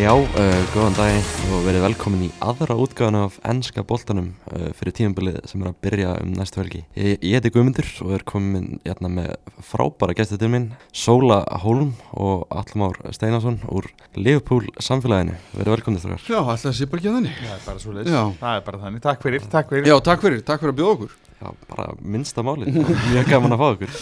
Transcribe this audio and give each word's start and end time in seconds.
Já, 0.00 0.14
uh, 0.16 0.60
góðan 0.72 0.94
dag 0.96 1.26
og 1.52 1.66
verið 1.66 1.82
velkomin 1.84 2.22
í 2.24 2.28
aðra 2.40 2.72
útgáðan 2.80 3.18
af 3.18 3.34
ennska 3.44 3.82
boltanum 3.84 4.30
uh, 4.48 4.70
fyrir 4.78 4.94
tímabilið 4.96 5.36
sem 5.50 5.60
er 5.60 5.68
að 5.68 5.76
byrja 5.84 6.14
um 6.22 6.30
næstu 6.38 6.62
helgi. 6.62 6.80
Ég, 6.96 7.18
ég 7.20 7.36
heiti 7.36 7.52
Guðmundur 7.52 7.90
og 8.06 8.14
er 8.16 8.24
komin 8.24 8.80
hérna 8.86 9.10
með 9.12 9.34
frábæra 9.68 10.16
gæstið 10.16 10.40
til 10.40 10.52
minn, 10.54 10.68
Sóla 10.96 11.42
Hólm 11.66 11.92
og 12.16 12.46
Allamár 12.48 12.96
Steinarsson 13.12 13.60
úr 13.68 13.90
Liverpool 14.16 14.70
samfélaginu. 14.80 15.36
Verið 15.58 15.76
velkomin 15.76 16.00
þrjóðar. 16.06 16.28
Já, 16.32 16.40
alltaf 16.40 16.78
sé 16.80 16.88
bara 16.88 17.02
ekki 17.02 17.12
að 17.12 17.18
þannig 17.18 17.42
Það 17.42 17.56
er 17.58 17.66
bara 17.68 17.84
svo 17.84 17.98
leiðis, 17.98 18.14
Já. 18.16 18.22
það 18.40 18.54
er 18.56 18.68
bara 18.70 18.86
þannig, 18.86 19.04
takk 19.10 19.26
fyrir, 19.28 19.50
takk 19.52 19.74
fyrir 19.74 19.92
Já, 19.92 19.98
takk 20.08 20.24
fyrir, 20.24 20.46
takk 20.48 20.64
fyrir 20.64 20.78
að 20.78 20.80
bjóða 20.80 20.96
okkur 20.96 21.18
Já, 21.40 21.52
bara 21.68 21.92
minnsta 22.00 22.42
máli. 22.44 22.68
Mjög 23.12 23.28
gaman 23.30 23.54
að 23.56 23.60
fá 23.62 23.68
okkur. 23.70 23.94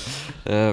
Uh, 0.43 0.73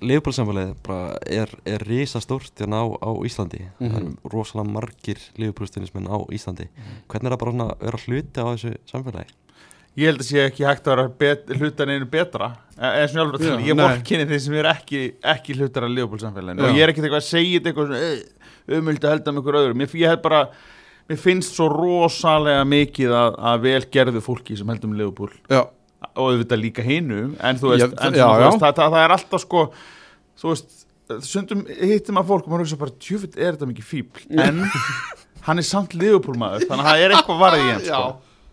Liverpool 0.00 0.32
samfélagið 0.36 0.74
bara 0.86 1.18
er, 1.26 1.50
er 1.68 1.84
risastórt 1.84 2.52
hérna 2.60 2.80
á, 2.80 2.86
á 3.04 3.10
Íslandi. 3.26 3.60
Það 3.80 3.90
Mhm. 3.90 3.96
eru 4.00 4.32
rosalega 4.32 4.72
margir 4.72 5.18
Liverpool 5.36 5.68
stundismenn 5.68 6.08
á 6.08 6.18
Íslandi. 6.32 6.68
Hvernig 7.08 7.26
er 7.30 7.36
það 7.36 7.38
bara 7.38 7.52
að 7.52 7.78
vera 7.84 8.02
hluti 8.06 8.40
á 8.40 8.46
þessu 8.54 8.72
samfélagi? 8.90 9.30
Ég 9.98 10.06
held 10.06 10.20
að 10.22 10.28
sé 10.30 10.38
ekki 10.46 10.64
hægt 10.64 10.86
að 10.86 10.96
vera 11.18 11.58
hlutan 11.58 11.90
einu 11.90 12.06
betra 12.06 12.56
eða 12.78 13.08
svona 13.10 13.24
alveg 13.26 13.40
til, 13.42 13.56
ég 13.66 13.76
vorkinni 13.76 14.26
þeir 14.30 14.40
sem 14.40 14.54
er 14.54 14.68
ekki, 14.70 15.00
ekki 15.22 15.56
hlutar 15.58 15.82
af 15.84 15.90
Leopold-samfélaginu 15.90 16.62
Já. 16.62 16.68
og 16.70 16.76
ég 16.78 16.82
er 16.84 16.92
ekkert 16.92 17.04
eitthvað 17.08 17.24
að 17.24 17.30
segja 17.30 17.60
þetta 17.60 17.72
eitthvað 17.74 18.78
umöldu 18.78 19.04
að 19.08 19.10
helda 19.16 19.32
með 19.34 19.42
ykkur 19.42 19.58
öðrum 19.60 19.82
ég, 19.82 19.94
ég 19.98 20.08
held 20.08 20.22
bara, 20.22 20.40
mér 21.10 21.18
finnst 21.18 21.56
svo 21.58 21.66
rosalega 21.74 22.62
mikið 22.70 23.10
að, 23.18 23.34
að 23.50 23.60
vel 23.66 23.82
gerðu 23.90 24.22
fólki 24.22 24.56
sem 24.56 24.70
heldum 24.70 24.94
Leopold 24.96 25.34
Já, 25.50 25.64
og 26.14 26.22
auðvitað 26.30 26.62
líka 26.62 26.84
hinu 26.86 27.20
en 27.38 27.58
þú 27.60 27.72
veist, 27.74 27.84
Já, 27.84 28.06
en 28.08 28.18
já, 28.18 28.26
þú 28.26 28.44
veist 28.44 28.62
það, 28.62 28.74
það, 28.78 28.94
það 28.94 29.04
er 29.04 29.14
alltaf 29.16 29.44
sko 29.44 29.64
þú 30.40 30.52
veist, 30.54 30.72
sundum 31.26 31.62
hittum 31.68 32.20
að 32.22 32.30
fólk 32.32 32.46
og 32.46 32.52
maður 32.54 32.64
hugsa 32.66 32.80
bara, 32.80 32.96
tjöfitt 33.02 33.38
er 33.38 33.54
þetta 33.56 33.68
mikið 33.70 33.88
fíbl 33.90 34.26
en 34.46 34.64
hann 35.46 35.62
er 35.62 35.66
samt 35.66 35.96
liðupúlmaður 35.98 36.66
þannig 36.70 36.84
að 36.84 36.90
það 36.90 37.04
er 37.04 37.14
eitthvað 37.18 37.40
varðið 37.44 37.64
í 37.64 37.70
hann 37.74 37.86
sko. 37.88 38.02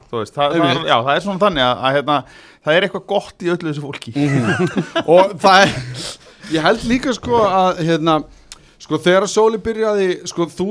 Þú 0.08 0.21
veist, 0.21 0.38
það, 0.38 0.53
það, 0.55 0.69
er, 0.71 0.77
já, 0.88 0.95
það 1.03 1.13
er 1.13 1.23
svona 1.25 1.41
þannig 1.44 1.63
að, 1.66 1.80
að 1.83 1.95
hérna, 1.97 2.17
það 2.63 2.77
er 2.77 2.86
eitthvað 2.88 3.05
gott 3.11 3.44
í 3.44 3.49
öllu 3.52 3.67
þessu 3.73 3.83
fólki. 3.83 4.14
Og 5.17 5.33
það 5.43 5.64
er 5.66 5.73
Ég 6.47 6.64
held 6.64 6.86
líka 6.88 7.11
sko 7.11 7.41
að 7.43 7.81
hérna 7.89 8.14
Sko 8.80 8.99
þegar 9.03 9.25
að 9.25 9.31
Sóli 9.33 9.59
byrjaði 9.66 10.05
Sko 10.31 10.45
þú, 10.47 10.67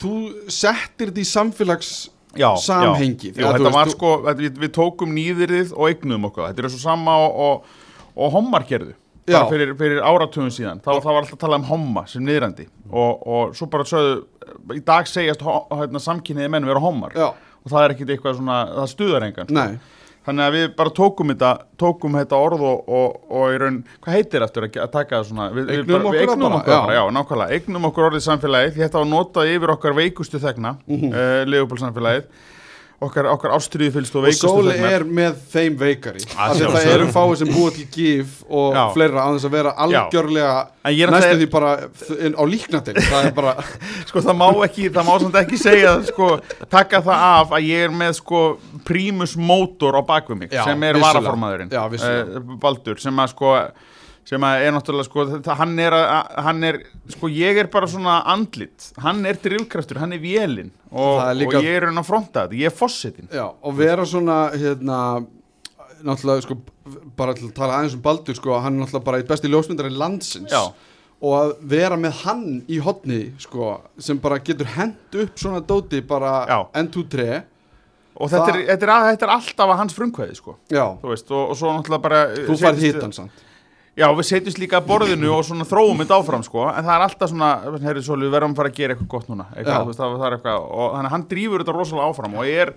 þú 0.00 0.14
settir 0.50 1.12
þetta 1.12 1.22
í 1.22 1.28
samfélags 1.30 1.90
já, 2.36 2.50
Samhengi, 2.62 3.32
já. 3.34 3.42
Jú, 3.42 3.52
veist, 3.86 3.96
sko, 3.96 4.10
við, 4.38 4.58
við 4.62 4.72
tókum 4.76 5.12
nýðirðið 5.16 5.72
og 5.76 5.88
eignum 5.90 6.24
okkur, 6.30 6.48
þetta 6.50 6.64
er 6.64 6.72
svo 6.74 6.82
sama 6.82 7.16
og, 7.26 7.38
og, 7.46 7.78
og 8.16 8.32
hommar 8.36 8.66
gerðu. 8.68 8.94
Fyrir, 9.50 9.74
fyrir 9.78 10.00
áratugum 10.02 10.50
síðan, 10.50 10.80
þá, 10.82 10.90
var 11.04 11.20
alltaf 11.20 11.36
að 11.36 11.42
tala 11.44 11.58
um 11.60 11.64
homma 11.68 12.06
sem 12.10 12.22
niðrandi. 12.26 12.66
Og, 12.90 13.26
og 13.30 13.54
svo 13.54 13.68
bara 13.70 13.84
sögðu, 13.86 14.24
í 14.74 14.80
dag 14.82 15.06
segjast 15.06 15.42
ho- 15.46 15.66
hérna, 15.78 16.00
samkynniði 16.02 16.50
menn 16.50 16.66
vera 16.66 16.80
hommar. 16.82 17.14
Og 17.60 17.70
það 17.70 17.84
er 17.84 17.94
ekkit 17.94 18.14
eitthvað 18.16 18.38
svona, 18.40 18.60
það 18.80 18.88
stuðar 18.94 19.26
engan 19.28 19.46
sko. 19.50 19.54
nei 19.54 19.78
þannig 20.26 20.44
að 20.44 20.56
við 20.56 20.66
bara 20.76 20.92
tókum 20.96 21.32
þetta 21.32 21.50
tókum 21.80 22.18
þetta 22.18 22.40
orð 22.44 22.64
og, 22.68 22.92
og, 23.00 23.18
og 23.32 23.54
í 23.54 23.58
raun, 23.62 23.80
hvað 24.04 24.16
heitir 24.18 24.44
eftir 24.46 24.66
að, 24.66 24.78
að 24.84 24.92
taka 24.94 25.16
það 25.16 25.26
svona 25.30 25.48
við, 25.54 25.64
við, 25.64 25.80
Eignum 25.80 25.90
bara, 25.90 26.00
við 26.00 26.08
okkur 26.10 26.20
það 26.20 26.34
eignum 26.34 26.46
bara, 26.46 26.60
okkur 26.60 26.74
já. 26.74 26.80
bara, 26.80 26.96
já, 26.98 27.02
nákvæmlega 27.16 27.58
eignum 27.58 27.88
okkur 27.90 28.08
orðið 28.10 28.24
samfélagið, 28.26 28.78
þetta 28.82 29.02
var 29.02 29.10
notað 29.10 29.52
yfir 29.54 29.74
okkar 29.76 29.96
veikustu 29.96 30.42
þegna 30.42 30.74
mm. 30.84 31.04
-hmm. 31.04 31.60
uh, 31.60 31.80
samfélagið 31.84 32.48
okkar, 33.00 33.26
okkar 33.32 33.54
ástriðu 33.56 33.92
fylgst 33.94 34.14
og 34.16 34.20
Og 34.20 34.26
veikustu 34.26 34.50
Sóli 34.50 34.74
er 34.90 35.04
með 35.08 35.38
þeim 35.52 35.76
veikari 35.80 36.22
Að 36.26 36.40
að 36.44 36.58
sjálfsögðu. 36.60 36.92
eru 36.94 37.06
fáið 37.14 37.34
sem 37.40 37.52
búið 37.54 37.76
til 37.78 37.86
gif 37.94 38.34
og 38.48 38.76
Já. 38.76 38.82
fleira 38.94 39.24
á 39.24 39.28
þess 39.34 39.48
að 39.48 39.54
vera 39.56 39.72
algjörlega 39.86 40.54
næstu 41.14 41.36
því 41.40 41.48
bara 41.54 41.70
á 41.80 42.44
líknandil 42.50 42.96
Það 43.00 43.28
er 43.30 43.36
bara 43.40 43.54
sko 44.10 44.24
það 44.26 44.38
má 44.42 44.48
ekki, 44.68 44.88
það 44.92 45.08
má 45.10 45.14
samt 45.24 45.38
ekki 45.42 45.60
segja 45.60 45.94
sko, 46.10 46.28
taka 46.72 47.02
það 47.06 47.24
af 47.30 47.54
að 47.58 47.68
ég 47.70 47.86
er 47.88 47.94
með 48.02 48.16
sko 48.20 48.42
prímus 48.88 49.36
mótor 49.36 49.96
á 49.96 50.02
bakvið 50.04 50.42
mig 50.44 50.52
Já, 50.52 50.64
sem 50.68 50.82
er 50.82 50.98
vissulega. 50.98 51.20
varaformaðurinn 51.20 51.72
Já, 51.72 51.82
eh, 52.10 52.36
Baldur, 52.60 53.00
sem 53.00 53.24
að 53.24 53.32
sko 53.34 53.54
sem 54.30 54.44
er 54.46 54.70
náttúrulega 54.76 55.08
sko 55.08 55.24
þetta, 55.26 55.54
hann, 55.58 55.72
er 55.82 55.96
að, 55.96 56.28
hann 56.46 56.60
er, 56.68 56.76
sko 57.10 57.30
ég 57.34 57.56
er 57.64 57.66
bara 57.72 57.88
svona 57.90 58.20
andlit, 58.30 58.92
hann 59.02 59.24
er 59.26 59.38
drivkraftur 59.42 59.98
hann 59.98 60.14
er 60.14 60.20
vélinn 60.22 60.68
og, 60.92 61.16
Það 61.18 61.32
líka- 61.40 61.58
og 61.58 61.66
ég 61.66 61.78
er 61.80 61.86
hann 61.88 61.98
að 61.98 62.06
fronta 62.12 62.44
þetta, 62.46 62.60
ég 62.60 62.70
er 62.70 62.76
fossetin 62.78 63.32
Já, 63.34 63.48
og 63.50 63.74
vera 63.80 64.06
svona 64.06 64.36
hérna 64.54 65.00
náttúrulega 66.06 66.44
sko 66.46 66.56
bara 67.18 67.34
til 67.36 67.48
að 67.50 67.56
tala 67.58 67.80
aðeins 67.80 67.96
um 67.98 68.04
Baldur 68.04 68.38
sko, 68.38 68.54
hann 68.62 68.78
er 68.78 68.84
náttúrulega 68.86 69.04
bara 69.10 69.18
eitt 69.20 69.28
besti 69.28 69.50
ljósmyndari 69.50 69.90
landsins. 69.92 70.50
Já. 70.54 70.70
og 71.20 71.34
að 71.36 71.50
vera 71.68 71.96
með 72.00 72.14
hann 72.22 72.44
í 72.72 72.78
hotni 72.80 73.18
sko, 73.42 73.74
sem 74.00 74.16
bara 74.22 74.38
getur 74.40 74.70
hent 74.78 75.18
upp 75.20 75.34
svona 75.36 75.60
dóti 75.60 76.00
bara 76.06 76.46
Já. 76.48 76.60
enn 76.80 76.88
tú 76.88 77.02
tre 77.12 77.42
og 78.16 78.30
þetta, 78.30 78.46
Það- 78.46 78.54
er, 78.54 78.62
þetta, 78.70 78.86
er, 78.88 79.04
þetta 79.10 79.26
er 79.26 79.32
alltaf 79.34 79.68
að 79.74 79.76
hans 79.82 79.94
frumkvæði 79.98 80.36
sko, 80.38 80.54
Já, 80.72 80.86
þú 81.02 81.10
veist, 81.12 81.28
og, 81.30 81.50
og 81.52 81.56
svo 81.60 81.74
náttúrulega 81.76 82.02
bara 82.06 82.22
þú 82.38 82.56
færð 82.62 82.80
hitan 82.86 83.12
samt 83.12 83.44
Já, 83.98 84.06
við 84.14 84.26
setjumst 84.28 84.60
líka 84.62 84.78
að 84.78 84.86
borðinu 84.86 85.32
og 85.34 85.40
svona 85.44 85.66
þróum 85.66 85.98
þetta 86.04 86.18
áfram 86.20 86.44
sko, 86.46 86.62
en 86.70 86.86
það 86.86 86.92
er 86.94 87.04
alltaf 87.08 87.30
svona, 87.32 87.48
herri 87.82 88.02
svo, 88.06 88.16
við 88.20 88.30
verðum 88.36 88.54
að 88.54 88.60
fara 88.60 88.70
að 88.70 88.76
gera 88.78 88.94
eitthvað 88.94 89.08
gott 89.16 89.30
núna, 89.32 89.46
eitthvað, 89.56 89.80
þú 89.80 89.90
veist, 89.90 90.00
það, 90.00 90.14
það 90.20 90.26
er 90.28 90.36
eitthvað, 90.36 90.68
og 90.70 90.92
þannig 90.94 91.10
að 91.10 91.14
hann 91.16 91.24
drýfur 91.32 91.64
þetta 91.64 91.74
rosalega 91.74 92.06
áfram 92.12 92.36
og 92.38 92.52
er, 92.54 92.72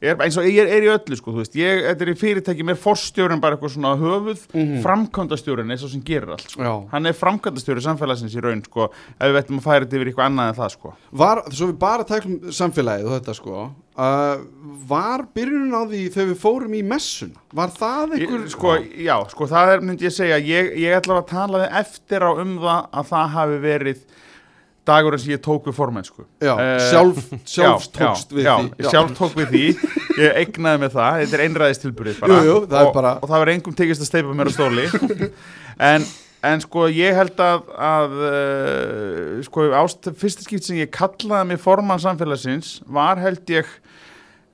er 0.00 0.20
eins 0.24 0.38
og 0.40 0.48
ég 0.48 0.60
er, 0.64 0.72
er 0.76 0.86
í 0.86 0.90
öllu 0.92 1.18
sko, 1.18 1.34
þú 1.34 1.42
veist, 1.42 1.58
ég, 1.58 1.82
þetta 1.90 2.06
er 2.06 2.12
í 2.12 2.16
fyrirtæki, 2.20 2.66
mér 2.66 2.80
forstjórinn 2.80 3.42
bara 3.42 3.56
eitthvað 3.56 3.74
svona 3.76 3.94
höfuð, 4.00 4.46
mm 4.52 4.82
-hmm. 4.82 5.72
er 5.72 5.76
svo 5.78 5.88
sem 5.88 6.02
gerir 6.02 6.30
allt, 6.30 6.50
sko. 6.50 6.88
Hann 6.92 7.06
er 7.06 7.12
framkvæmdastjóri 7.12 7.82
samfélagsins 7.82 8.36
í 8.36 8.42
raun, 8.42 8.62
sko, 8.64 8.90
ef 9.20 9.32
við 9.32 9.40
ættum 9.40 9.58
að 9.58 9.66
færa 9.68 9.84
þetta 9.84 9.96
yfir 9.96 10.06
eitthvað 10.12 10.26
annað 10.26 10.48
en 10.48 10.60
það, 10.60 10.70
sko. 10.72 10.94
Var, 11.12 11.42
svo 11.50 11.66
við 11.66 11.78
bara 11.78 12.04
tæklum 12.06 12.52
samfélagið 12.52 13.08
og 13.08 13.14
þetta 13.16 13.34
sko 13.36 13.56
uh, 13.62 14.42
Var 14.90 15.24
byrjunin 15.36 15.76
á 15.76 15.82
því 15.88 16.02
þegar 16.14 16.28
við 16.30 16.38
fórum 16.42 16.76
í 16.76 16.82
messuna? 16.86 17.42
Var 17.56 17.72
það 17.76 18.14
einhver 18.18 18.44
Ég, 18.44 18.52
sko, 18.52 18.74
já, 19.06 19.16
sko, 19.32 19.48
það 19.50 19.72
er, 19.72 19.84
myndi 19.88 20.08
ég 20.08 20.14
segja, 20.14 20.38
ég, 20.42 20.70
ég 20.82 20.98
ætla 20.98 21.20
að 21.20 21.28
tala 21.32 21.64
eftir 21.80 22.26
á 22.26 22.30
um 22.34 22.56
það 22.62 22.88
að 23.00 23.10
það 23.12 23.34
hafi 23.36 23.60
verið 23.64 24.06
dagurinn 24.86 25.20
sem 25.22 25.32
ég 25.34 25.40
tók 25.44 25.66
við 25.68 25.74
formennsku. 25.76 26.24
Já, 26.44 26.52
Eh, 26.62 26.76
sjálf, 26.90 27.18
sjálf 27.44 27.86
já, 27.86 27.92
tókst 27.98 28.30
já, 28.30 28.36
við 28.38 28.44
já, 28.46 28.54
því. 28.56 28.90
sjálf 28.92 29.14
tók 29.18 29.34
við 29.40 29.50
því. 29.54 29.64
Ég 30.22 30.38
eignaði 30.42 30.82
með 30.84 30.94
það, 30.96 31.18
þetta 31.22 31.38
er 31.40 31.44
einræðistilburið 31.48 32.20
bara. 32.22 32.36
Jú, 32.38 32.44
jú, 32.50 32.58
það 32.70 32.86
og, 32.90 32.94
bara- 32.94 33.16
og 33.22 33.28
það 33.32 33.42
var 33.44 33.52
engum 33.56 33.74
tekist 33.82 34.04
að 34.06 34.10
steipa 34.12 34.36
mér 34.38 34.50
á 34.50 34.52
stóli. 34.56 34.86
En, 35.90 36.04
en 36.46 36.62
sko 36.64 36.86
ég 36.88 37.12
held 37.18 37.36
að, 37.44 37.66
að 37.76 38.14
uh, 38.24 39.42
sko 39.44 39.66
ást, 39.76 40.08
fyrsta 40.16 40.46
skipt 40.46 40.64
sem 40.64 40.78
ég 40.80 40.88
kallaði 40.94 41.50
mig 41.50 41.60
formann 41.60 42.00
samfélagsins 42.00 42.78
var 42.86 43.20
held 43.20 43.44
ég 43.52 43.66
Uh, 43.66 43.85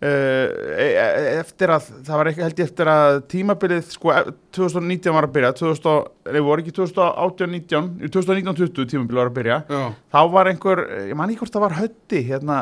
eftir 0.02 1.70
að 1.74 1.86
það 2.06 2.18
var 2.20 2.30
ekki 2.30 2.42
held 2.44 2.60
ég 2.62 2.68
eftir 2.68 2.90
að 2.90 3.18
tímabilið 3.32 3.84
sko 3.94 4.12
e- 4.14 4.24
2019 4.56 5.14
var 5.16 5.26
að 5.28 5.34
byrja 5.36 5.52
2000, 5.60 6.10
nei 6.34 6.42
voru 6.44 6.64
ekki 6.64 6.74
2018-19 6.76 8.10
2019-20 8.12 8.90
tímabilið 8.92 9.20
var 9.22 9.30
að 9.30 9.36
byrja. 9.38 9.58
Já, 9.70 9.82
þá 10.12 10.20
var 10.34 10.50
einhver, 10.52 10.84
ég 11.10 11.16
man 11.18 11.32
ekki 11.32 11.42
hvort 11.44 11.56
það 11.56 11.66
var 11.66 11.76
hötti 11.80 12.22
hérna, 12.28 12.58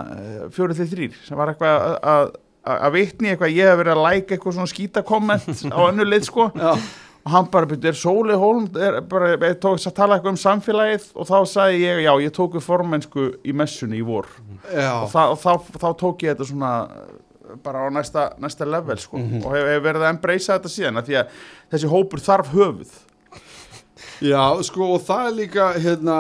fjórið 0.55 0.83
þeir 0.83 0.91
þrýr 0.95 1.19
sem 1.27 1.41
var 1.41 1.53
eitthvað 1.55 1.87
að- 2.15 2.33
vitni 2.95 3.31
eitthvað, 3.33 3.55
ég 3.57 3.71
hef 3.73 3.79
verið 3.81 3.95
að 3.97 4.03
læka 4.05 4.37
eitthvað 4.37 4.59
svona 4.59 4.71
skýta 4.75 5.03
komment 5.07 5.49
á 5.73 5.79
önnu 5.91 6.05
leið 6.07 6.27
sko. 6.29 6.51
Já, 6.55 6.75
og 7.21 7.33
hann 7.35 7.49
bara 7.53 7.67
byrjuði, 7.69 7.89
er 7.91 7.97
Sóli 8.01 8.37
Hólm 8.41 8.69
er 8.81 9.01
bara, 9.09 9.33
ég 9.37 9.59
tók 9.61 9.81
að 9.81 9.97
tala 9.97 10.17
eitthvað 10.19 10.35
um 10.37 10.41
samfélagið 10.41 11.09
og 11.21 11.27
þá 11.29 11.35
sagði 11.49 11.81
ég, 11.87 12.03
já, 12.05 12.13
ég 12.25 12.33
tók 12.37 12.55
við 12.57 12.65
formennsku 12.69 13.27
í 13.45 13.53
messunni 13.57 13.99
í 14.01 14.05
vor. 14.07 14.29
Já. 14.73 14.93
og, 15.03 15.11
það, 15.13 15.35
og 15.35 15.41
þá, 15.43 15.51
þá 15.83 15.89
tók 16.05 16.25
ég 16.25 16.33
þetta 16.37 16.49
svona 16.53 16.73
bara 17.65 17.85
á 17.85 17.89
næsta, 17.93 18.25
næsta 18.41 18.67
level 18.69 18.99
sko 19.03 19.19
Mhm. 19.19 19.45
og 19.45 19.55
hef, 19.57 19.67
hef 19.75 19.83
verið 19.85 20.05
að 20.07 20.11
embracea 20.15 20.59
þetta 20.59 20.73
síðan 20.77 20.99
af 21.03 21.07
því 21.09 21.17
að 21.21 21.27
þessi 21.73 21.91
hópur 21.93 22.21
þarf 22.25 22.53
höfuð 22.55 22.91
Já, 24.21 24.43
sko, 24.67 24.87
og 24.97 25.03
það 25.07 25.27
er 25.31 25.37
líka, 25.37 25.67
hérna, 25.81 26.17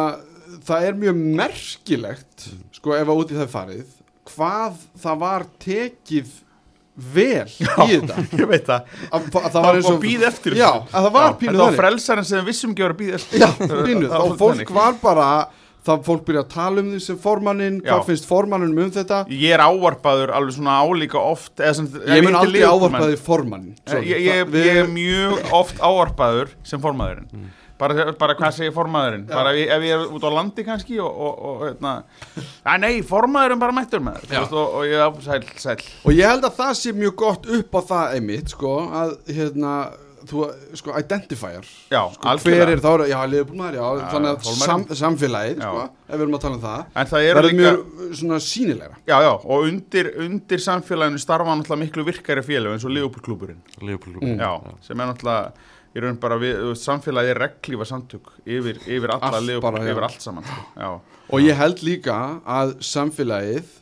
það 0.64 0.86
er 0.88 0.94
mjög 1.00 1.18
merkilegt, 1.36 2.46
sko, 2.76 2.94
ef 2.96 3.08
að 3.12 3.18
út 3.22 3.32
í 3.32 3.36
það 3.36 3.44
er 3.44 3.50
farið, 3.52 3.90
hvað 4.30 4.78
það 5.02 5.18
var 5.20 5.44
tekið 5.60 6.30
vel 7.14 7.44
í 7.60 7.66
þetta. 7.68 8.16
ég 8.40 8.48
veit 8.50 8.66
það, 8.68 8.88
Að, 9.12 9.28
að 9.40 9.50
það 9.54 9.66
var 9.68 9.78
og... 9.92 10.00
býð 10.02 10.24
eftir 10.28 10.56
Já, 10.58 10.70
að 10.90 11.06
það 11.06 11.12
var 11.16 11.26
Já, 11.28 11.36
pínu 11.40 11.50
þetta 11.52 11.60
var 11.60 11.70
þannig. 11.70 11.80
frelsarinn 11.82 12.28
sem 12.30 12.40
við 12.40 12.48
vissum 12.50 12.72
ekki 12.74 12.82
að 12.82 12.88
vera 12.88 12.96
að 12.96 13.02
býða 13.04 13.20
eftir 13.20 13.40
Já, 13.44 13.48
Það- 13.60 13.84
pínu, 13.90 14.08
það 14.12 14.24
var 14.24 14.32
þá 14.34 14.40
fólk 14.44 14.56
þannig. 14.56 14.72
var 14.80 14.98
bara, 15.04 15.28
það 15.86 16.02
fólk 16.06 16.24
byrja 16.26 16.42
að 16.44 16.50
tala 16.54 16.82
um 16.84 16.90
því 16.94 17.00
sem 17.04 17.20
formannin, 17.20 17.78
hvað 17.84 18.02
finnst 18.10 18.28
formannin 18.28 18.74
um 18.74 18.92
þetta? 18.94 19.22
ég 19.32 19.54
er 19.56 19.62
ávarpaður 19.64 20.34
alveg 20.36 20.58
svona 20.58 20.76
álíka 20.84 21.22
oft 21.22 21.62
sem, 21.76 21.88
Ég 22.10 22.26
mun 22.26 22.36
aldrei 22.40 22.66
ávarpaði 22.66 23.16
formannin. 23.20 23.78
Eh, 23.86 24.04
ég, 24.10 24.26
ég, 24.28 24.52
ég 24.60 24.82
er 24.84 24.92
mjög 24.92 25.40
oft 25.62 25.80
ávarpaður 25.80 26.54
sem 26.66 26.82
formaðurinn. 26.82 27.48
Bara, 27.80 28.10
bara 28.20 28.34
hvað 28.36 28.56
segir 28.58 28.74
formaðurinn? 28.76 29.22
Bara 29.30 29.54
ef 29.54 29.62
ég, 29.62 29.70
ef 29.72 29.84
ég 29.86 29.94
er 29.96 30.10
út 30.12 30.24
á 30.28 30.30
landi 30.36 30.64
kannski 30.66 30.98
og, 31.00 31.08
og, 31.08 31.38
og 31.48 31.62
hérna, 31.64 31.92
að 32.68 32.82
nei, 32.82 32.92
formaðurinn 33.08 33.62
bara 33.62 33.76
mættur 33.78 34.04
með 34.04 34.26
og, 34.36 34.58
og 34.60 34.84
ég, 34.84 35.16
sæl, 35.24 35.40
sæl. 35.62 35.78
Og 36.04 36.12
ég 36.12 36.28
held 36.28 36.44
að 36.44 36.58
það 36.60 36.74
sé 36.82 36.92
mjög 36.96 37.16
gott 37.24 37.48
upp 37.56 37.78
á 37.78 37.80
það 37.94 38.18
einmitt, 38.18 38.52
sko, 38.52 38.74
að 39.00 39.16
hérna, 39.32 39.74
þú, 40.28 40.44
sko, 40.80 40.92
identifier 40.98 41.66
Já, 41.90 42.00
sko, 42.14 42.34
hver 42.44 42.72
er 42.74 42.82
þá, 42.82 42.90
já, 43.10 43.18
liðbúlmaður, 43.32 43.78
já, 43.78 43.86
Já, 44.00 44.04
þannig 44.14 44.30
að 44.30 44.60
sam, 44.60 44.84
samfélagið, 45.00 45.60
Já. 45.62 45.70
sko, 45.70 45.86
ef 46.06 46.14
við 46.14 46.24
erum 46.26 46.36
að 46.38 46.44
tala 46.44 46.58
um 46.58 46.62
það 46.64 46.84
En 47.02 47.10
það 47.10 47.26
verður 47.38 47.48
líka 47.48 47.60
mjög 47.60 48.14
svona 48.20 48.40
sínilegra 48.46 49.00
Já, 49.08 49.16
já, 49.26 49.32
og 49.32 49.66
undir, 49.70 50.12
undir 50.26 50.64
samfélaginu 50.66 51.22
starfa 51.22 51.56
náttúrulega 51.56 51.84
miklu 51.84 52.06
virkari 52.10 52.46
félög 52.46 52.76
eins 52.76 52.86
og 52.86 52.94
Liverpool 52.94 53.26
Mm. 54.20 54.36
Já, 54.40 54.76
sem 54.84 55.00
er 55.00 55.08
náttúrulega 55.08 55.68
í 55.90 56.02
raun 56.04 56.18
bara 56.22 56.36
við, 56.38 56.58
samfélagið 56.78 57.32
er 57.34 57.40
reglífa 57.44 57.86
samtök 57.88 58.28
yfir, 58.46 58.78
yfir 58.86 59.14
alla 59.16 59.40
já. 59.88 59.94
yfir 59.94 60.06
allt 60.06 60.22
saman 60.22 60.46
sko. 60.46 60.66
Já, 60.78 60.90
og 61.30 61.42
ég 61.42 61.58
held 61.58 61.82
líka 61.86 62.18
að 62.46 62.76
samfélagið 62.86 63.72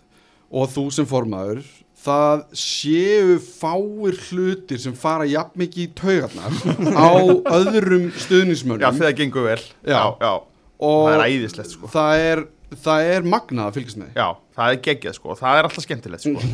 og 0.48 0.70
þú 0.72 0.86
sem 0.94 1.08
formaður 1.08 1.66
það 1.98 2.44
séu 2.56 3.38
fáir 3.42 4.18
hlutir 4.28 4.80
sem 4.82 4.94
fara 4.98 5.26
jafn 5.28 5.58
mikið 5.62 5.84
í 5.84 5.88
taugarnar 5.98 6.58
á 7.08 7.10
öðrum 7.58 8.08
já 8.12 8.22
stuðnismönnum 8.24 9.00
þegar 9.00 9.16
gengur 9.18 9.48
vel. 9.50 9.60
Já. 9.82 10.02
já, 10.22 10.32
það 10.78 11.14
er 11.14 11.24
æðislegt 11.26 11.74
sko. 11.74 11.90
það 11.92 12.24
er, 12.30 12.44
það 12.86 13.12
er 13.14 13.30
magnað 13.36 13.70
að 13.70 13.78
fylgjast 13.78 14.02
með. 14.02 14.12
Já, 14.18 14.28
það 14.58 14.74
er 14.74 14.82
geggjað 14.88 15.18
sko, 15.18 15.38
það 15.40 15.60
er 15.60 15.70
alltaf 15.70 15.88
skemmtilegt 15.88 16.26
sko. 16.28 16.44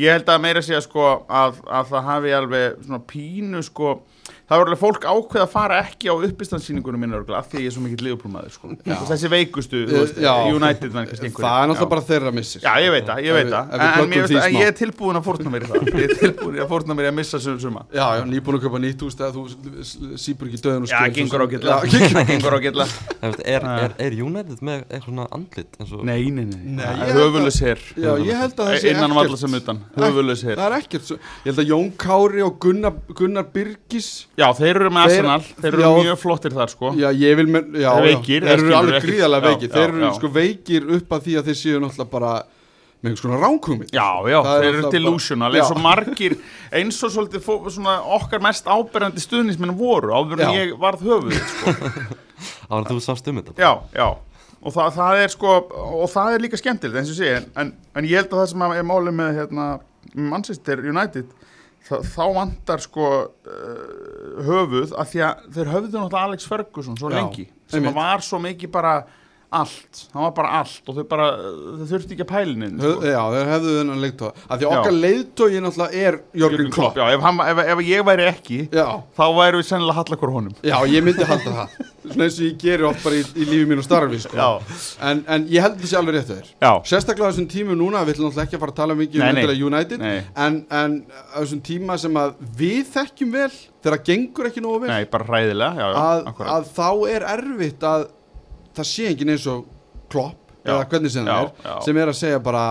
Ég 0.00 0.14
held 0.14 0.30
að 0.32 0.42
meira 0.44 0.62
segja 0.64 0.80
sko 0.84 1.06
að, 1.28 1.58
að 1.66 1.88
það 1.90 2.06
hafi 2.06 2.32
alveg 2.32 2.76
svona 2.86 3.00
pínu 3.10 3.60
sko 3.66 3.96
Það 4.50 4.58
var 4.58 4.66
alveg 4.70 4.80
fólk 4.80 5.04
ákveð 5.06 5.42
að 5.44 5.50
fara 5.52 5.76
ekki 5.84 6.08
á 6.10 6.14
uppistandsýningunum 6.26 6.98
minna 7.04 7.18
örgulega 7.20 7.38
af 7.38 7.46
því 7.52 7.58
að 7.60 7.62
ég 7.62 7.68
er 7.70 7.74
svo 7.76 7.82
mikill 7.84 8.06
liðupólmaður 8.08 8.54
sko. 8.56 8.70
Já. 8.82 8.96
Þessi 9.10 9.28
veikustu, 9.30 9.82
þú 9.86 10.00
veist, 10.00 10.16
Já. 10.24 10.32
United 10.50 10.96
menn 10.96 11.06
kannski 11.06 11.28
einhverjir 11.28 11.46
það 11.46 11.60
er 11.60 11.68
náttúrulega 11.70 11.86
Já. 11.86 11.90
bara 11.92 12.04
þeirra 12.08 12.32
missir. 12.34 12.64
Já, 12.64 12.72
ég 12.82 12.90
veit 12.96 13.06
það, 13.06 13.20
ég 13.28 13.36
veit 13.38 13.52
það. 13.52 13.70
En, 13.70 13.84
en, 14.10 14.24
en 14.40 14.56
ég 14.58 14.66
er 14.66 14.74
tilbúin 14.80 15.20
að 15.20 15.28
fórna 15.28 15.52
mér 15.54 15.66
í 15.66 15.70
það. 15.70 15.86
Ég 15.94 16.02
er 16.08 16.14
tilbúin 16.24 16.58
að 16.64 16.68
fórna 16.74 16.96
mér 16.98 17.06
í 17.06 17.10
að 17.12 17.16
missa 17.20 17.40
sem 17.46 17.60
suma. 17.62 17.84
Já, 17.94 18.06
já, 18.18 18.24
nýbúin 18.32 18.58
að 18.58 18.66
köpa 18.66 18.80
nýtt 18.82 19.04
hús 19.06 19.18
þegar 19.20 19.36
þú 19.38 20.16
sípur 20.24 20.50
ekki 20.50 20.60
döðun 20.66 20.88
og 20.88 20.90
Já, 20.90 20.98
skil 20.98 21.14
gengur 21.20 21.46
ágætlega. 21.46 21.78
Já, 21.86 22.24
gengur- 22.32 22.58
ágætlega. 22.58 22.88
er, 23.22 23.38
er, 23.70 23.94
er 24.08 24.18
United 24.26 24.60
með 24.66 24.82
eitthvað 24.88 25.06
svona 25.06 25.28
andlit 25.36 25.78
eins 25.80 25.94
og 25.94 26.04
Nei, 26.10 26.26
nei, 26.34 26.44
nei, 26.50 26.84
höfulis 27.14 27.58
hér 27.62 27.80
já, 28.00 28.10
ég 28.24 28.38
held 28.40 28.54
að 28.56 28.70
það 28.70 28.76
sé 28.82 28.92
Innan 28.94 29.12
um 29.14 29.18
ekkert. 29.22 29.40
sem 29.44 29.56
utan, 29.60 29.80
höfulis 29.96 30.42
hér 30.46 30.56
það 30.58 30.66
er 30.66 30.76
ekkert 30.80 31.06
svo, 31.08 31.18
ég 31.44 31.50
held 31.50 31.62
að 31.62 31.70
Jón 31.70 31.90
Kári 32.00 32.44
og 32.46 32.56
Gunnar, 32.64 32.96
Gunnar 33.18 33.46
Birgis 33.54 34.08
Já, 34.40 34.46
þeir 34.56 34.70
eru 34.80 34.90
með 34.96 35.10
Þeir- 35.10 35.18
Arsenal, 35.18 35.42
þeir 35.60 35.74
eru 35.74 35.82
já. 35.84 35.90
mjög 36.04 36.20
flottir 36.22 36.54
þar 36.56 36.70
sko. 36.72 36.92
Já, 36.96 37.08
ég 37.20 37.36
vil 37.40 37.46
með, 37.52 37.74
já, 37.82 37.90
Þeir 37.92 38.06
veikir, 38.08 38.46
þeir 38.48 38.54
eru 38.64 38.76
alveg 38.78 39.04
gríðarlega 39.04 39.50
veikir. 39.52 39.72
Þeir 39.74 39.90
eru 39.98 40.12
sko 40.16 40.30
veikir 40.38 40.86
upp 40.96 41.12
að 41.18 41.26
því 41.28 41.36
að 41.40 41.50
þeir 41.50 41.58
séu 41.60 41.82
náttúrulega 41.84 42.10
bara 42.14 42.30
með 43.00 43.08
einhvers 43.10 43.22
konar 43.24 43.40
ránkúmið 43.40 43.92
Já, 43.96 44.06
já, 44.28 44.38
Það 44.44 44.58
þeir 44.62 44.70
eru 44.78 44.88
delusional 44.92 45.50
eins 45.56 45.70
og 45.72 45.78
margir, 45.80 46.34
eins 46.80 46.98
og 47.06 47.12
svolítið 47.14 47.44
fó, 47.46 47.54
svona 47.72 47.94
okkar 48.16 48.42
mest 48.44 48.66
áberandi 48.68 49.22
stuðnismenn 49.24 49.72
voru 49.78 50.12
áður 50.12 50.42
en 50.44 50.56
ég 50.58 50.74
varð 50.82 51.06
höfuð 51.08 51.38
sko. 51.38 51.76
ára 52.72 52.82
þú 52.90 52.98
sást 53.04 53.30
um 53.32 53.40
þetta. 53.40 53.56
Já, 53.56 53.70
já, 53.96 54.08
og 54.60 54.74
það, 54.76 54.90
það 54.98 55.22
er 55.24 55.32
sko 55.32 55.54
og 55.80 56.04
það 56.12 56.34
er 56.36 56.44
líka 56.44 56.60
skemmtilegt 56.60 57.00
eins 57.00 57.12
og 57.14 57.16
segi 57.22 57.32
en, 57.38 57.48
en, 57.64 57.72
en 57.96 58.08
ég 58.10 58.20
held 58.20 58.34
að 58.36 58.42
það 58.42 58.50
sem 58.52 58.66
er 58.68 58.84
málið 58.92 59.16
með 59.22 59.32
hérna, 59.40 59.68
Manchester 60.34 60.84
United 60.92 61.32
þá, 61.86 62.24
vantar 62.36 62.82
sko 62.84 63.06
uh, 63.10 64.42
höfuð 64.46 64.92
að 64.98 65.12
því 65.12 65.22
að 65.26 65.46
þeir 65.56 65.70
höfðu 65.74 65.92
náttúrulega 65.96 66.26
Alex 66.28 66.48
Ferguson 66.50 66.98
svo 67.00 67.10
Já, 67.10 67.16
lengi 67.20 67.46
sem 67.70 67.80
einmitt. 67.80 67.96
var 67.96 68.24
svo 68.26 68.40
mikið 68.42 68.72
bara 68.74 68.94
allt, 69.50 70.00
hann 70.14 70.22
var 70.22 70.32
bara 70.36 70.50
allt 70.60 70.90
og 70.90 70.94
þau 70.94 71.04
bara, 71.10 71.24
þau 71.80 71.86
þurfti 71.90 72.14
ekki 72.14 72.22
að 72.22 72.30
pælinin 72.30 72.76
Hö- 72.78 72.92
sko. 72.94 73.08
Já, 73.10 73.22
þeir 73.34 73.48
hefðu 73.50 73.72
þennan 73.80 74.02
leiðtóa 74.04 74.30
Af 74.46 74.60
því 74.60 74.68
okkar 74.70 74.94
leiðtói 74.94 75.62
náttúrulega 75.64 76.04
er 76.06 76.18
Jörgen 76.42 76.70
Klopp 76.74 77.00
Já, 77.00 77.04
ef, 77.16 77.24
hann, 77.24 77.40
ef, 77.50 77.62
ef 77.74 77.82
ég 77.88 78.04
væri 78.06 78.26
ekki 78.30 78.58
Já, 78.70 78.86
þá 79.18 79.24
væri 79.40 79.60
við 79.60 79.66
sennilega 79.70 79.96
halla 79.98 80.18
hver 80.20 80.34
honum. 80.36 80.54
Já, 80.62 80.76
ég 80.86 81.02
myndi 81.06 81.26
halda 81.26 81.54
það. 81.56 81.80
Svona 82.00 82.26
eins 82.26 82.38
og 82.40 82.46
ég 82.46 82.54
geri 82.62 82.86
oft 82.88 83.02
bara 83.04 83.18
í, 83.18 83.24
í 83.34 83.48
lífi 83.48 83.66
mínu 83.70 83.82
og 83.82 83.86
starfi 83.86 84.20
sko. 84.22 84.46
en, 85.10 85.24
en 85.28 85.48
ég 85.50 85.66
held 85.66 85.76
þessi 85.82 85.98
alveg 85.98 86.16
rétt 86.16 86.30
að 86.30 86.38
þér. 86.40 86.52
Já, 86.62 86.70
Sérstaklega 86.92 87.28
á 87.28 87.30
þessum 87.34 87.48
tímu 87.50 87.76
núna, 87.78 88.04
við 88.06 88.14
ætlum 88.16 88.30
náttúrulega 88.30 88.46
ekki 88.48 88.56
að 88.58 88.64
fara 88.64 88.74
að 88.74 88.80
tala 88.80 88.96
mikið 89.00 89.18
um 89.18 89.26
Nei, 89.26 89.32
nei. 89.34 89.42
endilega 89.42 89.66
United 89.70 90.04
nei, 90.04 90.22
en, 90.46 90.60
en 90.80 90.96
á 91.10 91.38
þessum 91.42 91.62
tíma 91.66 91.98
sem 92.00 92.16
að 92.22 92.40
við 92.62 92.80
þekkjum 92.94 93.34
vel 93.36 93.50
þegar 93.50 93.96
það 93.98 94.06
gengur 94.10 94.48
ekki 94.50 94.64
nógu 94.64 94.80
vel 94.84 94.90
nei, 94.90 95.04
já, 95.04 95.68
já, 95.76 95.86
að, 96.00 96.32
að 96.56 96.72
þá 96.76 96.88
er 97.14 97.28
erfitt 97.36 97.86
að 97.90 98.08
það 98.76 98.88
sé 98.92 99.08
enginn 99.10 99.34
eins 99.34 99.46
og 99.50 99.66
klopp 100.12 100.36
Já, 100.60 100.74
eða 100.74 100.86
hvernig 100.92 101.10
sem 101.14 101.24
það 101.26 101.42
er 101.42 101.50
já. 101.64 101.74
sem 101.86 101.96
er 102.04 102.10
að 102.12 102.18
segja 102.20 102.40
bara 102.44 102.64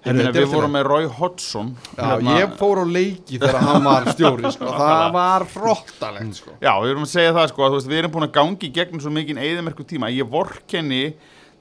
Ég 0.00 0.06
"Heyrðu, 0.06 0.16
meina, 0.16 0.30
þetta 0.30 0.38
er 0.40 0.44
Við 0.46 0.48
í 0.48 0.54
vorum 0.54 0.72
lagi." 0.72 0.74
með 0.80 0.86
Roy 0.88 1.06
Hodgson 1.18 1.66
Já, 1.98 2.04
hérna- 2.08 2.36
ég 2.40 2.52
fór 2.56 2.78
á 2.80 2.86
leiki 2.88 3.38
þegar 3.42 3.58
hann 3.68 3.84
var 3.84 4.06
stjóri 4.14 4.52
sko. 4.54 4.70
það 4.80 5.12
var 5.12 5.44
hróttalegt 5.52 6.38
sko. 6.40 6.50
Já, 6.64 6.72
við 6.80 6.90
erum 6.94 7.04
að 7.04 7.10
segja 7.12 7.34
það 7.36 7.48
sko 7.52 7.66
að, 7.66 7.74
veist, 7.76 7.90
Við 7.92 7.98
erum 8.00 8.14
búin 8.14 8.26
að 8.26 8.32
gangi 8.38 8.64
í 8.70 8.72
gegnum 8.78 9.02
svo 9.04 9.12
mikið 9.12 9.42
eðimerku 9.44 9.84
tíma 9.92 10.08
Ég 10.14 10.30
vorkenni 10.32 11.02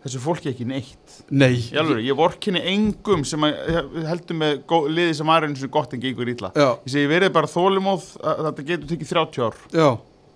þessu 0.06 0.22
fólki 0.24 0.54
ekki 0.54 0.66
neitt 0.72 1.18
Nei, 1.36 1.60
Í 1.68 1.76
alvöru, 1.78 2.00
Ég 2.08 2.16
vorkenni 2.16 2.62
engum 2.72 3.26
sem 3.28 3.44
að, 3.44 3.60
heldur 4.08 4.40
með 4.40 4.62
gó, 4.72 4.80
liði 4.88 5.18
sem 5.20 5.28
var 5.28 5.44
eins 5.44 5.64
og 5.68 5.72
gott 5.76 5.94
en 5.94 6.00
gengur 6.00 6.32
ítla 6.32 6.54
Ég 6.56 6.94
segi 6.96 7.12
verið 7.12 7.34
bara 7.36 7.52
þólumóð 7.52 8.08
þetta 8.24 8.66
getur 8.72 8.88
tekið 8.96 9.12
30 9.12 9.44
ár 9.50 9.60
já 9.76 9.90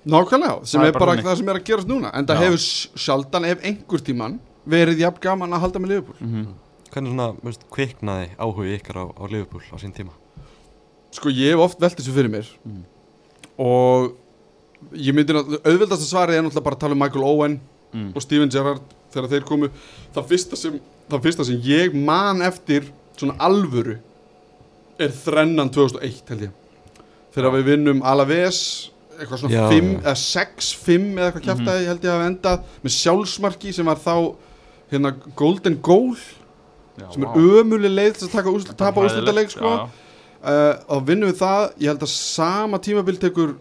nákvæmlega, 0.06 0.66
sem 0.68 0.82
Það 0.82 0.88
er 0.88 0.98
bara 0.98 1.06
bara 1.06 1.24
það 1.28 1.38
sem 1.40 1.54
er 1.54 1.60
að 1.60 1.70
gerast 1.70 1.90
núna. 1.90 2.12
En 2.14 2.28
það 2.28 2.42
Já. 2.42 2.44
hefur 2.48 3.00
sjaldan 3.06 3.48
ef 3.48 3.64
einhver 3.64 4.04
tíman 4.04 4.40
verið 4.70 5.04
jafn 5.04 5.24
gaman 5.24 5.56
að 5.56 5.66
halda 5.66 5.84
með 5.84 5.94
Liverpool. 5.94 6.20
Mm 6.24 6.52
hvernig 6.94 7.14
svona, 7.14 7.30
veist, 7.44 7.64
kviknaði 7.74 8.32
áhugi 8.38 8.76
ykkar 8.78 9.00
á, 9.02 9.06
á 9.10 9.24
Liverpool 9.30 9.64
á 9.74 9.78
sín 9.82 9.94
tíma? 9.96 10.14
Sko 11.14 11.32
ég 11.34 11.54
hef 11.54 11.64
oft 11.64 11.82
velt 11.82 11.98
þessu 11.98 12.14
fyrir 12.14 12.32
mér. 12.34 12.50
Mm. 12.66 12.84
og 13.64 14.14
ég 14.98 15.16
myndi 15.16 15.34
náttúrulega, 15.34 15.64
auðveldast 15.70 16.04
að 16.04 16.10
svarið 16.10 16.38
er 16.38 16.44
náttúrulega 16.46 16.66
bara 16.66 16.78
að 16.78 16.84
tala 16.84 16.98
um 16.98 17.04
Michael 17.04 17.28
Owen 17.28 17.60
mm. 17.94 18.10
og 18.14 18.26
Steven 18.26 18.52
Gerrard 18.54 18.96
þegar 19.14 19.30
þeir 19.32 19.46
komu. 19.48 19.70
Það 20.16 20.28
fyrsta 20.32 20.60
sem, 20.60 20.80
það 21.10 21.28
fyrsta 21.28 21.48
sem 21.48 21.62
ég 21.68 21.96
man 21.96 22.42
eftir 22.46 22.90
svona 23.16 23.38
alvöru 23.46 24.00
er 25.02 25.14
þrennan 25.24 25.72
2001 25.74 26.34
held 26.34 26.48
ég. 26.50 26.58
Þegar 27.34 27.56
við 27.58 27.70
vinnum 27.72 28.04
Alaves 28.06 28.60
eitthvað 29.20 29.42
svona 29.44 29.54
Já, 29.54 29.64
5 29.72 29.90
já. 29.90 30.00
eða 30.04 30.16
6-5 30.22 31.10
eða 31.18 31.28
eitthvað 31.28 31.46
kjæftæði 31.48 31.90
held 31.90 32.06
ég 32.08 32.10
að 32.10 32.16
hafa 32.18 32.30
endað 32.32 32.72
með 32.86 32.96
sjálfsmarki 32.98 33.74
sem 33.76 33.90
var 33.92 34.02
þá 34.04 34.16
hérna 34.94 35.12
Golden 35.40 35.78
Goal 35.86 36.16
Já, 37.00 37.08
sem 37.14 37.26
er 37.26 37.38
ömuleg 37.62 37.94
leið 37.94 38.18
til 38.20 38.28
að 38.28 38.36
taka 38.38 38.54
úsl, 38.54 38.74
tapa 38.78 39.04
úrslitaleik 39.06 39.54
sko. 39.54 39.72
uh, 40.44 40.74
og 40.94 41.08
vinnum 41.08 41.32
við 41.32 41.40
það. 41.40 41.64
Ég 41.82 41.90
held 41.90 42.04
að 42.06 42.12
sama 42.14 42.78
tímabil 42.84 43.18
tekur 43.22 43.56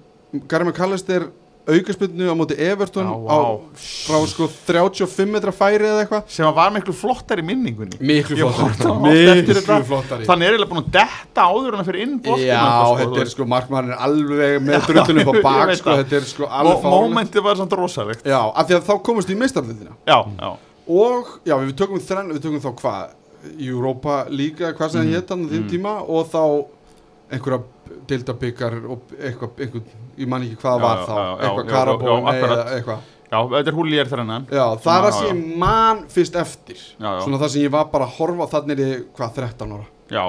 Gary 0.49 0.67
McAllister 0.69 1.31
aukaspilnu 1.69 2.27
á 2.27 2.35
móti 2.35 2.57
Everton 2.59 3.07
Já, 3.07 3.15
á, 3.15 3.39
vá. 3.39 3.61
frá 3.79 4.19
sko 4.27 4.49
35 4.67 5.31
metra 5.31 5.53
færi 5.55 5.87
eða 5.87 6.01
eitthvað. 6.03 6.25
Sem 6.35 6.49
var 6.57 6.73
miklu 6.75 6.95
flottar 6.97 7.39
í 7.39 7.45
minningunni. 7.47 8.01
Miklu 8.03 8.37
Ég 8.41 8.43
á 8.43 8.51
eftir 8.51 8.91
miklu 8.91 9.55
þetta. 9.61 9.79
flottari. 9.87 10.27
Þannig 10.27 10.49
er 10.49 10.57
eiginlega 10.57 10.71
búin 10.73 10.83
að 10.83 10.91
detta 10.99 11.47
áður 11.47 11.77
en 11.77 11.85
að 11.85 11.89
fyrir 11.93 12.03
inn 12.07 12.19
boltann 12.25 12.47
já, 12.49 12.65
sko, 12.83 12.99
þetta 13.03 13.23
er 13.23 13.31
sko 13.35 13.47
markmann 13.55 13.93
er 13.93 14.03
alveg 14.09 14.59
með 14.67 14.87
drullunum 14.91 15.31
upp 15.33 15.33
á 15.33 15.43
Ég 15.43 15.47
bak 15.47 15.75
sko, 15.79 15.97
þetta 16.03 16.17
er 16.19 16.29
sko 16.33 16.51
alveg 16.51 16.83
fáránlegt. 16.83 16.99
mómentið 16.99 17.47
var 17.47 17.57
samt 17.63 17.73
rosalegt. 17.79 18.27
Já, 18.27 18.41
af 18.43 18.67
því 18.69 18.79
að 18.81 18.87
þá 18.91 18.95
komast 19.11 19.29
við 19.31 19.37
í 19.37 19.41
meistarðina 19.45 19.97
já, 20.07 20.19
já, 20.43 20.51
og 20.99 21.35
já, 21.47 21.57
við 21.63 21.75
tökum 21.79 22.01
þrenn 22.03 22.33
við 22.35 22.43
tökum 22.49 22.63
þá 22.65 22.73
hvað 22.83 23.19
Europa 23.59 24.17
líka, 24.31 24.73
hvað 24.75 24.91
sem 24.93 25.01
það 25.01 25.07
Mhm, 25.07 25.15
hétt 25.15 25.31
hann 25.31 25.47
á 25.47 25.51
þeim 25.51 25.63
mhm. 25.63 25.71
tíma 25.71 25.95
og 26.07 26.27
þá 26.31 26.43
einhverja 27.33 27.63
deildabikar 28.09 28.77
og 28.87 29.13
eitthvað, 29.19 29.51
eitthvað, 29.65 29.97
ég 30.19 30.29
man 30.31 30.45
ekki 30.47 30.59
hvað 30.63 30.79
Já, 30.79 30.85
var 30.85 31.03
þá, 31.07 31.17
já, 31.17 31.33
eitthvað 31.47 31.71
karabón 31.73 32.31
eða 32.35 32.61
eitthvað. 32.77 33.09
Já, 33.33 33.39
þetta 33.49 33.71
er 33.73 33.77
húlíjar 33.79 34.09
þrennan 34.11 34.43
já, 34.53 34.65
það 34.85 34.97
er 34.99 35.05
það 35.07 35.15
sem 35.19 35.39
ég 35.43 35.57
man 35.63 36.03
fyrst 36.13 36.35
eftir. 36.37 36.81
Svona 37.01 37.39
það 37.41 37.53
sem 37.55 37.63
ég 37.65 37.73
var 37.73 37.87
bara 37.93 38.05
að 38.09 38.17
horfa 38.19 38.45
á 38.45 38.53
þannig 38.59 38.83
er 38.83 38.91
ég, 38.93 39.05
hvað, 39.17 39.35
13 39.39 39.73
ára? 39.79 39.87
Já. 40.13 40.25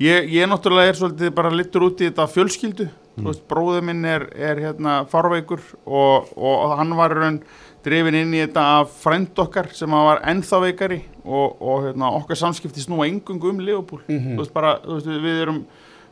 Ég, 0.00 0.30
ég 0.32 0.48
náttúrulega 0.48 0.88
er 0.94 0.96
svolítið 0.96 1.34
bara 1.36 1.50
littur 1.52 1.84
út 1.90 2.00
í 2.00 2.08
þetta 2.08 2.24
fjölskyldu. 2.32 2.86
Þú 3.16 3.26
veist, 3.30 3.44
bróður 3.48 3.84
minn 3.88 4.04
er, 4.08 4.24
er 4.36 4.58
hérna 4.60 4.98
farveikur 5.08 5.60
og, 5.88 6.32
og 6.36 6.74
hann 6.76 6.90
var 6.96 7.12
raun 7.16 7.38
drifin 7.84 8.16
inn 8.18 8.32
í 8.34 8.40
þetta 8.42 8.64
af 8.80 8.90
frænd 9.04 9.38
okkar 9.40 9.68
sem 9.76 9.92
var 9.92 10.18
ennþá 10.26 10.58
veikari 10.64 10.98
og, 11.24 11.60
og 11.62 11.84
hérna, 11.86 12.10
okkar 12.18 12.36
samskipti 12.40 12.82
snúa 12.84 13.06
engungu 13.08 13.52
um 13.52 13.60
Leopold 13.64 14.08
Mhm. 14.08 14.34
þú 14.34 14.42
veist 14.42 14.52
bara, 14.56 14.74
þú 14.84 14.96
veist, 14.98 15.06
við 15.28 15.42
erum 15.44 15.60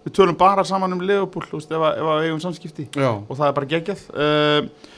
við 0.05 0.17
tölum 0.19 0.37
bara 0.39 0.65
saman 0.69 0.97
um 0.97 1.05
Leopold 1.05 1.55
ef 1.55 1.85
að 1.85 2.03
við 2.03 2.29
eigum 2.29 2.43
samskipti. 2.45 2.89
Já, 2.93 3.11
og 3.13 3.33
það 3.33 3.47
er 3.49 3.57
bara 3.59 3.71
geggjað. 3.73 4.05
Uh, 4.13 4.93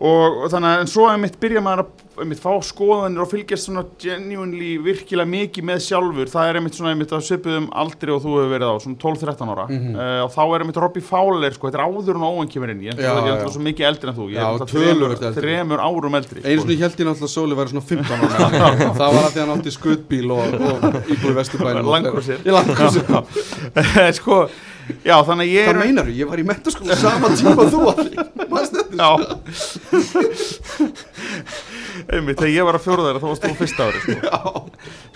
og, 0.00 0.40
og 0.44 0.48
þannig 0.52 0.70
að 0.74 0.80
en 0.84 0.90
svo 0.90 1.04
er 1.10 1.20
mitt 1.22 1.36
byrja 1.42 1.60
maður 1.64 1.84
að 1.84 2.00
einmitt 2.14 2.38
fá 2.38 2.52
skoðanir 2.62 3.22
og 3.24 3.30
fylgjast 3.30 3.66
svona 3.66 3.82
genuinely 3.98 4.76
virkilega 4.84 5.26
mikið 5.26 5.64
með 5.66 5.80
sjálfur. 5.82 6.28
Það 6.30 6.46
er 6.50 6.58
einmitt 6.60 6.76
svona 6.78 6.92
einmitt 6.94 7.10
að 7.16 7.24
svipuðum 7.26 7.66
aldri 7.82 8.12
og 8.14 8.20
þú 8.22 8.30
hefur 8.36 8.52
verið 8.52 8.70
á, 8.70 8.74
svona 8.84 8.98
12-13 9.02 9.50
ára. 9.54 9.64
Mhm. 9.66 9.96
uh, 9.98 10.20
og 10.22 10.30
þá 10.34 10.42
er 10.44 10.62
einmitt 10.62 10.78
Robbie 10.84 11.02
Fowler 11.02 11.52
sko, 11.56 11.66
þetta 11.70 11.80
er 11.80 11.86
áður 11.90 12.14
en 12.20 12.26
óven 12.28 12.50
kemur 12.52 12.70
inn 12.74 12.84
ég, 12.86 12.94
Já, 12.94 13.02
ég 13.02 13.18
er 13.18 13.26
já. 13.26 13.34
alltaf 13.34 13.52
svo 13.56 13.62
mikið 13.66 13.88
eldri 13.90 14.08
en 14.12 14.18
þú. 14.18 14.26
Ég 14.30 14.36
Já, 14.38 14.42
er 14.44 14.46
alltaf 14.52 14.70
töluvert 14.74 15.26
þremur, 15.40 15.78
árum 15.88 16.14
eldri 16.20 16.38
einu 16.44 16.54
sko. 16.54 16.68
sinni 16.68 16.78
held 16.84 16.94
ég 16.94 17.06
náttúrulega 17.10 17.26
að 17.26 17.34
Sóli 17.34 17.54
væri 17.58 17.68
svona 17.74 17.86
15 17.90 18.14
ára. 18.14 18.30
Það 19.00 19.10
var 19.18 19.24
að 19.24 19.32
því 19.34 19.40
að 19.40 19.42
hann 19.42 19.54
átti 19.58 19.74
skutbíl 19.74 20.28
og, 20.34 20.42
og 20.54 21.10
íbúi 21.10 21.34
vesturbænum 21.40 21.90
Já, 25.04 25.16
þannig 25.24 25.44
að 25.44 25.52
ég 25.52 25.68
Hvað 25.68 25.80
meinar 25.80 26.08
þú? 26.08 26.14
Ég 26.18 26.30
var 26.30 26.40
í 26.40 26.46
mentaskóla 26.48 26.96
sama 27.00 27.30
tíma 27.32 27.54
og 27.64 27.70
þú 27.72 27.80
allir. 27.92 28.16
Manstu 28.50 28.76
þetta? 28.80 28.94
Já. 29.00 29.10
Einmitt, 32.10 32.38
þegar 32.38 32.52
ég 32.52 32.66
var 32.68 32.76
að 32.78 32.84
fjóra 32.84 33.04
þeirra 33.06 33.20
þá 33.22 33.28
varst 33.30 33.44
þú 33.44 33.52
á 33.54 33.60
fyrsta 33.60 33.86
ári 33.88 34.00
sko. 34.02 34.14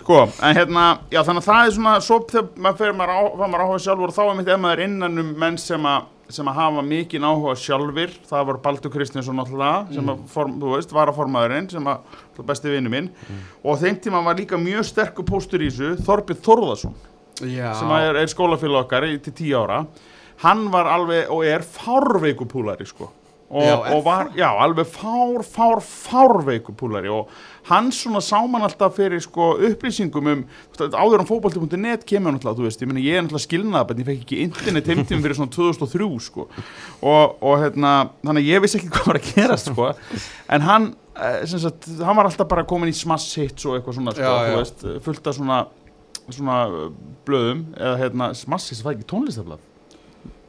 sko, 0.02 0.20
en 0.46 0.56
hérna 0.56 0.84
já, 1.12 1.20
þannig 1.26 1.42
að 1.42 1.48
það 1.48 1.64
er 1.64 1.74
svona, 1.76 1.94
svo 2.04 2.20
þegar 2.30 2.46
maður 2.56 2.78
fyrir 2.82 2.94
maður, 3.00 3.12
á, 3.12 3.20
fær 3.40 3.50
maður 3.52 3.64
áhuga 3.64 3.82
sjálfur 3.84 4.12
og 4.12 4.16
þá 4.16 4.22
er 4.24 4.38
mitt 4.38 4.52
ef 4.52 4.62
maður 4.62 4.78
er 4.78 4.88
innan 4.88 5.22
um 5.24 5.34
menn 5.42 5.58
sem 5.60 5.90
að 5.90 6.14
sem 6.28 6.48
að 6.50 6.58
hafa 6.60 6.82
mikinn 6.84 7.24
áhuga 7.24 7.54
sjálfur 7.56 8.10
það 8.28 8.48
var 8.50 8.58
Baldur 8.64 8.92
Kristinsson 8.92 9.38
náttúrulega 9.40 9.94
sem 9.96 10.10
að, 10.12 10.24
form, 10.32 10.58
þú 10.60 10.72
veist, 10.74 10.90
var 10.92 11.08
að 11.08 11.16
formaðurinn 11.22 11.70
sem 11.72 11.88
að, 11.88 12.18
besti 12.44 12.72
vinnu 12.72 12.92
minn. 12.92 13.08
Og 13.64 13.72
á 13.72 13.80
þeim 13.80 13.96
tíma 14.04 14.20
var 14.26 14.36
líka 14.36 14.60
mjög 14.60 14.84
sterkur 14.90 15.24
póstur 15.28 15.64
í 15.64 15.70
þessu 15.72 16.04
Þorbjörn 16.04 16.42
Þórðarsson 16.44 16.98
Já, 17.42 17.72
sem 17.78 17.90
er, 18.00 18.22
er 18.24 18.30
skólafélag 18.32 18.86
okkar 18.86 19.08
í, 19.08 19.18
til 19.22 19.36
tíu 19.38 19.58
ára 19.60 19.84
hann 20.42 20.68
var 20.70 20.86
alveg 20.90 21.30
og 21.34 21.46
er 21.46 21.64
fárveiku 21.66 22.46
púlari 22.48 22.86
sko. 22.86 23.10
Og, 23.48 23.64
Já, 23.64 23.78
og 23.94 24.02
var, 24.04 24.26
já, 24.36 24.48
alveg 24.60 24.84
fár, 24.92 25.40
fár, 25.40 25.80
fárveiku 25.80 26.74
púlari 26.76 27.08
og 27.08 27.30
hann 27.70 27.88
svona 27.96 28.20
sá 28.20 28.42
mann 28.44 28.66
alltaf 28.66 28.98
fyrir 28.98 29.22
sko 29.24 29.54
upplýsingum 29.70 30.28
um, 30.34 30.42
áður 30.76 31.22
um 31.24 31.28
fótbolti.net 31.30 32.04
kemur 32.04 32.36
náttúrulega, 32.36 32.58
þú 32.58 32.66
veist, 32.66 32.84
ég 32.84 32.90
meina 32.90 33.00
ég 33.06 33.16
er 33.16 33.24
náttúrulega 33.24 33.46
skilnað 33.46 33.94
en 33.94 34.02
ég 34.02 34.10
fekk 34.10 34.26
ekki 34.26 34.40
internet 34.44 34.92
heimtíma 34.92 35.24
fyrir 35.24 35.38
svona 35.40 35.54
2003 35.56 36.10
sko. 36.26 36.44
Og, 37.00 37.38
og 37.40 37.56
hérna, 37.64 37.94
þannig 38.20 38.44
að 38.44 38.52
ég 38.52 38.64
vissi 38.66 38.80
ekki 38.82 38.92
hvað 38.92 39.10
var 39.14 39.20
að 39.22 39.32
gerast 39.32 39.72
sko, 39.72 39.90
en 40.58 40.68
hann 40.68 40.90
eh, 41.16 41.40
sem 41.48 41.64
sagt, 41.64 41.88
hann 42.04 42.20
var 42.20 42.28
alltaf 42.28 42.52
bara 42.52 42.68
komin 42.68 42.92
í 42.92 42.96
smass 43.00 43.32
hits 43.40 43.64
og 43.64 43.78
eitthvað 43.78 43.96
svona, 44.02 44.16
sko, 44.18 44.28
Já, 44.28 44.52
þú 44.52 44.60
veist, 44.60 44.88
fullt 45.08 45.32
af 45.32 45.40
svona 45.40 45.62
svona 46.34 46.60
uh, 46.68 46.86
blöðum 47.28 47.64
eða 47.76 47.96
hérna, 48.02 48.30
smassis, 48.36 48.82
það 48.82 48.92
er 48.92 48.98
ekki 48.98 49.10
tónlistaflað 49.12 49.60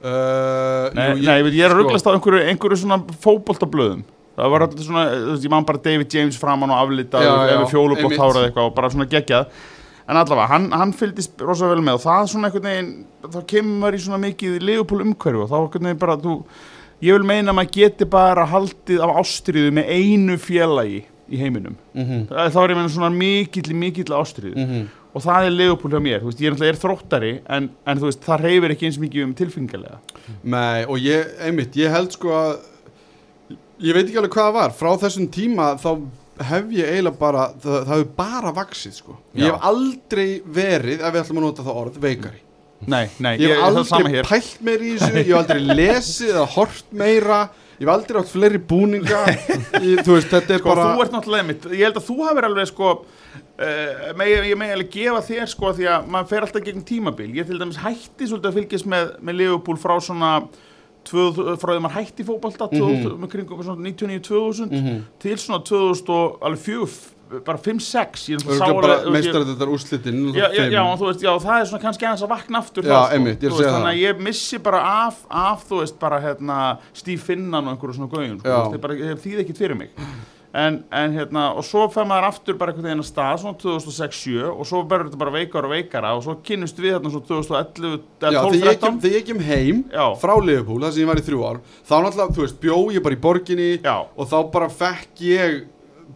uh, 0.03 0.87
nei, 0.95 1.09
jú, 1.09 1.25
nei, 1.25 1.35
ég, 1.39 1.47
veit, 1.47 1.57
ég 1.57 1.65
er 1.65 1.73
að 1.73 1.75
sko, 1.75 1.81
rugglast 1.81 2.07
á 2.07 2.11
einhverju, 2.13 2.45
einhverju 2.53 2.79
svona 2.83 2.99
fótboltablöðum. 3.25 4.05
Það 4.39 4.53
var 4.53 4.63
alltaf 4.63 4.85
svona, 4.85 5.03
þú 5.11 5.33
veist, 5.33 5.45
ég 5.45 5.51
man 5.51 5.67
bara 5.67 5.83
David 5.83 6.15
James 6.15 6.39
framan 6.39 6.71
og 6.71 6.79
aflitað 6.85 7.27
ef 7.27 7.65
fjólubótt 7.73 8.15
hárað 8.15 8.45
eitthvað 8.47 8.69
og 8.69 8.75
bara 8.77 8.91
svona 8.93 9.07
geggjað. 9.11 9.49
En 10.09 10.17
allavega, 10.17 10.47
hann, 10.49 10.69
hann 10.73 10.93
fylgdist 10.97 11.41
rosa 11.45 11.67
vel 11.69 11.83
með 11.85 11.99
og 11.99 12.03
það 12.05 12.29
svona 12.31 12.49
einhvern 12.49 12.69
veginn 12.69 12.93
þá 13.35 13.39
kemur 13.51 13.93
í 13.93 13.99
svona 14.01 14.21
mikið 14.23 14.55
Leopold 14.65 15.03
umhverju 15.05 15.43
og 15.43 15.51
þá 15.51 15.57
einhvern 15.59 15.89
veginn 15.89 16.01
bara, 16.01 16.15
þú 16.23 16.37
ég 17.05 17.19
vil 17.19 17.27
meina 17.29 17.53
að 17.53 17.59
maður 17.59 17.75
geti 17.75 18.07
bara 18.09 18.47
haldið 18.49 19.03
af 19.05 19.19
ástriðu 19.21 19.75
með 19.75 19.91
einu 19.93 20.39
félagi 20.41 21.03
í 21.29 21.37
heiminum, 21.37 21.75
mhm, 21.93 22.23
þá 22.25 22.57
er 22.63 22.73
ég 22.73 22.79
meina 22.79 22.89
svona 22.89 23.11
mikill, 23.13 23.75
mikill 23.77 24.15
ástriðu 24.17 24.55
mhm. 24.57 24.87
Og 25.19 25.25
það 25.27 25.49
er 25.49 25.55
Leopold 25.57 25.95
hjá 25.95 26.01
mér, 26.07 26.23
þú 26.23 26.31
veist, 26.31 26.41
ég 26.41 26.49
er 26.49 26.55
náttúrulega 26.55 26.75
er 26.75 26.81
þróttari 26.85 27.31
en, 27.57 27.69
en 27.85 28.01
þú 28.01 28.09
veist, 28.09 28.23
það 28.25 28.43
reyfir 28.47 28.75
ekki 28.75 28.89
eins 28.89 28.99
mikið 29.03 29.27
um 29.27 29.35
tilfingarlega 29.37 29.99
Nei, 30.55 30.85
og 30.87 30.99
ég, 31.03 31.35
einmitt, 31.43 31.75
ég 31.79 31.91
held 31.93 32.15
sko 32.15 32.33
að 32.37 32.51
ég 33.79 33.95
veit 33.95 34.07
ekki 34.07 34.19
alveg 34.19 34.35
hvað 34.35 34.49
það 34.49 34.57
var. 34.57 34.73
Frá 34.75 34.89
þessum 35.03 35.29
tíma 35.33 35.69
þá 35.79 35.89
hef 36.49 36.69
ég 36.75 36.91
eiginlega 36.93 37.19
bara, 37.19 37.47
það, 37.59 37.79
það 37.87 37.95
hefur 37.95 38.11
bara 38.19 38.51
vaksið 38.55 38.93
sko, 38.95 39.15
ég 39.35 39.43
Já. 39.47 39.49
hef 39.49 39.65
aldrei 39.69 40.27
verið, 40.59 41.01
ef 41.01 41.15
við 41.15 41.21
ætlum 41.23 41.41
að 41.41 41.45
nota 41.47 41.65
það 41.65 41.79
orð, 41.83 41.97
veikari. 42.03 42.43
Nei, 42.79 43.05
nei, 43.19 43.33
ég 43.41 43.57
hef 43.57 43.65
aldrei 43.67 44.21
pælt 44.23 44.61
meir 44.63 44.85
í 44.85 44.93
þessu, 44.95 45.17
ég 45.17 45.33
hef 45.33 45.39
aldrei 45.41 45.79
lesið 45.81 46.29
eða 46.31 46.45
hort 46.53 46.93
meira, 47.01 47.39
ég 47.75 47.83
hef 47.83 47.91
aldrei 47.91 48.21
átt 48.21 48.31
fleiri 48.31 48.61
búninga, 48.71 49.23
ég, 49.89 49.99
þú 50.05 50.15
veist, 50.15 50.31
þetta 50.31 50.55
er 50.55 50.63
Sko, 50.63 50.71
bara 50.71 50.87
þú 50.93 51.03
ert 51.03 51.17
náttúrulega 51.17 51.49
mitt, 51.49 51.67
ég 51.75 51.83
held 51.89 51.99
að 51.99 52.07
þú 52.07 52.17
hafur 52.29 52.47
alveg 52.49 52.71
sko 52.71 52.93
uh, 53.59 54.15
meg, 54.19 54.31
ég 54.49 54.57
megi 54.59 54.71
alveg 54.77 54.89
gefa 54.95 55.21
þér 55.29 55.51
sko 55.51 55.73
því 55.77 55.89
að 55.91 56.09
maður 56.15 56.31
fer 56.31 56.47
alltaf 56.47 56.63
gegn 56.69 56.85
tímabil 56.87 57.29
ég 57.37 57.47
til 57.49 57.59
dæmis 57.59 57.77
hætti 57.83 58.27
svolítið 58.31 58.49
að 58.53 58.57
fylgjast 58.61 58.89
með, 58.95 59.13
með 59.21 59.39
Liverpool 59.43 59.77
frá 59.81 59.95
svona 60.01 60.33
tvö- 61.09 61.55
frá 61.59 61.71
því 61.73 61.77
að 61.79 61.85
maður 61.85 61.97
hætti 61.99 62.25
fótbolta 62.27 62.67
mm 62.71 62.75
svona 63.69 63.81
99-2000 63.85 64.71
Mhm. 64.71 64.99
til 65.19 65.37
svona 65.37 65.63
2000 65.63 66.09
og 66.09 66.37
alveg 66.41 66.59
fjögur 66.65 66.99
bara 67.45 67.57
5-6 67.61 68.23
ég 68.29 68.33
er 68.33 68.41
náttúrulega 68.41 68.57
sá 68.57 68.65
Örugglega 68.65 68.81
bara 68.81 68.95
alveg- 68.99 69.13
meistar 69.13 69.43
þetta 69.45 69.67
úrslitin 69.69 70.33
Já, 70.33 70.47
já, 70.49 70.63
já, 70.65 70.81
já, 71.21 71.33
það 71.39 71.59
er 71.61 71.65
svona 71.69 71.81
kannski 71.83 72.05
aðeins 72.07 72.23
að 72.25 72.29
vakna 72.33 72.57
aftur 72.57 72.83
Já, 72.83 72.89
þá, 72.89 73.05
sko. 73.05 73.13
einmitt, 73.15 73.39
ég 73.39 73.43
er 73.45 73.49
veist, 73.53 73.57
segja 73.59 73.69
Þannig 73.69 73.85
það. 73.85 73.93
að 73.93 74.01
ég 74.07 74.23
missi 74.25 74.57
bara 74.57 74.79
af, 75.05 75.15
af 75.29 75.65
þú 75.69 75.79
veist, 75.83 75.99
bara 75.99 76.19
hérna 76.23 76.77
Steve 76.93 77.21
Finnan 77.21 77.67
og 77.67 77.75
einhverju 77.77 77.95
svona 77.99 78.09
sko, 78.41 78.73
ég 78.73 78.81
bara, 78.81 78.93
ég 78.95 79.21
þýði 79.21 79.39
ekkit 79.45 79.57
fyrir 79.61 79.77
mig 79.77 79.89
en, 80.53 80.79
en 80.89 81.13
hérna, 81.13 81.43
og 81.53 81.65
svo 81.65 81.83
fer 81.93 82.07
maður 82.09 82.27
aftur 82.31 82.55
bara 82.57 82.73
einhvern 82.73 82.87
veginn 82.89 83.03
að 83.03 83.09
stað, 83.09 83.41
svona 83.43 83.57
2006-7 83.61 84.47
og 84.49 84.65
svo 84.65 84.81
verður 84.89 85.09
þetta 85.11 85.21
bara 85.21 85.33
veikara 85.35 85.69
og 85.69 85.73
veikara 85.75 86.13
og 86.17 86.23
svo 86.25 86.37
kynnust 86.45 86.79
við 86.81 86.95
þarna 86.95 87.11
svo 87.13 87.21
2011 87.27 87.97
Já, 88.23 88.39
þegar 88.39 88.55
ég, 88.57 88.79
kem, 88.81 88.95
12-13 88.95 89.01
þegar 89.03 89.17
ég 89.19 89.27
kem 89.27 89.43
heim 89.45 89.83
Já. 89.93 90.05
frá 90.21 90.33
Liverpool, 90.41 90.79
þar 90.81 90.95
sem 90.95 91.03
ég 91.03 91.11
var 91.11 91.21
í 91.21 91.25
þrjú 91.27 91.43
ár 91.45 91.59
þá 91.69 91.93
náttúrulega, 91.93 92.37
þú 92.37 92.45
veist, 92.45 92.57
bjó 92.63 92.79
ég 92.95 93.05
bara 93.05 93.17
í 93.17 93.21
borginni 93.27 93.69
Já, 93.77 93.97
og 94.09 94.31
þá 94.31 94.37
bara 94.55 94.71
fekk 94.73 95.21
ég 95.27 95.59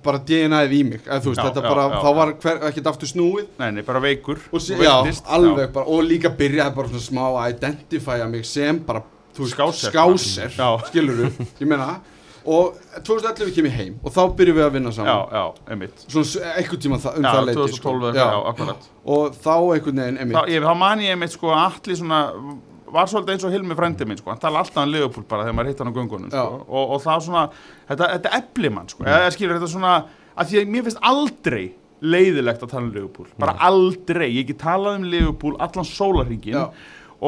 bara 0.04 0.20
DNA-ið 0.26 0.74
í 0.74 0.82
mig 0.88 1.04
eða, 1.06 1.20
þú 1.22 1.34
veist, 1.34 1.44
Já, 1.44 1.48
þetta 1.52 1.64
bara, 1.68 1.84
þá 2.02 2.10
var 2.18 2.32
hver, 2.42 2.62
ekkert 2.72 2.90
aftur 2.90 3.12
snúið 3.12 3.52
nei, 3.62 3.68
nei, 3.78 3.84
bara 3.86 4.02
veikur 4.04 4.42
sí, 4.58 4.74
já, 4.82 4.96
alveg 5.38 5.70
bara, 5.76 5.86
og 5.86 6.02
líka 6.10 6.34
byrjaði 6.34 6.76
bara 6.80 6.90
svona 6.90 7.06
smá 7.06 7.24
að 7.30 7.54
identifya 7.54 8.26
mig 8.34 8.50
sem 8.50 8.82
bara, 8.84 9.06
þú 9.38 9.46
veist, 9.46 9.62
Skáser. 9.62 9.94
skáser 9.94 10.58
Já. 10.58 10.72
skilur 10.90 11.28
ég 11.30 11.70
meina 11.70 12.00
og 12.46 12.76
2011 13.08 13.54
kem 13.56 13.68
ég 13.70 13.78
heim 13.78 13.96
og 14.04 14.14
þá 14.16 14.22
byrjum 14.38 14.58
við 14.60 14.66
að 14.66 14.76
vinna 14.78 14.92
Já, 14.92 14.98
saman. 14.98 15.32
Já, 15.32 15.44
einmitt. 15.74 16.04
Svona 16.08 16.52
einhvern 16.58 16.84
tíma 16.86 17.00
um 17.00 17.04
Já, 17.04 17.30
það 17.30 17.48
leiti 17.48 17.60
2012 17.62 17.78
sko. 17.80 18.12
já. 18.14 18.20
já, 18.20 18.38
akkurat. 18.52 18.88
Og 19.04 19.38
þá 19.44 19.54
einhvern 19.58 20.04
veginn, 20.04 20.18
þá, 20.18 20.24
einmitt 20.26 20.54
ég, 20.54 20.68
þá 20.68 20.74
man 20.84 21.04
ég 21.04 21.16
einmitt 21.16 21.36
sko 21.36 21.54
allir 21.56 22.00
svona 22.00 22.22
var 22.94 23.10
svolítið 23.10 23.34
eins 23.34 23.46
og 23.48 23.54
Hilmi 23.56 23.78
frændi 23.78 24.06
minn 24.06 24.20
sko. 24.20 24.30
Hann 24.34 24.42
tala 24.42 24.62
alltaf 24.62 24.84
um 24.84 24.92
Leopold 24.94 25.30
bara 25.30 25.48
þegar 25.48 25.58
maður 25.58 25.72
hitt 25.72 25.80
hann 25.82 25.94
á 25.94 25.98
göngunum 25.98 26.34
sko. 26.34 26.44
Já. 26.44 26.66
og, 26.68 26.84
og 26.98 27.00
það 27.02 27.24
svona 27.28 27.46
þetta, 27.90 28.10
þetta 28.18 28.36
efli 28.40 28.74
mann 28.74 28.92
sko. 28.92 29.08
Eða 29.08 29.32
skilur 29.34 29.58
þetta 29.58 29.72
svona 29.72 29.96
að 30.34 30.52
því 30.52 30.60
að 30.62 30.76
mér 30.76 30.86
finnst 30.88 31.02
aldrei 31.10 31.66
leiðilegt 32.04 32.64
að 32.66 32.74
tala 32.74 32.84
um 32.84 32.92
Leopold 32.94 33.36
bara 33.40 33.56
aldrei, 33.64 34.28
ég 34.36 34.50
get 34.50 34.60
talað 34.64 35.00
um 35.00 35.08
Leopold 35.08 35.62
allan 35.64 35.88
sólarhingin 35.88 36.58
Já. 36.58 36.66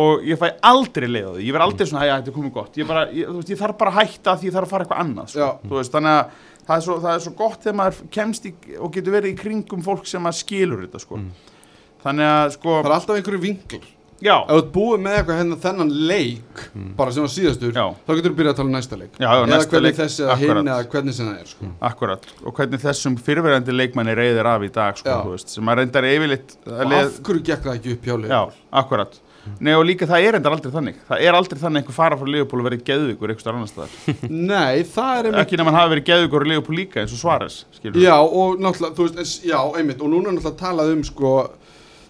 Og 0.01 0.25
ég 0.27 0.39
fæ 0.41 0.47
aldrei 0.69 1.07
leið 1.09 1.29
á 1.29 1.31
því, 1.35 1.45
ég 1.47 1.55
verð 1.55 1.67
aldrei 1.69 1.87
svona 1.89 2.03
að 2.03 2.11
þetta 2.15 2.31
er 2.31 2.37
komið 2.37 2.53
gott, 2.57 2.79
ég, 2.81 2.89
bara, 2.89 3.05
ég, 3.15 3.29
þú 3.31 3.39
veist, 3.39 3.53
ég 3.53 3.61
þarf 3.61 3.79
bara 3.81 3.93
að 3.93 3.99
hætta 4.01 4.35
því 4.41 4.49
ég 4.49 4.55
þarf 4.57 4.67
að 4.67 4.73
fara 4.75 4.85
eitthvað 4.87 5.03
annað 5.05 5.33
sko. 5.33 5.49
Veist, 5.75 5.95
þannig 5.95 6.15
að 6.15 6.37
það 6.65 6.77
er, 6.77 6.85
svo, 6.87 6.99
það 7.05 7.11
er 7.15 7.25
svo 7.25 7.35
gott 7.41 7.59
þegar 7.65 7.79
maður 7.81 7.99
kemst 8.17 8.47
í, 8.49 8.53
og 8.79 8.95
getur 8.95 9.15
verið 9.15 9.33
í 9.33 9.39
kringum 9.39 9.83
fólk 9.85 10.07
sem 10.09 10.31
að 10.31 10.39
skilur 10.41 10.85
þetta 10.87 11.03
sko. 11.05 11.19
þannig 12.05 12.31
að 12.31 12.55
sko 12.57 12.79
það 12.79 12.89
er 12.89 12.97
alltaf 12.99 13.19
einhverju 13.21 13.43
vinklar. 13.45 13.91
Já, 14.23 14.37
ef 14.47 14.47
þú 14.47 14.59
ert 14.61 14.69
búið 14.71 15.01
með 15.03 15.15
eitthvað 15.19 15.39
hérna 15.41 15.55
þennan 15.59 15.89
leik 16.07 16.61
bara 16.95 17.11
sem 17.11 17.25
var 17.25 17.31
síðastur, 17.33 17.73
Já. 17.75 17.83
þá 18.07 18.11
getur 18.15 18.31
þú 18.31 18.37
byrjað 18.37 18.53
að 18.53 18.59
tala 18.61 18.69
um 18.69 18.75
næsta 18.77 18.99
leik. 19.01 19.17
Já, 19.19 19.25
já, 19.25 19.33
eða 19.35 19.49
næsta 19.51 19.73
hvernig 19.73 19.85
leik, 19.89 19.97
þessi 19.99 20.21
eða 20.23 20.35
akkurat. 20.35 20.59
hinn 20.61 20.69
eða 20.71 20.85
hvernig 20.93 21.15
sem 21.17 21.27
það 21.27 21.41
er 21.41 21.49
sko. 21.51 21.71
Akkurat, 21.89 22.29
og 22.39 22.55
hvernig 22.55 22.81
þessum 22.85 23.17
fyrverandi 23.27 23.75
leikmanni 23.75 24.15
reyðir 24.15 24.49
af 24.53 24.63
í 24.63 24.71
dag, 24.79 25.01
sko, 25.01 25.17
veist, 25.33 25.51
sem 25.51 25.67
að 25.73 25.81
reyndar 25.81 26.07
yfirleitt 26.07 26.55
að 26.63 26.93
leið, 26.93 27.09
af 27.11 27.19
hverju 27.27 27.43
gekk 27.51 27.67
það 27.67 27.75
ekki 27.75 27.97
upp 27.97 28.07
hjá 28.07 28.15
leik 28.23 28.31
Já, 28.31 28.41
akkurat 28.81 29.19
Nei, 29.59 29.73
og 29.77 29.85
líka 29.87 30.07
það 30.09 30.27
er 30.27 30.35
reyndar 30.35 30.55
aldrei 30.55 30.73
þannig 30.73 31.01
Það 31.09 31.25
er 31.27 31.37
aldrei 31.37 31.59
þannig 31.61 31.83
einhver 31.83 31.97
fara 31.97 32.17
frá 32.19 32.31
Leopold 32.35 32.63
og 32.63 32.69
verið 32.69 32.85
geðvíkur 32.87 33.33
einhver 33.33 33.43
starf 33.43 33.59
annar 33.59 33.71
staðar 33.71 34.31
nei, 34.53 34.83
það 34.95 35.19
er 35.19 35.29
einmitt 35.29 35.41
Ekki 35.43 35.59
nema 35.61 35.73
hann 35.73 35.79
hafi 35.81 35.93
verið 35.95 36.07
geðvíkur 36.09 36.47
í 36.47 36.51
Leopold 36.53 36.79
líka 36.79 37.03
eins 37.03 37.13
og 37.15 37.45
skilur 37.75 38.01
já, 38.01 38.15
og 38.17 38.57
náttúrulega, 38.61 38.95
þú 38.97 39.07
veist, 39.19 39.45
já, 39.45 39.59
einmitt 39.77 40.01
og 40.01 40.11
núna 40.11 40.31
er 40.31 40.37
náttúrulega 40.37 40.61
talað 40.63 40.95
um 40.95 41.05
sko 41.05 41.35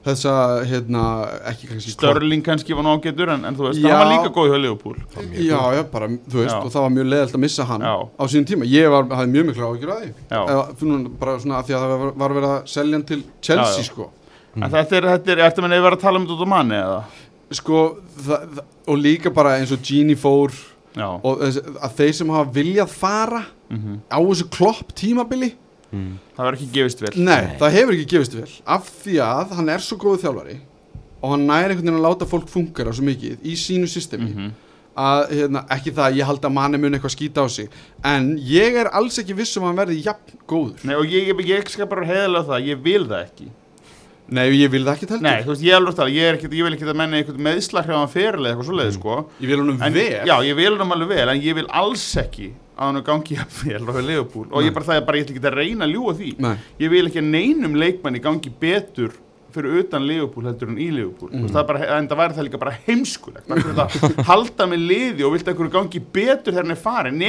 þessa, 0.05 0.33
hérna, 0.69 1.03
ekki 1.49 1.69
kannski 1.71 1.93
Störling 1.95 2.43
kannski 2.45 2.75
var 2.77 2.85
nágetur 2.85 3.31
en, 3.33 3.45
en 3.49 3.57
þú 3.57 3.69
veist, 3.69 3.79
Já. 3.81 3.89
hann 3.89 4.01
var 4.03 4.11
líka 4.11 4.33
góð 4.35 4.51
hjá 4.51 4.59
Leopold 4.61 5.15
já, 5.33 5.61
já, 5.77 5.81
bara, 5.91 6.09
þú 6.09 6.41
veist, 6.41 6.53
Já. 6.53 6.59
og 6.61 6.73
það 6.75 6.85
var 6.85 6.93
mjög 6.97 7.07
leðalt 7.13 7.37
að 7.37 7.43
missa 7.45 7.65
hann 7.71 7.87
Já. 7.87 7.95
á 8.05 8.23
sínum 8.29 8.49
tíma, 8.51 8.69
ég 8.69 8.91
var, 8.93 9.07
hafði 9.17 9.33
mjög 9.33 9.47
miklu 9.49 9.69
áhyggjur 9.69 9.95
að 9.95 10.03
því. 10.03 10.11
Eða, 10.41 10.99
bara 11.23 11.39
svona 11.41 11.57
að 11.61 11.71
því 11.71 11.77
að 11.77 11.87
það 11.87 12.03
var, 12.03 12.13
var 12.21 12.37
verið 12.39 12.51
að 12.51 12.69
selja 12.75 12.99
hann 12.99 13.09
til 13.09 13.21
Chelsea, 13.41 13.87
sko 13.89 14.11
En 14.55 14.71
þetta 14.71 14.95
er, 14.95 15.05
þetta 15.15 15.31
er, 15.33 15.39
ertu 15.49 15.63
menn 15.63 15.75
að 15.75 15.81
vera 15.83 15.97
að 15.97 16.03
tala 16.05 16.19
um 16.19 16.25
þetta 16.25 16.35
út 16.37 16.47
á 16.47 16.53
manni 16.53 16.75
eða? 16.77 16.99
Sko, 17.57 17.83
það, 18.21 18.47
það, 18.55 18.63
og 18.85 19.01
líka 19.01 19.33
bara 19.33 19.57
eins 19.59 19.73
og 19.75 19.83
Gini 19.85 20.15
fór 20.19 20.55
Já, 20.95 21.09
og 21.11 21.41
þess, 21.41 21.59
að 21.83 21.95
þeir 21.97 22.13
sem 22.15 22.29
hafa 22.31 22.51
viljað 22.55 22.91
fara 22.95 23.43
mhm. 23.67 24.01
á 24.07 24.19
þessu 24.19 24.49
klopp 24.53 24.93
tímabili 24.95 25.55
mm. 25.91 26.11
það 26.35 26.47
verður 26.47 26.59
ekki 26.59 26.69
gefist 26.77 27.03
vel 27.03 27.13
nei, 27.19 27.41
það 27.59 27.75
hefur 27.79 27.97
ekki 27.97 28.11
gefist 28.13 28.37
vel 28.37 28.51
af 28.77 28.91
því 29.03 29.17
að 29.25 29.57
hann 29.57 29.73
er 29.73 29.83
svo 29.83 29.97
góðu 30.01 30.21
þjálfari 30.23 30.59
og 31.19 31.33
hann 31.33 31.47
næri 31.49 31.73
einhvern 31.73 31.89
veginn 31.89 31.99
að 31.99 32.05
láta 32.05 32.29
fólk 32.29 32.47
fungera 32.51 32.93
svo 32.95 33.07
mikið 33.07 33.43
í 33.43 33.57
sínu 33.59 33.89
systemi 33.91 34.31
Mhm. 34.31 34.53
að 34.95 35.21
hérna, 35.35 35.65
ekki 35.75 35.91
það 35.91 36.05
að 36.05 36.17
ég 36.21 36.29
held 36.29 36.45
að 36.47 36.55
manni 36.55 36.77
mun 36.79 36.95
eitthvað 36.95 37.15
skýta 37.17 37.43
á 37.43 37.47
sig 37.51 37.69
en 38.03 38.37
ég 38.39 38.79
er 38.79 38.87
alls 38.95 39.19
ekki 39.19 39.35
viss 39.35 39.57
um 39.57 39.65
að 39.65 39.73
hann 39.73 39.81
verði 39.81 40.03
jafn 40.05 40.39
góður 40.47 40.85
Nei, 40.87 40.95
og 40.95 41.05
ég, 41.11 41.27
ég, 41.31 41.45
ég 41.49 41.69
skal 41.69 41.89
bara 41.91 42.07
heiðalega 42.07 42.47
það, 42.47 42.69
ég 42.69 42.83
vil 42.85 43.03
það 43.03 43.25
ekki 43.25 43.49
nei, 44.29 44.45
ég 44.57 44.71
vil 44.73 44.83
það 44.85 44.93
ekki 44.95 45.09
heldur. 45.09 45.25
Nei, 45.25 45.41
þú 45.43 45.51
veist, 45.53 45.63
ég, 45.65 45.75
alveg 45.77 45.93
að 45.93 45.99
tala, 45.99 46.13
ég, 46.15 46.37
ekkit, 46.37 46.53
ég 46.57 46.63
vil 46.67 46.73
ekki 46.77 46.87
að 46.89 46.99
menna 47.01 47.17
eitthvað 47.19 47.41
meðslaghrjáðan 47.47 48.13
fyrirlega 48.13 48.53
eitthvað 48.55 48.69
svoleiði, 48.69 48.93
sko. 48.97 49.17
Ég 49.39 49.51
vil 49.51 49.59
honum 49.61 49.81
en, 49.81 49.93
vel. 49.93 50.21
Já, 50.25 50.35
ég 50.49 50.55
vil 50.55 50.77
hann 50.79 50.95
alveg 50.95 51.11
vel, 51.13 51.27
en 51.29 51.41
ég 51.45 51.59
vil 51.59 51.67
alls 51.69 52.05
ekki 52.23 52.47
að 52.75 52.89
hann 52.89 53.03
gangi 53.07 53.37
jafn 53.37 53.69
vel 53.69 53.83
á 53.87 54.01
Leopold 54.03 54.49
og 54.51 54.65
ég 54.65 54.73
bara 54.75 54.85
það 54.85 54.97
er 54.99 55.05
bara, 55.07 55.17
ég 55.17 55.27
ætla 55.27 55.35
ekki 55.37 55.45
að 55.47 55.59
reyna 55.61 55.85
að 55.85 55.93
ljúga 55.93 56.15
því. 56.17 56.31
Nei. 56.43 56.55
ég 56.81 56.91
vil 56.91 57.05
ekki 57.07 57.21
að 57.21 57.29
neinum 57.31 57.77
leikmanni 57.79 58.19
gangi 58.19 58.51
betur 58.59 59.13
fyrir 59.55 59.79
utan 59.79 60.03
Liverpool 60.07 60.45
heldur 60.49 60.67
en 60.67 60.77
í 60.77 60.89
Mhm. 61.31 61.45
mm. 61.45 61.49
það 61.53 61.61
er 61.61 61.67
bara, 61.69 61.97
en 61.97 62.07
það 62.07 62.17
væri 62.17 62.35
það 62.35 62.47
líka 62.49 62.59
bara 62.59 62.77
heimskulegt. 62.87 63.47
Þetta 63.47 64.25
halda 64.29 64.67
með 64.67 64.87
liði 64.89 65.23
og 65.25 65.31
vilt 65.35 65.47
að 65.47 65.69
gangi 65.71 66.01
betur 66.11 66.51
þegar 66.51 66.63
hann 66.63 66.75
er 66.75 66.81
farin 66.81 67.21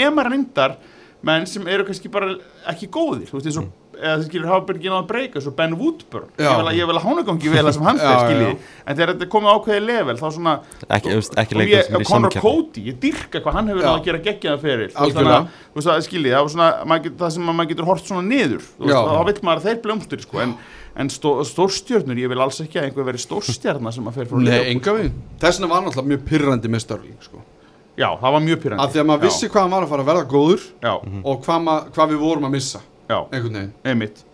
eða 3.97 4.17
þið 4.21 4.25
skilur 4.29 4.49
hafa 4.51 4.65
byrgin 4.69 4.95
á 4.95 4.99
að 5.01 5.07
breyka 5.11 5.41
svo 5.45 5.53
Ben 5.57 5.75
Woodburn 5.81 6.29
Já. 6.37 6.47
ég 6.51 6.57
vil 6.61 6.67
að, 6.71 6.77
ég 6.79 6.89
vil 6.91 6.97
að 7.01 7.05
hána 7.07 7.25
gangi 7.29 7.53
vel 7.53 7.65
að 7.67 7.73
sem 7.77 7.87
hann 7.89 8.01
Já, 8.03 8.07
já. 8.13 8.19
skilji 8.27 8.51
en 8.87 8.97
þegar 8.97 9.13
þetta 9.13 9.27
er 9.27 9.31
komið 9.35 9.53
ákveðið 9.57 9.87
level 9.91 10.17
þá 10.21 10.27
svona 10.37 10.55
ekki, 10.97 11.15
ekki 11.43 11.57
og 11.57 11.61
leikur 11.63 11.75
ég, 11.77 12.07
Conor 12.11 12.37
Cody, 12.45 12.85
ég 12.91 12.99
dyrka 13.03 13.43
hvað 13.45 13.57
hann 13.59 13.71
hefur 13.73 13.83
Já. 13.83 13.89
náð 13.89 13.97
að 14.01 14.07
gera 14.11 14.23
geggjaða 14.29 14.63
fyrir 14.67 14.97
Algjörlega. 14.97 15.41
þú 15.73 15.81
veist 15.81 15.93
að 15.97 16.05
skiljið, 16.09 16.33
það, 16.37 16.43
var 16.47 16.55
svona, 16.57 16.69
maður 16.93 17.05
get, 17.09 17.19
það 17.25 17.35
sem 17.37 17.51
að 17.53 17.59
maður 17.61 17.71
getur 17.75 17.89
hort 17.91 18.07
svona 18.11 18.25
niður 18.29 18.65
þú 18.67 18.87
veist, 18.87 18.97
Já. 18.97 19.01
þá 19.17 19.25
vill 19.31 19.41
maður 19.49 19.63
að 19.63 19.69
þeir 19.71 19.81
blömstur 19.87 20.25
sko, 20.27 20.41
en, 20.45 20.55
en 20.97 21.11
stó, 21.13 21.33
stórstjörnur, 21.51 22.21
ég 22.23 22.31
vil 22.33 22.41
alls 22.45 22.61
ekki 22.65 22.81
að 22.81 22.89
einhver 22.91 23.09
veri 23.11 23.21
stórstjarnar 23.21 23.93
sem 23.97 24.07
að 24.09 24.17
fer 24.21 24.31
frá 24.31 24.39
Nei, 24.39 24.47
Liverpool. 24.47 24.73
enga 24.77 24.97
við 24.97 25.11
Þess 25.43 25.61
vegna 25.61 25.73
var 25.75 25.85
náttúrulega 25.87 26.11
mjög 26.13 26.25
pyrrandi 26.31 26.71
með 26.73 26.85
Störling 26.87 27.19
sko. 27.25 27.43
já, 27.97 28.09
það 28.21 28.33
var 28.37 28.43
mjög 28.47 28.57
Af 28.57 28.63
pyrrandi 28.65 28.93
því 28.97 29.01
að 29.03 29.09
maður 29.11 29.25
vissi 29.27 29.49
hvað 29.53 29.63
hann 29.67 29.75
var 29.77 29.85
að 29.87 29.93
fara 29.93 30.05
að 30.05 30.11
verða 30.13 30.27
góður 30.33 30.65
já, 30.85 30.95
Og 31.25 31.43
hvað, 31.45 31.63
ma- 31.69 31.83
hvað 31.97 32.11
við 32.15 32.23
vorum 32.25 32.49
að 32.49 32.55
missa 32.57 32.81
já, 33.09 33.19
Einhvern 33.31 33.61
veginn 33.61 33.75
einmitt 33.85 34.25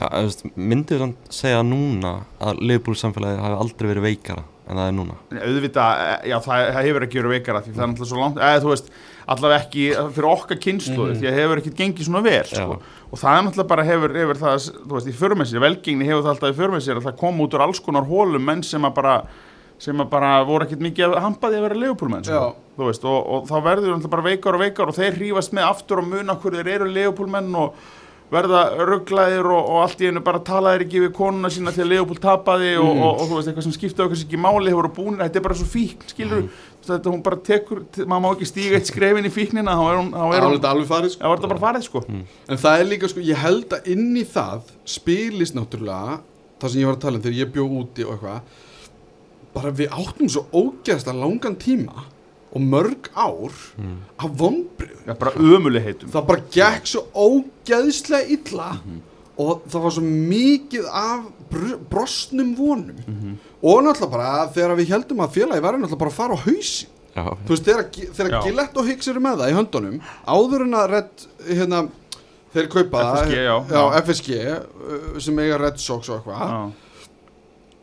Já, 0.00 0.06
veist, 0.14 0.46
myndið 0.56 1.02
þann 1.04 1.16
segja 1.34 1.60
núna 1.66 2.14
að 2.40 2.62
Liverpool 2.64 2.96
samfélagi 2.96 3.42
hafi 3.42 3.58
aldrei 3.64 3.90
verið 3.90 4.06
veikara 4.06 4.44
en 4.70 4.78
það 4.78 4.86
er 4.86 4.94
núna 4.96 5.16
auðvitað, 5.34 6.02
eh, 6.06 6.28
já, 6.30 6.36
það, 6.44 6.66
það 6.70 6.86
hefur 6.86 7.06
ekki 7.06 7.20
verið 7.20 7.34
veikara 7.34 7.62
því 7.64 7.74
það 7.74 7.82
er 7.82 7.90
náttúrulega 7.90 8.12
svo 8.12 8.22
langt, 8.22 8.40
eða 8.40 8.62
þú 8.62 8.70
veist 8.70 8.90
allavega 9.30 9.64
ekki 9.64 9.84
fyrir 10.14 10.30
okkar 10.30 10.60
kynslu 10.64 11.10
því 11.10 11.28
að 11.28 11.38
hefur 11.40 11.60
ekki 11.60 11.74
gengið 11.82 12.08
svona 12.08 12.24
vel 12.24 12.48
sko. 12.48 12.78
og 13.10 13.20
það 13.20 13.36
er 13.36 13.44
náttúrulega 13.46 13.72
bara 13.74 13.86
hefur, 13.90 14.16
hefur 14.22 14.40
það, 14.40 14.66
þú 14.80 14.96
veist, 14.96 15.10
í 15.10 15.18
förmessir 15.20 15.64
velgengni 15.66 16.08
hefur 16.08 16.24
það 16.24 16.32
alltaf 16.34 16.54
í 16.54 16.58
förmessir 16.62 16.98
að 16.98 17.06
það 17.08 17.20
kom 17.20 17.44
út 17.44 17.56
úr 17.56 17.66
alls 17.66 17.82
konar 17.84 18.08
hólum 18.08 18.46
menn 18.46 18.64
sem 18.66 18.88
að 18.88 18.96
bara 19.02 19.14
sem 19.80 19.96
að 20.02 20.10
bara 20.12 20.32
voru 20.44 20.66
ekkert 20.66 20.82
mikið 20.84 21.14
hampaði 21.24 21.56
að 21.56 21.64
vera 21.64 21.78
leifupúlmenn 21.80 22.26
sko. 22.26 22.36
Já. 22.36 22.74
þú 22.76 22.88
veist, 22.90 23.06
og, 23.08 23.30
og 23.32 23.46
þá 23.48 23.54
verður 23.64 23.94
náttúrulega 23.94 24.12
bara 24.12 24.26
veikar 24.26 24.58
og 24.58 24.64
veikar 24.64 24.92
og 24.92 24.98
þeir 24.98 25.16
hrífast 25.16 25.54
með 25.56 25.68
aftur 25.70 26.02
og 26.02 26.10
muna 26.10 26.36
hverju 26.42 26.60
þeir 26.60 26.74
eru 26.74 26.90
leifupúlmenn 26.98 27.56
og 27.62 27.86
verða 28.30 28.60
rugglaðir 28.86 29.46
og, 29.50 29.60
og 29.74 29.78
allt 29.84 30.02
í 30.04 30.08
einu 30.10 30.20
bara 30.22 30.40
talaðir 30.46 30.84
ekki 30.86 31.00
við 31.04 31.12
konuna 31.16 31.50
sína 31.50 31.72
að 31.74 31.88
Leopold 31.90 32.20
tapaði 32.22 32.76
og, 32.78 32.90
og, 32.92 33.08
og, 33.10 33.22
þú 33.26 33.38
veist 33.38 33.50
eitthvað 33.50 33.66
sem 33.66 33.74
skipta 33.74 34.04
okkur 34.06 34.20
ekki 34.22 34.40
máli 34.40 34.74
voru 34.76 34.90
búinir, 34.94 35.24
þetta 35.24 35.40
er 35.40 35.46
bara 35.48 35.58
svo 35.58 35.66
fíkn 35.72 36.12
skilur, 36.12 36.44
þetta 36.86 37.10
hún 37.10 37.24
bara 37.26 37.40
tekur 37.50 37.82
te- 37.90 38.06
maður 38.06 38.22
má 38.22 38.30
ekki 38.36 38.48
stíga 38.52 38.78
eitt 38.78 38.90
skrefin 38.92 39.26
í 39.26 39.32
fíknina 39.34 39.74
þá 39.74 39.82
er 39.90 39.98
hún, 39.98 40.12
þá 40.14 40.20
Það 40.22 40.36
er 40.38 40.46
hún, 40.46 40.68
alveg 40.70 40.88
farið 40.92 41.14
sko. 41.16 41.34
þetta 41.34 41.50
bara 41.54 41.64
farið 41.66 41.86
sko. 41.88 42.04
En 42.14 42.62
það 42.62 42.84
er 42.84 42.88
líka 42.92 43.10
sko, 43.10 43.24
ég 43.26 43.42
held 43.42 43.76
að 43.76 43.90
inn 43.96 44.08
í 44.14 44.24
það 44.36 44.70
spilist 44.94 45.58
náttúrulega 45.58 46.20
það 46.60 46.72
sem 46.74 46.80
ég 46.84 46.90
var 46.90 46.98
að 47.00 47.04
tala 47.08 47.18
um 47.18 47.26
þegar 47.26 47.40
ég 47.40 47.52
bjó 47.56 47.66
úti 47.82 48.06
og 48.06 48.14
eitthvað 48.14 48.56
bara 49.50 49.74
við 49.74 49.90
áttum 49.98 50.28
svo 50.30 50.46
ógeðslega 50.54 51.18
langan 51.18 51.56
tíma 51.58 52.06
og 52.50 52.64
mörg 52.66 53.10
ár 53.14 53.54
Já, 55.06 55.14
bara 55.14 55.32
ömuleg 55.38 55.84
heitum 55.86 56.10
það 56.10 56.26
bara 56.32 56.42
gekk 56.54 56.90
svo 56.90 57.04
ógeðslega 57.14 58.26
illa 58.36 58.70
og 59.40 59.62
það 59.72 59.84
var 59.86 59.94
svo 59.96 60.02
mikið 60.04 60.88
af 60.92 61.28
br 61.50 61.70
brostnum 61.90 62.50
vonum. 62.58 62.98
Og 63.64 63.78
náttúrulega 63.82 64.10
bara 64.12 64.32
þegar 64.54 64.74
við 64.78 64.90
heldum 64.92 65.22
að 65.24 65.32
félagi 65.38 65.62
verður 65.64 65.80
náttúrulega 65.84 66.02
bara 66.02 66.12
að 66.12 66.18
fara 66.18 66.36
á 66.36 66.44
hausi 66.44 66.86
Já, 67.10 67.24
þú 67.46 67.54
veist 67.54 67.64
þegar, 67.66 67.86
þegar 68.18 68.34
Já. 68.36 68.40
Gillette 68.44 68.78
og 68.78 68.86
Hicks 68.90 69.08
eru 69.10 69.22
með 69.24 69.40
það 69.40 69.50
í 69.50 69.56
höndunum 69.56 69.96
áður 70.30 70.62
en 70.66 70.76
að 70.78 70.84
Red 70.92 71.24
hérna, 71.48 71.80
þeir 72.54 72.68
kaupa 72.70 73.00
FSG, 73.06 73.32
það 73.32 73.32
já. 73.34 73.56
já, 73.56 73.80
Já. 73.80 73.82
FSG 74.04 74.36
uh, 74.46 75.18
sem 75.26 75.40
eiga 75.42 75.58
Red 75.64 75.80
Sox 75.82 76.10
og 76.12 76.20
eitthvað. 76.20 76.70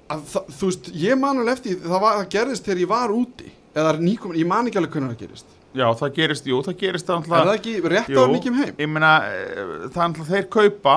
Að 0.08 0.22
þú 0.56 0.70
veist, 0.70 0.88
ég 0.96 1.20
man 1.20 1.42
alveg 1.42 1.58
eftir 1.58 1.82
það, 1.84 2.00
var, 2.06 2.16
það 2.22 2.30
gerðist 2.38 2.70
þegar 2.70 2.84
ég 2.86 2.92
var 2.94 3.16
úti 3.18 3.52
eða 3.78 3.96
nýkomin, 4.02 4.40
ég 4.42 4.50
man 4.50 4.70
ekki 4.70 4.82
alveg 4.82 4.96
hvernig 4.98 5.14
það 5.14 5.24
gerist 5.26 5.58
já, 5.78 5.88
það 6.00 6.16
gerist, 6.16 6.48
jú, 6.50 6.62
það 6.66 6.80
gerist 6.82 7.12
er 7.12 7.28
það 7.28 7.52
ekki 7.54 7.76
rétt 7.84 8.10
Jú. 8.14 8.24
ég 8.34 8.42
kem 8.46 8.58
heim 8.62 8.74
Ég 8.82 8.90
meina, 8.90 9.12
eh, 9.28 9.62
það 9.92 10.00
er 10.00 10.08
alltaf 10.08 10.32
þeir 10.32 10.50
kaupa 10.58 10.96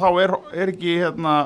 þá 0.00 0.08
er, 0.24 0.34
er 0.56 0.74
ekki 0.74 0.96
hérna 1.04 1.36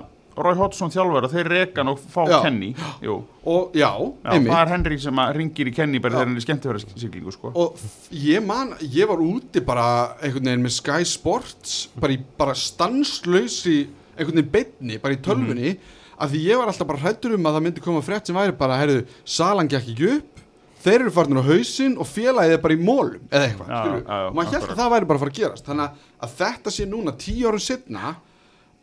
Rói 0.41 0.55
Hodgson 0.57 0.93
þjálfur 0.95 1.27
og 1.27 1.33
þeir 1.35 1.49
reka 1.51 1.85
og 1.91 2.01
fá 2.01 2.21
Já. 2.31 2.39
Kenny 2.47 2.71
Jú, 3.05 3.19
og 3.51 3.75
já, 3.77 3.91
já, 3.91 4.31
það 4.31 4.61
er 4.61 4.73
Henry 4.73 4.99
sem 5.03 5.21
að 5.21 5.33
ringir 5.37 5.69
í 5.71 5.75
Kenny 5.77 6.01
bara 6.01 6.15
Já. 6.15 6.21
þegar 6.21 6.31
hann 6.31 6.41
er 6.41 6.47
skemmtifæra 6.47 7.33
sko. 7.35 7.53
og 7.55 7.87
ég 8.15 8.45
man, 8.47 8.75
ég 8.81 9.11
var 9.11 9.25
úti 9.25 9.65
bara 9.65 9.87
einhvern 10.23 10.53
veginn 10.53 10.65
með 10.67 10.77
Sky 10.79 11.09
Sports 11.09 11.81
bara 12.01 12.15
í 12.17 12.21
bara 12.39 12.55
stanslausi 12.57 13.81
einhvern 14.17 14.39
veginn 14.41 14.53
beinni, 14.55 15.01
bara 15.03 15.17
í 15.19 15.21
tölvunni 15.25 15.75
af 16.21 16.31
því 16.31 16.45
ég 16.47 16.61
var 16.61 16.71
alltaf 16.71 16.89
bara 16.89 17.03
hrættur 17.03 17.35
um 17.37 17.49
að 17.49 17.57
það 17.59 17.67
myndi 17.67 17.85
koma 17.85 18.05
frétt 18.05 18.29
sem 18.29 18.37
væri 18.37 18.57
bara, 18.57 18.79
heyrðu, 18.81 19.05
salan 19.25 19.69
gekk 19.71 19.93
ekki 19.95 20.11
upp 20.19 20.40
þeir 20.81 20.97
eru 21.05 21.13
farin 21.15 21.41
á 21.41 21.45
hausinn 21.51 21.99
og 22.01 22.09
félagið 22.09 22.57
er 22.57 22.63
bara 22.65 22.77
í 22.77 22.81
mólum, 22.81 23.27
eða 23.29 23.47
eitthvað, 23.49 23.71
Já, 23.71 23.81
skilju 23.83 24.01
já, 24.01 24.19
og 24.31 24.39
maður 24.39 24.57
held 24.57 24.71
að 24.71 24.81
það 24.81 24.91
væri 24.95 25.11
bara 25.11 25.19
að 25.19 25.25
fara 25.25 25.35
að 25.35 25.39
gerast. 25.41 25.69
Þannig 25.69 26.01
að, 26.25 26.35
þetta 26.41 26.75
sé 26.77 26.89
núna 26.89 27.15
tíu 27.21 27.51
árum 27.51 27.65
setna 27.65 28.15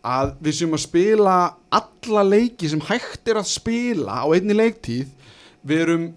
að 0.08 0.32
við 0.46 0.58
séum 0.60 0.78
að 0.78 0.84
spila 0.86 1.36
alla 1.82 2.24
leiki 2.28 2.70
sem 2.72 2.86
hægt 2.88 3.34
er 3.34 3.42
að 3.42 3.50
spila 3.50 4.22
á 4.24 4.28
einni 4.30 4.56
leiktíð. 4.56 5.10
Við 5.68 5.84
erum 5.88 6.08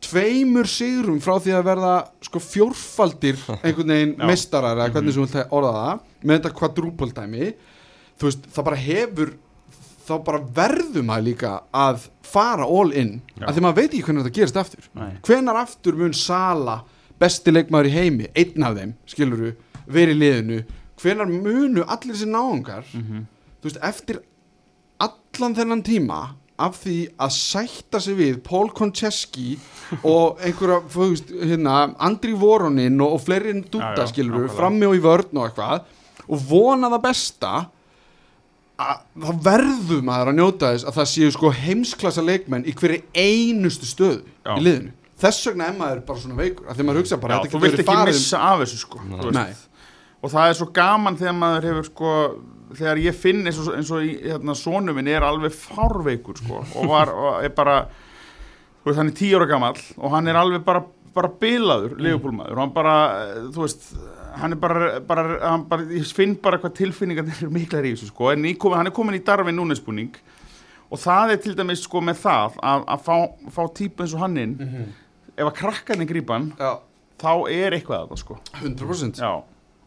tveimur 0.00 0.68
sigrum 0.70 1.18
frá 1.22 1.34
því 1.42 1.52
að 1.58 1.66
verða 1.66 1.94
sko 2.24 2.40
fjórfaldir 2.40 3.40
einhvern 3.64 3.92
veginn 3.94 4.14
Já. 4.16 4.26
meistarar 4.30 4.78
eða 4.78 4.94
hvernig 4.94 5.16
sem 5.16 5.26
við 5.26 5.54
orða 5.56 5.72
það 5.76 6.06
með 6.22 6.38
þetta 6.38 6.52
kvadrúpöldæmi 6.60 7.50
þú 8.20 8.28
veist, 8.28 8.46
það 8.54 8.66
bara 8.70 8.80
hefur 8.80 9.32
þá 10.06 10.12
bara 10.24 10.40
verðum 10.56 11.10
að 11.14 11.24
líka 11.28 11.52
að 11.76 12.08
fara 12.26 12.64
all 12.66 12.92
in, 12.92 13.20
Já. 13.38 13.46
af 13.48 13.54
því 13.56 13.64
maður 13.64 13.76
veit 13.80 13.90
ekki 13.94 14.02
hvernig 14.06 14.24
þetta 14.26 14.36
gerist 14.38 14.56
aftur 14.60 14.88
Nei. 14.94 15.12
hvenar 15.26 15.56
aftur 15.60 15.96
mun 15.98 16.12
Sala 16.16 16.78
besti 17.20 17.52
leikmaður 17.52 17.90
í 17.90 17.94
heimi, 17.94 18.28
einn 18.34 18.64
af 18.64 18.76
þeim 18.78 18.94
skiluru, 19.06 19.52
verið 19.90 20.20
liðinu 20.22 20.60
hvenar 21.00 21.28
munu 21.30 21.84
allir 21.86 22.14
þessi 22.14 22.28
náungar 22.30 22.84
Mhm. 22.94 23.26
þú 23.60 23.68
veist, 23.68 23.80
eftir 23.82 24.20
allan 25.00 25.54
þennan 25.56 25.82
tíma 25.84 26.20
af 26.60 26.76
því 26.84 26.96
að 27.18 27.30
sætta 27.32 28.00
sig 28.04 28.16
við 28.18 28.42
Paul 28.44 28.68
Koncheski 28.76 29.54
og 30.04 30.38
einhverja, 30.44 30.82
þú 30.92 31.06
veist, 31.10 31.30
hérna 31.32 31.94
Andri 31.98 32.34
Voronin 32.36 33.00
og, 33.00 33.14
og 33.16 33.20
fleiri 33.24 33.50
en 33.54 33.62
já, 33.64 34.06
skiluru, 34.10 34.48
frammi 34.52 34.84
og 34.88 34.96
í 34.98 35.00
vörn 35.04 35.32
og 35.40 35.46
eitthvað 35.48 35.84
og 36.30 36.42
vona 36.50 36.90
það 36.92 37.02
besta 37.08 37.52
að 37.56 37.68
þá 39.20 39.30
verður 39.44 40.02
maður 40.06 40.30
að 40.32 40.38
njóta 40.40 40.70
þess 40.74 40.86
að 40.90 40.96
það 41.00 41.08
séu 41.14 41.30
sko 41.34 41.50
heimsklassa 41.60 42.22
leikmenn 42.26 42.66
í 42.70 42.74
hverju 42.80 43.02
einustu 43.14 43.88
stöðu 43.88 44.22
Já. 44.46 44.54
í 44.56 44.60
liðinu. 44.66 44.92
Þess 45.20 45.46
vegna 45.50 45.66
er 45.68 45.74
maður 45.76 45.98
bara 46.08 46.22
svona 46.22 46.38
veikur 46.38 46.68
af 46.70 46.78
því 46.78 46.86
maður 46.88 47.02
hugsa 47.02 47.18
bara 47.20 47.34
Já, 47.34 47.40
þetta 47.40 47.50
þú 47.50 47.58
getur 47.58 47.64
vilt 47.66 47.74
verið 47.74 47.84
ekki 47.84 47.90
farið 47.90 48.14
um- 48.14 48.20
missa 48.20 48.38
af 48.50 48.62
þessu 48.62 48.78
sko 48.84 49.02
þú 49.10 49.44
og 50.20 50.30
það 50.34 50.48
er 50.50 50.56
svo 50.58 50.66
gaman 50.76 51.16
þegar 51.16 51.36
maður 51.40 51.66
hefur 51.70 51.86
sko 51.88 52.10
þegar 52.76 52.98
ég 53.02 53.14
finn 53.16 53.40
eins 53.48 53.58
og, 53.58 53.70
eins 53.74 53.90
og 53.90 54.02
í, 54.04 54.10
hérna, 54.30 54.54
sonu 54.54 54.92
minn 54.94 55.08
er 55.08 55.24
alveg 55.26 55.52
fárveikur 55.56 56.36
sko 56.38 56.60
og 56.76 56.88
var 56.90 57.08
og 57.24 57.44
er 57.44 57.52
bara 57.56 57.76
þú 58.80 58.90
veist, 58.90 58.98
hann 59.00 59.08
er 59.12 59.16
tíu 59.16 59.36
ára 59.40 59.48
gamall 59.50 59.80
og 59.96 60.10
hann 60.14 60.28
er 60.28 60.38
alveg 60.40 60.64
bara, 60.64 60.84
bara 61.16 61.28
bilaður 61.40 61.96
Mm. 61.96 62.04
leifupólmaður 62.06 62.52
og 62.56 62.60
hann 62.64 62.74
bara, 62.76 62.94
eh, 63.24 63.40
þú 63.50 63.64
veist 63.64 63.88
hann 64.40 64.56
er 64.56 64.60
bara, 64.60 64.90
bara, 65.04 65.38
hann 65.44 65.64
bara 65.68 65.86
ég 65.92 66.10
finn 66.16 66.34
bara 66.42 66.58
hvað 66.62 66.76
tilfinningarnir 66.80 67.42
eru 67.42 67.52
miklar 67.54 67.86
í 67.86 67.94
þessu 67.94 68.10
sko. 68.10 68.30
En 68.32 68.46
í, 68.48 68.54
komin, 68.60 68.80
hann 68.80 68.90
er 68.90 68.96
komin 68.96 69.18
í 69.18 69.22
darfi 69.24 69.54
núnesbúning 69.54 70.16
og 70.90 70.98
það 70.98 71.34
er 71.34 71.42
til 71.44 71.54
dæmis 71.58 71.84
sko 71.86 72.02
með 72.02 72.22
það 72.24 72.58
að, 72.66 72.86
að 72.94 73.04
fá, 73.06 73.16
fá 73.54 73.62
típu 73.78 74.04
eins 74.04 74.16
og 74.16 74.24
hann 74.24 74.40
inn. 74.42 74.56
Ef 75.36 75.46
að 75.46 75.56
krakkarnir 75.60 76.16
já, 76.58 76.72
þá 77.20 77.32
er 77.52 77.76
eitthvað 77.76 78.00
að 78.00 78.12
það 78.12 78.22
sko. 78.24 78.38
100% 78.60 79.20
Já, 79.20 79.32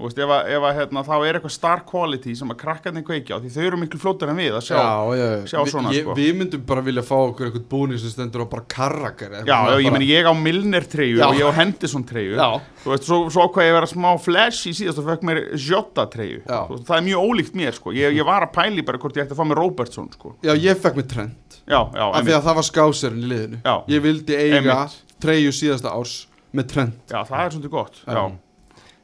veist, 0.01 0.19
ef 0.19 0.31
að, 0.33 0.47
ef 0.55 0.63
að 0.67 0.77
hérna, 0.79 1.03
þá 1.05 1.13
er 1.15 1.37
eitthvað 1.37 1.53
star 1.53 1.83
quality 1.85 2.33
sem 2.35 2.49
að 2.53 2.57
krakkarnir 2.63 3.05
kveikja 3.05 3.37
á 3.37 3.41
því 3.43 3.51
þau 3.53 3.63
eru 3.67 3.79
miklu 3.83 3.99
flótar 4.01 4.31
en 4.33 4.39
við 4.41 4.57
að 4.57 4.65
sjá 4.65 4.77
Já, 4.79 4.89
já, 5.19 5.27
sjá 5.51 5.59
svona, 5.69 5.91
Vi, 5.93 6.01
sko. 6.01 6.15
Við 6.17 6.31
myndum 6.39 6.63
bara 6.71 6.83
vilja 6.87 7.03
fá 7.05 7.13
okkur 7.19 7.49
eitthvað 7.49 7.67
búning 7.69 8.01
sem 8.01 8.13
stendur 8.13 8.43
á 8.43 8.47
bara 8.49 8.65
karrakar 8.73 9.37
já, 9.45 9.57
ég 9.85 9.93
meni 9.93 10.09
ég 10.09 10.25
á 10.25 10.33
Milner 10.33 10.87
treyju 10.89 11.21
Já. 11.21 11.27
og 11.29 11.37
ég 11.37 11.45
á 11.45 11.53
Henderson 11.59 12.07
treyju. 12.09 12.35
Já. 12.39 12.49
Þú 12.83 12.93
veist, 12.95 13.07
svo, 13.07 13.21
svo 13.37 13.47
hvað 13.53 13.69
ég 13.69 13.77
vera 13.77 13.91
smá 13.93 14.09
flash 14.19 14.67
í 14.71 14.75
síðast 14.81 15.03
og 15.03 15.07
fekk 15.11 15.27
mér 15.29 15.43
Jota 15.61 16.07
veist, 16.09 16.87
Það 16.89 16.97
er 16.97 17.07
mjög 17.11 17.29
ólíkt 17.29 17.57
mér, 17.61 17.77
sko. 17.77 17.93
Ég, 17.95 18.17
ég 18.17 18.27
var 18.27 18.47
að 18.47 18.53
pæli 18.57 18.83
bara 18.85 18.99
hvort 18.99 19.15
ég 19.17 19.27
ætti 19.27 19.37
að 19.37 19.39
fá 19.43 19.47
mér 19.47 19.61
Robertson, 19.61 20.09
sko. 20.17 20.35
Já, 20.43 20.55
ég 20.57 20.81
fekk 20.81 20.99
mér 20.99 21.29
já, 21.63 21.79
af 21.79 22.25
því 22.25 22.33
að 22.35 22.45
það 22.49 22.57
var 22.59 22.65
skáserinn 22.67 23.23
í 23.23 23.29
liðinu. 23.31 23.59
Ég 23.93 24.03
vildi 24.03 24.35
eiga 24.35 24.79
treyju 25.23 25.53
síðasta 25.55 25.93
árs 25.93 26.23
með 26.53 26.69
trend 26.73 26.97
já, 27.09 27.21
það 27.25 27.39
er 27.39 27.55
svolítið 27.55 27.73
gott 27.73 28.01
Já. 28.03 28.23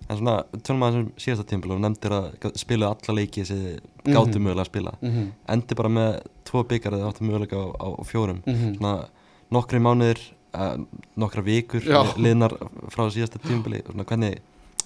En 0.10 0.18
svona, 0.18 0.44
tölum 0.66 0.82
að 0.84 0.94
þessum 0.96 1.10
síðasta 1.22 1.46
tímpil 1.52 1.72
og 1.76 1.80
nefndir 1.84 2.14
að 2.18 2.56
spila 2.58 2.88
alla 2.96 3.14
leiki 3.20 3.46
sem 3.46 3.58
þið 3.58 4.14
gáttu 4.16 4.40
Mhm. 4.40 4.44
mögulega 4.48 4.64
að 4.66 4.72
spila 4.72 4.92
-hmm. 5.02 5.28
endi 5.50 5.76
bara 5.76 5.90
með 5.90 6.22
tvo 6.46 6.64
byggar 6.64 6.94
eða 6.94 7.12
áttu 7.12 7.22
mögulega 7.30 7.58
á, 7.62 7.66
á, 7.78 7.88
á 7.94 8.04
fjórum 8.06 8.42
Mhm. 8.46 8.78
svona 8.78 9.06
nokkri 9.52 9.80
mánuðir 9.80 10.20
uh, 10.56 10.78
nokkra 11.18 11.42
vikur 11.44 11.82
Já. 11.82 12.04
liðnar 12.18 12.54
frá 12.90 13.06
síðasta 13.12 13.38
tímpili 13.38 13.84
svona 13.86 14.04
hvernig 14.06 14.40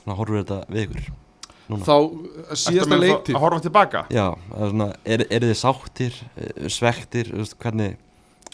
svona 0.03 0.17
horfur 0.17 0.43
þetta 0.43 0.65
við 0.67 0.88
ykkur 0.89 1.09
núna? 1.69 1.86
þá 1.86 1.95
síðasta 2.55 2.99
leiktíð 2.99 3.36
að 3.36 3.39
horfa 3.39 3.59
tilbaka 3.62 4.05
Já, 4.09 4.36
er 4.59 4.69
svona, 4.69 4.93
er, 5.05 5.19
er 5.31 5.39
þið 5.39 5.55
sáttir, 5.55 6.13
eh, 6.36 6.67
svektir, 6.67 7.31
hvernig, 7.59 7.95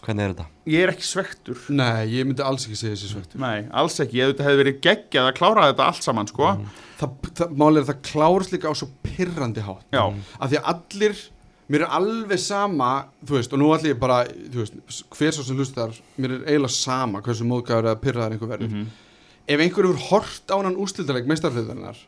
hvernig 0.05 0.23
er 0.25 0.33
þetta? 0.33 0.45
ég 0.69 0.83
er 0.85 0.91
ekki 0.93 1.07
svektur 1.07 1.63
Nei, 1.75 2.05
ég 2.13 2.27
myndi 2.27 2.43
alls 2.45 2.67
ekki 2.67 2.77
segja 2.79 2.95
þessi 2.95 3.09
svektur 3.13 3.41
Nei, 3.43 3.65
alls 3.81 3.97
ekki, 4.03 4.19
ég 4.21 4.31
hefði 4.39 4.61
verið 4.61 4.79
geggjað 4.85 5.27
að 5.31 5.35
klára 5.39 5.65
þetta 5.71 5.89
allt 5.89 6.05
saman, 6.05 6.29
sko. 6.31 6.53
Það, 6.99 7.17
það 7.39 7.57
málið 7.59 7.81
er 7.81 7.85
að 7.85 7.91
það 7.91 7.99
klárst 8.09 8.55
líka 8.55 8.71
á 8.71 8.73
svo 8.79 8.89
pirrandi 9.05 9.65
hátt. 9.65 9.85
Já, 9.95 10.03
af 10.39 10.51
því 10.51 10.59
að 10.59 10.71
allir, 10.73 11.21
mér 11.69 11.85
er 11.85 11.93
alveg 11.99 12.41
sama 12.43 12.89
þú 13.23 13.37
veist, 13.37 13.53
og 13.55 13.61
nú 13.61 13.69
allir 13.75 13.93
ég 13.93 14.01
bara 14.01 14.21
þú 14.27 14.63
veist, 14.63 15.03
hver 15.17 15.35
svo 15.35 15.47
sem 15.47 15.59
hlustar, 15.59 15.95
mér 16.19 16.37
er 16.37 16.47
eiginlega 16.47 16.75
sama 16.75 17.23
hversu 17.25 17.47
móðgæður 17.47 17.91
eða 17.91 18.01
pirraður 18.03 18.35
einhver 18.37 18.53
verður. 18.55 18.75
Mhm, 18.75 18.89
ef 19.49 19.63
einhver 19.65 19.89
hefur 19.89 20.05
hort 20.09 20.53
á 20.53 20.55
hann 20.59 20.79
úrslitaleg 20.79 21.29
meistarfliðarinnar 21.29 22.03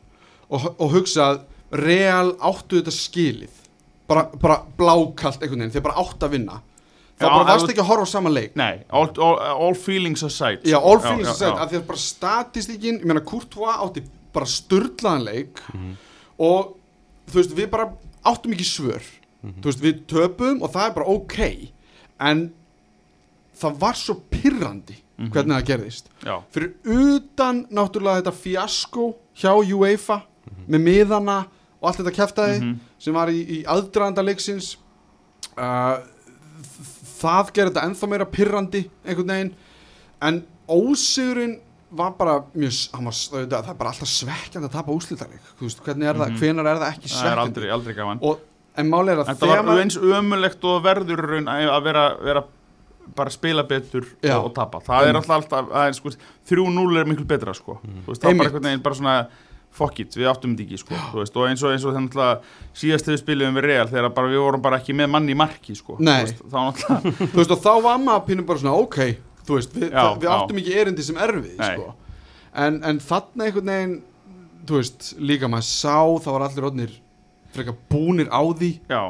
og, 0.51 0.67
og 0.75 0.95
hugsað 0.95 1.43
real 1.71 2.33
áttu 2.43 2.81
þetta 2.81 2.93
skilið 2.95 3.61
bara, 4.11 4.27
bara 4.41 4.59
blákalt 4.77 5.39
einhvern 5.41 5.63
veginn, 5.63 5.73
þeir 5.77 5.85
bara 5.85 6.01
áttu 6.03 6.27
að 6.27 6.35
vinna 6.35 6.59
þá 7.21 7.29
bara 7.31 7.45
varst 7.51 7.69
ekki 7.69 7.81
að 7.83 7.89
horfa 7.91 8.05
á 8.05 8.09
sama 8.11 8.29
leik. 8.29 8.55
Nei, 8.55 8.83
all, 8.89 9.09
all, 9.17 9.37
all 9.67 9.73
feelings 9.75 10.23
aside. 10.23 10.61
Já, 10.65 10.77
all 10.79 10.99
feelings 10.99 11.27
já, 11.27 11.31
aside, 11.31 11.57
af 11.59 11.69
því 11.71 11.79
að 11.81 11.85
bara 11.87 11.97
statistíkin, 11.97 12.99
ég 13.01 13.05
meina 13.05 13.21
Courtois 13.21 13.77
átti 13.85 14.03
bara 14.33 14.45
sturlaðan 14.45 15.23
leik 15.27 15.59
Mhm. 15.73 15.95
og 16.39 16.75
þú 17.31 17.33
veist, 17.41 17.55
við 17.55 17.69
bara 17.69 17.89
áttum 18.25 18.51
ekki 18.53 18.65
svör. 18.67 19.01
Þú 19.43 19.63
veist, 19.71 19.81
við 19.81 20.05
töpum 20.07 20.61
og 20.61 20.71
það 20.71 20.89
er 20.89 20.93
bara 20.93 21.05
ok 21.07 21.71
en 22.19 22.51
það 23.61 23.77
var 23.79 23.93
svo 23.93 24.15
pirrandi 24.31 24.95
Mhm. 25.19 25.31
hvernig 25.31 25.55
það 25.61 25.65
gerðist. 25.65 26.05
Já, 26.25 26.41
fyrir 26.51 26.73
utan 26.85 27.65
náttúrulega 27.67 28.21
þetta 28.23 28.33
fiasko 28.33 29.15
hjá 29.35 29.51
UEFA 29.73 30.21
með 30.67 30.81
miðana 30.81 31.45
og 31.81 31.87
allt 31.89 31.97
þetta 31.97 32.15
kæftæði 32.15 32.61
Mhm. 32.61 32.75
sem 32.99 33.13
var 33.13 33.27
í, 33.27 33.61
í 33.61 33.63
aðdraðanda 33.65 34.23
leiksins 34.25 34.75
uh, 35.57 35.97
það 37.21 37.51
gerði 37.55 37.73
þetta 37.73 37.85
ennþá 37.89 38.09
meira 38.13 38.25
pirrandi 38.37 38.81
einhvern 39.05 39.33
veginn 39.35 39.53
en 40.29 40.41
ósigurinn 40.71 41.59
var 41.91 42.13
bara 42.15 42.37
mjög, 42.55 42.77
hann 42.95 43.05
var, 43.09 43.15
það 43.51 43.69
er 43.73 43.75
bara 43.81 43.91
alltaf 43.91 44.07
svekkjandi 44.07 44.69
að 44.69 44.75
tapa 44.77 44.93
úslítaleg 44.95 45.39
hvernig 45.59 46.07
er 46.07 46.15
það, 46.21 46.29
Mhm. 46.31 46.37
hvenar 46.39 46.69
er 46.71 46.79
það 46.79 46.93
ekki 46.93 47.09
það 47.11 47.31
er 47.31 47.41
aldrei, 47.43 47.69
aldrei 47.75 47.93
gaman 47.97 48.19
og, 48.21 48.39
en 48.77 48.89
máli 48.89 49.11
er 49.11 49.17
að 49.25 49.35
þegar 49.41 49.65
var 49.67 49.81
eins 49.83 49.97
ömulegt 49.97 50.63
og 50.63 50.83
verður 50.85 51.25
að 51.43 51.83
vera, 51.83 52.05
vera 52.23 52.43
bara 53.15 53.29
spila 53.29 53.63
betur 53.67 54.05
Já. 54.23 54.37
og, 54.39 54.53
tapa 54.55 54.79
það 54.79 55.07
er 55.09 55.11
Mm. 55.11 55.19
alltaf, 55.19 55.35
alltaf 55.43 55.69
að, 55.75 55.93
sko, 55.97 56.09
3-0 56.47 56.97
er 57.01 57.05
miklu 57.05 57.25
betra 57.27 57.53
sko. 57.53 57.79
Þú 57.83 58.07
veist, 58.07 58.21
það 58.21 58.29
er 58.31 58.37
bara 58.37 58.49
einhvern 58.49 58.63
veginn 58.63 58.81
bara 58.83 58.95
svona 58.95 59.27
fuck 59.71 59.99
it, 60.03 60.15
við 60.19 60.27
áttum 60.31 60.53
þetta 60.55 60.65
ekki 60.67 60.79
sko. 60.81 60.99
Þú 61.13 61.21
veist, 61.21 61.37
og 61.39 61.47
eins 61.47 61.61
og, 61.63 61.71
eins 61.75 61.85
og 61.87 61.95
þannig 61.95 62.17
að 62.25 62.45
síðast 62.81 63.07
þegar 63.07 63.15
við 63.17 63.21
spilum 63.23 63.57
við 63.59 63.67
Real 63.69 63.87
þegar 63.91 64.13
bara, 64.17 64.31
við 64.33 64.41
vorum 64.43 64.63
bara 64.65 64.79
ekki 64.81 64.95
með 64.99 65.11
manni 65.13 65.31
í 65.35 65.39
marki 65.39 65.75
sko. 65.79 65.95
Þú 66.01 66.11
veist, 66.11 66.41
þá 66.51 66.57
náttúrulega 66.59 67.15
þú 67.31 67.39
veist, 67.41 67.55
og 67.55 67.63
þá 67.63 67.71
var 67.87 68.01
maður 68.03 68.25
pínum 68.27 68.47
bara 68.49 68.63
svona 68.63 68.77
ok, 68.83 68.99
þú 69.47 69.57
við, 69.77 69.87
Já, 69.91 70.03
við 70.19 70.27
já. 70.27 70.33
áttum 70.35 70.61
ekki 70.61 70.77
erindi 70.83 71.05
sem 71.07 71.21
erfið 71.23 71.55
sko. 71.61 71.87
en, 72.65 72.81
en 72.91 72.99
þarna 73.07 73.47
einhvern 73.47 73.71
veginn 73.71 73.95
þú 74.67 74.77
líka 75.31 75.49
maður 75.49 75.67
sá 75.69 75.97
þá 76.21 76.29
var 76.35 76.45
allir 76.47 76.67
odnir 76.69 76.97
frekar 77.55 77.77
búnir 77.91 78.29
á 78.31 78.41
því 78.43 78.71
já, 78.91 79.01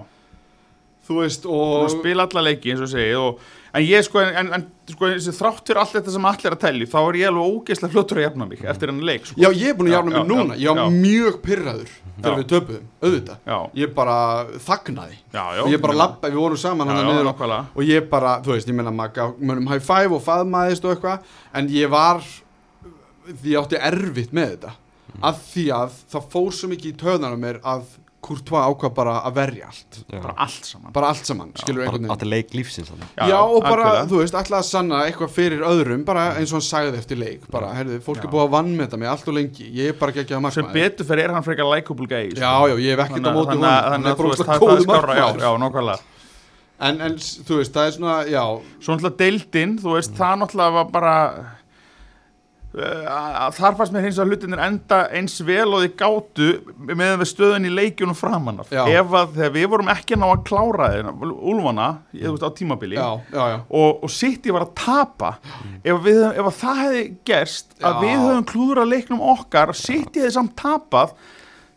þú 1.08 1.18
veist, 1.20 1.46
og 1.50 1.74
og 1.84 1.90
spila 1.94 2.28
alla 2.30 2.46
leiki 2.48 2.72
eins 2.74 2.84
og 2.86 2.92
segið 2.94 3.20
og, 3.20 3.42
en 3.72 3.86
ég 3.86 4.04
sko, 4.06 4.20
en, 4.20 4.50
en 4.58 4.66
sko, 4.92 5.10
þrátt 5.32 5.68
fyrir 5.68 5.80
allt 5.82 5.94
þetta 5.96 6.14
sem 6.16 6.28
allir 6.32 6.56
að 6.56 6.62
telli 6.66 6.88
þá 6.92 6.98
er 7.02 7.20
ég 7.22 7.32
alveg 7.32 7.56
ógeðslega 7.56 7.94
fljótur 7.96 8.20
að 8.20 8.26
jafna 8.28 8.48
mig 8.50 8.64
eftir 8.74 8.92
henni 8.92 9.08
leik 9.08 9.30
sko. 9.30 9.38
já, 9.40 9.48
ég 9.52 9.72
er 9.72 9.78
búin 9.80 9.92
að 9.92 9.96
jafna 9.96 10.14
mig 10.18 10.32
núna. 10.32 10.58
já, 10.58 10.64
ég 10.66 10.82
var 10.82 10.96
mjög 10.98 11.40
pyrraður 11.46 11.94
þegar 12.22 12.38
við 12.38 12.48
töpuðum, 12.52 12.90
auðvitað. 13.02 13.40
Já, 13.48 13.58
ég 13.82 13.94
bara 13.98 14.18
þagnaði. 14.62 15.18
Já, 15.32 15.44
já, 15.58 15.62
og 15.64 15.72
ég 15.72 15.82
bara 15.82 15.96
meina- 15.96 16.04
lappa, 16.04 16.30
við 16.30 16.42
vorum 16.44 16.62
saman 16.62 16.92
hann 16.92 17.00
já, 17.02 17.08
niður 17.08 17.32
og, 17.32 17.66
og 17.76 17.84
ég 17.88 18.10
bara, 18.12 18.36
þú 18.46 18.54
veist, 18.54 18.70
ég 18.70 18.78
meina 18.78 18.94
maður 18.94 19.16
gaf 19.16 19.34
mönnum 19.40 19.72
high 19.72 19.82
five 19.82 20.14
og 20.18 20.22
faðmaðist 20.26 20.86
og 20.86 20.96
eitthvað 20.96 21.34
en 21.54 21.72
ég 21.74 21.90
var 21.90 22.22
því 23.42 23.58
átti 23.62 23.82
erfitt 23.82 24.36
með 24.36 24.56
þetta. 24.56 24.76
Að 25.22 25.42
því 25.52 25.66
að 25.76 25.98
það 26.12 26.30
fór 26.32 26.54
svo 26.56 26.70
mikið 26.72 26.92
í 26.92 27.00
töðanum 27.02 27.42
mér 27.42 27.60
að 27.68 27.98
Courtois 28.22 28.62
ákvað 28.70 28.92
bara 28.94 29.14
að 29.26 29.38
verja 29.40 29.70
allt. 29.72 29.98
Já, 30.06 30.20
bara 30.22 30.34
allt 30.46 30.68
saman. 30.70 30.92
Bara 30.94 31.08
allt 31.10 31.26
saman, 31.26 31.54
skilur 31.58 31.82
einhvern 31.82 31.92
bara 31.92 32.02
veginn. 32.04 32.12
átti 32.14 32.28
leik 32.30 32.52
lífsins 32.54 32.92
þannig. 32.92 33.08
Já, 33.18 33.38
og 33.42 33.64
bara, 33.66 33.88
algjörlega. 33.88 34.10
þú 34.12 34.20
veist, 34.22 34.38
alltaf 34.38 34.58
að 34.60 34.68
sanna 34.68 35.00
eitthvað 35.08 35.32
fyrir 35.34 35.66
öðrum, 35.66 36.04
bara 36.06 36.26
eins 36.38 36.54
og 36.54 36.60
hann 36.60 36.68
sagði 36.68 37.02
eftir 37.02 37.18
leik 37.18 37.48
bara, 37.52 37.72
herðu, 37.80 37.98
fólk 38.06 38.22
Já. 38.22 38.28
er 38.28 38.34
búið 38.36 38.46
að 38.46 38.54
vannmeta 38.58 39.00
mig 39.02 39.10
allt 39.10 39.32
og 39.32 39.38
lengi, 39.40 39.70
ég 39.74 39.90
er 39.94 39.98
bara 39.98 40.14
ekki 40.14 40.24
ekki 40.26 40.38
að 40.38 40.38
sem 40.38 40.66
markmaður 40.68 40.78
betur 40.78 41.10
fyrir 41.10 41.24
er 41.26 41.34
hann 41.36 41.48
frekar 41.48 41.72
likeable 41.72 42.10
gay 42.12 42.30
sko. 42.30 42.44
Já, 42.46 42.54
já, 42.70 42.76
ég 42.86 42.94
hef 42.94 43.04
ekkert 43.08 43.26
á 43.26 43.34
móti 43.34 43.56
hann 43.56 43.66
þannig 43.66 44.12
að 44.12 44.22
þú 44.22 44.30
veist, 44.30 44.46
það, 44.52 44.68
er 44.76 44.86
skárra 44.86 45.18
já, 45.18 45.28
já, 45.42 45.50
nákvæmlega. 45.66 46.10
En, 46.82 47.02
en, 47.06 47.18
þú 47.18 47.58
veist, 47.60 47.74
það 47.74 47.88
er 47.90 47.98
svona, 47.98 48.14
já. 48.26 48.44
Svo 48.82 48.96
náttúrulega 48.96 49.18
deildin, 49.22 49.76
þú 49.82 49.98
veist, 49.98 50.16
það 50.18 50.40
náttúrulega 50.42 50.78
var 50.78 50.94
bara 50.94 51.16
þar 52.72 53.76
fannst 53.76 53.92
mér 53.92 54.06
hins 54.06 54.20
vegar 54.20 54.30
hlutinir 54.32 54.62
enda 54.64 55.00
eins 55.12 55.34
vel 55.44 55.66
og 55.76 55.82
þið 55.84 55.96
gátu 56.00 56.46
meðan 56.88 57.20
við 57.20 57.30
stöðun 57.34 57.68
í 57.68 57.72
leikjunum 57.74 58.16
framann 58.16 58.62
ef 58.64 59.12
að 59.20 59.34
þegar 59.36 59.52
við 59.58 59.68
vorum 59.74 59.92
ekki 59.92 60.16
að 60.16 60.22
ná 60.22 60.28
að 60.30 60.46
klára 60.48 60.88
þeirna, 60.94 61.14
Úlfana, 61.52 61.90
ég 62.16 62.30
þú 62.30 62.38
veist, 62.38 62.48
á 62.48 62.52
tímabili 62.62 62.96
Já, 62.96 63.10
já, 63.28 63.44
já. 63.52 63.58
og, 63.68 64.06
og 64.08 64.14
City 64.16 64.56
var 64.56 64.66
að 64.70 64.72
tapa 64.80 65.34
ef, 65.84 66.00
við, 66.06 66.22
ef 66.32 66.48
að 66.48 66.58
það 66.62 66.82
hefði 66.86 67.04
gerst 67.28 67.76
að 67.84 68.02
við 68.06 68.16
höfum 68.24 68.48
klúður 68.54 68.84
að 68.86 68.92
leiknum 68.96 69.28
okkar 69.36 69.76
City 69.76 70.24
hefði 70.24 70.34
samt 70.40 70.56
tapað 70.64 71.14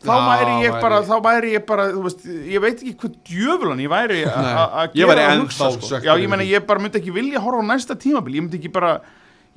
þá 0.05 0.15
væri 0.29 0.55
ég 0.67 0.79
bara, 0.85 1.03
þá 1.03 1.15
væri 1.25 1.53
ég 1.57 1.67
bara 1.67 1.89
veist, 2.05 2.25
ég 2.29 2.63
veit 2.63 2.77
ekki 2.77 2.95
hvað 3.03 3.19
djöfulan 3.31 3.83
ég 3.83 3.91
væri 3.91 4.23
að 4.29 4.95
Ég 4.95 5.09
gera 5.09 5.27
og 5.27 5.35
ennþá 5.35 5.69
hugsa, 5.75 5.91
sko. 5.99 6.17
ég 6.21 6.35
því. 6.39 6.49
ég 6.53 6.67
bara 6.69 6.83
myndi 6.85 7.01
ekki 7.01 7.15
vilja 7.15 7.43
horfa 7.43 7.65
á 7.65 7.71
næsta 7.73 7.97
tímabil 7.99 8.39
ég 8.39 8.45
myndi 8.45 8.61
ekki 8.61 8.73
bara 8.75 8.99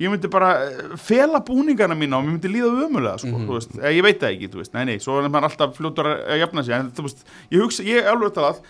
ég 0.00 0.10
myndi 0.12 0.28
bara 0.30 0.50
eh, 0.64 0.96
fela 0.96 1.40
búningana 1.44 1.96
mína 1.98 2.18
og 2.20 2.24
mér 2.26 2.36
myndi 2.36 2.50
líða 2.52 2.72
ömulega 2.86 3.18
sko, 3.18 3.32
Mhm. 3.34 3.46
þú 3.48 3.54
veist, 3.58 3.78
Eh, 3.82 3.92
ég 3.98 4.02
veit 4.06 4.20
það 4.20 4.34
ekki, 4.36 4.48
þú 4.52 4.60
veist, 4.62 4.74
nei, 4.74 4.84
nei 4.84 4.98
svo 4.98 5.18
er 5.22 5.28
maður 5.28 5.48
alltaf 5.50 5.76
fljótur 5.76 6.06
að 6.28 6.38
jafna 6.42 6.64
sig. 6.64 6.74
En 6.74 6.90
þú 6.90 7.02
veist, 7.08 7.24
ég 7.50 7.60
hugsa, 7.62 7.82
ég 7.84 8.02
er 8.04 8.12
alveg 8.14 8.32
talað 8.34 8.60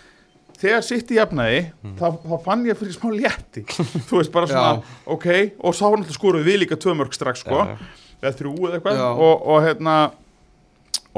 þegar 0.59 0.81
sitt 0.83 1.11
í 1.11 1.15
jafnaði 1.15 1.71
þá, 1.99 2.07
þá 2.25 2.43
fann 2.43 2.65
ég 2.65 2.75
fyrir 2.77 2.93
smá 2.97 3.09
létti. 3.15 3.63
Þú 4.09 4.17
veist, 4.19 4.31
bara 4.31 4.47
svona, 4.47 4.83
ok 5.07 5.27
og 5.63 5.73
sá 5.73 5.85
hann 5.89 6.01
alltaf 6.03 6.17
skoruð 6.17 6.43
við 6.43 6.65
líka 6.65 6.75
tvö 6.75 6.95
mörg 6.97 7.13
strax 7.13 7.39
sko, 7.45 7.61
eða 8.21 8.33
þrjú 8.35 8.55
eða 8.67 8.79
eitthvað. 8.81 8.99
Og, 9.15 9.47
og 9.47 9.61
hérna 9.63 10.11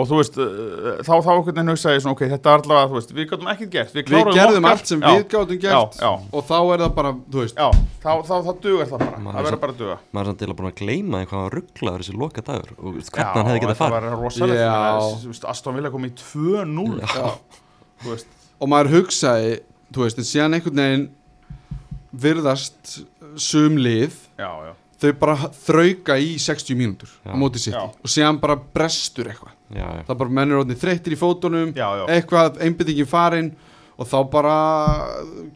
og 0.02 0.08
þú 0.10 0.18
veist, 0.20 0.38
uh, 0.42 1.02
þá 1.06 1.12
þá 1.22 1.30
einhvern 1.36 1.48
veginn 1.52 1.72
hugsaði 1.72 1.98
ég 1.98 2.04
svona, 2.06 2.16
ok, 2.18 2.24
þetta 2.34 2.52
er 2.56 2.64
allavega, 2.64 2.90
þú 2.92 2.98
veist, 2.98 3.14
við 3.18 3.28
gátum 3.32 3.50
ekkert 3.54 3.72
gert. 3.76 3.94
Við, 3.96 4.10
Við 4.12 4.32
gerðum 4.36 4.66
okkar. 4.66 4.72
allt 4.72 4.92
sem 4.92 5.02
já, 5.06 5.12
við 5.14 5.26
gátum 5.36 5.62
gert 5.62 5.96
já, 5.98 6.06
já. 6.06 6.12
og 6.40 6.46
þá 6.50 6.56
er 6.76 6.84
það 6.86 6.94
bara, 7.00 7.12
þú 7.36 7.44
veist. 7.46 7.62
Já, 7.62 7.70
þá, 8.02 8.12
þá, 8.28 8.36
þá 8.48 8.52
dugar 8.66 8.92
það 8.92 9.04
bara, 9.06 9.22
Maður 9.22 9.32
það 9.32 9.42
er 9.42 9.48
verður 9.52 9.62
bara 9.66 9.76
að 9.78 9.82
duga. 9.84 9.98
maður 10.12 10.26
er 10.26 10.32
samt 10.32 10.42
til 10.42 10.50
að 10.52 10.58
búin 10.62 10.72
að 10.72 10.78
gleyma 10.82 11.22
því 11.24 11.30
hvað 11.32 11.42
hann 11.42 11.54
rugglaður 11.58 12.04
þessi 12.06 12.18
loka 12.22 12.46
dagur 12.52 12.72
og 12.78 13.00
hvernig 13.00 13.38
hann 13.38 13.52
hefði 13.52 13.72
það 13.72 13.82
farið 13.82 14.12
var 14.12 14.20
rosalegt, 14.26 14.62
Já. 14.62 14.72
meina, 14.76 15.08
þú 15.22 15.32
veist, 15.32 15.48
Aston 15.56 15.76
Villa 15.80 15.92
kom 15.94 16.06
í 16.10 16.14
2-0 16.18 17.02
Já. 17.02 17.32
þú 18.02 18.14
veist, 18.16 18.38
og 18.62 18.72
maður 18.72 18.94
hugsaði, 18.98 19.54
þú 19.94 20.06
veist, 20.06 20.22
en 20.24 20.30
síðan 20.32 20.58
einhvern 20.60 20.82
veginn 20.86 21.10
virðast 22.12 23.02
sum 23.40 23.78
lið 23.80 24.16
já, 24.40 24.50
já, 24.68 24.74
þau 25.02 25.12
bara 25.22 25.36
þrauka 25.56 26.18
í 26.20 26.34
60 26.42 26.76
mínútur 26.80 27.12
á 27.24 27.32
Já. 27.32 27.38
móti 27.40 27.62
sitt 27.64 27.78
og 27.78 28.12
síðan 28.12 28.40
bara 28.44 28.58
brestur 28.60 29.30
eitthvað 29.32 29.56
já, 29.76 29.86
já, 29.98 30.04
það 30.08 30.22
bara 30.24 30.36
mennur 30.40 30.64
orðin 30.64 30.82
þreyttir 30.82 31.16
í 31.16 31.20
fótunum 31.20 31.74
já, 31.76 31.88
já. 32.02 32.06
eitthvað, 32.16 32.62
einbyttingin 32.66 33.10
farin 33.10 33.52
og 34.02 34.08
þá 34.10 34.18
bara 34.34 34.56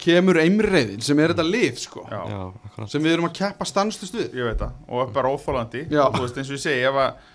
kemur 0.01 0.37
einriðin 0.41 1.01
sem 1.03 1.19
er 1.23 1.33
þetta 1.33 1.45
lið 1.47 1.79
sko. 1.81 2.03
Já. 2.11 2.19
já, 2.29 2.41
akkurat. 2.69 2.91
Sem 2.91 3.05
við 3.05 3.15
erum 3.15 3.29
að 3.29 3.37
keppa 3.39 3.65
stanslust 3.65 4.17
við. 4.17 4.35
Ég 4.37 4.51
veit 4.51 4.59
það, 4.61 4.75
og 4.91 5.15
bara 5.15 5.31
óþólandi 5.33 5.87
Já. 5.89 6.03
og 6.05 6.19
þú 6.19 6.27
veist, 6.27 6.37
eins 6.41 6.51
og 6.51 6.59
ég 6.59 6.65
segi, 6.67 6.83
ef 6.85 6.99
að 7.05 7.31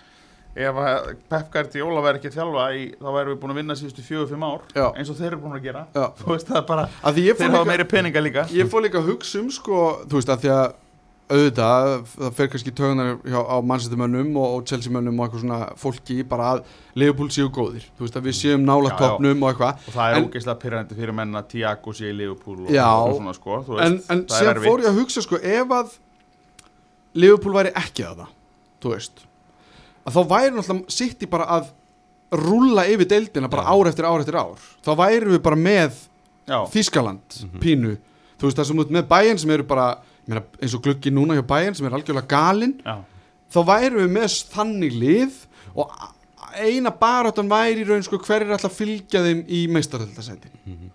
ef 0.60 0.78
að 0.82 1.10
Pep 1.30 1.50
Guardiola 1.54 2.00
væri 2.02 2.18
ekki 2.18 2.30
að 2.32 2.36
þjálfa 2.40 2.64
í, 2.74 2.84
þá 2.98 3.08
væri 3.14 3.30
við 3.30 3.36
búin 3.42 3.52
að 3.52 3.58
vinna 3.60 3.76
síðustu 3.78 4.02
fjögur, 4.02 4.28
fimm 4.32 4.46
ár 4.46 4.64
Já. 4.74 4.86
eins 4.98 5.10
og 5.12 5.18
þeir 5.18 5.28
eru 5.28 5.40
búin 5.44 5.56
að 5.56 5.66
gera. 5.68 5.82
Veist, 6.26 6.48
það 6.48 6.58
er 6.58 6.64
bara, 6.70 6.86
að 7.06 7.18
því 7.18 7.26
ég 7.26 7.38
þeir 7.38 7.46
fór 7.46 7.56
hafa 7.56 7.70
meiri 7.70 7.86
peninga 7.90 8.22
líka. 8.24 8.46
ég 8.54 8.70
fór 8.72 8.84
líka 8.86 8.98
að 8.98 9.12
hugsa 9.12 9.38
um 9.40 9.50
sko, 9.54 9.84
þú 10.10 10.18
veist, 10.18 10.32
að 10.34 10.44
því 10.44 10.52
að 10.56 10.66
auðvitað, 11.30 11.90
það 12.16 12.32
fer 12.36 12.48
kannski 12.52 12.72
tögunar 12.74 13.10
hjá, 13.22 13.38
á 13.40 13.56
mannsættumönnum 13.62 14.30
og, 14.40 14.54
og 14.58 14.64
Chelsea-mönnum 14.66 15.20
og 15.20 15.26
eitthvað 15.28 15.44
svona 15.44 15.58
fólki 15.78 16.16
bara 16.28 16.48
að 16.56 16.62
Leopold 16.98 17.30
séu 17.34 17.48
góðir, 17.54 17.84
þú 17.96 18.04
veist 18.06 18.16
að 18.18 18.26
við 18.26 18.36
séum 18.40 18.64
nála 18.66 18.90
toppnum 18.98 19.42
og 19.46 19.52
eitthvað. 19.52 19.84
Og 19.86 19.94
það 19.94 20.10
er 20.10 20.18
En- 20.18 20.28
ógeðslega 20.28 20.58
pyrrandi 20.64 20.98
fyrir 20.98 21.14
menn 21.14 21.34
að 21.38 21.48
Tiago 21.54 21.92
sé 21.94 22.10
í 22.10 22.16
Liverpool 22.18 22.64
og, 22.66 22.70
Já. 22.74 22.86
og 22.90 23.14
svona 23.20 23.34
sko, 23.38 23.60
þú 23.68 23.76
veist, 23.78 23.86
en, 23.86 24.18
en 24.18 24.24
það 24.26 24.42
er 24.42 24.52
erfitt. 24.56 24.68
fór 24.70 24.84
ég 24.84 24.90
að 24.90 24.98
hugsa 25.00 25.22
sko 25.26 25.40
ef 25.42 25.74
að 25.78 25.94
Liverpool 27.20 27.54
væri 27.58 27.72
ekki 27.78 28.04
að 28.06 28.20
það 28.24 28.34
þú 28.82 28.92
veist 28.94 29.24
að 30.06 30.16
þá 30.16 30.20
væri 30.30 30.52
náttúrulega 30.56 30.94
City 30.96 31.26
bara 31.30 31.46
að 31.58 31.70
rúlla 32.40 32.84
yfir 32.90 33.08
deildina 33.10 33.48
bara 33.50 33.64
Já. 33.66 33.72
ár 33.74 33.88
eftir 33.90 34.06
ár 34.06 34.22
eftir 34.22 34.36
ár. 34.38 34.60
Þá 34.86 34.90
væri 35.00 35.32
við 35.34 35.40
bara 35.42 35.56
með 35.58 35.96
já, 36.46 36.60
Þískaland 36.70 37.40
Mhm. 37.42 37.58
pínu. 37.60 37.96
Þú 38.38 38.46
veist 38.46 38.56
það 38.56 38.66
sem 38.70 38.78
út 38.78 38.90
með 38.90 39.08
bæinn 39.10 39.38
sem 39.38 39.50
eru 39.50 39.62
bara 39.64 39.98
ég 40.30 40.34
meina, 40.34 40.44
eins 40.62 40.74
og 40.78 40.82
gluggi 40.84 41.10
núna 41.10 41.34
hjá 41.38 41.42
bæinn 41.50 41.74
sem 41.76 41.86
er 41.90 41.96
algjörlega 41.98 42.28
galinn 42.30 42.76
þá 43.50 43.60
væri 43.66 43.96
við 43.98 44.10
með 44.14 44.38
þannig 44.54 44.94
lið 45.02 45.40
og 45.74 45.90
eina 46.60 46.90
baráttan 46.90 47.50
væri 47.50 47.82
í 47.82 47.88
raun 47.88 48.02
sko 48.06 48.18
hver 48.22 48.42
er 48.46 48.54
alltaf 48.56 48.74
fylgja 48.78 49.22
þeim 49.26 49.44
í 49.48 49.66
meistaröldasæti 49.74 50.50
Mhm. 50.66 50.90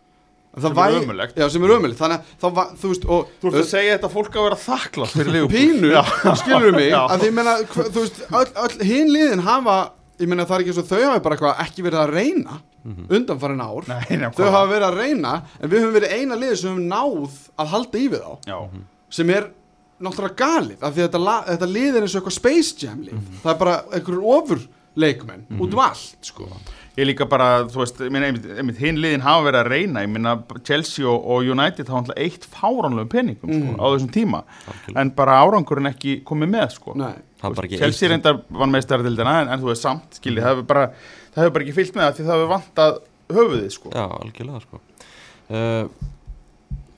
það 0.55 0.61
Sem 0.61 0.71
er 0.71 0.75
væri- 0.79 1.03
ömurlegt. 1.03 1.35
já, 1.35 1.49
sem 1.51 1.63
er 1.63 1.69
ömulegt 1.75 1.99
þannig 1.99 2.19
að 2.19 2.39
þá 2.41 2.53
var, 2.55 2.67
þú 2.79 2.87
veist 2.91 3.05
og 3.09 3.27
Þú 3.41 3.47
ert 3.51 3.59
að 3.59 3.65
segja 3.73 3.97
þetta 3.97 4.11
fólk 4.13 4.31
að 4.35 4.43
vera 4.45 4.55
þakklátt 4.55 5.13
fyrir 5.15 5.31
Liverpool. 5.35 5.59
Pínu, 5.59 6.35
skilur 6.39 6.71
mig? 6.71 6.89
Já. 6.95 7.07
að 7.09 7.19
því 7.19 7.31
hva- 7.35 7.89
þú 7.91 7.99
veist, 7.99 8.21
öll, 8.31 8.51
öll 8.63 8.85
hinn 8.87 9.09
liðin 9.11 9.41
hafa, 9.43 9.91
ég 10.19 10.27
meina 10.31 10.45
það 10.45 10.55
er 10.55 10.63
ekki 10.63 10.71
eins 10.71 10.77
og 10.79 10.87
þau 10.87 11.03
hafi 11.11 11.23
bara 11.23 11.35
eitthvað 11.35 11.59
ekki 11.65 11.83
verið 11.83 11.99
að 12.05 12.13
reyna 12.15 12.61
Mhm. 12.85 13.07
undanfarin 13.09 13.61
ár, 13.65 13.87
Nei, 13.87 14.17
nei, 14.17 14.29
þau 14.29 14.51
hafa 14.51 14.67
verið 14.71 14.87
að 14.91 14.97
reyna 15.01 15.43
en 15.59 15.69
við 15.69 15.79
höfum 15.81 15.95
verið 15.99 16.11
eina 16.19 16.35
liðið 16.35 16.57
sem 16.57 16.69
höfum 16.71 16.87
náð 16.87 17.31
að 17.59 17.67
halda 17.67 17.97
í 17.97 18.07
við 18.09 18.21
þá, 18.21 18.37
Já, 18.45 18.69
sem 19.15 19.29
er 19.35 19.49
náttúrulega 20.03 20.35
galið, 20.41 20.79
af 20.83 20.95
því 20.95 21.03
að 21.05 21.11
þetta, 21.13 21.35
þetta 21.51 21.67
lið 21.71 21.91
er 21.99 22.05
eins 22.07 22.15
og 22.15 22.21
eitthvað 22.23 22.39
Space 22.41 22.79
Jam 22.83 23.03
lið, 23.05 23.19
það 23.43 23.51
er 23.53 23.59
bara 23.61 23.75
einhverjur 23.95 24.25
ofur 24.39 24.65
leikmenn 24.95 25.45
út 25.59 25.73
um 25.75 25.79
allt 25.83 26.27
sko. 26.29 26.47
ég 26.95 27.07
líka 27.09 27.25
bara, 27.27 27.47
þú 27.67 27.81
veist, 27.81 27.97
ég 28.03 28.11
meina, 28.15 28.27
einmitt, 28.29 28.45
einmitt, 28.55 28.77
hinn 28.79 28.99
liðin 29.03 29.23
hafa 29.25 29.43
verið 29.49 29.59
að 29.65 29.69
reyna, 29.73 30.03
ég 30.05 30.11
meina 30.15 30.33
Chelsea 30.67 31.03
og, 31.11 31.25
og 31.35 31.49
United 31.51 31.89
hafa 31.91 31.99
alltaf 32.05 32.19
eitt 32.23 32.45
fáránlegum 32.53 33.09
peningum 33.11 33.49
sko, 33.51 33.71
Mhm. 33.73 33.79
á 33.79 33.85
þessum 33.91 34.11
tíma 34.15 34.39
Algjörlega. 34.45 35.01
en 35.01 35.09
bara 35.17 35.39
árangurinn 35.43 35.89
ekki 35.91 36.13
komið 36.23 36.49
með 36.55 36.71
sko. 36.77 36.95
Ekki 36.95 37.77
Chelsea 37.81 38.07
eitt- 38.07 38.13
reyndar 38.15 38.39
vann 38.49 38.71
meistardildina 38.71 39.41
en, 39.41 39.49
en 39.51 39.59
þú 39.59 39.71
veist 39.73 39.83
samt, 39.83 40.15
skilji, 40.21 40.39
það 40.41 40.53
hefur 40.55 40.67
bara 40.71 40.85
það 41.35 41.43
hefur 41.43 41.53
bara 41.57 41.65
ekki 41.67 41.75
fyllt 41.81 41.95
með 41.99 42.03
það 42.07 42.15
því 42.15 42.25
það 42.29 42.35
hefur 42.39 42.53
vantað 42.55 42.99
höfuðið 43.35 43.71
sko. 43.75 43.89
Já, 43.91 44.05
algjörlega 44.23 44.61
sko 44.63 44.79
uh, 45.51 45.87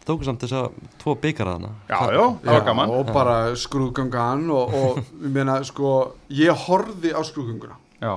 Tóku 0.08 0.24
samt 0.28 0.44
þess 0.44 0.56
að 0.56 0.76
tvo 1.02 1.16
byggara 1.20 1.56
þarna. 1.58 1.72
Já, 1.90 1.98
já, 2.16 2.24
það 2.44 2.54
var 2.54 2.66
gaman. 2.70 2.94
og 2.96 3.10
bara 3.16 3.38
skrúðgangan 3.60 4.46
og, 4.56 4.76
og 4.82 5.02
ég 5.26 5.34
meina, 5.36 5.58
sko, 5.68 5.96
ég 6.32 6.68
horfði 6.68 7.12
á 7.12 7.20
skrúðganguna 7.28 7.76
Já, 8.00 8.14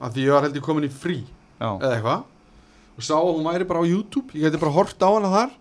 af 0.00 0.14
því 0.14 0.24
ég 0.24 0.36
var 0.36 0.46
held 0.46 0.56
ég 0.56 0.64
komin 0.64 0.88
í 0.88 0.92
frí 0.92 1.18
já, 1.20 1.68
eða 1.68 1.92
eitthvað. 1.98 2.24
Og 2.94 3.04
sá 3.04 3.16
að 3.18 3.28
hún 3.32 3.50
væri 3.50 3.68
bara 3.68 3.82
á 3.82 3.90
YouTube 3.90 4.38
ég 4.38 4.46
geti 4.48 4.62
bara 4.62 4.76
hort 4.78 5.04
á 5.04 5.08
hana 5.10 5.34
þar. 5.34 5.54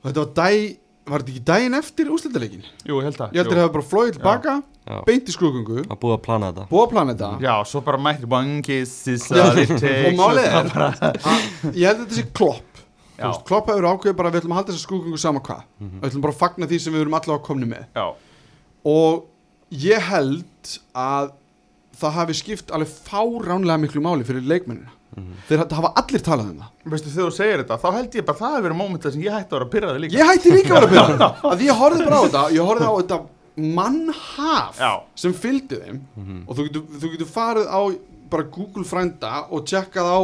Og 0.00 0.08
þetta 0.10 0.22
var 0.22 0.32
dæ 0.38 0.78
var 1.10 1.22
þetta 1.24 1.32
ekki 1.32 1.44
dægin 1.48 1.76
eftir 1.78 2.10
úrslitaleikin 2.12 2.66
jú, 2.86 3.00
held 3.02 3.16
það 3.16 3.32
ég 3.34 3.40
held 3.40 3.48
að 3.48 3.56
það 3.56 3.62
hefði 3.64 3.74
bara 3.76 3.88
flóið 3.90 4.12
tilbaka 4.16 4.54
Já, 4.90 4.96
beint 5.06 5.28
í 5.28 5.34
skrúðgangu 5.34 5.82
að 5.84 5.98
búið 6.02 6.14
að 6.16 6.22
plana 6.24 6.48
þetta. 6.50 6.64
Búið 6.70 6.82
að 6.82 6.92
plana 6.94 7.14
þetta. 7.14 7.28
Já, 7.44 7.52
svo 7.68 7.82
bara 7.86 8.00
mætti 8.00 8.26
it 9.60 9.74
takes 9.76 10.06
og 10.08 10.16
málið 10.18 10.46
er 10.48 10.54
að 10.56 11.76
ég 11.76 11.84
held 11.84 12.00
að 12.00 12.00
þetta 12.00 12.16
sé 12.16 12.24
klopp 12.34 12.69
veist, 13.28 13.44
klopp 13.44 13.66
hefur 13.68 13.88
ákveðið 13.90 14.16
bara 14.16 14.28
að 14.30 14.32
við 14.34 14.40
ætlum 14.40 14.52
að 14.52 14.58
halda 14.60 14.72
þessa 14.72 14.86
skrúðgangu 14.86 15.18
sama 15.18 15.40
hvað 15.40 15.62
Mhm. 15.80 16.00
við 16.00 16.08
ætlum 16.10 16.22
bara 16.22 16.32
að 16.32 16.38
fagna 16.44 16.66
því 16.66 16.78
sem 16.80 16.92
við 16.94 17.00
erum 17.00 17.14
allavega 17.20 17.44
komni 17.44 17.66
með 17.66 17.84
já, 17.96 18.06
og 18.84 19.24
ég 19.72 20.00
held 20.00 20.78
að 20.94 21.32
það 22.00 22.12
hafi 22.16 22.34
skipt 22.34 22.70
alveg 22.72 22.88
fáránlega 22.88 23.80
miklu 23.84 24.00
máli 24.00 24.24
fyrir 24.24 24.42
leikmennina 24.46 24.90
Mhm. 25.10 25.32
þeir 25.48 25.58
það 25.66 25.72
hafa 25.74 25.92
allir 25.96 26.22
talað 26.22 26.50
um 26.50 26.58
það 26.62 26.90
veistu 26.92 27.08
þegar 27.10 27.26
þú 27.30 27.34
segir 27.34 27.58
þetta 27.64 27.78
þá 27.82 27.92
held 27.96 28.10
ég 28.14 28.24
bara 28.26 28.38
það 28.38 28.54
hefur 28.56 28.64
verið 28.70 28.78
mómentið 28.80 29.12
sem 29.12 29.22
ég 29.22 29.32
hætti 29.34 29.50
að 29.50 29.58
vera 29.58 29.70
pyrraði 29.74 30.00
líka 30.00 30.16
ég 30.16 30.26
hætti 30.30 30.50
líka 30.54 30.70
að 30.70 30.80
vera 30.80 30.86
að 30.86 31.10
byrja 31.10 31.28
að 31.50 31.56
því 31.58 31.66
ég 31.66 31.78
horfði 31.80 32.04
bara 32.06 32.16
á 32.16 32.22
þetta 32.26 32.42
ég 32.54 32.64
horfði 32.70 32.86
á 32.86 32.94
þetta 33.00 33.18
mannhaf 33.74 34.78
Já. 34.78 34.92
sem 35.16 35.32
fylgdi 35.34 35.76
þeim 35.82 36.00
Mhm. 36.16 36.44
og 36.48 36.56
þú 36.56 36.66
getur, 36.68 36.82
þú 37.00 37.10
getur 37.14 37.26
farið 37.34 37.66
á 37.68 37.80
bara 38.30 38.42
Google 38.44 38.84
frænda 38.84 39.32
og 39.50 39.64
tjekkað 39.66 40.06
á 40.06 40.20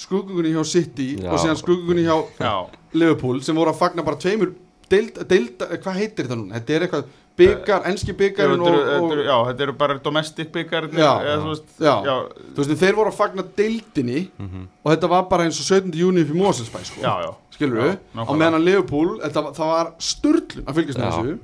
skrúgungunni 0.00 0.52
hjá 0.54 0.64
City 0.66 1.08
Já. 1.20 1.30
og 1.34 1.38
síðan 1.42 1.58
skrúgungunni 1.60 2.04
hjá 2.06 2.16
Já, 2.40 2.54
Liverpool 2.96 3.40
sem 3.44 3.56
voru 3.58 3.72
að 3.74 3.80
fagna 3.82 4.04
bara 4.06 4.16
tveimur 4.20 4.54
deild, 4.90 5.18
deild, 5.30 5.58
hvað 5.82 5.98
heitir 6.00 6.26
þetta 6.26 6.38
núna? 6.40 6.58
þetta 6.58 6.74
er 6.78 6.84
eitthvað 6.86 7.04
byggar, 7.40 7.84
enski 7.88 8.12
byggarinn 8.18 8.60
og, 8.60 8.74
og, 9.00 9.12
já, 9.24 9.36
þetta 9.48 9.62
eru 9.64 9.74
bara 9.80 9.94
domestic 10.04 10.50
byggarnir 10.52 10.98
Já. 11.00 11.12
eða 11.24 11.36
þú 11.44 11.52
veist, 11.52 11.68
Já. 11.80 11.92
já, 12.04 12.14
þú 12.50 12.58
veist, 12.58 12.72
en 12.74 12.80
þeir 12.82 12.96
voru 12.98 13.12
að 13.12 13.16
fagna 13.20 13.44
deildinni 13.56 14.24
Mhm. 14.38 14.66
og 14.84 14.90
þetta 14.92 15.08
var 15.08 15.22
bara 15.30 15.44
eins 15.46 15.60
og 15.62 15.68
17. 15.70 15.94
júni 16.02 16.24
í 16.26 16.34
Moselsbæ 16.36 16.82
sko. 16.84 17.00
já, 17.00 17.14
já, 17.24 17.30
skilur 17.54 17.76
Já, 17.80 17.86
við, 17.86 18.26
á 18.28 18.32
meðan 18.34 18.64
Liverpool 18.64 19.20
þetta, 19.22 19.42
var- 19.46 19.52
það 19.52 19.70
var 19.76 19.92
sturlun 19.98 20.64
að 20.66 20.74
fylgjast 20.80 20.98
með 20.98 21.12
þessu 21.12 21.38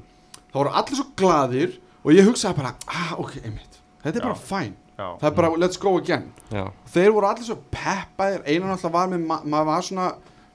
það 0.52 0.58
voru 0.60 0.74
allir 0.80 0.96
svo 1.00 1.06
glaðir 1.16 1.78
og 2.04 2.12
ég 2.12 2.26
hugsaði 2.28 2.56
bara, 2.56 2.74
ah 2.88 3.14
ok, 3.18 3.32
einmitt 3.44 3.80
þetta 4.04 4.16
er 4.16 4.22
Já. 4.22 4.26
bara 4.26 4.34
fæn, 4.50 4.72
já, 4.98 5.06
það 5.20 5.26
er 5.30 5.34
bara 5.36 5.50
let's 5.56 5.78
go 5.80 5.96
again. 5.98 6.28
Já, 6.52 6.64
þeir 6.94 7.10
voru 7.16 7.26
allir 7.30 7.44
svo 7.48 7.58
peppaðir. 7.72 8.42
Einan 8.46 8.70
alltaf 8.74 8.92
var 8.92 9.08
með, 9.12 9.26
ma- 9.26 9.42
maður 9.44 9.66
var 9.70 9.82
svona 9.82 10.06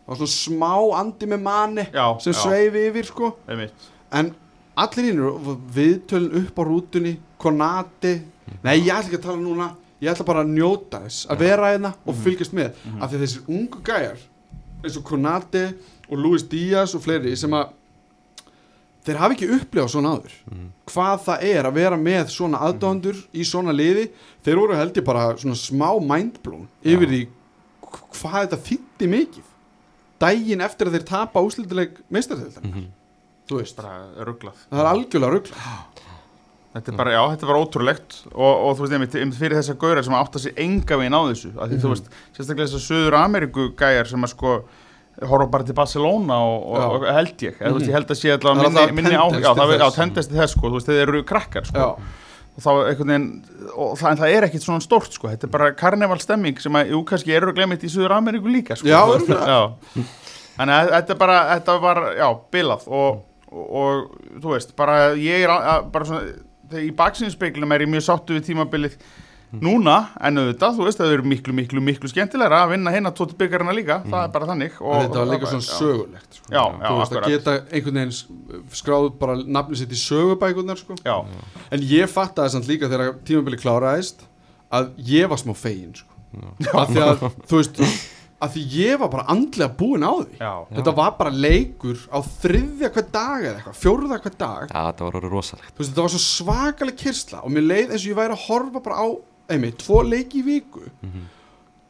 var 0.07 0.17
svona 0.17 0.33
smá 0.33 0.71
andi 0.99 1.27
með 1.29 1.41
manni 1.45 1.85
já, 1.93 2.05
sem 2.19 2.33
sveifi 2.33 2.87
yfir 2.89 3.05
sko. 3.11 3.33
Einmitt. 3.47 3.89
en 4.11 4.33
allir 4.77 5.05
hinn 5.11 5.21
viðtölun 5.75 6.35
upp 6.41 6.57
á 6.59 6.63
rútunni 6.67 7.13
konati, 7.39 8.15
nei 8.63 8.77
ég 8.81 8.89
ætla 8.91 9.07
ekki 9.11 9.19
að 9.21 9.25
tala 9.29 9.41
núna. 9.41 9.69
Ég 10.01 10.09
ætla 10.09 10.25
bara 10.25 10.41
að 10.41 10.49
njóta 10.55 11.03
þess 11.03 11.27
að 11.29 11.37
vera 11.45 11.67
hérna 11.75 11.91
og 12.09 12.15
fylgjast 12.23 12.53
með. 12.57 12.71
Af 12.99 13.11
því 13.11 13.17
að 13.19 13.23
þessir 13.27 13.49
ungu 13.53 13.81
gæjar 13.85 14.17
eins 14.81 14.95
og 14.97 15.03
konati 15.05 15.61
og 16.09 16.17
Luis 16.17 16.43
Díaz 16.49 16.95
og 16.97 17.03
fleiri 17.05 17.35
sem 17.37 17.53
að 17.53 17.69
þeir 19.05 19.17
hafi 19.17 19.35
ekki 19.37 19.49
upplifað 19.57 19.89
svona 19.95 20.11
áður. 20.15 20.33
Mhm. 20.51 20.67
hvað 20.91 21.21
það 21.25 21.43
er 21.43 21.63
að 21.69 21.73
vera 21.73 21.97
með 21.97 22.25
svona 22.29 22.59
aðdóndur 22.67 23.17
í 23.33 23.43
svona 23.47 23.71
liði 23.73 24.09
þeir 24.45 24.57
voru 24.59 24.75
held 24.75 24.93
ég 24.99 25.05
bara 25.05 25.35
svona 25.37 25.55
smá 25.55 25.89
mindblown 25.99 26.67
yfir 26.83 27.07
því 27.07 27.21
hv- 27.81 28.03
hvað 28.21 28.39
þetta 28.47 28.59
þýtti 28.67 29.07
mikið. 29.09 29.43
Daginn 30.21 30.61
eftir 30.61 30.87
að 30.87 30.97
þeir 30.99 31.05
tapa 31.09 31.39
úslitileg 31.41 31.97
meistarþjóðan 32.11 32.63
Mhm. 32.67 32.85
þú 33.49 33.57
veist. 33.57 33.75
Bara 33.75 34.25
rugglað. 34.25 34.53
Það 34.71 34.79
er 34.79 34.91
algjörlega 34.93 35.33
ruggla 35.33 35.55
Þetta 36.71 36.87
er 36.87 36.95
bara, 36.95 37.11
já, 37.11 37.21
þetta 37.35 37.43
er 37.43 37.49
bara 37.51 37.61
ótrúlegt 37.65 38.13
og, 38.31 38.53
og 38.63 38.77
þú 38.77 38.81
veist, 38.85 38.93
einmitt, 38.95 39.15
einmitt 39.19 39.35
fyrir 39.41 39.57
þessa 39.59 39.73
gaurar 39.75 40.05
sem 40.07 40.13
átta 40.15 40.39
sig 40.39 40.53
enga 40.55 40.95
veginn 40.95 41.11
á 41.11 41.21
þessu 41.27 41.49
að 41.59 41.67
því 41.73 41.79
þú 41.81 41.87
Mhm. 41.89 41.91
veist, 41.91 42.05
sérstaklega 42.37 42.67
þessar 42.69 42.85
Suður 42.85 43.17
Ameríku 43.19 43.65
gæjar 43.75 44.07
sem 44.07 44.21
að 44.23 44.29
sko 44.31 44.53
horfa 45.21 45.47
bara 45.51 45.63
til 45.67 45.75
Barcelona 45.77 46.37
og, 46.39 46.65
og, 46.71 47.05
held 47.13 47.37
ég, 47.45 47.59
Mhm. 47.61 47.81
ég 47.85 47.91
held 47.93 48.07
að 48.07 48.19
sé 48.21 48.31
minni, 48.37 48.65
alltaf 48.65 48.91
minni 48.95 49.15
á, 49.15 49.25
já, 49.31 49.53
til 49.53 49.61
það 49.61 49.73
er, 49.73 49.79
já, 49.79 49.85
þess. 49.89 49.95
tendest 49.95 50.29
til 50.31 50.39
þess 50.39 50.51
sko, 50.57 50.67
þú 50.69 50.73
veist, 50.79 50.87
þeir 50.87 51.01
eru 51.07 51.23
krakkar 51.23 51.65
sko, 51.67 51.77
Já, 51.77 51.89
og 52.51 52.63
þá 52.65 52.69
einhvern 52.89 53.11
veginn, 53.11 53.27
og 53.75 53.97
það, 53.99 54.11
en 54.11 54.17
það 54.17 54.33
er 54.37 54.43
ekkit 54.47 54.63
svona 54.65 54.81
stórt 54.85 55.13
sko, 55.13 55.27
þetta 55.27 55.43
er 55.47 55.51
bara 55.51 55.71
karnevalstemming 55.71 56.59
sem 56.59 56.73
að, 56.73 56.89
jú, 56.91 57.03
kannski 57.05 57.35
eru 57.35 57.53
glemit 57.53 57.83
í 57.83 57.89
Suður 57.89 58.15
Ameríku 58.17 58.47
líka 58.51 58.75
sko, 58.77 58.87
Já, 58.87 59.05
veist, 59.07 59.27
já. 59.27 60.05
Þannig 60.57 60.75
að 60.77 60.89
þetta 60.95 61.13
er 61.13 61.19
bara, 61.21 61.37
þetta 61.59 61.75
var, 61.81 62.01
já, 62.17 62.27
bilað. 62.51 62.87
Og, 62.87 63.21
og, 63.51 63.75
og 63.81 64.41
þú 64.41 64.51
veist, 64.55 64.75
bara 64.75 64.97
ég 65.15 65.43
er 65.45 65.49
að, 65.49 65.67
að- 65.75 65.91
bara 65.91 66.05
svona, 66.05 66.21
í 66.81 66.91
baksinnspeglum 66.95 67.71
er 67.75 67.79
ég 67.85 67.89
mjög 67.91 68.03
sáttu 68.07 68.35
við 68.37 68.45
tímabilið 68.51 68.93
núna, 69.59 69.95
en 70.23 70.37
auðvitað, 70.39 70.77
þú 70.77 70.85
veist, 70.87 70.99
það 71.01 71.13
eru 71.17 71.25
miklu, 71.27 71.53
miklu, 71.57 71.81
miklu 71.83 72.07
skemmtilegra 72.11 72.61
að 72.63 72.69
vinna 72.75 72.93
hérna 72.93 73.11
tóti 73.17 73.35
byggarina 73.39 73.73
líka, 73.75 73.97
það 74.05 74.21
er 74.23 74.31
bara 74.35 74.47
þannig 74.51 74.77
og, 74.79 74.93
þetta 75.01 75.19
var 75.19 75.31
líka 75.33 75.49
svona 75.51 75.65
sögulegt 75.67 76.37
sko. 76.39 76.45
Já, 76.53 76.61
já, 76.61 76.87
Þú 76.87 76.99
veist 77.01 77.11
að 77.11 77.17
akkurat. 77.19 77.33
geta 77.33 77.55
einhvern 77.75 77.99
veginn 77.99 78.71
skráð 78.79 79.09
bara 79.19 79.35
nafnið 79.43 79.81
sitt 79.81 79.91
í 79.97 79.99
sögubækunar 79.99 80.79
sko. 80.79 80.95
Já, 81.03 81.17
En 81.71 81.83
ég 81.91 82.07
fattaði 82.13 82.53
samt 82.55 82.71
líka 82.71 82.87
þegar 82.91 83.19
tímabili 83.27 83.59
kláraðist 83.59 84.23
að 84.71 84.93
ég 85.11 85.27
var 85.27 85.37
smá 85.43 85.51
fegin 85.59 85.93
sko. 85.99 86.07
Af 86.71 86.87
því 86.95 87.03
að, 87.09 87.27
þú 87.51 87.59
veist 87.59 87.83
að 88.41 88.55
því 88.55 88.61
ég 88.73 88.95
var 88.97 89.09
bara 89.13 89.25
andlega 89.29 89.69
búin 89.77 90.01
á 90.01 90.13
því. 90.17 90.37
Já, 90.39 90.53
Þetta 90.73 90.93
var 90.97 91.11
bara 91.19 91.29
leikur 91.29 91.99
á 92.09 92.17
þriðja 92.41 92.89
hver 92.95 93.05
dag 93.13 93.43
eða 93.45 93.59
eitthvað, 93.59 93.75
fjórða 93.83 94.17
hver 94.23 94.37
dag. 94.39 94.63
Já, 94.71 94.79
þetta 94.87 95.05
var 95.05 95.17
orðið 95.19 95.35
rosalegt. 95.35 95.73
Þú 95.75 95.83
veist, 95.83 95.91
þetta 95.91 96.05
var 96.07 96.13
svo 96.15 96.21
svakaleg 96.23 96.97
kyrsla 97.03 97.43
og 97.45 97.51
mér 97.53 97.67
leið 97.67 97.91
eins 97.93 98.01
og 98.01 98.09
ég 98.09 98.17
væri 98.17 98.33
að 98.39 98.45
horfa 98.47 98.81
bara 98.87 98.97
á 98.97 99.07
einmitt, 99.51 99.77
tvo 99.83 100.01
leiki 100.03 100.41
í 100.41 100.45
viku 100.45 100.83
Mhm. 101.01 101.23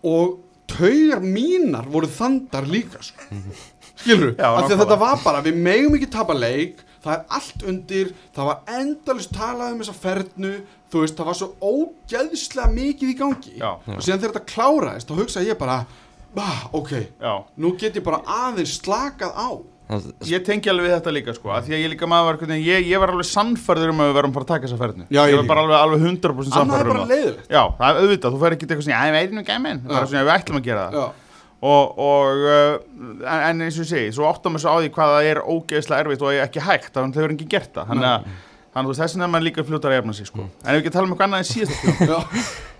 og 0.03 0.39
taugar 0.67 1.19
mínar 1.21 1.85
voru 1.91 2.07
þandar 2.07 2.65
líka 2.67 3.01
sko. 3.03 3.21
skilur, 4.01 4.35
Já, 4.37 4.47
af 4.57 4.65
því 4.69 4.73
að 4.75 4.79
þetta 4.85 4.99
var 4.99 5.19
bara 5.23 5.41
við 5.43 5.55
megum 5.61 5.95
ekki 5.97 6.09
tapa 6.11 6.33
leik 6.33 6.79
það 7.03 7.13
er 7.17 7.25
allt 7.37 7.63
undir, 7.67 8.13
það 8.35 8.45
var 8.45 8.59
endalist 8.67 9.31
talað 9.33 9.73
um 9.73 9.79
þessa 9.81 9.93
fernu 9.97 10.51
þú 10.91 11.01
veist, 11.01 11.15
það 11.17 11.25
var 11.25 11.37
svo 11.39 11.49
ógeðslega 11.61 12.73
mikið 12.75 13.09
í 13.13 13.17
gangi 13.17 13.53
já, 13.57 13.71
og 13.73 14.01
síðan 14.05 14.19
þegar 14.21 14.33
þetta 14.35 14.53
kláraðist 14.53 15.07
þá 15.09 15.15
hugsaði 15.21 15.47
ég 15.51 15.57
bara, 15.59 15.77
ah, 16.37 16.67
ok 16.73 16.91
já. 17.19 17.33
nú 17.57 17.73
get 17.77 17.95
ég 17.95 18.03
bara 18.03 18.21
aðeins 18.25 18.79
slakað 18.81 19.33
á 19.35 19.49
Ég 20.31 20.43
tengi 20.47 20.69
alveg 20.71 20.85
við 20.87 20.93
þetta 20.95 21.13
líka 21.15 21.33
sko, 21.37 21.51
að 21.55 21.65
því 21.67 21.75
að 21.77 21.81
ég 21.83 21.91
líka 21.93 22.07
maður 22.11 22.27
var, 22.29 22.37
hvernig, 22.41 22.61
ég, 22.67 22.85
ég 22.91 23.01
var 23.03 23.11
alveg 23.15 23.27
sannfærður 23.31 23.91
um 23.93 24.03
að 24.03 24.11
við 24.11 24.17
verum 24.19 24.35
bara 24.35 24.45
að 24.47 24.51
taka 24.53 24.67
þessa 24.69 24.79
ferðinu. 24.81 25.07
Já, 25.11 25.21
ég 25.21 25.33
ég 25.33 25.39
var 25.41 25.49
bara 25.51 25.63
alveg, 25.65 25.77
alveg 25.81 26.05
100% 26.05 26.21
annað 26.21 26.47
er 26.47 26.59
sannfærður 26.59 26.91
um 26.91 26.93
bara 26.93 27.01
það. 27.01 27.11
leiðilegt 27.15 27.51
Já, 27.51 27.63
það 27.81 27.89
er 27.91 27.99
auðvitað, 28.05 28.31
þú 28.37 28.41
fer 28.45 28.55
ekki 28.57 28.67
eitthvað 28.69 28.85
svona, 28.87 29.01
já, 29.01 29.09
ég 29.11 29.17
veit 29.17 29.35
nú 29.37 29.43
gæminn, 29.51 29.81
það 29.87 29.99
er 30.01 30.07
svona, 30.11 30.23
við 30.29 30.33
ætlum 30.37 30.61
að 30.61 30.65
gera 30.71 30.85
það. 30.87 31.01
Já, 31.01 31.27
Og, 31.61 31.91
og 32.01 32.39
uh, 32.41 32.77
en, 33.21 33.41
en 33.45 33.59
eins 33.67 33.75
og 33.77 33.83
ég 33.85 33.89
segi, 33.91 34.13
svo 34.17 34.25
áttum 34.25 34.55
við 34.57 34.63
svo 34.63 34.71
á 34.73 34.77
því 34.81 34.87
hvað 34.95 35.11
það 35.13 35.27
er 35.29 35.39
ógeðslega 35.45 36.01
erfitt 36.01 36.23
og 36.25 36.39
ekki 36.41 36.63
hægt, 36.65 36.87
þannig 36.95 37.11
að 37.11 37.19
þau 37.19 37.25
eru 37.27 37.35
ekki 37.35 37.45
gert 37.51 37.69
það. 37.75 37.91
Þannig 37.91 38.07
að, 38.09 38.23
þannig 38.25 38.79
að 38.81 38.87
þú 38.87 38.93
veist, 38.95 39.01
þess 39.03 39.13
vegna 39.13 39.27
er 39.27 39.31
maður 39.35 39.45
líka 39.45 39.65
fljótar 39.67 39.93
að 39.93 39.99
efna 40.01 40.15
sig, 40.17 40.29
sko. 40.31 40.47
En 40.47 40.71
ef 40.71 40.73
við 40.73 40.81
ekki 40.81 40.93
tala 40.95 41.05
um 41.05 41.13
eitthvað 41.13 41.27
annað 41.29 41.43
en 41.43 41.49
síðast 41.51 41.83
tíma. 41.83 42.07
já, 42.09 42.17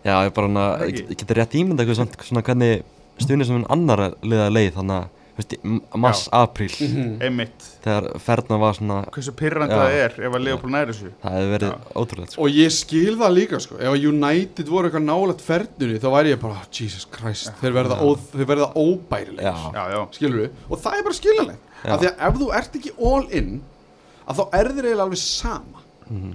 Já, 0.01 0.15
ég 0.25 0.33
bara 0.39 0.49
hana, 0.49 0.65
ég 0.89 1.13
geti 1.21 1.37
rétt 1.37 1.53
ímynda 1.61 1.85
eitthvað 1.85 2.25
svona, 2.25 2.43
hvernig 2.49 2.81
stuðnir 3.21 3.49
sem 3.51 3.59
en 3.61 3.67
annar 3.77 4.01
liða 4.25 4.49
leið 4.49 4.71
þannig 4.79 4.97
að, 4.97 5.20
þú 5.41 5.47
veist, 5.49 5.55
m- 5.65 5.81
mars, 6.01 6.21
apríl. 6.31 6.69
Mhm. 6.71 7.21
einmitt, 7.25 7.65
þegar 7.83 8.07
ferðna 8.21 8.59
var 8.61 8.73
svona 8.77 8.97
hversu 9.11 9.33
pyrrandi 9.41 9.73
Já. 9.75 9.81
það 9.81 9.95
er 10.05 10.15
ef 10.29 10.35
að 10.37 10.43
Leopold 10.45 10.71
næri 10.75 10.93
þessu? 10.93 11.11
Það 11.23 11.35
hefði 11.37 11.51
verið 11.55 11.73
ótrúlega 12.01 12.31
sko. 12.31 12.41
Og 12.45 12.49
ég 12.61 12.71
skil 12.75 13.15
það 13.17 13.35
líka 13.37 13.59
sko. 13.65 13.75
Ef 13.81 13.91
að 13.91 14.07
United 14.11 14.71
voru 14.71 14.89
eitthvað 14.91 15.05
nálægt 15.09 15.41
ferðunni 15.41 15.99
Þá 16.01 16.09
væri 16.15 16.31
ég 16.35 16.39
bara, 16.41 16.53
"Oh, 16.53 16.65
Jesus 16.71 17.05
Christ 17.11 17.51
Þeir 17.61 17.73
verða, 17.73 17.97
ó, 17.99 18.15
þeir 18.15 18.45
verða 18.45 18.73
óbærileg 18.75 19.41
Já. 19.41 19.55
já, 19.73 19.83
já, 19.91 20.07
Skilur 20.11 20.39
við 20.45 20.49
Og 20.69 20.77
það 20.79 20.97
er 20.97 21.03
bara 21.03 21.13
skiljanlegt. 21.19 21.59
Já. 21.83 21.91
Af 21.93 21.99
því 22.01 22.07
að 22.07 22.27
ef 22.27 22.33
þú 22.39 22.53
ert 22.55 22.73
ekki 22.75 22.91
all 23.01 23.27
in 23.31 23.61
að 24.27 24.35
Þá 24.37 24.49
er 24.53 24.65
þér 24.69 24.85
eiginlega 24.85 25.05
alveg 25.09 25.17
sama 25.17 25.80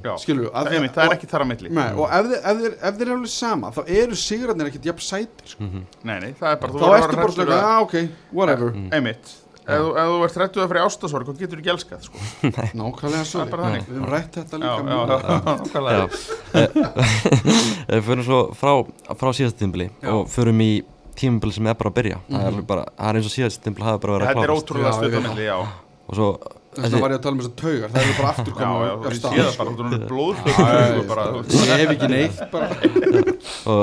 já. 0.05 0.13
Skilur 0.23 0.45
við 0.47 0.53
Það, 0.57 0.91
það 0.97 1.05
er 1.07 1.15
ekki 1.17 1.31
þar 1.33 1.45
að 1.45 1.51
milli. 1.53 1.71
Nei, 1.77 1.89
og 1.95 2.07
ef 2.19 2.29
þér, 2.31 2.39
ef, 2.43 2.61
þér, 2.63 2.77
ef 2.91 3.01
þér 3.01 3.07
er 3.09 3.15
alveg 3.17 3.33
sama 3.37 3.71
Þá 3.77 3.81
eru 4.03 4.15
sigurarnir 4.21 4.71
ekkert 4.71 4.87
jafn 4.91 5.05
sætir 5.07 5.51
sko. 5.55 5.71
nei, 6.05 6.19
nei, 6.21 6.31
það 6.39 6.49
er 6.53 6.61
bara 6.63 6.73
þú 6.73 6.79
Þá 6.79 6.87
ertu 7.01 7.17
bara 7.17 7.33
að- 7.47 7.67
já 7.67 7.75
ok, 7.87 7.95
whatever. 8.33 8.73
Einmitt, 8.97 9.35
ef, 9.67 9.81
þú- 9.83 9.95
ef 9.99 10.11
þú 10.13 10.19
ert 10.27 10.37
hrættuð 10.41 10.63
að 10.65 10.69
fyrir 10.73 10.85
ástasorg 10.87 11.27
þá 11.27 11.39
getur 11.43 11.57
þú 11.59 11.63
ekki 11.65 11.73
elskað 11.75 12.01
sko. 12.07 12.17
Nákvæmlega 12.81 13.25
svo 13.27 13.39
Það 13.41 13.47
er 13.47 13.51
bara 13.57 13.63
þannig. 13.67 13.87
Við 13.87 13.97
höfum 13.97 14.11
rætt 14.17 14.33
þetta 14.41 14.55
já, 14.57 14.61
líka 14.63 14.77
já, 14.77 14.83
mjög. 14.87 15.07
já, 15.27 15.41
nákvæmlega. 15.47 16.05
Ef 17.87 17.97
við 17.97 18.05
fyrir 18.11 18.27
svo 18.27 18.41
frá, 18.57 18.73
frá 19.21 19.31
síðast 19.37 19.59
tímbili 19.61 19.89
Já. 20.03 20.11
og 20.15 20.29
förum 20.33 20.61
í 20.65 20.71
tímabili 21.17 21.55
sem 21.57 21.67
er 21.71 21.77
bara 21.81 21.91
að 21.93 21.97
byrja. 21.97 22.19
Það, 22.29 22.41
er 22.43 22.51
alveg 22.53 22.67
bara, 22.69 22.83
það 22.99 23.09
er 23.11 23.19
eins 23.21 23.29
og 23.31 23.35
síðast 23.35 23.63
tímbili 23.65 23.87
hafi 23.89 24.03
bara 24.03 24.17
verið 24.17 24.27
að 24.27 24.33
þetta 24.35 24.47
er 24.47 24.55
ótrúlega 24.57 24.87
Já, 24.87 24.93
ég 24.93 24.97
stutt 24.97 25.07
á 25.07 25.17
veit 25.17 25.29
milli 25.31 25.47
já, 25.47 25.57
og 26.07 26.19
svo 26.19 26.29
Þess 26.77 26.93
vegna 26.93 27.01
var 27.03 27.11
ég 27.15 27.19
að 27.19 27.23
tala 27.25 27.35
um 27.37 27.41
þessar 27.41 27.57
taugar 27.61 27.91
Það 27.93 28.03
eru 28.03 28.15
bara 28.19 28.31
aftur 28.33 28.53
já, 28.53 28.57
koma 28.57 28.87
já, 28.87 28.93
af 28.93 28.99
þú 29.07 29.17
stað, 29.17 29.33
sé 29.33 29.43
það 29.47 29.57
bara 29.61 29.71
erum 29.71 29.93
Já, 29.97 30.09
blóðflögg 30.11 30.57
já, 30.57 31.05
bara, 31.11 31.25
Ég 31.57 31.71
hef 31.81 31.93
ekki 31.97 32.09
neitt 32.13 32.39
bara 32.53 32.67
og 33.67 33.83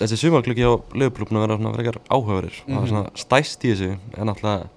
þessi 0.00 0.18
sumarklukki 0.20 0.64
á 0.66 0.72
löguplúpnu 1.00 1.40
verða 1.42 1.56
svona 1.60 1.74
frekar 1.76 1.98
áhugaverir 2.12 2.56
og 2.56 2.66
það 2.66 2.76
er 2.76 2.82
Mhm. 2.82 2.90
svona 2.90 3.10
stæst 3.16 3.64
í 3.64 3.70
þessu 3.72 3.90
en 4.18 4.26
náttúrulega 4.28 4.68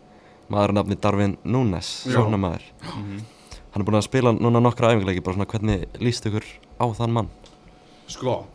maður 0.50 0.70
er 0.70 0.74
nafni 0.78 0.96
Darvin 1.02 1.38
Núnes 1.46 1.90
Já. 2.06 2.14
sóknarmaður 2.16 2.64
Mhm. 2.86 3.20
hann 3.74 3.82
er 3.82 3.86
búin 3.90 4.00
að 4.00 4.08
spila 4.08 4.32
núna 4.34 4.62
nokkra 4.62 4.94
æfingarleiki 4.94 5.24
bara 5.24 5.36
svona 5.36 5.46
hvernig 5.46 5.86
líst 6.00 6.26
ykkur 6.26 6.46
á 6.80 6.86
þann 6.98 7.12
mann 7.12 7.30
Sko, 8.08 8.46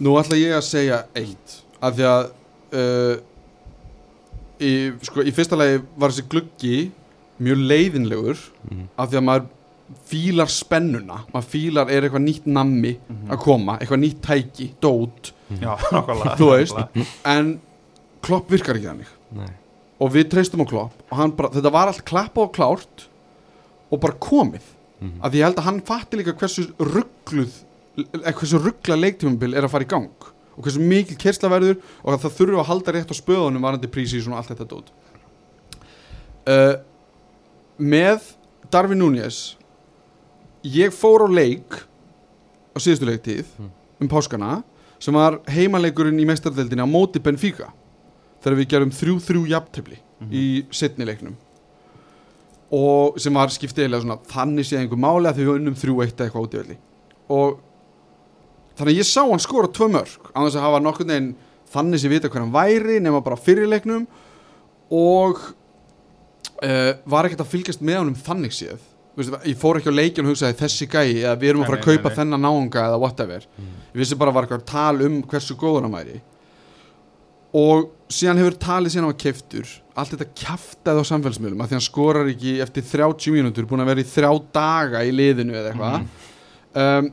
nú 0.00 0.14
ætla 0.20 0.36
ég 0.36 0.54
að 0.56 0.62
segja 0.62 1.04
eitt 1.14 1.60
Af 1.82 1.94
því 1.96 2.04
að 2.08 2.30
uh, 2.72 3.16
í, 4.60 4.92
sko, 5.04 5.20
í 5.22 5.32
fyrsta 5.34 5.56
lagi 5.58 5.82
var 5.98 6.10
þessi 6.10 6.28
gluggi 6.30 6.90
Mjög 7.40 7.62
leiðinlegur 7.70 8.38
Mhm. 8.70 8.88
Af 8.98 9.10
því 9.10 9.16
að 9.18 9.24
maður 9.28 9.46
fílar 10.08 10.48
spennuna 10.48 11.18
Maður 11.34 11.48
fílar 11.54 11.90
er 11.90 12.02
eitthvað 12.06 12.24
nýtt 12.24 12.46
nammi 12.46 12.94
að 13.28 13.38
koma 13.42 13.78
Eitthvað 13.78 14.00
nýtt 14.04 14.20
tæki, 14.24 14.70
dót 14.80 15.32
já, 15.60 15.74
nákvæmlega 15.92 16.36
Þú 16.38 16.48
veist. 16.52 17.06
En 17.24 17.60
klopp 18.22 18.48
virkar 18.50 18.76
ekki 18.78 18.88
þannig 18.92 19.10
Nei. 19.34 19.50
Og 20.00 20.10
við 20.14 20.30
treystum 20.32 20.62
á 20.64 20.66
klopp 20.70 20.92
Og 21.10 21.16
hann 21.18 21.32
bara, 21.36 21.48
þetta 21.50 21.72
var 21.72 21.88
allt 21.92 22.04
klappað 22.04 22.48
og 22.48 22.54
klárt 22.56 23.06
Og 23.90 24.00
bara 24.00 24.14
komið 24.14 24.70
Mhm. 25.04 25.20
að 25.20 25.30
því 25.34 25.36
ég 25.40 25.44
held 25.44 25.56
að 25.58 25.64
hann 25.68 25.80
fatti 25.82 26.16
líka 26.16 26.32
hversu 26.38 26.62
ruggluð 26.78 27.52
eh, 27.98 28.32
hversu 28.32 28.58
ruggla 28.62 28.96
leiktímumbil 28.96 29.54
er 29.58 29.62
að 29.66 29.70
fara 29.74 29.84
í 29.84 29.88
gang 29.90 30.08
og 30.56 30.62
hversu 30.64 30.80
mikil 30.80 31.16
kersla 31.18 31.50
verður 31.50 31.76
og 32.04 32.14
að 32.14 32.22
það 32.24 32.36
þurfa 32.38 32.60
að 32.62 32.68
halda 32.70 32.92
rétt 32.94 33.10
á 33.12 33.16
spöðunum 33.18 33.60
varandi 33.66 33.90
prísi 33.90 34.22
og 34.26 34.36
allt 34.38 34.48
þetta 34.54 34.68
dót 34.70 34.88
uh, 36.48 36.74
með 37.78 38.22
Darvin 38.72 39.00
Núñez 39.02 39.56
ég 40.64 40.92
fór 40.94 41.26
á 41.26 41.28
leik 41.30 41.80
á 42.74 42.78
síðustu 42.80 43.06
leiktíð 43.08 43.46
Mm. 43.58 43.70
um 44.00 44.08
páskana 44.08 44.62
sem 44.98 45.14
var 45.14 45.38
heimaleikurinn 45.46 46.18
í 46.20 46.26
mestardeldinni 46.26 46.82
á 46.82 46.88
móti 46.88 47.20
Benfica 47.22 47.72
þegar 48.42 48.56
við 48.58 48.68
gerum 48.72 48.90
3-3 48.90 49.46
jafntefli 49.50 49.98
í 50.32 50.64
setni 50.72 51.04
leiknum. 51.04 51.34
Og 52.72 53.18
sem 53.20 53.32
var 53.34 53.48
skiptið 53.52 53.86
eða 53.88 54.00
svona 54.02 54.16
þannig 54.30 54.64
séð 54.66 54.80
einhver 54.82 54.98
máli 54.98 55.28
að 55.28 55.38
við 55.42 55.50
unnum 55.58 55.74
3-1 55.76 56.14
eða 56.16 56.24
eitthvað 56.26 56.46
út 56.46 56.54
í 56.54 56.60
velli 56.62 56.76
og 57.28 57.58
þannig 58.76 58.92
að 58.94 58.98
ég 58.98 59.06
sá 59.08 59.22
hann 59.28 59.38
skora 59.44 59.68
tvö 59.68 59.88
mörg 59.92 60.30
á 60.34 60.38
þess 60.44 60.56
að 60.58 60.64
hafa 60.66 60.80
nokkurn 60.82 61.12
veginn 61.12 61.28
þannig 61.74 62.00
sem 62.02 62.10
vita 62.10 62.28
hver 62.28 62.42
hann 62.44 62.52
væri 62.54 62.98
nema 63.00 63.20
bara 63.24 63.36
fyrir 63.36 63.68
leiknum. 63.70 64.06
Og 64.90 65.38
uh, 66.62 66.90
var 67.10 67.28
ekkert 67.28 67.44
að 67.44 67.52
fylgjast 67.54 67.84
með 67.84 68.02
honum 68.02 68.18
þannig 68.26 68.54
séð? 68.54 68.90
Vistu, 69.14 69.38
ég 69.46 69.58
fór 69.58 69.78
ekki 69.78 69.92
á 69.94 69.94
leikinu 69.94 70.26
og 70.26 70.34
hugsaði 70.34 70.58
þessi 70.58 70.88
gæi 70.90 71.20
eða 71.22 71.34
við 71.38 71.52
erum 71.52 71.62
að 71.62 71.68
fara 71.70 71.80
að 71.80 71.88
kaupa 71.90 72.14
þennan 72.16 72.42
náunga 72.42 72.86
eða 72.88 73.00
whatever. 73.02 73.44
Ég 73.94 74.00
vissi 74.00 74.18
bara 74.18 74.32
að 74.32 74.38
var 74.38 74.46
eitthvað 74.48 74.64
tal 74.72 75.04
um 75.06 75.20
hversu 75.30 75.54
góður 75.58 75.86
hann 75.86 75.94
væri. 75.94 76.16
Og 77.54 77.84
síðan 78.10 78.40
hefur 78.42 78.56
talið 78.64 78.94
síðan 78.94 79.06
á 79.06 79.10
að 79.12 79.20
keiftur 79.22 79.74
allt 79.94 80.16
þetta 80.16 80.26
kjaftaði 80.40 81.02
á 81.06 81.10
samfélagsmiðlum 81.10 81.60
að 81.62 81.68
því 81.70 81.76
hann 81.76 81.84
skorar 81.86 82.30
ekki 82.32 82.56
eftir 82.64 82.86
30 82.88 83.36
mínútur 83.36 83.68
búin 83.70 83.84
að 83.84 83.92
vera 83.92 84.02
í 84.02 84.08
þrjá 84.10 84.30
daga 84.56 85.04
í 85.06 85.12
liðinu 85.14 85.54
eða 85.54 85.70
eitthvað. 85.70 86.08
Um, 86.74 87.12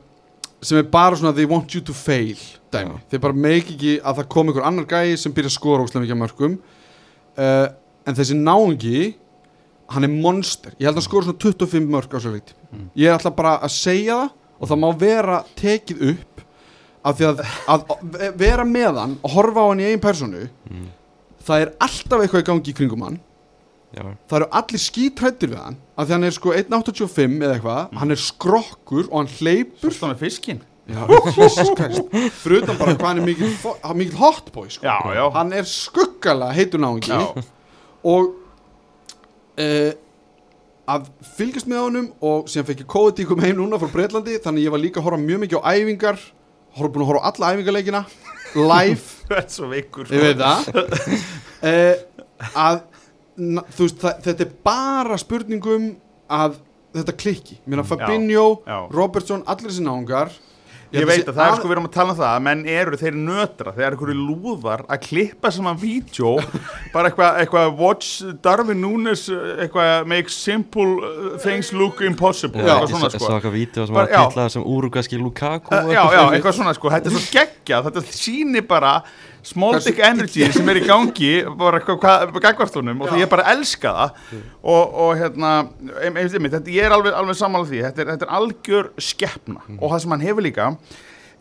sem 0.62 0.78
er 0.78 0.90
bara 0.90 1.18
svona 1.18 1.34
they 1.36 1.46
want 1.46 1.74
you 1.74 1.82
to 1.86 1.94
fail 1.94 2.38
dæmi, 2.72 2.98
þeir 3.10 3.22
bara 3.22 3.36
make 3.36 3.74
ekki 3.74 3.96
að 4.00 4.20
það 4.20 4.28
kom 4.34 4.50
einhver 4.50 4.66
annar 4.66 4.86
gæi 4.88 5.18
sem 5.20 5.34
byrja 5.34 5.50
að 5.50 5.56
skora 5.56 5.84
óslega 5.84 6.04
mikið 6.04 6.16
af 6.16 6.20
mörgum 6.22 6.54
uh, 7.38 7.66
en 8.06 8.18
þessi 8.18 8.38
náungi 8.38 9.00
hann 9.94 10.06
er 10.08 10.12
monster, 10.12 10.72
ég 10.78 10.86
held 10.88 10.96
að 10.96 11.00
hann 11.02 11.08
skora 11.08 11.28
svona 11.28 11.42
25 11.44 11.90
mörg 11.92 12.14
á 12.14 12.18
svo 12.22 12.32
leikt 12.34 12.54
ég 12.96 13.08
er 13.08 13.16
alltaf 13.16 13.34
bara 13.38 13.56
að 13.62 13.74
segja 13.76 14.16
það 14.22 14.30
og 14.62 14.70
það 14.70 14.80
má 14.84 14.88
vera 15.00 15.38
tekið 15.58 16.02
upp 16.12 16.42
af 17.02 17.16
því 17.18 17.24
að, 17.32 17.40
að, 17.74 17.80
vera 18.38 18.64
með 18.68 18.98
hann 19.02 19.14
og 19.26 19.32
horfa 19.34 19.64
á 19.64 19.70
hann 19.72 19.80
í 19.82 19.88
einn 19.90 20.02
personu 20.04 20.44
Mm. 20.70 20.88
það 21.42 21.60
er 21.64 21.70
alltaf 21.82 22.20
eitthvað 22.22 22.42
í 22.44 22.46
gangi 22.46 22.70
í 22.70 22.74
kringum 22.78 23.02
hann. 23.02 23.16
Já, 23.92 24.04
það 24.30 24.36
eru 24.38 24.46
allir 24.56 24.80
skítrættir 24.80 25.50
við 25.52 25.58
hann 25.60 25.74
af 25.98 26.06
því 26.06 26.14
hann 26.14 26.24
er 26.28 26.32
sko 26.36 26.52
1.85 26.56 27.42
eða 27.42 27.56
eitthvað. 27.58 27.96
Hann 28.00 28.14
er 28.14 28.20
skrokkur 28.22 29.08
og 29.10 29.16
hann 29.18 29.32
hleypur. 29.34 29.92
Svo 29.92 30.08
með 30.12 30.22
fiskinn. 30.22 30.62
Utan 31.42 32.78
bara 32.78 32.94
hvað 32.94 33.06
hann 33.08 33.20
er 33.20 33.26
mikil, 33.26 33.50
mikil 33.98 34.16
hotboy 34.20 34.70
sko. 34.72 34.86
Já, 34.86 34.96
já. 35.18 35.24
Hann 35.34 35.52
er 35.56 35.68
skuggala 35.68 36.52
heitur 36.56 36.80
náungi. 36.82 37.10
Já. 37.10 37.44
Og 38.08 38.32
uh, 39.60 39.90
Að 40.92 41.08
fylgjast 41.36 41.68
með 41.70 41.82
honum 41.86 42.06
Og 42.24 42.48
síðan 42.50 42.68
fekk 42.70 42.84
ég 42.84 42.90
kóðið 42.90 43.28
kom 43.30 43.42
heim 43.44 43.58
núna 43.60 43.78
frá 43.80 43.90
Breitlandi 43.92 44.38
Þannig 44.42 44.66
ég 44.66 44.74
var 44.74 44.82
líka 44.82 45.00
að 45.02 45.08
horfa 45.08 45.20
mjög 45.22 45.42
mikið 45.44 45.60
á 45.62 45.68
æfingar. 45.76 46.22
Horfa 46.78 46.92
búin 46.94 47.04
að 47.04 47.10
horfa 47.12 47.22
á 47.22 47.28
alla 47.30 47.50
æfingarleikina. 47.52 48.02
Live. 48.56 49.04
Þú 49.28 49.36
ert 49.38 49.54
svo 49.56 49.68
veikur. 49.70 50.12
Ég 50.12 50.24
veit 50.26 50.40
það. 50.40 50.62
Uh, 51.62 51.94
Að 52.58 52.80
na, 53.38 53.62
veist, 53.76 54.00
það, 54.02 54.22
þetta 54.26 54.44
er 54.46 54.54
bara 54.66 55.18
spurningum 55.20 55.90
Að 56.32 56.56
þetta 56.96 57.14
klikki. 57.16 57.58
Mér 57.64 57.84
að 57.84 57.92
Fabinho, 57.92 58.46
Já. 58.66 58.78
Robertson 58.92 59.44
Allir 59.48 59.70
þessi 59.70 59.84
náungar 59.86 60.32
Ég 60.92 61.06
veit 61.08 61.22
að 61.24 61.34
það 61.38 61.42
er 61.46 61.52
að- 61.52 61.56
sko 61.58 61.68
við 61.68 61.72
erum 61.76 61.86
að 61.88 61.92
tala 61.94 62.12
um 62.12 62.18
það 62.18 62.28
að 62.36 62.42
menn 62.46 62.62
eru 62.68 62.98
þeir 63.00 63.14
nötra, 63.16 63.72
þeir 63.72 63.86
eru 63.86 63.96
einhverju 63.96 64.16
lúðar 64.28 64.82
að 64.92 65.00
klippa 65.06 65.50
saman 65.56 65.78
vídeo 65.80 66.32
bara 66.94 67.08
eitthvað 67.10 67.38
eitthva, 67.42 67.62
watch 67.78 68.22
Darwin 68.44 68.82
Núnes 68.84 69.22
eitthvað 69.32 70.06
make 70.12 70.28
simple 70.28 70.88
uh, 71.00 71.38
things 71.40 71.72
look 71.72 72.02
impossible 72.04 72.60
Já. 72.60 72.76
eitthvað 72.76 72.88
ég 72.88 72.94
svona 72.96 73.10
sá 73.10 73.18
sko 73.18 73.32
eitthvað 73.38 73.56
vídeo 73.56 73.86
sem 73.88 73.94
Bara- 73.96 74.06
var 74.10 74.12
já. 74.18 74.22
titlaði 74.28 74.54
sem 74.58 74.68
Uruguayski 74.76 75.18
Lukaku 75.22 75.72
Uh, 75.72 75.92
já, 75.94 76.02
já, 76.12 76.22
eitthvað 76.36 76.58
svona 76.60 76.74
sko, 76.76 76.90
þetta 76.92 77.08
er 77.08 77.16
svo 77.16 77.24
geggjað 77.38 77.88
þetta 77.88 78.04
sýnir 78.12 78.66
bara 78.68 78.96
small 79.46 79.78
dick 79.82 80.00
energy 80.04 80.46
sem 80.54 80.72
er 80.72 80.80
í 80.80 80.84
gangi 80.86 81.30
bara 81.58 81.80
eitthvað 81.80 82.40
gagvartunum 82.42 83.02
og 83.02 83.12
því 83.12 83.22
ég 83.24 83.30
bara 83.32 83.46
elska 83.52 83.94
það. 83.98 84.26
Og, 84.62 84.98
og 85.04 85.14
hérna 85.20 85.54
ein, 86.00 86.16
ein, 86.16 86.20
ein, 86.26 86.50
þetta, 86.56 86.66
ég 86.72 86.88
er 86.88 86.96
alveg, 86.96 87.14
alveg 87.18 87.38
sammála 87.38 87.70
því. 87.70 87.80
Þetta 87.88 88.04
er, 88.04 88.12
þetta 88.14 88.28
er 88.28 88.36
algjör 88.40 88.92
skeppna 89.10 89.64
og 89.78 89.88
það 89.88 90.04
sem 90.04 90.14
hann 90.16 90.28
hefur 90.28 90.48
líka 90.48 90.68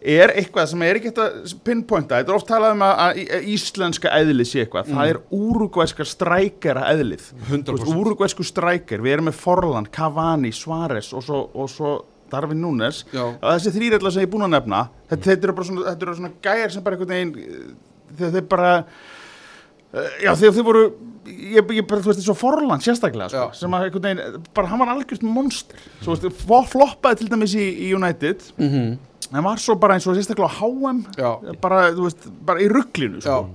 er 0.02 0.32
eitthvað 0.34 0.72
sem 0.72 0.82
er 0.82 0.98
ekki 0.98 1.12
að 1.14 1.52
pinpointa, 1.62 2.18
þetta 2.18 2.34
er 2.34 2.38
oft 2.40 2.48
talað 2.50 2.72
um 2.74 2.80
að, 2.88 3.20
íslenska 3.54 4.10
eðlið 4.18 4.48
sé 4.50 4.64
eitthvað, 4.64 4.88
það 4.90 5.12
er 5.12 5.20
úrugvæska 5.38 6.08
strækjara 6.10 6.88
eðlið. 6.96 7.28
100% 7.52 8.00
úrugvæsku 8.02 8.46
strækjar, 8.50 9.04
við 9.06 9.14
erum 9.20 9.30
með 9.30 9.38
Forlan, 9.38 9.86
Cavani, 9.94 10.50
Suárez 10.58 11.12
og 11.14 11.22
svo, 11.28 11.44
og 11.54 11.70
svo 11.70 12.00
Darvin 12.32 12.62
Núnes 12.64 13.04
þessi 13.12 13.74
þrýrella 13.76 14.12
sem 14.12 14.24
ég 14.24 14.30
er 14.30 14.32
búin 14.32 14.48
að 14.48 14.56
nefna 14.56 14.86
þetta, 15.10 15.24
þetta 15.28 15.48
eru 15.48 15.56
bara 15.58 15.70
svona, 15.70 15.86
þetta 15.90 16.08
eru 16.08 16.18
svona 16.20 16.34
gæjar 16.48 16.76
sem 16.76 16.86
bara 16.86 16.98
einhvern 16.98 17.16
veginn 17.16 17.80
þegar 18.18 18.36
þeir 18.38 18.48
bara 18.52 18.72
eh, 19.94 20.12
já 20.26 20.32
þegar 20.36 20.56
þeir 20.58 20.68
voru 20.68 20.84
ég, 21.28 21.72
ég 21.78 21.88
bara, 21.88 22.02
þú 22.02 22.12
veist, 22.12 22.24
svo 22.26 22.36
Forlan 22.38 22.84
sérstaklega 22.84 23.30
sko, 23.32 23.48
sem 23.58 23.78
að 23.78 23.88
einhvern 23.88 24.08
veginn, 24.08 24.44
bara 24.58 24.72
hann 24.72 24.82
var 24.84 24.94
algjörst 24.96 25.26
monster, 25.26 25.82
svo 26.02 26.16
veist, 26.16 26.44
flo- 26.44 26.66
floppaði 26.70 27.22
til 27.22 27.32
dæmis 27.32 27.56
í, 27.56 27.68
í 27.88 27.92
United, 27.96 28.46
mm 28.58 28.70
-hmm. 28.70 28.96
en 29.32 29.44
var 29.44 29.62
svo 29.62 29.76
bara 29.76 29.96
eins 29.98 30.08
og 30.08 30.16
sérstaklega 30.16 30.50
á 30.50 30.58
HM 30.60 31.04
Já, 31.18 31.56
bara, 31.62 31.92
þú 31.92 32.08
veist, 32.10 32.30
bara 32.46 32.60
í 32.60 32.70
rugglinu 32.70 33.22
sko. 33.22 33.50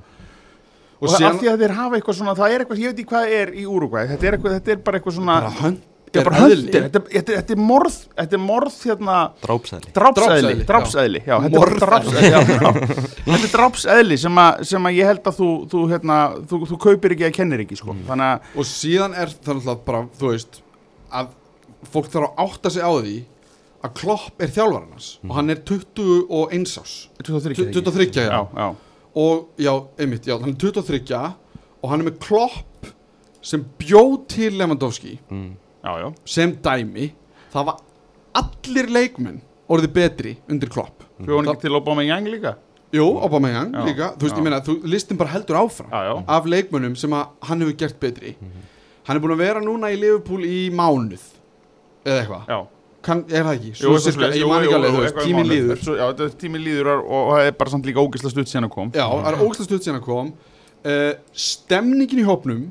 Og 0.96 1.02
og, 1.02 1.09
síðan 1.12 1.34
af 1.34 1.40
því 1.40 1.48
að 1.52 1.61
þeir 1.61 1.74
hafa 1.76 1.96
eitthvað 1.96 2.16
svona, 2.16 2.34
það 2.34 2.50
er 2.52 2.61
eitthvað, 2.61 2.78
ég 2.78 2.86
veit 2.86 2.98
ekki 2.98 3.11
hvað 3.11 3.32
er 3.40 3.48
í 3.52 3.66
Uruguay, 3.68 4.07
þetta 4.09 4.26
er, 4.26 4.32
eitthvað, 4.32 4.52
þetta 4.52 4.70
er 4.72 4.76
bara 4.76 4.96
eitthvað 4.98 5.14
svona 5.14 5.40
bara 5.40 5.50
hönd 5.61 5.80
þetta 6.16 6.24
er 6.24 6.30
bara 6.30 6.42
eðli. 6.46 6.56
höndir 6.56 6.86
þetta, 6.86 7.00
er- 7.00 7.12
þetta, 7.16 7.36
þetta 7.40 7.56
morð 7.70 7.96
þetta 8.20 8.38
er 8.38 8.42
morð 8.42 8.76
hérna 8.86 9.16
Drápsæðli 10.70 11.22
já, 11.22 11.34
þetta 11.36 11.60
er 11.62 11.74
er 13.36 13.52
drápseðli 13.54 14.18
sem, 14.24 14.42
að- 14.42 14.64
sem 14.72 14.90
að 14.90 14.98
ég 14.98 15.10
held 15.12 15.22
að 15.30 15.40
þú 15.40 15.50
þú, 15.72 15.84
hérna, 15.92 16.18
þú, 16.50 16.60
þú 16.72 16.80
kaupir 16.86 17.16
ekki 17.16 17.28
að 17.28 17.36
kennir 17.40 17.64
ekki 17.66 17.80
sko. 17.80 17.96
þannig 18.08 18.28
að 18.32 18.58
og 18.60 18.68
síðan 18.72 19.16
er 19.16 19.32
það 19.36 19.60
náttúrulega 19.60 19.86
bara, 19.86 20.02
þú 20.20 20.32
veist 20.32 20.60
að 21.12 21.32
fólk 21.92 22.10
þarf 22.12 22.30
að 22.30 22.44
átta 22.46 22.72
sig 22.74 22.82
á 22.86 22.92
því 22.96 23.16
að 23.86 23.94
Klopp 24.00 24.42
er 24.42 24.52
þjálfarinn 24.54 24.92
hans 24.96 25.10
og 25.22 25.34
hann 25.36 25.52
er 25.52 25.60
21 25.68 26.80
ás 26.82 26.94
23 27.22 27.54
ekki? 27.54 27.66
23 27.76 28.08
já. 28.16 28.30
já, 28.30 28.40
já, 28.56 28.68
og 29.16 29.48
já, 29.62 29.72
einmitt, 30.00 30.26
já, 30.26 30.36
hann 30.40 30.54
er 30.54 30.60
23 30.60 31.02
og 31.82 31.90
hann 31.92 32.02
er 32.02 32.08
með 32.10 32.18
Klopp 32.24 32.90
sem 33.46 33.62
bjóð 33.78 34.16
til 34.32 34.56
Lewandowski 34.58 35.18
mm. 35.30 35.50
Já, 35.87 35.93
já. 36.03 36.09
sem 36.37 36.55
dæmi 36.66 37.11
það 37.55 37.70
var 37.70 37.82
allir 38.43 38.93
leikmenn 38.99 39.43
orðið 39.72 39.93
betri 39.97 40.37
undir 40.51 40.70
Klopp. 40.70 41.07
Bjóð 41.18 41.41
hann 41.41 41.53
ekki 41.55 41.66
til 41.66 41.78
Obama 41.78 42.05
Young 42.07 42.28
líka? 42.30 42.57
Jú, 42.95 43.07
Aubameyang 43.18 43.74
líka, 43.87 44.12
þú 44.14 44.28
veist, 44.28 44.39
ég 44.39 44.45
meina, 44.47 44.61
þú, 44.62 44.76
listin 44.87 45.18
bara 45.18 45.32
heldur 45.32 45.59
áfram 45.59 45.91
af 46.30 46.47
leikmönnum 46.47 46.95
sem 46.99 47.12
hann 47.12 47.64
hefur 47.64 47.76
gert 47.80 47.99
betri. 48.03 48.37
Hann 49.09 49.18
er 49.18 49.22
búin 49.22 49.34
að 49.34 49.43
vera 49.43 49.62
núna 49.62 49.91
í 49.91 49.99
Liverpool 49.99 50.47
í 50.47 50.68
mánuð 50.74 51.24
eða 52.07 52.22
eitthvað, 52.22 52.64
kann, 53.07 53.24
er 53.30 53.47
það 53.47 53.53
ekki? 53.59 53.72
Svo 53.80 53.97
svoleiðis, 54.03 54.41
ég 54.41 54.51
man 54.51 54.66
ekki 54.66 54.78
alveg, 54.78 54.97
þú 55.18 55.26
tíminn 55.26 55.51
líður. 55.51 55.82
Svo, 55.82 55.97
Já, 55.99 56.30
tíminn 56.41 56.62
líður 56.62 56.93
og, 56.95 57.05
og 57.18 57.30
það 57.34 57.51
er 57.51 57.59
bara 57.59 57.74
samt 57.74 57.91
líka 57.91 58.03
ógislega 58.03 58.34
stutt 58.34 58.53
síðan 58.53 58.68
að 58.68 58.74
kom. 58.76 58.95
Já, 58.95 59.07
það 59.11 59.28
er 59.32 59.39
ógæslega 59.43 59.68
stutt 59.68 59.87
síðan 59.87 60.01
að 60.01 60.07
kom. 60.07 60.32
Uh, 60.87 61.12
Stemningin 61.47 62.22
í 62.22 62.26
hópnum 62.26 62.64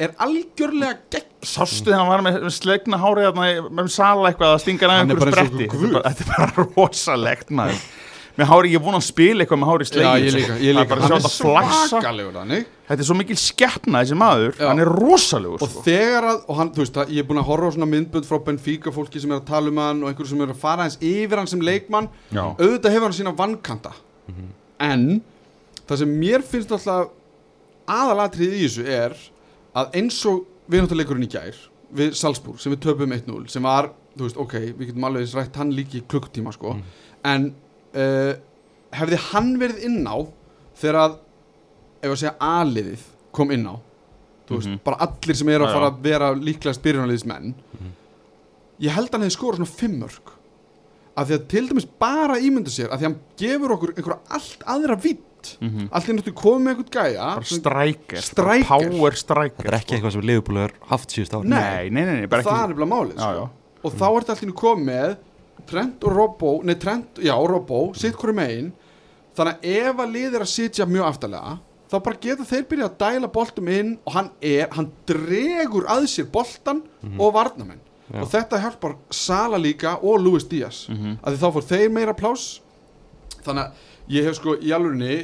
er 0.00 0.14
algjörlega 0.24 0.98
gegn 1.12 1.28
Sástu 1.42 1.90
þegar 1.90 1.98
hann 2.04 2.08
var 2.12 2.22
með, 2.22 2.36
með 2.46 2.54
slegna 2.54 2.98
þarna 3.02 3.46
með 3.74 3.88
sala 3.90 4.30
eitthvað 4.30 4.52
að 4.54 4.60
stinga 4.62 4.88
Hann 4.92 5.10
eins 5.10 5.18
og 5.18 5.32
spretti. 5.34 5.66
Þetta 5.72 6.22
er 6.22 6.30
bara- 6.30 6.66
rosalegt 6.76 7.50
maður. 7.50 7.82
Með 8.32 8.48
hári, 8.48 8.70
ég 8.72 8.80
búin 8.80 8.96
að 8.96 9.02
spila 9.04 9.44
eitthvað 9.44 9.58
með 9.60 9.68
hári 9.68 9.84
Já, 9.84 9.88
slegin 9.92 10.24
ég 10.24 10.32
líka, 10.38 10.54
ég 10.64 10.72
líka, 10.78 10.88
bara 10.88 11.02
að 11.02 11.12
hann 11.12 11.24
sjá 11.26 11.50
er 11.60 11.74
svakalegur 11.90 12.36
þannig 12.38 12.62
Þetta 12.88 13.02
er 13.04 13.08
svo 13.10 13.16
mikil 13.18 13.36
skeppna 13.36 14.00
þessi 14.00 14.16
maður. 14.16 14.54
Já. 14.56 14.68
Hann 14.70 14.80
er 14.80 14.88
rosalegur 14.88 15.60
Og 15.66 15.68
sko. 15.74 15.82
þegar 15.84 16.28
að, 16.30 16.38
og 16.48 16.56
hann, 16.62 16.70
þú 16.72 16.80
veist, 16.80 16.96
að 17.02 17.12
ég 17.12 17.20
er 17.20 17.28
búin 17.28 17.40
að 17.42 17.48
horfa 17.50 17.68
á 17.68 17.74
svona 17.76 17.88
myndbönd 17.92 18.28
frá 18.30 18.38
Benfica 18.46 18.94
fólki 18.96 19.20
sem 19.20 19.34
er 19.34 19.42
að 19.42 19.50
tala 19.52 19.68
um 19.68 19.82
hann 19.82 20.00
og 20.00 20.08
einhverju 20.14 20.30
sem 20.32 20.40
er 20.46 20.54
að 20.54 20.62
fara 20.64 20.86
hans 20.88 20.96
yfir 21.04 21.42
hann 21.42 21.50
sem 21.52 21.60
leikmann. 21.68 22.08
Já. 22.32 22.44
auðvitað 22.56 22.96
hefur 22.96 23.06
hann 23.10 23.18
sína 23.20 23.34
vannkanta 23.42 23.92
en 24.88 25.04
það 25.84 26.00
sem 26.06 26.16
mér 26.24 26.40
finnst 26.48 26.72
alltaf 26.72 27.12
aðalatrið 27.92 28.56
í 28.56 28.64
þessu 28.64 28.88
er 28.88 29.16
að 29.78 29.94
eins 30.00 30.18
og 30.28 30.44
viðnáttuleikurinn 30.72 31.26
í 31.26 31.30
gær 31.32 31.56
við 31.92 32.14
Salzburg 32.16 32.60
sem 32.60 32.72
við 32.74 32.80
töpum 32.86 33.12
1-0 33.12 33.48
sem 33.52 33.62
var, 33.66 33.90
þú 34.16 34.26
veist, 34.26 34.36
ok, 34.40 34.54
við 34.78 34.86
getum 34.92 35.04
alveg 35.08 35.24
eins 35.26 35.34
rætt 35.36 35.56
hann 35.60 35.72
líki 35.76 36.00
í 36.00 36.04
klukkutíma 36.08 36.52
sko. 36.54 36.76
En 37.28 37.50
uh, 37.96 38.32
hefði 38.96 39.18
hann 39.30 39.54
verið 39.60 39.84
inn 39.88 40.02
á 40.08 40.16
þegar 40.80 41.00
að 41.02 41.18
ef 42.02 42.10
að 42.10 42.20
segja 42.22 42.36
aliðið 42.40 43.02
kom 43.32 43.52
inn 43.54 43.66
á 43.68 43.74
þú 44.48 44.56
veist, 44.58 44.68
Mhm. 44.68 44.78
bara 44.84 44.96
allir 45.06 45.36
sem 45.38 45.48
eru 45.48 45.64
Já, 45.64 45.68
að 45.68 45.74
fara 45.76 45.90
að 45.92 46.00
vera 46.02 46.30
líklega 46.34 46.74
spyrjunarliðismenn 46.76 47.54
ég 48.82 48.90
held 48.96 49.08
að 49.08 49.12
hann 49.18 49.22
hefði 49.26 49.36
skorað 49.36 49.60
svona 49.60 49.76
fimm 49.78 49.98
mörg 50.02 50.32
af 51.16 51.28
því 51.28 51.36
að 51.36 51.44
til 51.52 51.62
dæmis 51.68 51.86
bara 52.00 52.38
ímynda 52.40 52.72
sér 52.72 52.88
af 52.90 52.98
því 52.98 53.04
að 53.04 53.08
hann 53.10 53.20
gefur 53.38 53.74
okkur 53.76 53.92
einhverja 53.94 54.18
allt 54.38 54.64
aðra 54.74 54.96
vitt 55.04 55.22
Mhm. 55.60 55.88
allt 55.92 56.08
í 56.08 56.12
náttúrulega 56.16 56.42
komið 56.42 56.62
með 56.62 56.72
einhvern 56.72 56.92
gæja 56.96 57.28
sem- 57.44 57.58
striker, 57.60 58.20
Striker. 58.22 58.68
Power 58.68 59.12
striker 59.12 59.62
Þetta 59.64 59.72
er 59.72 59.78
ekki 59.78 59.86
sko. 59.86 59.96
eitthvað 59.96 60.12
sem 60.12 60.20
Liverpool 60.30 60.58
er 60.58 60.72
haft 60.90 61.08
síðust 61.10 61.34
ár 61.34 61.44
Nei. 61.44 61.88
Nei, 61.90 62.04
nei, 62.04 62.20
nei, 62.20 62.26
það 62.26 62.32
er 62.32 62.42
ekki 62.42 62.74
nefnilega 62.74 62.92
málið 62.94 63.16
Já, 63.16 63.28
sko. 63.32 63.34
já. 63.42 63.48
og 63.84 63.92
þá 63.92 64.06
er 64.16 64.24
þetta 64.30 64.46
nú 64.46 64.52
komið 64.54 64.84
með 64.92 65.16
Trent 65.66 66.04
og 66.04 66.12
Robbo, 66.16 66.60
nei 66.64 66.74
Trent, 66.74 67.14
já 67.22 67.34
Robbo 67.48 67.92
sitt 67.94 68.16
hverju 68.16 68.34
megin 68.34 68.72
þannig 69.36 69.54
að 69.60 69.64
ef 69.64 69.96
að 69.96 70.12
lið 70.12 70.34
er 70.34 70.40
að 70.40 70.50
sitja 70.52 70.86
mjög 70.86 71.06
aftarlega 71.12 71.58
þá 71.92 72.02
bara 72.02 72.16
geta 72.20 72.44
þeir 72.44 72.64
byrjað 72.68 72.90
að 72.90 72.98
dæla 72.98 73.28
boltum 73.32 73.68
inn 73.68 73.98
og 74.06 74.12
hann 74.14 74.30
er, 74.42 74.68
hann 74.72 74.90
dregur 75.06 75.84
að 75.86 76.06
sér 76.08 76.30
boltan 76.32 76.82
og 77.18 77.32
varnamenn 77.34 77.80
Já. 78.12 78.20
og 78.22 78.28
þetta 78.28 78.60
hjálpar 78.60 78.96
Sala 79.10 79.56
líka 79.58 79.98
og 80.02 80.20
Luis 80.20 80.44
Díaz 80.44 80.88
Mhm. 80.88 81.18
að 81.22 81.32
því 81.32 81.38
þá 81.38 81.52
fór 81.52 81.62
þeir 81.68 81.90
meira 81.90 82.12
pláss 82.14 82.60
þannig 83.44 83.64
að 83.68 83.72
ég 84.10 84.26
hef 84.26 84.38
sko 84.40 84.56
í 84.58 84.72
alvörinni 84.74 85.18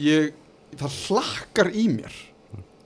ég, 0.00 0.32
það 0.78 0.98
hlakkar 1.06 1.72
í 1.74 1.86
mér 1.92 2.18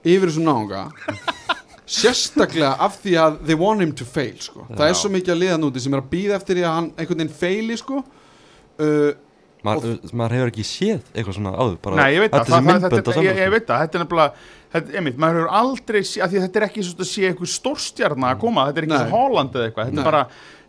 yfir 0.05 0.29
þessu 0.29 0.45
náunga 0.45 0.87
sérstaklega 1.97 2.73
af 2.81 2.97
því 3.03 3.13
að 3.21 3.37
they 3.45 3.57
want 3.59 3.83
him 3.83 3.93
to 3.93 4.07
fail 4.07 4.35
sko. 4.41 4.65
það 4.71 4.87
er 4.87 4.97
svo 4.97 5.11
mikið 5.13 5.35
að 5.35 5.43
liða 5.43 5.59
núti 5.61 5.83
sem 5.83 5.93
er 5.93 6.01
að 6.01 6.09
býða 6.15 6.39
eftir 6.39 6.59
því 6.59 6.65
að 6.65 6.75
hann 6.79 6.89
einhvern 6.95 7.21
veginn 7.21 7.37
feili 7.43 7.77
sko. 7.77 8.01
uh, 8.81 9.11
maður, 9.65 9.97
maður 10.11 10.37
hefur 10.37 10.51
ekki 10.53 10.65
séð 10.67 11.09
eitthvað 11.13 11.37
svona 11.37 11.53
áður 11.57 11.77
bara 11.85 11.99
Nei, 11.99 12.15
ég 12.15 12.23
veit 12.25 12.33
það, 12.33 12.51
það, 12.51 12.69
það, 12.69 12.95
þetta, 12.95 13.15
ég, 13.25 13.41
ég 13.41 13.53
veit 13.53 13.67
það, 13.67 13.83
þetta 13.83 13.99
er 13.99 14.03
nefnilega 14.03 14.47
þetta, 14.75 14.95
einmitt, 14.99 15.19
maður 15.21 15.39
hefur 15.39 15.53
aldrei 15.61 16.01
sé, 16.01 16.21
að 16.21 16.33
því 16.33 16.39
að 16.39 16.47
þetta 16.47 16.61
er 16.61 16.67
ekki 16.67 16.85
svo 16.87 16.97
að 16.97 17.11
sé 17.11 17.27
eitthvað 17.29 17.51
stórstjarna 17.53 18.31
að 18.31 18.41
koma, 18.43 18.65
þetta 18.69 18.81
er 18.81 18.87
ekki 18.87 18.95
Nei. 18.95 19.03
svo 19.05 19.21
Holland 19.21 19.55
eða 19.55 19.69
eitthvað, 19.69 19.91
þetta 19.91 20.03
er 20.03 20.09
bara, 20.09 20.23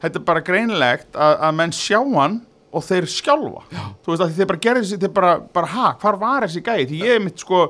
þetta 0.05 0.21
er 0.21 0.27
bara 0.31 0.45
greinlegt 0.51 1.21
að, 1.27 1.35
að 1.49 1.59
menn 1.61 1.75
sjá 1.77 1.99
hann 2.05 2.39
og 2.73 2.87
þeir 2.87 3.07
skjálfa, 3.11 3.63
Já. 3.73 3.85
þú 4.05 4.13
veist 4.13 4.25
að 4.27 4.35
þeir 4.39 4.51
bara 4.53 4.65
gerði 4.67 4.87
þessi, 4.87 5.03
þeir 5.05 5.15
bara, 5.21 5.37
bara 5.61 5.71
ha, 5.75 5.93
hvar 6.03 6.19
var 6.21 6.49
þessi 6.49 6.65
gæði, 6.67 6.89
því 6.91 7.05
ég 7.05 7.19
er 7.21 7.25
mitt 7.25 7.45
sko 7.45 7.67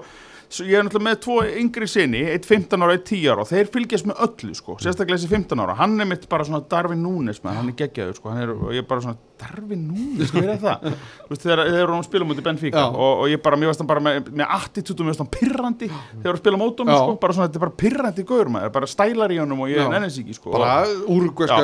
ég 0.46 0.78
er 0.78 0.84
náttúrulega 0.86 1.04
með 1.08 1.16
tvo 1.24 1.36
yngri 1.58 1.86
sinni, 1.90 2.20
eitt 2.30 2.46
15 2.46 2.78
ára, 2.84 2.94
eitt 2.94 3.06
10 3.08 3.24
ára 3.32 3.42
og 3.42 3.48
þeir 3.50 3.70
fylgjast 3.74 4.06
með 4.06 4.20
öllu 4.26 4.54
sko, 4.54 4.76
sérstaklega 4.82 5.18
þessi 5.18 5.30
15 5.32 5.62
ára. 5.62 5.74
Hann 5.80 5.96
er 6.00 6.06
mitt 6.08 6.28
bara 6.30 6.46
svona 6.46 6.60
Darvin 6.70 7.02
Núnes 7.02 7.40
maður, 7.42 7.58
hann 7.60 7.72
er 7.72 7.76
geggjaður 7.80 8.18
sko, 8.20 8.30
hann 8.30 8.42
er, 8.44 8.52
og 8.54 8.70
ég 8.74 8.84
er 8.84 8.86
bara 8.86 9.02
svona 9.02 9.18
Darvin 9.42 9.82
Núnes, 9.88 10.30
hvað 10.32 10.52
er 10.54 10.60
það? 10.62 10.86
Veist, 11.30 11.42
þegar 11.42 11.62
þeir 11.66 11.80
eru 11.80 11.96
að 11.96 12.06
spila 12.06 12.28
mútið 12.30 12.46
Benfica 12.46 12.84
Já. 12.84 12.86
og, 12.92 13.24
og 13.24 13.32
ég 13.32 13.42
bara, 13.42 13.58
mér 13.60 13.72
varst 13.72 13.82
hann 13.82 13.90
bara 13.90 14.04
með, 14.06 14.30
með 14.30 14.54
attitútum, 14.60 15.08
mér 15.08 15.12
varst 15.16 15.24
hann 15.24 15.32
pirrandi 15.34 15.90
þeir 15.90 16.30
eru 16.30 16.36
að 16.36 16.42
spila 16.44 16.62
mótum, 16.62 16.92
sko, 16.94 17.18
bara 17.26 17.36
svona, 17.36 17.50
þetta 17.50 17.60
er 17.60 17.66
bara 17.66 17.78
pirrandi 17.82 18.26
gaur 18.30 18.52
maður, 18.54 18.72
bara 18.78 18.92
stælar 18.94 19.34
í 19.34 19.40
honum 19.42 19.66
og 19.66 19.74
ég 19.74 19.82
Já. 19.82 19.90
nennis 19.92 20.20
ekki, 20.22 20.38
sko. 20.38 20.54
Bara 20.54 20.78
og, 20.86 21.10
úrugveska 21.16 21.58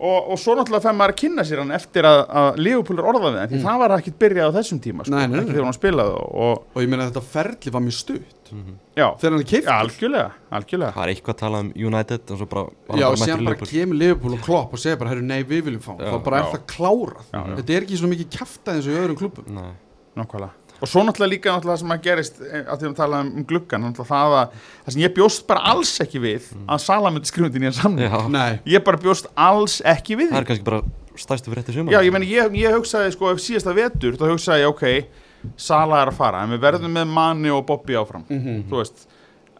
Og, 0.00 0.30
og 0.32 0.38
svo 0.40 0.54
náttúrulega 0.56 0.80
fær 0.86 0.94
maður 0.96 1.12
að 1.12 1.18
kynna 1.20 1.42
sér 1.44 1.60
hann 1.60 1.72
eftir 1.76 2.06
að, 2.08 2.20
að 2.40 2.60
Leopold 2.64 3.00
er 3.02 3.08
orðað 3.10 3.24
við 3.34 3.40
hann, 3.42 3.50
því 3.50 3.58
það 3.66 3.80
var 3.82 3.92
ekkit 3.98 4.14
byrjað 4.22 4.46
á 4.48 4.56
þessum 4.56 4.78
tíma, 4.80 5.04
sko, 5.04 5.12
Nei, 5.12 5.18
nei, 5.26 5.34
nei. 5.34 5.40
ekki 5.42 5.52
þegar 5.56 5.66
hann 5.68 5.76
spilaði 5.76 6.14
og, 6.16 6.62
og 6.72 6.78
ég 6.80 6.88
meina 6.88 7.08
þetta 7.10 7.22
ferli 7.34 7.72
var 7.74 7.84
mjög 7.84 7.96
stutt 7.98 8.52
já, 8.96 9.04
þegar 9.20 9.34
hann 9.36 9.42
er 9.44 9.48
keift 9.50 9.68
já, 9.68 9.74
algjörlega, 9.76 10.30
algjörlega 10.56 10.94
það 10.96 11.04
er 11.04 11.12
eitthvað 11.12 11.34
að 11.36 11.42
tala 11.42 11.60
um 11.66 11.68
United 11.90 12.32
og 12.32 12.40
svo 12.40 12.48
bara, 12.54 12.64
var 12.88 13.02
Já, 13.02 13.06
og 13.10 13.20
bara 13.20 13.36
í 13.36 13.50
bara 13.50 13.70
kemur 13.74 14.00
Liverpool 14.00 14.38
og 14.38 14.42
Klopp 14.48 14.72
og 14.78 14.82
segir 14.86 14.98
bara, 15.04 15.12
herru, 15.12 15.26
nei, 15.28 15.38
við 15.52 15.62
viljum 15.68 15.84
fá 15.84 15.92
hann." 15.92 16.00
Þá 16.00 16.24
bara 16.30 16.40
er 16.40 16.48
já. 16.48 16.50
það 16.56 16.64
klárað 16.72 17.28
Já, 17.28 17.38
já. 17.44 17.54
þetta 17.60 17.76
er 17.76 17.86
ekki 17.86 18.00
svo 18.00 18.10
mikið 18.14 18.32
kjafta 18.40 18.74
eins 18.78 18.88
og 18.88 18.96
í 18.96 19.00
öðrum 19.04 19.20
klubum 19.20 19.52
Nei. 19.60 19.70
Nákvæmlega. 20.18 20.50
Og 20.80 20.88
svo 20.88 21.02
náttúrulega 21.04 21.30
líka 21.34 21.52
náttúrulega 21.52 21.76
það 21.76 21.80
sem 21.82 21.90
að 21.94 22.02
gerist 22.06 22.38
eh, 22.40 22.62
að 22.64 22.78
því 22.80 22.88
að 22.90 22.94
tala 22.96 23.20
um, 23.20 23.30
um 23.36 23.44
gluggan 23.50 23.82
náttúrulega 23.84 24.08
það 24.10 24.36
að 24.40 24.54
það 24.86 24.94
sem 24.94 25.02
ég 25.04 25.14
bjóst 25.18 25.46
bara 25.50 25.60
alls 25.74 25.92
ekki 26.00 26.22
við 26.24 26.46
að 26.66 26.80
Sala 26.86 27.10
myndi 27.12 27.28
skrifa 27.28 27.50
undir 27.50 27.60
nýjan 27.66 27.76
samning. 27.76 28.60
Ég 28.72 28.84
bara 28.86 29.00
bjóst 29.02 29.28
alls 29.36 29.80
ekki 29.84 30.16
við 30.16 30.30
það 30.32 30.40
er 30.40 30.48
kannski 30.48 30.64
bara 30.70 30.80
stærstu 31.20 31.50
fyrir 31.52 31.62
þetta 31.66 31.74
sumar 31.76 31.92
Já, 31.92 32.00
ég 32.06 32.12
meni, 32.14 32.30
ég, 32.32 32.54
ég 32.62 32.72
hugsaði 32.78 33.12
sko 33.12 33.28
ef 33.34 33.42
síðasta 33.44 33.74
vetur, 33.76 34.16
þá 34.16 34.24
hugsaði 34.32 34.64
ég, 34.64 34.72
ok 34.72 35.54
Sala 35.60 36.02
er 36.02 36.10
að 36.12 36.16
fara, 36.20 36.42
en 36.44 36.52
við 36.54 36.60
verðum 36.64 36.92
með 36.96 37.06
Mani 37.16 37.52
og 37.52 37.62
Bobby 37.68 37.94
áfram, 37.96 38.24
Mhm. 38.28 38.64
þú 38.68 38.76
veist. 38.76 39.06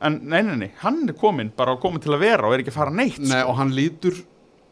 En 0.00 0.18
nei, 0.28 0.40
nei, 0.44 0.56
nei, 0.56 0.70
hann 0.80 1.02
er 1.08 1.12
komin 1.16 1.50
bara 1.56 1.74
komin 1.76 2.00
til 2.00 2.12
að 2.12 2.20
vera 2.20 2.46
og 2.48 2.52
er 2.54 2.62
ekki 2.62 2.72
að 2.72 2.78
fara 2.80 2.90
neitt 2.92 3.18
nei 3.20 3.28
sko. 3.40 3.48
og 3.50 3.56
hann 3.56 3.72
lítur 3.76 4.16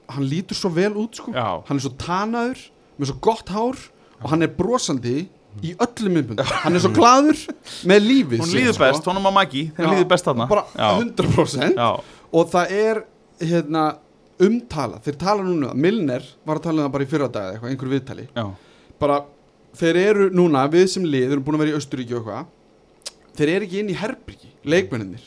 hann 0.09 0.24
lítur 0.24 0.57
svo 0.57 0.70
vel 0.72 0.94
út 0.96 1.14
sko. 1.20 1.32
Já. 1.32 1.62
hann 1.68 1.76
er 1.76 1.84
svo 1.84 1.92
tanaður, 2.01 2.59
með 2.99 3.11
svo 3.12 3.16
gott 3.20 3.49
hár 3.53 3.76
og 4.22 4.30
hann 4.30 4.42
er 4.42 4.49
brosandi 4.49 5.28
í 5.64 5.72
öllum 5.84 6.14
myndbund 6.18 6.42
hann 6.62 6.78
er 6.78 6.82
svo 6.84 6.90
gladur 6.96 7.38
með 7.88 8.04
lífið 8.04 8.42
hún 8.44 8.52
líður 8.54 8.76
sko. 8.76 8.84
best, 8.84 9.09
honum 9.11 9.28
á 9.28 9.32
Maggi 9.38 9.64
þeim 9.76 9.86
Já, 9.86 9.90
líður 9.94 10.09
best 10.12 10.28
þarna. 10.28 10.46
Bara 10.50 10.64
Já. 10.74 10.90
100% 11.00 11.80
Já, 11.80 11.88
og 12.32 12.52
það 12.52 12.74
er 12.78 13.00
hérna 13.48 13.86
umtala, 14.38 15.00
þeir 15.02 15.16
tala 15.18 15.42
núna 15.46 15.72
Milner 15.74 16.22
var 16.46 16.61
að 16.61 16.68
tala 16.68 16.82
um 16.82 16.86
það 16.88 16.94
bara 16.94 17.06
í 17.06 17.11
fyrra 17.11 17.28
dag 17.34 17.48
eitthvað, 17.54 17.72
einhverju 17.72 17.94
viðtali. 17.96 18.26
Já, 18.36 18.44
bara, 19.02 19.16
þeir 19.80 19.98
eru 20.04 20.28
núna, 20.34 20.62
við 20.70 20.86
sem 20.94 21.06
lið 21.06 21.32
erum 21.34 21.46
búin 21.46 21.59
að 21.59 21.64
vera 21.64 21.74
í 21.74 21.78
Östuríki 21.80 22.14
og 22.14 22.22
eitthvað. 22.22 22.54
Þeir 23.38 23.52
eru 23.54 23.66
ekki 23.68 23.80
inn 23.82 23.90
í 23.90 23.96
herbyrgi, 23.98 24.52
leikmenninir 24.66 25.26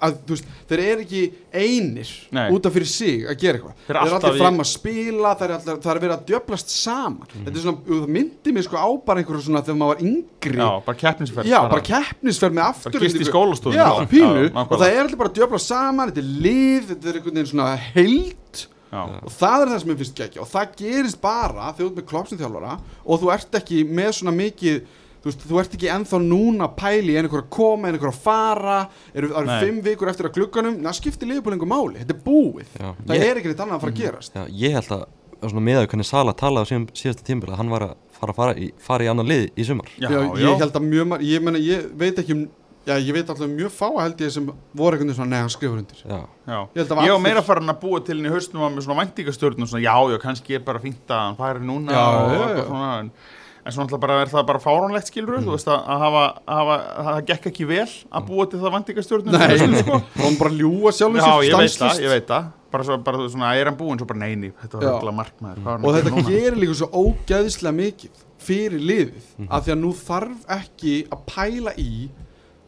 að, 0.00 0.16
þú 0.26 0.36
veist, 0.36 0.48
þeir 0.70 0.82
eru 0.84 1.04
ekki 1.04 1.22
einir 1.52 2.10
Nei. 2.36 2.46
út 2.54 2.66
af 2.68 2.74
fyrir 2.76 2.90
sig 2.90 3.24
að 3.28 3.38
gera 3.42 3.58
eitthvað. 3.60 3.76
Þeir 3.86 3.98
eru 4.00 4.16
allir 4.18 4.38
fram 4.40 4.62
að 4.64 4.68
spila 4.70 5.32
það 5.40 5.54
er 5.94 6.00
verið 6.04 6.14
að 6.16 6.24
djöblast 6.30 6.74
saman. 6.74 7.28
Þetta 7.34 7.54
er 7.56 7.64
svona, 7.66 7.84
það 7.90 8.08
myndi 8.16 8.54
mig 8.56 8.66
sko 8.66 8.80
á 8.80 8.88
bara 9.06 9.22
einhverju 9.22 9.44
svona 9.46 9.62
þegar 9.66 9.80
maður 9.82 9.94
var 9.94 10.04
yngri. 10.10 10.56
Já, 10.60 10.70
bara 10.88 11.00
keppnisferð 11.04 11.50
Já, 11.50 11.60
bara. 11.68 11.86
keppnisferð 11.90 12.56
með 12.58 12.66
aftur 12.70 12.92
Bara 12.96 13.04
gist 13.06 13.20
í 13.20 13.28
skólastofum 13.28 13.76
Já, 13.78 13.88
pínu, 14.10 14.44
Já, 14.48 14.60
og 14.64 14.76
það 14.80 14.86
er 14.90 15.00
allir 15.04 15.20
bara 15.20 15.30
að 15.32 15.40
djöfla 15.40 15.60
saman 15.62 16.10
Þetta 16.10 16.22
er 16.24 16.30
lið, 16.46 16.86
þetta 16.90 17.10
er 17.10 17.18
einhvern 17.20 17.36
veginn 17.40 17.50
svona 17.52 17.68
heild. 17.94 18.62
Já, 18.90 19.02
Og 19.20 19.30
það 19.36 19.62
er 19.64 19.70
það 19.70 19.82
sem 19.84 19.92
ég 19.92 20.00
finnst 20.00 20.16
geggja 20.18 20.40
Og 20.42 20.48
það 20.50 20.72
gerist 20.80 21.20
bara 21.22 21.68
þegar 21.70 21.78
þú 21.84 21.90
ert 21.90 22.00
með 22.00 22.08
kloppsinn 22.10 22.40
þjálfara 22.40 22.72
Og 23.04 23.20
þú 23.22 23.30
ert 23.36 23.58
ekki 23.60 23.82
með 23.86 24.10
svona 24.18 24.34
mikið 24.34 24.80
þú 25.20 25.28
veist, 25.30 25.46
þú 25.50 25.60
ert 25.62 25.76
ekki 25.76 25.90
ennþá 25.94 26.20
núna 26.24 26.66
að 26.68 26.76
pæli 26.80 27.16
en 27.16 27.28
einhver 27.28 27.44
að 27.44 27.48
koma, 27.56 27.88
en 27.88 27.96
einhver 27.98 28.12
að 28.12 28.20
fara 28.24 28.76
eru, 29.14 29.30
Nei. 29.46 29.56
fimm 29.64 29.80
vikur 29.84 30.10
eftir 30.12 30.30
að 30.30 30.36
glugganum. 30.38 30.78
Það 30.86 30.98
skiptir 31.00 31.30
liðbúl 31.30 31.56
einhver 31.56 31.72
máli, 31.72 32.02
þetta 32.02 32.16
er 32.16 32.22
búið. 32.26 32.70
Já, 32.76 32.86
það 33.06 33.16
ég, 33.16 33.26
er 33.26 33.40
ekki 33.40 33.52
neitt 33.52 33.64
annað 33.66 33.76
að 33.78 33.84
fara 33.86 33.94
að 33.94 34.00
gerast. 34.04 34.38
Já, 34.38 34.46
ég 34.64 34.78
held 34.78 34.94
að 34.96 35.04
svona 35.40 35.66
með 35.66 35.82
að 35.82 35.90
hvernig 35.90 36.08
Sala 36.10 36.36
talaði 36.36 36.64
á 36.64 36.70
síðan 36.70 36.88
síðasta 37.00 37.26
tímbil 37.26 37.52
að 37.52 37.60
hann 37.62 37.72
var 37.72 37.84
að 37.88 37.92
fara, 38.16 38.32
að 38.34 38.40
fara, 38.40 38.56
í, 38.56 38.70
fara 38.80 39.04
í 39.06 39.10
annan 39.12 39.28
lið 39.28 39.46
í 39.56 39.68
sumar. 39.68 39.92
Já, 39.96 40.08
Já, 40.08 40.18
já, 40.20 40.40
ég 40.44 40.64
held 40.64 40.80
að 40.80 40.88
mjög 40.88 41.12
marg, 41.12 41.28
ég, 41.28 41.44
meni, 41.44 41.62
ég 41.64 41.86
veit 42.00 42.20
ekki 42.20 42.36
um 42.36 42.48
já, 42.86 42.96
ég 42.96 43.12
veit 43.14 43.28
alltaf 43.28 43.46
um 43.46 43.56
mjög 43.56 43.72
fáa 43.74 44.04
held 44.04 44.22
ég 44.24 44.32
sem 44.34 44.46
voru 44.46 44.96
einhvern 44.96 45.10
veginn 45.10 45.16
svona, 45.18 45.30
nei, 45.34 45.42
hann 45.44 45.52
skrifur 45.52 45.80
undir. 45.80 46.00
Já, 46.00 46.20
já. 46.48 46.60
Ég 46.76 46.92
að 46.94 47.02
Ég 47.04 47.14
var 47.14 47.22
meira 47.24 47.42
farin 47.44 47.72
að 47.72 47.80
búa 47.82 48.00
til 48.04 48.16
henni 48.16 48.30
í 48.30 48.34
hausnum 48.34 48.64
að 48.66 48.76
með 48.76 48.86
svona 48.86 49.04
væntingastjórnum 49.04 49.68
svona, 49.70 49.84
já, 49.84 49.94
já, 50.14 50.18
kannski 50.22 50.56
er 50.56 50.64
bara 50.66 50.82
fínt 50.82 51.12
að 51.12 51.22
hann 51.26 51.38
færi 51.40 51.64
núna 51.66 51.96
Já, 51.96 52.04
og 52.06 52.32
já, 52.32 52.40
eitthvað 52.40 52.62
já. 52.62 52.68
svona 52.70 52.90
en, 53.02 53.12
en 53.60 53.72
svo 53.74 53.82
náttúrulega 53.84 54.00
bara 54.06 54.20
er 54.24 54.30
það 54.32 54.46
bara 54.48 54.60
fáránlegt 54.62 55.10
skilur 55.10 55.40
þú 55.44 55.52
veist 55.56 55.68
að, 55.68 55.82
að 55.92 56.04
hafa, 56.04 56.22
að 56.46 56.60
hafa 56.60 56.76
að 56.80 57.08
það 57.10 57.20
gekk 57.30 57.48
ekki 57.50 57.66
vel 57.68 57.88
að 57.90 58.24
búa 58.30 58.46
til 58.48 58.60
það 58.62 58.74
væntingastjórnum 58.76 59.36
Nei, 59.36 59.58
sko. 59.82 59.98
og 60.16 60.24
hann 60.24 60.38
bara 60.40 60.54
ljúa 60.60 60.92
sjálfum 60.96 61.20
Já, 61.20 61.34
ég 61.50 61.58
veit 61.60 61.76
það, 61.82 62.00
ég 62.06 62.14
veit 62.14 62.30
það 62.30 62.48
bara, 62.70 62.86
svo, 62.86 62.96
bara 63.04 63.28
svona, 63.28 63.50
hann 63.60 63.76
búinn 63.80 64.00
svo 64.00 64.08
bara 64.08 64.22
neini 64.22 64.52
þetta 64.62 64.80
var 64.80 64.86
Já. 64.88 64.94
að 65.10 65.16
markmaður 65.20 65.68
hann 65.68 65.84
og 65.84 65.90
að 65.90 65.98
þetta 66.00 66.24
gerir 66.30 66.58
líka 66.62 66.78
svo 66.80 66.88
ógeðislega 67.04 67.76
mikið 67.82 68.24
fyrir 68.40 68.80
liðið 68.80 69.26
Mhm. 69.36 69.48
af 69.52 69.66
því 69.66 69.72
að 69.74 69.80
nú 69.82 69.90
þarf 70.00 70.46
ekki 70.56 70.94
að 71.12 71.24
pæla 71.28 71.74
í 71.76 71.90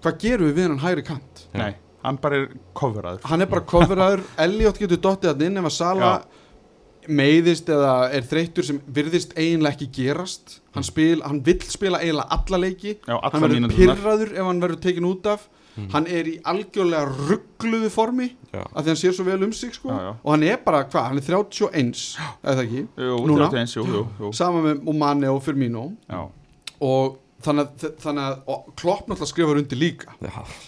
hvað 0.03 0.19
gerum 0.21 0.49
við 0.51 0.55
við 0.59 0.69
hann 0.69 0.83
hægri 0.85 1.05
kant 1.07 1.45
Já. 1.55 1.59
Nei, 1.63 1.73
hann 2.05 2.19
bara 2.21 2.43
er 2.43 2.49
coveraður 2.77 3.25
hann 3.31 3.41
er 3.41 3.47
bara 3.55 3.65
coverraður, 3.73 4.25
Elliot 4.45 4.79
getur 4.83 5.01
dottið 5.09 5.33
hann 5.33 5.47
inn 5.49 5.63
ef 5.63 5.71
að 5.71 5.77
Sala 5.79 6.13
meiðist 7.09 7.71
eða 7.73 7.95
er 8.15 8.27
þreyttur 8.29 8.67
sem 8.67 8.79
virðist 8.87 9.35
eiginlega 9.39 9.75
ekki 9.75 9.89
gerast. 9.97 10.61
Hann, 10.77 10.87
spil, 10.87 11.23
hann 11.25 11.41
vill 11.45 11.61
spila 11.67 12.01
eiginlega 12.03 12.39
alla 12.39 12.61
leiki. 12.63 12.95
Já, 13.01 13.17
hann 13.17 13.27
alla 13.29 13.43
verður 13.47 13.61
mínúturnar. 13.61 13.99
pyrraður 13.99 14.33
ef 14.37 14.49
hann 14.49 14.63
verður 14.63 14.81
tekin 14.87 15.09
út 15.11 15.29
af. 15.33 15.49
Hann 15.95 16.05
er 16.05 16.29
í 16.29 16.35
algjörlega 16.45 17.09
ruggluðu 17.31 17.89
formi 17.89 18.27
já, 18.53 18.61
af 18.61 18.83
því 18.83 18.91
hann 18.91 18.99
sér 19.01 19.15
svo 19.17 19.25
vel 19.25 19.39
um 19.47 19.55
sig 19.57 19.73
sko. 19.73 19.89
Já, 19.89 20.03
já. 20.05 20.11
og 20.21 20.35
hann 20.35 20.43
er 20.45 20.59
bara, 20.61 20.83
hvað, 20.85 21.07
hann 21.09 21.21
er 21.23 21.25
31 21.25 22.03
eða 22.43 22.57
það 22.59 22.63
ekki, 22.67 22.83
Jú, 23.07 23.17
Núna? 23.31 23.49
31, 23.49 23.77
jú, 23.79 23.87
jú, 23.89 24.03
jú. 24.21 24.33
sama 24.37 24.61
með 24.67 24.83
Mane 25.01 25.31
og 25.33 25.41
Firmino. 25.47 25.87
Og 26.83 27.17
þannig 27.43 27.73
að, 28.21 28.43
Klopp 28.77 29.09
náttúrulega 29.09 29.31
skrifar 29.31 29.63
undir 29.63 29.81
líka. 29.81 30.13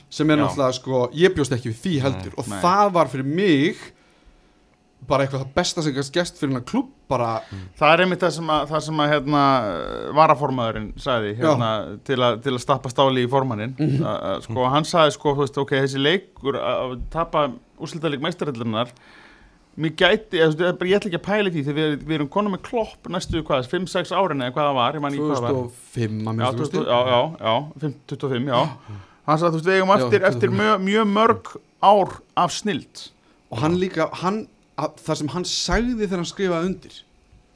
Sem 0.09 0.31
er 0.33 0.41
náttúrulega 0.41 0.79
sko, 0.81 1.05
ég 1.21 1.37
bjóst 1.37 1.53
ekki 1.53 1.75
við 1.75 1.83
því 1.85 1.95
heldur. 2.07 2.39
Og 2.41 2.49
nei. 2.49 2.59
það 2.65 2.97
var 2.97 3.13
fyrir 3.13 3.29
mig 3.29 3.85
bara 5.09 5.25
eitthvað 5.25 5.43
það 5.45 5.57
besta 5.57 5.85
sem 5.85 5.97
gæst 5.97 6.15
gest 6.15 6.39
fyrir 6.41 6.63
klubb 6.69 6.93
bara, 7.11 7.33
Það 7.79 7.93
er 7.93 8.03
einmitt 8.05 8.23
það 8.25 8.33
sem 8.39 8.53
að, 8.55 8.63
það 8.71 8.85
sem 8.87 9.03
að 9.05 9.11
hérna, 9.13 9.43
varaformaðurinn 10.17 10.87
sagði 11.01 11.35
hérna, 11.41 11.73
til, 12.07 12.21
að, 12.25 12.39
til 12.47 12.55
að 12.55 12.63
stappa 12.65 12.93
stáli 12.93 13.27
í 13.27 13.31
formannin 13.31 13.75
að, 13.81 14.15
að, 14.15 14.39
sko, 14.47 14.71
hann 14.73 14.89
sagði 14.89 15.17
sko, 15.19 15.35
veist, 15.43 15.61
ok, 15.61 15.77
þessi 15.85 16.01
leikur 16.01 16.59
að 16.61 16.81
að 16.85 16.97
tapa 17.13 17.45
úrslitaðleik 17.85 18.25
meistarallunar 18.25 18.95
mér 19.75 19.95
gæti, 19.99 20.39
bara 20.39 20.89
ég 20.89 20.99
ætla 21.01 21.11
ekki 21.11 21.19
að 21.19 21.25
pæla 21.25 21.51
því 21.51 21.63
þegar 21.67 21.79
við, 21.81 21.95
við 22.07 22.17
erum 22.19 22.31
konum 22.31 22.55
með 22.55 22.63
klopp 22.69 23.09
næstu 23.11 23.43
hvað, 23.47 23.67
5-6 23.73 24.13
árin 24.15 24.45
eða 24.45 24.55
hvað 24.55 24.69
það 24.69 24.79
var, 24.79 24.99
ég 24.99 25.03
man 25.03 25.17
ekki 25.17 25.25
hvað 25.25 25.41
það 25.41 25.47
var. 25.47 25.57
2005 25.59 26.15
að 26.15 26.23
já, 26.25 26.31
minnsta 26.39 26.53
20, 26.53 26.61
kosti. 26.61 26.85
já, 26.85 26.99
já, 27.11 27.23
já, 27.41 27.55
5, 27.83 27.97
25, 28.15 28.53
já. 28.53 29.01
Hann 29.25 29.41
sagði, 29.41 29.59
veist, 29.59 29.67
við 29.69 29.79
eigum 29.79 29.95
eftir, 29.97 30.27
eftir 30.29 30.53
25. 30.53 30.61
mjög, 30.61 30.85
mjög 30.87 31.11
mörg 31.15 31.51
ár 31.85 32.15
af 32.45 32.55
snild. 32.55 33.05
Og 33.51 33.61
hann 33.63 33.79
líka, 33.81 34.09
hann, 34.23 34.45
að, 34.79 34.95
það 35.07 35.21
sem 35.21 35.33
hann 35.35 35.49
sagði 35.49 36.05
þegar 36.05 36.21
hann 36.23 36.31
skrifaði 36.31 36.71
undir 36.73 37.01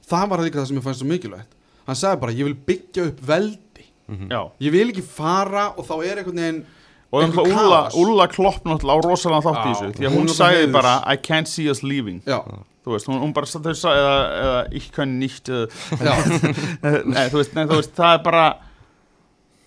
það 0.09 0.33
var 0.33 0.45
líka 0.45 0.61
það 0.61 0.69
sem 0.71 0.81
ég 0.81 0.87
fannst 0.87 1.03
svo 1.03 1.11
mikilvægt. 1.11 1.57
Hann 1.89 1.99
sagði 1.99 2.21
bara, 2.25 2.37
ég 2.37 2.49
vil 2.49 2.59
byggja 2.69 3.07
upp 3.11 3.23
veldi. 3.29 3.87
Mhm, 4.09 4.29
já, 4.33 4.41
ég 4.65 4.73
vil 4.73 4.89
ekki 4.93 5.05
fara 5.05 5.67
og 5.77 5.85
þá 5.85 5.95
er 6.01 6.23
einhvern 6.23 6.41
veginn 6.41 6.63
og 7.09 7.23
um 7.25 7.35
Úlla, 7.43 7.83
kaos. 7.89 7.97
Úlla 7.97 8.27
klopp 8.29 8.65
náttúrulega 8.69 9.01
á 9.01 9.05
rosalega 9.05 9.45
þátt 9.45 9.61
í 9.61 9.73
þessu 9.73 9.91
því 9.97 10.07
að 10.09 10.15
hún 10.15 10.23
hún 10.23 10.33
er 10.33 10.37
sagði 10.37 10.63
heiðurs. 10.63 10.77
bara 10.79 10.95
I 11.05 11.17
can't 11.17 11.49
see 11.49 11.69
us 11.73 11.83
leaving. 11.83 12.23
Já, 12.25 12.41
þú 12.85 12.95
veist, 12.95 13.09
hún, 13.09 13.21
hún 13.21 13.35
bara 13.37 13.49
þau 13.49 13.75
sagði 13.77 14.01
eða, 14.01 14.17
eða 14.45 14.63
ich 14.81 14.89
kann 14.93 15.15
eða, 15.21 15.61
já, 16.01 16.15
nei, 17.15 17.29
þú 17.29 17.41
veist, 17.41 17.55
nei, 17.57 17.65
þú 17.69 17.79
veist, 17.81 17.95
það 17.97 18.15
er 18.17 18.25
bara 18.25 18.47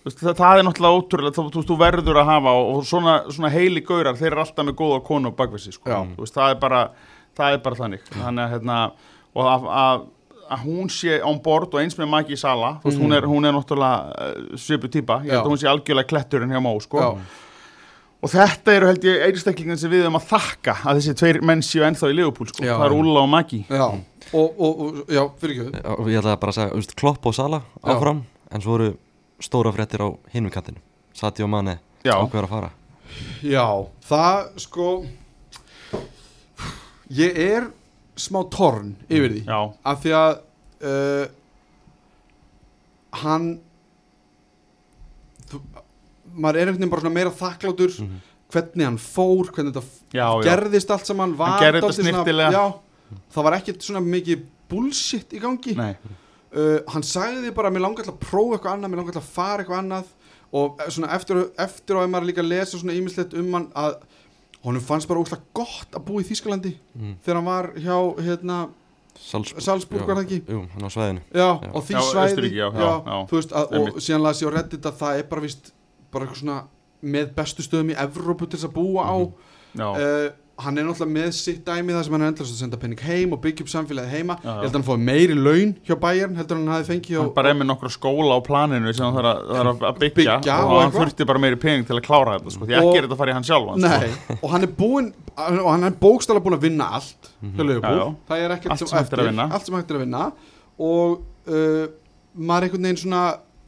þú 0.02 0.10
veist, 0.10 0.22
það, 0.22 0.36
það 0.42 0.58
er 0.58 0.66
náttúrulega 0.68 0.98
ótrúlega 0.98 1.36
þú, 1.38 1.46
þú, 1.46 1.60
veist, 1.60 1.70
þú 1.70 1.78
verður 1.82 2.20
að 2.22 2.30
hafa 2.32 2.54
og, 2.58 2.70
og 2.74 2.86
svona, 2.90 3.16
svona 3.30 3.52
heili 3.54 3.84
gaurar, 3.86 4.18
þeir 4.18 4.32
eru 4.32 4.42
alltaf 4.42 4.66
með 4.66 4.78
góða 4.82 5.02
konu 5.06 5.30
á 5.30 5.38
bakvessi, 5.38 5.74
sko, 5.74 5.90
Já. 5.90 6.00
þú 6.16 6.26
veist, 6.26 6.38
það 6.38 6.54
er 6.54 6.62
bara 6.66 6.82
það 7.38 7.54
er 7.56 7.62
bara 7.64 7.80
þannig, 7.82 8.02
þannig 8.16 8.44
að 8.44 8.50
hérna, 8.56 8.80
og 9.34 9.48
að, 9.52 9.68
að, 9.82 10.02
að 10.56 10.66
hún 10.66 10.90
sé 10.92 11.20
án 11.24 11.38
bord 11.44 11.72
og 11.74 11.80
eins 11.80 11.96
með 11.98 12.10
Maggi 12.12 12.36
Sala 12.40 12.74
þú 12.82 12.90
veist, 12.90 13.00
hún 13.04 13.16
er, 13.16 13.28
hún 13.30 13.48
er 13.48 13.56
náttúrulega 13.56 14.26
uh, 14.26 14.58
svipu 14.60 14.90
típa, 14.92 15.20
ég 15.24 15.32
held 15.32 15.40
Já. 15.40 15.44
að 15.46 15.50
hún 15.54 15.62
sé 15.62 15.70
algjörlega 15.72 16.10
kletturinn 16.12 16.52
hjá 16.52 16.60
Mó, 16.64 16.74
sko 16.84 17.00
já, 17.02 17.10
Og 18.22 18.30
þetta 18.30 18.70
eru 18.76 18.86
held 18.86 19.02
ég 19.02 19.22
einstaklingan 19.26 19.78
sem 19.80 19.90
við 19.90 20.04
erum 20.04 20.14
að 20.14 20.28
þakka 20.30 20.76
að 20.86 21.00
þessi 21.00 21.14
tveir 21.18 21.38
menn 21.42 21.62
séu 21.66 21.82
ennþá 21.82 22.10
í 22.12 22.14
Leopold 22.20 22.52
sko. 22.52 22.62
Já. 22.62 22.76
Það 22.78 22.84
er 22.86 22.92
Úlla 22.94 23.24
og 23.24 23.30
Maggi. 23.32 23.58
já 23.66 23.82
og, 24.32 24.60
og, 24.60 24.82
og 24.84 25.10
já, 25.10 25.22
fyrir 25.40 25.56
ekki 25.64 25.80
Já, 25.82 25.94
og 25.96 26.10
ég 26.12 26.20
ætla 26.20 26.36
bara 26.40 26.52
að 26.54 26.58
segja, 26.60 26.74
veist, 26.76 26.94
Klopp 26.98 27.26
og 27.26 27.34
Sala 27.34 27.58
Já. 27.64 27.88
áfram, 27.96 28.22
en 28.54 28.62
svo 28.64 28.76
eru 28.78 28.92
stóra 29.42 29.72
fréttir 29.74 30.04
á 30.06 30.08
hinum 30.34 30.52
kantinu 30.54 30.78
Sati 31.18 31.42
og 31.44 31.50
Mane 31.52 31.78
Já. 32.06 32.14
ákveður 32.20 32.46
að 32.46 32.54
fara 32.54 32.70
Já, 33.44 33.66
það 34.08 34.46
sko 34.64 34.86
Ég 37.12 37.38
er 37.44 37.66
smá 38.16 38.42
torn 38.52 38.94
yfir 39.08 39.34
því 39.36 39.42
Já, 39.48 39.60
af 39.92 40.02
því 40.04 40.12
að 40.16 40.32
uh, 40.88 41.26
hann 43.22 43.48
þú, 45.50 45.60
maður 46.32 46.58
er 46.62 46.70
einhvern 46.70 46.78
veginn 46.80 46.92
bara 46.94 47.04
svona 47.04 47.16
meira 47.18 47.34
þakklátur 47.36 47.96
Mhm. 48.02 48.20
hvernig 48.52 48.84
hann 48.88 48.98
fór, 49.00 49.50
hvernig 49.52 49.72
þetta 49.72 49.84
já, 50.12 50.26
já. 50.28 50.44
gerðist 50.48 50.90
allt 50.92 51.06
saman 51.08 51.36
var 51.36 51.58
þetta 51.60 51.92
snyrtilega. 51.92 52.52
já, 52.52 52.64
það 53.32 53.44
var 53.44 53.52
ekkert 53.58 53.82
svona 53.84 54.00
mikið 54.04 54.42
bullshit 54.68 55.32
í 55.32 55.40
gangi 55.40 55.76
uh, 55.78 56.80
hann 56.88 57.02
sagði 57.04 57.52
bara 57.54 57.68
að 57.70 57.76
mér 57.76 57.84
langar 57.86 58.04
til 58.04 58.12
að 58.12 58.20
prófa 58.24 58.56
eitthvað 58.58 58.74
annað, 58.76 58.90
mér 58.92 59.00
langar 59.02 59.12
til 59.16 59.22
að 59.22 59.30
fara 59.32 59.62
eitthvað 59.64 59.82
annað 59.82 60.04
og 60.52 60.80
eh, 60.84 60.90
svona 60.92 61.08
eftir, 61.16 61.38
eftir 61.64 61.96
á 61.96 62.00
að 62.04 62.10
maður 62.12 62.28
líka 62.28 62.42
lesa 62.44 62.76
svona 62.78 62.92
ímislegt 62.96 63.32
um 63.40 63.52
hann 63.56 63.68
að 63.72 63.94
honum 64.62 64.84
fannst 64.84 65.10
bara 65.10 65.22
óslega 65.22 65.42
gott 65.56 65.96
að 65.96 66.04
búa 66.06 66.22
í 66.22 66.28
Þýskalandi 66.28 66.72
mm. 66.94 67.16
þegar 67.24 67.40
hann 67.40 67.48
var 67.48 67.70
hjá 67.76 67.96
hérna, 68.22 68.58
Salzburg, 69.18 69.62
Salzburg 69.62 70.02
já, 70.02 70.06
var 70.08 70.18
það 70.20 70.24
ekki? 70.24 70.38
Jú, 70.48 70.60
hann 70.72 70.86
á 70.86 70.90
svæðinu. 70.92 71.22
Já, 71.36 71.48
á 71.60 71.78
því 71.78 71.96
Já, 71.96 72.02
svæði 72.08 72.28
Austurríki, 72.28 72.60
já, 72.60 72.68
já, 72.72 72.92
já. 73.06 73.16
þú 73.28 73.38
veist, 73.38 73.56
að, 73.58 73.74
og 73.78 73.98
síðan 74.00 74.24
las 74.24 74.42
ég 74.42 74.48
á 74.48 74.54
Reddit 74.56 74.88
að 74.88 75.00
það 75.02 75.18
er 75.18 75.26
bara 75.32 75.44
vist 75.44 75.72
bara 76.12 76.26
eitthvað 76.26 76.40
svona 76.40 76.60
með 77.02 77.34
bestu 77.36 77.66
stöðum 77.66 77.92
í 77.92 77.98
Evrópu 78.06 78.48
til 78.48 78.58
þess 78.58 78.68
að 78.70 78.74
búa 78.78 79.04
á. 79.04 79.16
Já, 79.72 79.86
uh, 79.90 80.26
hann 80.64 80.78
er 80.78 80.84
náttúrulega 80.86 81.12
með 81.16 81.30
sitt 81.36 81.60
dæmi 81.66 81.92
það 81.96 82.04
sem 82.06 82.14
hann 82.16 82.22
er 82.26 82.30
endast 82.32 82.52
að 82.54 82.60
senda 82.62 82.78
penning 82.82 83.00
heim 83.06 83.32
og 83.36 83.40
byggja 83.44 83.64
upp 83.66 83.70
samfélagið 83.72 84.12
heima. 84.16 84.36
Já, 84.42 84.46
já. 84.46 84.52
ég 84.52 84.62
held 84.62 84.70
að 84.72 84.78
hann 84.78 84.86
fóði 84.88 85.04
meiri 85.08 85.36
laun 85.38 85.74
hjá 85.88 85.96
Bayern 86.04 86.36
heldur 86.40 86.58
hann 86.60 86.72
hafi 86.72 86.88
fengið 86.90 87.18
hann 87.18 87.28
hjá 87.30 87.34
bara 87.38 87.52
er 87.52 87.58
með 87.60 87.68
nokkra 87.72 87.90
skóla 87.94 88.36
á 88.36 88.40
planinu 88.46 88.94
sem 88.94 89.04
hann 89.06 89.18
þarf 89.18 89.32
að, 89.32 89.84
að 89.90 90.00
byggja, 90.02 90.36
Byggja 90.40 90.56
og, 90.62 90.72
og 90.76 90.80
hann 90.82 90.94
þurfti 90.96 91.28
bara 91.32 91.42
meiri 91.46 91.60
pening 91.66 91.86
til 91.88 91.96
að 91.98 92.04
klára 92.08 92.38
þetta 92.38 92.54
sko, 92.56 92.68
því 92.70 92.78
Og- 92.78 92.88
ekki 92.88 92.98
er 93.02 93.06
þetta 93.08 93.16
að 93.18 93.22
fara 93.22 93.34
í 93.34 93.36
hann 93.38 93.48
sjálf 93.50 93.76
Nei, 93.82 94.38
og 94.40 94.48
hann 94.56 94.66
er 94.68 94.72
búinn 94.82 95.12
og 95.36 95.70
hann 95.72 95.84
er 95.90 95.96
bókstala 96.02 96.42
búinn 96.44 96.58
að 96.58 96.66
vinna 96.68 96.90
allt 96.98 97.30
hjá 97.42 97.62
Liverpool, 97.64 98.02
Já, 98.02 98.06
það 98.28 98.44
er 98.46 98.56
ekkert 98.58 98.74
Allt 98.76 98.82
sem 98.82 98.92
er 98.92 98.98
að 98.98 99.06
eftir, 99.06 99.24
vinna. 99.30 99.48
allt 99.56 99.66
sem 99.68 99.76
hægt 99.78 99.90
er 99.90 99.96
að 100.00 100.04
vinna. 100.06 100.26
Og 100.82 101.22
uh, 101.48 101.86
maður 102.36 102.66
einhvern 102.68 102.86
veginn 102.88 103.00
svona 103.02 103.22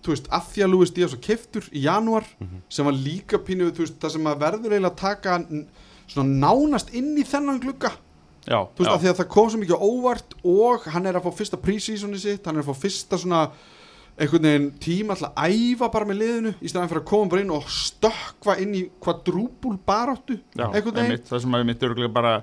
þú 0.04 0.12
veist, 0.12 0.26
að 0.36 0.48
því 0.52 0.62
að 0.66 0.72
Luis 0.74 0.90
Díaz 0.92 1.14
var 1.14 1.20
keftur 1.24 1.68
í 1.72 1.82
janúar 1.86 2.26
Mhm. 2.40 2.58
sem 2.68 2.84
var 2.84 2.92
líka 2.96 3.38
pínu 3.40 3.70
þú 3.72 3.84
veist, 3.86 3.96
það 4.02 4.10
sem 4.12 4.24
maður 4.26 4.42
verður 4.44 4.74
eiginlega 4.74 4.92
að 4.92 5.00
taka 5.00 5.36
svona 6.10 6.40
nánast 6.46 6.92
inn 6.96 7.14
í 7.18 7.26
þennan 7.28 7.62
glugga. 7.62 7.94
Já, 8.44 8.58
þú 8.76 8.82
veist, 8.82 8.90
já, 8.90 8.94
að 8.94 9.00
því 9.00 9.08
að 9.10 9.20
það 9.20 9.30
kom 9.32 9.46
svo 9.50 9.60
mikið 9.62 9.84
óvart 9.86 10.34
og 10.44 10.90
hann 10.92 11.06
er 11.08 11.16
að 11.16 11.24
fá 11.24 11.38
fyrsta 11.38 11.60
pre-seasoni 11.64 12.18
sitt 12.20 12.44
hann 12.44 12.58
er 12.58 12.64
að 12.64 12.74
fá 12.74 12.82
fyrsta 12.82 13.16
svona 13.22 13.46
einhvern 14.14 14.44
veginn 14.46 14.66
tíma 14.84 15.14
alltaf 15.14 15.32
að 15.40 15.54
æfa 15.56 15.88
bara 15.94 16.08
með 16.10 16.20
liðinu 16.20 16.52
í 16.60 16.70
staðan 16.70 16.90
fyrir 16.90 17.02
að 17.02 17.08
koma 17.08 17.30
bara 17.32 17.42
inn 17.42 17.54
og 17.56 17.70
stökkva 17.72 18.58
inn 18.62 18.76
í 18.76 18.82
kvadrúbul 19.02 19.78
baráttu 19.88 20.36
já, 20.52 20.66
einhvern 20.68 21.00
veginn. 21.00 21.24
það 21.30 21.42
sem 21.46 21.56
að 21.56 21.66
mitt 21.70 21.86
örgulega 21.88 22.12
bara 22.14 22.34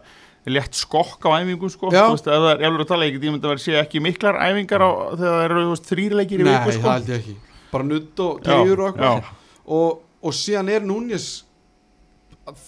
létt 0.50 0.74
skokk 0.74 1.30
á 1.30 1.38
æfingu 1.38 1.70
sko, 1.70 1.92
þú 1.94 2.04
veist, 2.16 2.28
ef 2.28 2.42
það 2.42 2.50
er 2.56 2.66
eflur 2.66 2.84
að 2.84 2.90
tala 2.90 3.08
get 3.12 3.22
ég 3.22 3.36
myndi 3.36 3.46
að 3.46 3.54
vera 3.54 3.62
sé 3.62 3.78
ekki 3.78 4.02
miklar 4.02 4.40
æfingar 4.42 4.82
á, 4.82 4.90
þegar 5.14 5.38
það 5.38 5.46
eru 5.46 5.78
þrýrleikir 5.92 6.42
í 6.42 6.48
Nei, 6.48 6.52
viku 6.56 6.74
sko. 6.74 6.86
það 6.88 6.96
held 6.96 7.12
ég 7.12 7.22
ekki. 7.22 7.36
Bara 7.72 7.88
nutt 7.88 8.24
og 8.26 8.42
tegjur 8.48 8.84
og 8.88 8.98
já. 8.98 9.12
og, 9.78 10.02
og 10.26 10.36
síðan 10.36 10.72
er 10.74 10.88
Núñez 10.88 11.28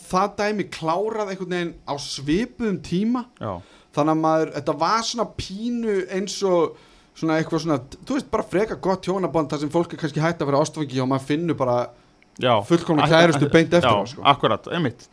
Það 0.08 0.34
dæmi 0.40 0.68
klárað 0.72 1.34
einhvern 1.34 1.56
veginn 1.56 1.76
á 1.90 1.94
svipuðum 1.98 2.82
tíma. 2.86 3.26
Já, 3.42 3.54
Þannig 3.94 4.16
að 4.16 4.22
maður, 4.24 4.52
þetta 4.56 4.74
var 4.82 5.06
svona 5.06 5.30
pínu 5.38 6.00
eins 6.14 6.40
og 6.50 6.82
Svona 7.14 7.36
eitthvað 7.38 7.62
svona, 7.62 7.76
þú 7.94 8.16
veist, 8.18 8.30
bara 8.34 8.44
freka 8.50 8.76
gott 8.82 9.06
hjónaband 9.06 9.52
þar 9.52 9.60
sem 9.62 9.70
fólk 9.70 9.92
er 9.94 10.00
kannski 10.02 10.22
hægt 10.24 10.40
að 10.42 10.48
vera 10.50 10.62
ástfangi 10.66 10.98
og 11.04 11.12
maður 11.12 11.28
finnur 11.28 11.58
bara 11.60 11.76
já. 12.42 12.56
fullkomna 12.66 13.06
kærustu 13.06 13.50
beint 13.54 13.76
eftir 13.78 13.86
á 13.86 14.02
sko. 14.10 14.24
akkurat, 14.26 14.66
einmitt 14.74 15.06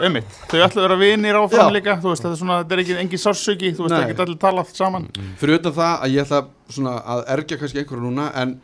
einmitt, 0.00 0.28
þau 0.48 0.62
ætla 0.64 0.80
að 0.80 0.86
vera 0.86 0.98
vinir 1.00 1.36
áfram 1.36 1.72
líka 1.74 1.98
þú 2.00 2.12
veist, 2.12 2.24
þetta 2.24 2.32
er 2.32 2.40
svona, 2.40 2.58
þetta 2.62 2.76
er 2.76 2.82
ekki 2.82 2.96
engin 3.02 3.22
sársöki 3.22 3.72
þú 3.76 3.84
veist, 3.84 3.94
það 3.94 4.12
geta 4.12 4.24
allir 4.26 4.40
talað 4.40 4.72
saman. 4.78 5.08
Fyrir 5.40 5.60
utan 5.60 5.76
það 5.76 6.06
að 6.06 6.14
ég 6.14 6.24
ætla 6.24 6.40
svona 6.78 6.94
að 7.14 7.24
ergja 7.36 7.58
kannski 7.60 7.82
einhverju 7.82 8.06
núna 8.06 8.28
En 8.42 8.54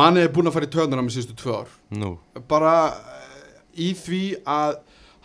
manni 0.00 0.24
er 0.24 0.32
búin 0.32 0.48
að 0.48 0.56
fara 0.56 0.68
í 0.68 0.72
töðnuna 0.72 1.04
með 1.04 1.14
síðustu 1.16 1.36
tvö 1.42 1.58
ár. 1.62 1.74
Nú, 1.96 2.14
bara 2.48 2.74
eh, 2.88 3.60
í 3.76 3.92
því 3.96 4.22
að 4.48 4.78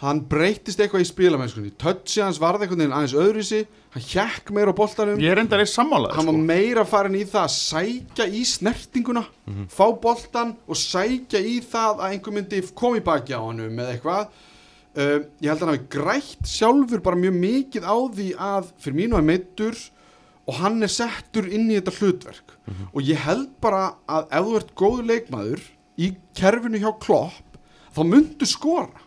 hann 0.03 0.19
breytist 0.29 0.81
eitthvað 0.83 1.05
í 1.05 1.07
spilamennskunni. 1.07 1.71
Touchi 1.79 2.21
hans 2.23 2.39
varði 2.41 2.65
einhvern 2.65 2.81
veginn 2.83 2.95
aðeins 2.97 3.15
öðruvísi. 3.23 3.61
Hann 3.93 4.05
hjekk 4.07 4.51
meira 4.55 4.73
á 4.73 4.75
boltanum. 4.75 5.21
Ég 5.21 5.31
er 5.31 5.41
enda 5.43 5.59
að 5.59 5.69
sammála 5.71 6.11
hann 6.13 6.27
sko. 6.27 6.33
var 6.33 6.47
meira 6.49 6.83
farin 6.87 7.15
í 7.15 7.23
það 7.29 7.43
að 7.45 7.53
sækja 7.55 8.27
í 8.27 8.41
snertinguna 8.49 9.23
fá 9.71 9.85
boltan 10.03 10.55
og 10.67 10.79
sækja 10.79 11.39
í 11.39 11.59
það 11.61 12.01
að 12.01 12.07
einhver 12.09 12.35
myndi 12.35 12.61
koma 12.75 12.99
í 12.99 13.05
baki 13.05 13.37
á 13.37 13.41
honum 13.41 13.79
eða 13.79 13.93
eitthvað. 13.95 14.41
Uh, 14.93 15.23
ég 15.41 15.49
held 15.49 15.57
að 15.57 15.63
hann 15.63 15.71
hafi 15.73 15.87
grætt 15.95 16.49
sjálfur 16.51 17.01
bara 17.01 17.17
mjög 17.17 17.37
mikið 17.41 17.87
á 17.87 17.97
því 18.13 18.27
að 18.49 18.67
fyrir 18.83 18.97
mínu 18.99 19.17
er 19.17 19.25
meittur 19.25 19.79
og 20.43 20.59
hann 20.59 20.83
er 20.85 20.91
settur 20.91 21.47
inn 21.47 21.71
í 21.71 21.79
þetta 21.79 21.95
hlutverk. 22.01 22.57
Og 22.91 23.01
ég 23.07 23.23
held 23.23 23.55
bara 23.63 23.95
að 24.05 24.27
ef 24.35 24.45
þú 24.49 24.59
ert 24.59 24.75
góður 24.75 25.09
leikmaður 25.09 25.63
í 25.97 26.11
kerfinu 26.37 26.81
hjá 26.83 26.91
Klopp 26.99 27.57
þá 27.95 28.03
myndu 28.09 28.45
skora 28.49 29.01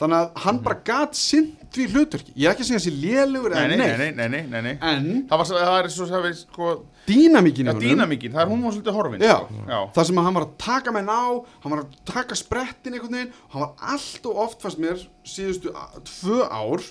þannig 0.00 0.16
að 0.18 0.42
hann 0.44 0.58
bara 0.64 0.76
gat 0.84 1.16
sint 1.16 1.76
við 1.76 1.94
hlutverki 1.96 2.32
ég 2.36 2.46
er 2.48 2.52
ekki 2.54 2.64
að 2.64 2.68
segja 2.70 2.80
þessi 2.82 2.92
lélugur 3.02 3.54
Nei, 3.54 3.58
eða 3.62 3.68
nei, 3.68 3.76
neitt 3.80 3.98
nei, 3.98 4.10
nei, 4.12 4.28
nei, 4.28 4.42
nei, 4.52 4.62
nei. 4.66 4.76
en 4.90 5.08
Það, 5.30 5.40
var, 5.40 5.50
það 5.56 5.78
er 5.80 5.88
svo 5.94 6.06
að 6.08 6.26
við 6.26 6.36
sko 6.42 6.70
dýnamíkin 7.06 7.70
Já, 7.70 7.74
dýnamíkin, 7.80 8.32
það 8.34 8.42
er 8.44 8.50
hún 8.52 8.64
var 8.66 8.74
svolítið 8.76 8.96
horfin 8.98 9.24
Já. 9.24 9.34
sko. 9.40 9.60
Já. 9.70 9.78
það 9.96 10.08
sem 10.10 10.20
að 10.20 10.26
hann 10.28 10.36
var 10.38 10.46
að 10.46 10.54
taka 10.66 10.94
menn 10.96 11.12
á 11.12 11.24
hann 11.64 11.74
var 11.74 11.82
að 11.84 11.98
taka 12.12 12.38
sprettin 12.40 12.96
einhvern 12.96 13.18
veginn 13.18 13.34
hann 13.54 13.64
var 13.66 13.92
allt 13.94 14.28
og 14.32 14.40
oft 14.46 14.64
fannst 14.64 14.82
mér 14.82 15.04
síðustu 15.26 15.72
tvö 16.10 16.40
ár 16.48 16.84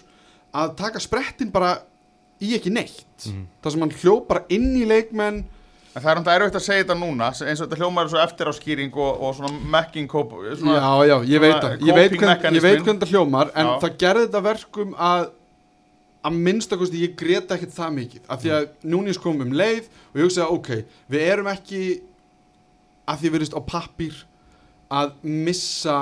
að 0.56 0.76
taka 0.82 1.01
sprettin 1.03 1.51
bara 1.53 1.76
í 2.43 2.53
ekki 2.58 2.72
neitt 2.74 3.30
það 3.30 3.70
sem 3.76 3.86
hann 3.86 3.95
hljóp 4.01 4.26
bara 4.32 4.45
inn 4.53 4.72
í 4.80 4.86
leikmenn 4.88 5.43
En 5.96 6.04
það 6.04 6.10
er 6.12 6.20
náttúrulega 6.20 6.41
erfitt 6.43 6.58
að 6.60 6.66
segja 6.66 6.84
þetta 6.84 6.96
núna 7.00 7.28
eins 7.32 7.62
og 7.62 7.70
þetta 7.70 7.78
hljómar 7.80 8.08
er 8.08 8.12
svo 8.12 8.20
eftir 8.20 8.50
á 8.52 8.54
skýring 8.58 8.98
og, 9.00 9.22
og 9.24 9.38
svona 9.38 9.52
mekking 9.76 10.12
svona, 10.12 10.76
já, 10.76 10.89
já, 11.08 11.16
ég 11.32 11.43
veit 11.46 11.56
það. 11.56 11.76
Ég 11.88 11.96
veit, 11.96 12.16
ég 12.18 12.20
hvernig 12.84 13.06
það 13.06 13.14
hljómar 13.14 13.52
en 13.56 13.70
Já. 13.70 13.78
það 13.86 13.96
gerði 14.04 14.26
þetta 14.26 14.41
verkum 14.50 14.96
að 15.00 15.30
að 16.26 16.38
minnstakosti 16.48 17.04
ég 17.04 17.16
greta 17.20 17.56
ekkert 17.56 17.76
það 17.76 17.96
mikið. 18.00 18.22
Af 18.34 18.41
því 18.41 18.54
að 18.58 18.68
núnis 18.91 19.20
komum 19.22 19.46
um 19.46 19.56
leið 19.56 19.88
og 19.88 20.20
ég 20.20 20.26
hugsaði 20.26 20.58
ok, 20.58 20.70
við 21.14 21.26
erum 21.30 21.50
ekki 21.52 21.82
að 23.06 23.20
því 23.22 23.34
verðist 23.36 23.58
á 23.58 23.62
pappír 23.62 24.22
að 24.96 25.12
missa 25.24 25.98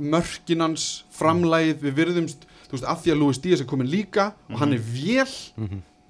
mörkinans 0.00 1.04
framlægið 1.14 1.84
við 1.84 1.98
virðumst, 2.00 2.46
þú 2.66 2.76
veist, 2.76 2.86
að 2.88 3.02
því 3.04 3.12
að 3.14 3.20
Louis 3.20 3.42
Díaz 3.44 3.62
er 3.62 3.68
komin 3.70 3.90
líka 3.90 4.32
og 4.50 4.56
hann 4.62 4.74
er 4.74 4.82
vél 4.82 5.28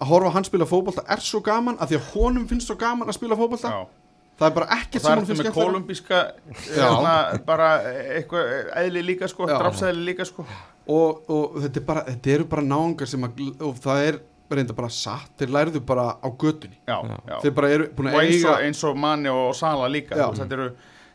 að 0.04 0.10
horfa 0.12 0.30
að 0.30 0.36
hann 0.38 0.48
spila 0.50 0.68
fótbolta 0.70 1.04
er 1.16 1.24
svo 1.24 1.40
gaman 1.44 1.80
að 1.80 1.92
því 1.94 2.00
að 2.00 2.08
honum 2.14 2.48
finnst 2.50 2.70
svo 2.70 2.76
gaman 2.80 3.10
að 3.10 3.18
spila 3.18 3.38
fótbolta 3.40 3.72
Já. 3.72 3.80
það 4.40 4.46
er 4.50 4.54
bara 4.60 4.68
ekkert 4.78 5.00
sem 5.00 5.10
hann 5.10 5.24
þetta 5.24 5.30
finnst 5.30 5.40
með 5.40 5.48
skemmtilega 5.48 5.72
kolumbíska 5.72 6.20
Já. 6.68 6.84
hérna, 6.84 7.16
bara 7.48 7.70
eitthvað 8.18 8.52
eðli 8.84 9.04
líka 9.08 9.30
sko, 9.32 9.48
drafsæðli 9.50 10.06
líka 10.10 10.28
sko 10.28 10.44
og, 10.44 11.24
og 11.32 11.58
þetta, 11.64 11.80
er 11.80 11.88
bara, 11.88 12.06
þetta 12.12 12.32
eru 12.36 12.48
bara 12.54 12.64
náungar 12.68 13.10
sem 13.10 13.26
að 13.26 13.44
og 13.64 13.78
það 13.82 14.08
er 14.10 14.22
reynda 14.54 14.74
bara 14.76 14.90
satt 14.92 15.32
þeir 15.40 15.50
lærðu 15.54 15.80
bara 15.86 16.10
á 16.20 16.28
götunni 16.30 16.76
Já, 16.86 16.98
Já. 17.00 17.14
já. 17.30 17.36
þeir 17.42 17.54
bara 17.56 17.70
eru 17.74 17.86
búin 17.96 18.10
að 18.10 18.18
eins 18.20 18.34
eiga 18.36 18.50
og, 18.52 18.66
eins 18.68 18.82
og 18.86 18.98
manni 19.00 19.32
og 19.32 19.48
sala 19.58 19.88
líka 19.90 20.18
veist, 20.18 20.42
þetta 20.42 20.58
eru, 20.58 20.68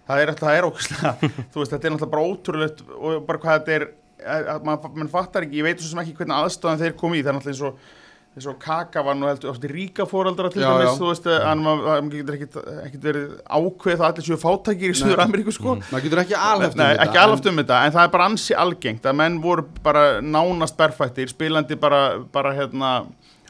það 0.10 0.24
er, 0.24 0.32
það 0.42 0.58
er 0.58 0.68
ókvæslega 0.68 1.14
þú 1.54 1.62
veist, 1.62 1.76
þetta 1.76 1.80
er 1.80 1.94
náttúrulega 1.96 2.14
bara 2.16 2.26
ótrúlegt 2.34 2.84
og 2.98 3.22
bara 3.30 3.44
hvað 3.46 3.60
þetta 3.60 3.76
er 3.78 3.88
að, 4.20 4.50
að 4.56 4.68
mann, 4.68 5.12
fattar 5.14 5.46
ekki, 5.46 5.62
ég 5.62 5.68
veit 5.70 5.80
svo 5.80 5.94
sem 5.94 6.02
ekki 6.04 6.18
hvernig 6.18 6.36
aðstæðan 6.42 6.82
þeir 6.82 6.98
komi 7.00 7.20
í, 7.20 7.24
það 7.24 7.32
er 7.32 7.38
náttúrulega 7.38 7.56
eins 7.56 7.66
og 7.70 7.98
eins 8.38 8.46
og 8.48 8.60
Kaka 8.62 9.02
var 9.04 9.18
nú 9.18 9.28
heldur, 9.28 9.58
ríka 9.72 10.06
fóraldra 10.08 10.52
til 10.54 10.62
dæmis, 10.64 11.00
þú 11.00 11.08
veist, 11.10 11.26
hann 11.44 11.64
hann 11.66 12.12
getur 12.14 12.38
ekkit 12.38 13.04
verið 13.04 13.32
ákveð 13.50 13.98
það 14.00 14.06
allir 14.10 14.28
séu 14.28 14.38
fátækir 14.40 14.94
í 14.94 15.00
Suður 15.00 15.24
Ameríku 15.26 15.54
sko. 15.56 15.76
Maður 15.90 16.06
getur 16.06 16.22
ekki 16.24 16.38
alhæft 16.38 16.78
um 16.78 16.84
Nei, 16.84 16.92
þetta 16.94 17.08
ekki 17.08 17.22
alveg 17.24 17.50
um 17.52 17.64
þetta, 17.64 17.80
en 17.86 17.96
það 17.98 18.06
er 18.06 18.14
bara 18.14 18.30
ansi 18.30 18.58
algengt 18.66 19.10
að 19.10 19.18
menn 19.24 19.42
voru 19.44 19.66
bara 19.84 20.06
nánast 20.22 20.78
berfættir, 20.80 21.34
spilandi 21.34 21.80
bara, 21.82 22.04
bara 22.32 22.54
hérna 22.56 22.94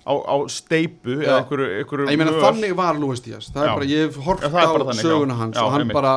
á, 0.09 0.13
á 0.15 0.35
steipu 0.49 1.19
eða 1.19 1.41
einhverju, 1.43 2.07
ég 2.09 2.19
meina 2.19 2.35
þannig 2.39 2.75
var 2.77 2.97
Louis 2.99 3.21
Díaz. 3.21 3.51
Það 3.53 3.63
er 3.63 3.69
Já. 3.69 3.75
bara, 3.75 3.89
ég 3.89 4.07
hef 4.07 4.17
hort 4.25 4.45
það 4.45 4.57
er 4.63 4.87
á 4.89 4.95
söguna 4.97 5.37
hans 5.37 5.57
Já, 5.57 5.63
og 5.65 5.71
hann 5.75 5.85
einmitt. 5.85 5.97
bara, 5.99 6.15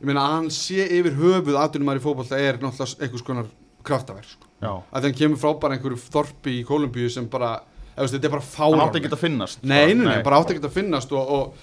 ég 0.00 0.08
meina 0.08 0.24
að 0.24 0.34
hann 0.38 0.48
sé 0.54 0.86
yfir 0.86 1.18
höfuð 1.18 1.60
aðtunum 1.60 1.90
maður 1.90 2.00
í 2.00 2.04
fótbolta 2.06 2.40
er 2.40 2.60
náttúrulega 2.62 3.04
einhvers 3.04 3.26
konar 3.26 3.50
kraftaverk 3.84 4.30
sko. 4.30 4.50
Að 4.64 5.08
þeim 5.08 5.16
kemur 5.18 5.40
frá 5.42 5.52
bara 5.60 5.76
einhverju 5.76 6.00
þorpi 6.08 6.58
í 6.60 6.64
Kolumbíu 6.64 7.10
sem 7.12 7.26
bara, 7.28 7.58
þetta 7.96 8.26
er 8.28 8.32
bara 8.34 8.42
hann 8.42 8.50
fáránlegt. 8.54 8.86
átti 8.88 9.00
ekki 9.02 9.12
að 9.14 9.22
finnast 9.24 9.62
Nei, 9.62 9.94
nei, 9.94 10.04
nei, 10.04 10.22
bara 10.26 10.40
átti 10.42 10.54
ekki 10.56 10.66
að 10.66 10.76
finnast 10.78 11.12
og, 11.14 11.30
og 11.36 11.54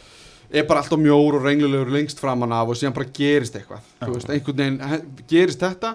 er 0.51 0.65
bara 0.67 0.81
alltaf 0.83 0.99
mjór 0.99 1.37
og 1.39 1.45
renglulegur 1.45 1.91
lengst 1.95 2.19
framan 2.19 2.51
af 2.55 2.67
og 2.71 2.75
síðan 2.79 2.95
bara 2.95 3.07
gerist 3.15 3.55
eitthvað. 3.55 3.85
Þú 4.01 4.13
veist, 4.17 4.29
einhvern 4.33 4.57
veginn 4.57 5.25
gerist 5.31 5.61
þetta 5.63 5.93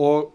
og 0.00 0.30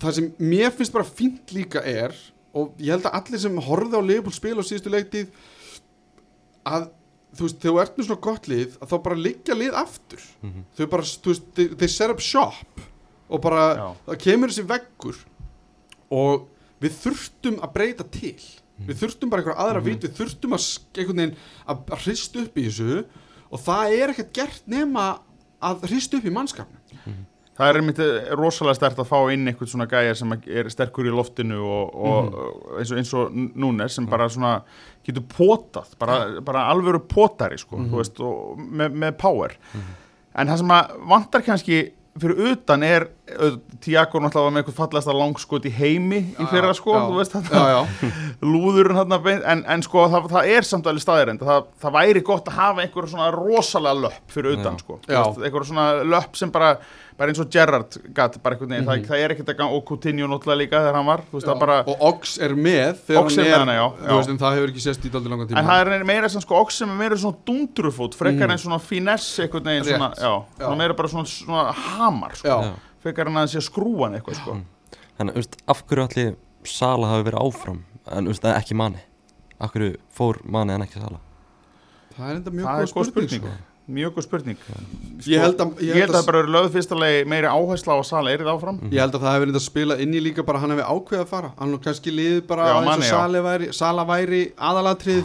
það 0.00 0.14
sem 0.16 0.30
mér 0.40 0.70
finnst 0.72 0.92
bara 0.94 1.04
fínt 1.04 1.52
líka 1.52 1.82
er 1.84 2.14
og 2.56 2.72
ég 2.80 2.92
held 2.94 3.06
að 3.08 3.16
allir 3.20 3.40
sem 3.42 3.58
horfði 3.64 3.96
á 4.00 4.02
Leopold 4.08 4.36
spil 4.36 4.56
á 4.56 4.64
síðustu 4.64 4.92
leiktið 4.92 5.28
að 6.68 6.88
þú 7.32 7.46
veist, 7.46 7.58
þegar 7.62 7.72
þú 7.72 7.82
ert 7.82 7.98
nú 7.98 8.04
svona 8.06 8.24
gott 8.28 8.48
lið 8.52 8.74
að 8.78 8.90
þá 8.92 8.96
bara 9.06 9.20
liggja 9.26 9.54
lið 9.56 9.76
aftur. 9.82 10.24
Mhm. 10.44 10.64
þau 10.76 10.86
bara, 10.92 11.02
þú 11.02 11.32
veist, 11.32 11.46
þeir 11.80 11.92
set 11.92 12.10
up 12.12 12.20
shop 12.20 12.82
og 13.32 13.40
bara, 13.40 13.62
Já. 13.76 13.86
það 14.08 14.18
kemur 14.26 14.48
þessi 14.52 14.66
veggur 14.68 15.20
og 16.12 16.48
við 16.82 16.98
þurftum 16.98 17.58
að 17.62 17.74
breyta 17.76 18.06
til. 18.12 18.36
Við 18.82 19.02
þurftum 19.02 19.30
bara 19.30 19.42
einhverja 19.42 19.64
aðra 19.66 19.82
vít 19.84 20.06
við 20.06 20.14
þurftum 20.18 20.56
að 20.56 20.62
veginn 20.96 21.34
að, 21.70 21.82
hrist 22.02 22.38
upp 22.40 22.56
í 22.58 22.64
þessu 22.66 23.02
og 23.52 23.60
það 23.62 23.98
er 23.98 24.14
ekkert 24.14 24.32
gert 24.38 24.64
nema 24.70 25.04
að 25.62 25.84
hrist 25.90 26.16
upp 26.16 26.26
í 26.26 26.32
mannskapnum. 26.34 26.80
Það 27.52 27.68
er 27.68 27.78
einmitt 27.78 27.98
eh, 28.00 28.30
rosalega 28.38 28.78
stert 28.78 29.00
að 29.02 29.10
fá 29.10 29.18
inn 29.30 29.44
einhvern 29.46 29.68
svona 29.68 29.86
gæja 29.86 30.14
sem 30.16 30.30
er 30.40 30.70
sterkur 30.72 31.06
í 31.06 31.12
loftinu 31.12 31.58
og, 31.60 31.90
og 31.92 32.78
eins 32.80 32.90
og, 32.90 33.00
eins 33.02 33.12
og 33.18 33.34
Núnes 33.36 33.98
sem 33.98 34.06
bara 34.08 34.30
svona 34.32 34.54
getur 35.04 35.26
potað 35.28 35.92
bara, 36.00 36.16
bara 36.42 36.64
alvöru 36.72 37.02
potari 37.04 37.60
sko, 37.60 37.82
þú 37.90 38.00
veist, 38.00 38.22
með, 38.56 38.96
með 39.04 39.18
power. 39.20 39.58
En 40.32 40.48
það 40.48 40.62
sem 40.62 40.72
að 40.78 40.96
vantar 41.12 41.44
kannski 41.44 41.82
fyrir 42.22 42.52
utan 42.54 42.88
er 42.88 43.06
Tiago 43.80 44.18
náttúrulega 44.18 44.42
var 44.48 44.50
með 44.52 44.60
eitthvað 44.64 44.78
fallasta 44.80 45.12
langskot 45.14 45.66
í 45.68 45.70
heimi 45.76 46.18
í 46.42 46.46
fyrra 46.50 46.72
sko, 46.74 46.96
já, 46.96 47.02
þú 47.06 47.18
veist 47.20 47.34
þetta 47.36 47.60
já, 47.60 47.68
já. 47.70 48.10
lúðurinn 48.52 48.98
hann 48.98 49.14
en, 49.54 49.62
en 49.76 49.84
sko 49.86 50.08
það, 50.10 50.26
það 50.32 50.48
er 50.56 50.66
samt 50.66 50.88
alveg 50.90 51.04
staðirind 51.04 51.44
það, 51.46 51.68
það 51.84 51.94
væri 52.00 52.22
gott 52.26 52.50
að 52.50 52.56
hafa 52.58 52.82
einhver 52.82 53.06
svona 53.12 53.28
rosalega 53.36 54.00
löpp 54.08 54.34
fyrir 54.34 54.58
utan 54.58 54.74
Já. 54.74 54.82
sko 54.82 54.98
Já. 55.06 55.22
veist, 55.22 55.38
einhver 55.46 55.68
svona 55.70 55.86
löpp 56.02 56.36
sem 56.42 56.50
bara, 56.52 56.72
bara 57.16 57.30
eins 57.32 57.40
og 57.46 57.48
Gerrard 57.54 57.96
gatt 58.18 58.40
bara 58.42 58.58
einhvern 58.58 58.74
veginn, 58.74 58.88
Mhm. 58.90 58.90
það, 58.90 59.08
það 59.14 59.22
er 59.28 59.34
ekkert 59.36 59.54
að 59.54 59.58
ganga 59.62 59.78
og 59.78 59.86
Coutinho 59.92 60.26
náttúrulega 60.34 60.60
líka 60.64 60.82
þegar 60.82 60.98
hann 60.98 61.10
var 61.12 61.24
þú 61.30 61.38
veist 61.38 61.46
það 61.52 61.62
bara, 61.62 61.78
og 61.86 62.06
Ox 62.10 62.36
er 62.42 62.56
með 62.58 63.02
þegar 63.06 63.22
Ox 63.22 63.36
hann 63.38 63.46
er 63.46 63.50
með 63.52 63.58
hana, 63.62 63.78
já, 63.78 63.86
þú 64.02 64.10
já. 64.10 64.16
veist, 64.18 64.38
það 64.42 64.56
hefur 64.58 64.74
ekki 64.74 64.86
sést 64.90 65.06
í 65.06 65.14
daldi 65.14 65.30
langan 65.36 65.46
tíma 65.54 65.62
en 65.62 65.70
það 65.70 65.94
er 65.96 66.04
meira 66.10 66.28
sem 66.34 66.42
sko 66.42 66.58
okkur 66.64 66.74
sem 66.82 66.90
er 66.90 66.98
meira 67.06 67.22
svona 67.22 67.38
dundrufót 67.46 68.18
frekar 68.18 68.50
en 68.50 68.58
svona 68.66 68.80
finesse 68.82 69.46
einhvern 69.46 69.70
veginn 69.70 69.92
Mhm. 69.92 70.16
Svona 70.58 70.76
meira 70.82 70.94
bara 70.98 71.08
svona, 71.08 71.28
svona 71.30 71.70
hamar 71.72 72.34
sko, 72.34 72.58
frekar 73.02 73.28
en 73.30 73.36
að 73.40 73.46
það 73.46 73.52
sé 73.56 73.64
skrúan 73.66 74.16
eitthvað 74.18 74.38
sko. 74.40 74.56
Þannig, 75.18 75.34
veist, 75.40 75.58
af 75.68 75.82
hverju 75.86 76.06
allir 76.08 76.32
Sala 76.64 77.08
hafi 77.10 77.26
verið 77.26 77.42
áfram? 77.42 77.82
En 78.14 78.28
veist, 78.30 78.44
ekki 78.46 78.74
Mani 78.78 79.00
Af 79.62 79.72
hverju 79.74 79.96
fór 80.14 80.38
Mani 80.44 80.74
en 80.76 80.84
ekki 80.86 81.00
Sala? 81.02 81.18
Það 82.16 82.30
er 82.30 82.38
enda 82.40 82.50
mjög 82.54 82.66
það 82.66 82.78
góð 82.78 82.82
er 82.82 82.90
spurning, 82.92 83.12
spurning, 83.12 83.42
sko. 83.42 83.68
mjög 83.92 84.14
góð 84.16 84.26
spurning. 84.26 84.58
Ég 85.26 85.40
held 85.42 85.62
að, 85.64 85.70
Ég 85.82 85.96
held 85.96 86.12
að 86.12 86.18
það 86.18 86.26
bara 86.52 86.62
fyrsta 86.74 86.98
lagi 86.98 87.22
meiri 87.32 87.48
áhersla 87.50 87.96
á 87.96 87.98
að 87.98 88.06
Sala 88.10 88.34
erið 88.36 88.50
áfram. 88.52 88.80
Ég 88.92 89.00
held 89.00 89.16
að 89.16 89.22
það 89.24 89.32
hefur 89.36 89.44
verið 89.46 89.58
að 89.60 89.64
spila 89.66 89.96
inn 90.04 90.12
í 90.14 90.20
líka 90.22 90.44
bara 90.46 90.60
hann 90.62 90.74
hefði 90.74 90.86
ákveðið 90.92 91.24
að 91.24 91.30
fara. 91.32 91.52
Hann 91.58 91.72
hefur 91.72 91.84
kannski 91.88 92.12
liðið 92.14 92.42
bara 92.50 92.66
Já, 92.68 92.74
eins 92.82 92.92
og. 92.92 93.04
Sala 93.08 93.42
væri, 93.48 93.70
Sala 93.72 94.04
væri 94.12 94.42
aðalatrið 94.70 95.24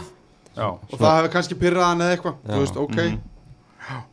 Já, 0.58 0.68
og 0.74 0.96
það 0.98 1.16
hefur 1.18 1.32
kannski 1.36 1.58
pyrrað 1.60 1.86
hann 1.90 2.00
eða 2.06 2.16
eitthvað. 2.16 2.76
Ok, 2.82 2.96
Mhm. 2.98 3.20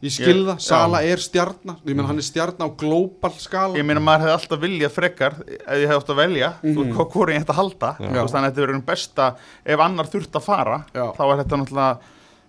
Ég 0.02 0.12
skil 0.12 0.46
Ég- 0.46 0.60
Sala 0.60 1.02
já. 1.02 1.12
er 1.14 1.18
stjarnar, 1.18 1.76
ég 1.86 1.96
menn 1.96 2.06
hann 2.08 2.18
er 2.18 2.26
stjarnar 2.28 2.70
á 2.70 2.78
global 2.78 3.32
skala 3.38 3.76
ég 3.76 3.86
meina 3.86 4.00
maður 4.00 4.26
hefði 4.26 4.36
alltaf 4.38 4.60
viljað 4.60 4.92
frekar 4.96 5.34
ef 5.46 5.78
ég 5.82 5.88
hefði 5.90 6.12
að 6.14 6.16
velja 6.24 6.50
mm 6.64 6.70
Mhm. 6.72 6.78
-hmm. 6.84 6.94
hvað 6.96 7.12
hvori 7.12 7.34
ég 7.34 7.42
ætti 7.44 7.54
að 7.54 7.62
halda. 7.62 7.96
Þú 8.00 8.28
þannig 8.32 8.50
að 8.50 8.52
þetta 8.54 8.66
verður 8.68 8.86
besta 8.86 9.36
ef 9.66 9.80
annar 9.80 10.06
þurft 10.06 10.32
að 10.36 10.42
fara 10.44 10.86
Já. 10.94 11.12
þá 11.18 11.22
er 11.32 11.44
þetta 11.44 11.58
náttúrulega 11.58 11.98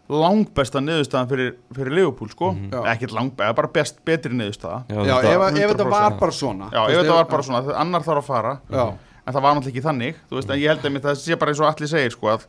langbesta 0.08 0.78
niðurstaðan 0.80 1.28
fyrir, 1.28 1.54
fyrir 1.74 1.90
Liverpool 1.92 2.28
sko 2.30 2.52
Mhm. 2.52 2.70
Já. 2.70 2.82
ekkert 2.94 3.10
langbesta, 3.12 3.54
bara 3.54 3.68
best 3.68 4.04
betri 4.04 4.30
niðurstaða 4.32 4.84
Já, 4.88 5.18
ef, 5.18 5.24
ef 5.24 5.70
þetta 5.70 5.84
100%. 5.84 5.90
var 5.90 6.10
bara 6.20 6.32
svona 6.32 6.70
já, 6.70 6.86
þú 6.86 6.90
ef 6.90 6.96
þetta 7.02 7.14
var 7.14 7.24
bara 7.24 7.42
svona, 7.42 7.74
annar 7.76 8.00
þarf 8.02 8.18
að 8.18 8.24
fara 8.24 8.58
Já, 8.70 8.94
en 9.26 9.34
það 9.34 9.42
var 9.42 9.54
náttúrulega 9.56 9.74
ekki 9.74 9.82
þannig 9.82 10.14
þú 10.30 10.36
veist, 10.36 10.50
en 10.50 10.58
ég 10.60 10.68
held 10.68 10.82
að 10.82 11.02
það 11.02 11.16
sé 11.16 11.34
bara 11.38 11.50
eins 11.50 11.60
og 11.60 11.66
allir 11.74 11.88
segir 11.88 12.10
sko 12.12 12.26
að 12.28 12.46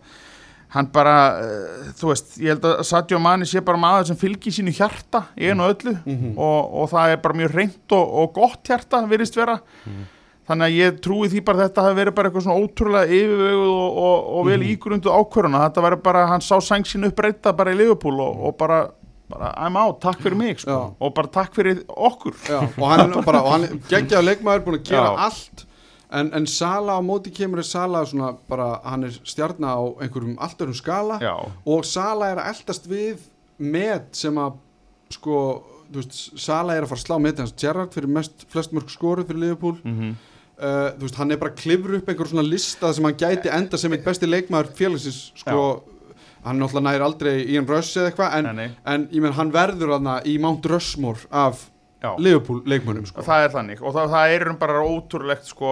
hann 0.76 0.89
bara, 0.91 1.15
uh, 1.39 1.88
þú 1.95 2.09
veist, 2.11 2.34
ég 2.43 2.51
held 2.51 2.65
að 2.68 2.84
Sadio 2.84 3.20
Mani 3.24 3.45
sé 3.47 3.61
bara 3.63 3.80
maður 3.80 4.09
sem 4.11 4.18
fylgir 4.20 4.51
sínu 4.51 4.74
hjarta 4.76 5.26
í 5.39 5.47
einu 5.51 5.63
öllu 5.72 5.93
Mhm. 6.05 6.34
og, 6.38 6.74
og 6.84 6.89
það 6.91 7.13
er 7.13 7.18
bara 7.24 7.34
mjög 7.39 7.53
reynd 7.55 7.91
og, 7.95 8.13
og 8.24 8.34
gott 8.36 8.63
hjarta 8.68 9.01
virðist 9.07 9.36
vera 9.39 9.59
þannig 10.47 10.68
að 10.68 10.76
ég 10.80 10.99
trúi 11.03 11.28
því 11.32 11.41
bara 11.47 11.65
þetta 11.68 11.84
hafi 11.88 11.95
verið 12.01 12.15
bara 12.15 12.30
eitthvað 12.30 12.45
svona 12.47 12.61
ótrúlega 12.63 13.07
yfirveguð 13.18 13.72
og, 13.72 13.97
og, 13.97 14.28
og 14.39 14.45
vel 14.47 14.59
Mhm. 14.59 14.70
ígrundu 14.76 15.09
ákvöruna 15.11 15.63
þetta 15.68 15.84
verið 15.88 16.03
bara, 16.03 16.26
hann 16.28 16.41
sá 16.41 16.55
sæng 16.61 16.84
sín 16.88 17.07
uppbreyta 17.07 17.55
bara 17.55 17.72
í 17.72 17.78
Liverpool 17.78 18.20
og, 18.22 18.45
og 18.47 18.57
bara 18.57 18.88
bara 19.30 19.53
I'm 19.59 19.76
out, 19.76 19.99
takk 19.99 20.22
fyrir 20.24 20.38
mig 20.39 20.59
sko. 20.61 20.95
Og 21.03 21.13
bara 21.13 21.28
takk 21.28 21.51
fyrir 21.53 21.82
okkur 21.91 22.32
Já, 22.47 22.61
og 22.63 22.88
hann 22.88 23.11
hann 23.11 23.80
geggjaði 23.91 24.24
leikmaður 24.24 24.63
búin 24.63 24.78
að 24.80 24.86
gera 24.88 25.09
Já. 25.11 25.18
allt 25.28 25.65
en, 26.12 26.30
en 26.34 26.47
Sala 26.47 26.97
á 26.97 27.01
móti 27.03 27.34
kemur 27.34 27.64
er 27.64 27.68
Sala 27.68 28.03
svona 28.08 28.34
bara, 28.49 28.78
hann 28.84 29.08
er 29.08 29.18
stjarna 29.24 29.76
á 29.76 29.82
einhverjum 30.03 30.38
allt 30.39 30.62
örum 30.62 30.78
skala. 30.78 31.20
Já, 31.24 31.36
og 31.66 31.86
Sala 31.86 32.32
er 32.32 32.43
að 32.43 32.53
eldast 32.53 32.88
við 32.91 33.26
met 33.58 34.16
sem 34.16 34.38
að 34.38 34.60
sko, 35.14 35.41
þú 35.91 36.01
veist, 36.01 36.24
Sala 36.39 36.76
er 36.76 36.86
að 36.86 36.93
fara 36.93 37.01
að 37.01 37.05
slá 37.05 37.20
met 37.24 37.43
hans 37.43 37.55
Gerrard 37.58 37.93
fyrir 37.95 38.12
mest, 38.12 38.47
flest 38.51 38.76
mörg 38.76 38.91
skoruð 38.91 39.30
fyrir 39.30 39.47
Liverpool. 39.47 39.80
Mm 39.84 40.18
uh, 40.58 40.89
þú 40.97 41.05
veist, 41.05 41.20
hann 41.22 41.34
er 41.34 41.41
bara 41.41 41.53
að 41.53 41.62
klifra 41.62 41.99
upp 41.99 42.12
einhver 42.12 42.32
svona 42.32 42.45
lista 42.47 42.91
sem 42.95 43.08
hann 43.08 43.20
gæti 43.20 43.53
enda 43.53 43.80
sem 43.80 43.93
einn 43.93 44.05
besti 44.05 44.30
leikmaður 44.30 44.74
félagsins 44.78 45.22
sko, 45.43 45.64
hann 46.45 46.62
náttúrulega 46.62 46.86
næri 46.89 47.08
aldrei 47.08 47.34
í 47.45 47.58
en 47.60 47.70
röss 47.70 47.95
eða 47.97 48.12
eitthvað 48.12 48.38
en, 48.39 48.62
en 48.88 49.08
ég 49.14 49.24
menn 49.24 49.36
hann 49.38 49.53
verður 49.55 49.97
hann 49.97 50.12
í 50.28 50.38
Mount 50.41 50.66
Rushmore 50.70 51.28
af 51.30 51.66
Já. 51.66 51.74
Liverpool 52.20 52.62
leikmönnum 52.66 53.06
sko. 53.10 53.22
það 53.26 53.45
er 53.48 53.56
þannig 53.56 53.82
og 53.82 53.93
það, 53.95 54.12
það 54.14 54.36
er 54.36 54.48
um 54.52 54.58
bara 54.62 54.82
ótrúlegt 54.86 55.48
sko 55.50 55.72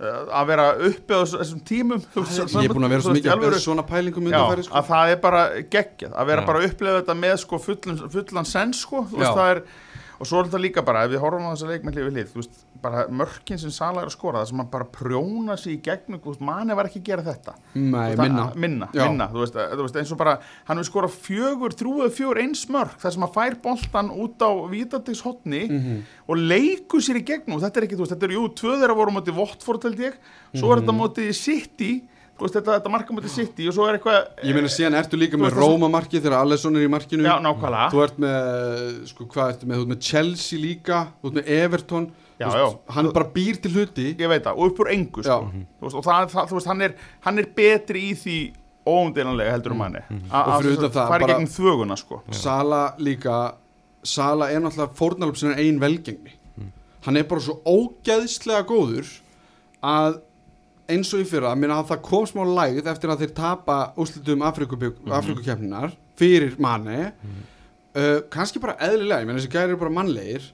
uh, 0.00 0.22
að 0.40 0.46
vera 0.52 0.66
uppi 0.88 1.12
á 1.14 1.20
þess- 1.20 1.38
þessum 1.42 1.60
tímum 1.68 2.00
þú 2.14 2.24
veist, 2.24 2.54
ég 2.56 2.64
er 2.70 2.74
búin 2.76 2.86
að 2.88 2.94
vera 2.96 3.04
svo 3.04 3.14
mikið 3.16 3.28
að 3.32 3.36
alvöru- 3.36 3.50
vera 3.52 3.64
svona 3.66 3.84
pælingum 3.90 4.24
Já, 4.30 4.38
undanfæri 4.38 4.64
sko. 4.68 4.74
að 4.80 4.88
það 4.92 5.12
er 5.12 5.20
bara 5.26 5.42
geggjað 5.76 6.12
að 6.16 6.26
vera 6.32 6.42
Já. 6.42 6.46
bara 6.46 6.58
að 6.62 6.68
upplefa 6.70 7.02
þetta 7.02 7.18
með 7.24 7.36
sko 7.44 7.58
fullan, 7.66 8.00
fullan 8.16 8.48
sens 8.48 8.80
sko, 8.86 9.04
þú 9.10 9.20
veist 9.24 9.42
er 9.48 9.62
og 10.18 10.26
svo 10.26 10.40
er 10.40 10.48
þetta 10.48 10.60
líka 10.64 10.82
bara, 10.82 11.04
ef 11.06 11.12
við 11.12 11.20
horfum 11.22 11.44
á 11.46 11.52
þessa 11.54 11.68
leik 11.70 11.84
með 11.86 11.94
hlið 11.98 12.06
við 12.08 12.16
hlið, 12.16 12.30
þú 12.32 12.40
veist, 12.42 12.56
bara 12.82 13.06
mörkin 13.08 13.58
sem 13.58 13.70
Sala 13.70 14.02
er 14.02 14.06
að 14.10 14.14
skora, 14.16 14.40
það 14.42 14.48
sem 14.48 14.58
hann 14.62 14.70
bara 14.70 14.84
prjóna 14.84 15.56
sig 15.58 15.76
í 15.78 15.82
gegnum, 15.82 16.20
manni 16.40 16.74
var 16.74 16.84
ekki 16.86 17.00
að 17.00 17.04
gera 17.10 17.22
þetta. 17.22 17.54
Nei, 17.74 18.14
veist, 18.14 18.18
minna. 18.22 18.44
að- 18.48 18.56
minna, 18.56 18.88
minna 18.94 19.28
þú, 19.32 19.38
veist, 19.44 19.54
að- 19.54 19.72
þú 19.76 19.82
veist, 19.86 19.96
eins 19.96 20.12
og 20.12 20.18
bara, 20.18 20.38
hann 20.66 20.76
vil 20.76 20.84
skora 20.84 21.08
fjögur, 21.08 21.74
þrjúðu 21.74 22.10
fjögur 22.18 22.38
eins 22.42 22.66
mörk, 22.68 22.98
þar 23.00 23.12
sem 23.12 23.22
hann 23.22 23.32
fær 23.34 23.56
boltan 23.62 24.10
út 24.10 24.38
á 24.38 24.50
vítategs 24.70 25.22
hotni 25.22 25.68
Mhm. 25.68 26.02
og 26.28 26.36
leikur 26.36 27.00
sér 27.00 27.16
í 27.20 27.24
gegnum, 27.24 27.60
þetta 27.60 27.76
er 27.76 27.82
ekki, 27.88 27.96
þú 27.96 28.04
veist, 28.06 28.12
þetta 28.16 28.24
er 28.24 28.36
jú, 28.36 28.48
tvö 28.54 28.78
þeirra 28.80 28.94
voru 28.96 29.10
á 29.10 29.16
móti 29.20 29.34
Votford 29.34 29.82
held 29.82 29.98
ég, 29.98 30.14
svo 30.54 30.68
Mhm. 30.68 30.72
er 30.72 30.80
þetta 30.82 30.94
á 30.94 31.00
móti 31.00 31.34
City, 31.34 32.02
þú 32.38 32.42
veist, 32.46 32.54
þetta, 32.54 32.78
þetta 32.80 32.90
marka 32.90 33.10
á 33.10 33.16
móti 33.18 33.28
City 33.28 33.66
og 33.66 33.74
svo 33.74 33.88
er 33.88 33.98
eitthvað 33.98 34.26
Ég 34.44 34.54
meina 34.54 34.68
síðan 34.68 34.94
ertu 34.94 35.18
líka 35.18 35.34
með 35.36 35.50
veist, 35.50 35.56
það- 35.56 35.78
Róma 35.78 35.88
markið 35.90 36.20
þegar 36.22 36.40
Allesson 36.40 36.76
er 36.76 36.86
í 36.86 36.90
markinu. 36.90 37.24
Já, 37.24 37.90
Þú 37.90 38.02
ert 38.04 38.16
með, 38.18 39.06
sko, 39.08 39.24
hvað 39.26 39.52
ertu 39.52 39.66
með, 39.66 39.86
með 39.86 39.98
Chelsea 40.00 40.58
líka 40.58 41.08
Þú 41.22 41.32
ert 41.32 41.34
með 41.34 41.48
Everton 41.48 42.12
Já, 42.38 42.48
já. 42.54 42.66
Hann 42.94 43.10
bara 43.12 43.26
býr 43.34 43.58
til 43.62 43.72
hluti 43.74 44.06
ég 44.14 44.30
veit 44.30 44.44
það, 44.46 44.58
og 44.58 44.72
upp 44.72 44.82
úr 44.84 44.92
engu 44.94 45.24
Já. 45.26 45.38
sko. 45.42 45.90
Og 45.90 46.04
það, 46.06 46.28
það, 46.34 46.50
þú 46.50 46.58
veist, 46.58 46.70
hann 46.70 46.84
er, 46.86 46.94
hann 47.26 47.42
er 47.42 47.48
betri 47.56 48.02
í 48.10 48.12
því 48.18 48.36
óumdeinanlega 48.88 49.54
heldur 49.56 49.74
um 49.74 49.82
hann 49.84 49.98
Mm. 50.08 50.20
Og 50.30 50.52
fyrir 50.62 50.78
utan 50.78 50.92
það, 50.94 51.08
fari 51.12 51.26
gegnum 51.28 51.50
þvöguna 51.52 51.96
sko. 51.98 52.22
Sala 52.30 52.82
líka 52.98 53.38
Sala 54.06 54.50
er 54.54 54.62
náttúrulega 54.62 54.94
fórnalöp 54.94 55.36
sinna 55.36 55.58
ein 55.58 55.80
velgengni 55.82 56.36
Hann 57.04 57.16
er 57.16 57.24
bara 57.24 57.40
svo 57.40 57.58
ógeðslega 57.66 58.64
góður 58.68 59.10
að 59.82 60.20
eins 60.88 61.10
og 61.14 61.20
í 61.22 61.26
fyrra, 61.28 61.52
minna 61.58 61.80
að 61.82 61.90
það 61.92 62.02
kom 62.08 62.26
smá 62.28 62.42
lægð 62.48 62.86
eftir 62.90 63.12
að 63.12 63.24
þeir 63.24 63.34
tapa 63.36 63.76
úrslitum 64.00 64.44
Afrikukeppninar 64.48 65.92
fyrir 66.18 66.56
manni 66.62 67.00
uh, 67.08 68.20
kannski 68.32 68.60
bara 68.62 68.78
eðlilega, 68.88 69.20
ég 69.22 69.28
menn 69.28 69.38
þessi 69.38 69.52
gæri 69.52 69.74
eru 69.74 69.80
bara 69.82 69.94
mannlegir 69.98 70.48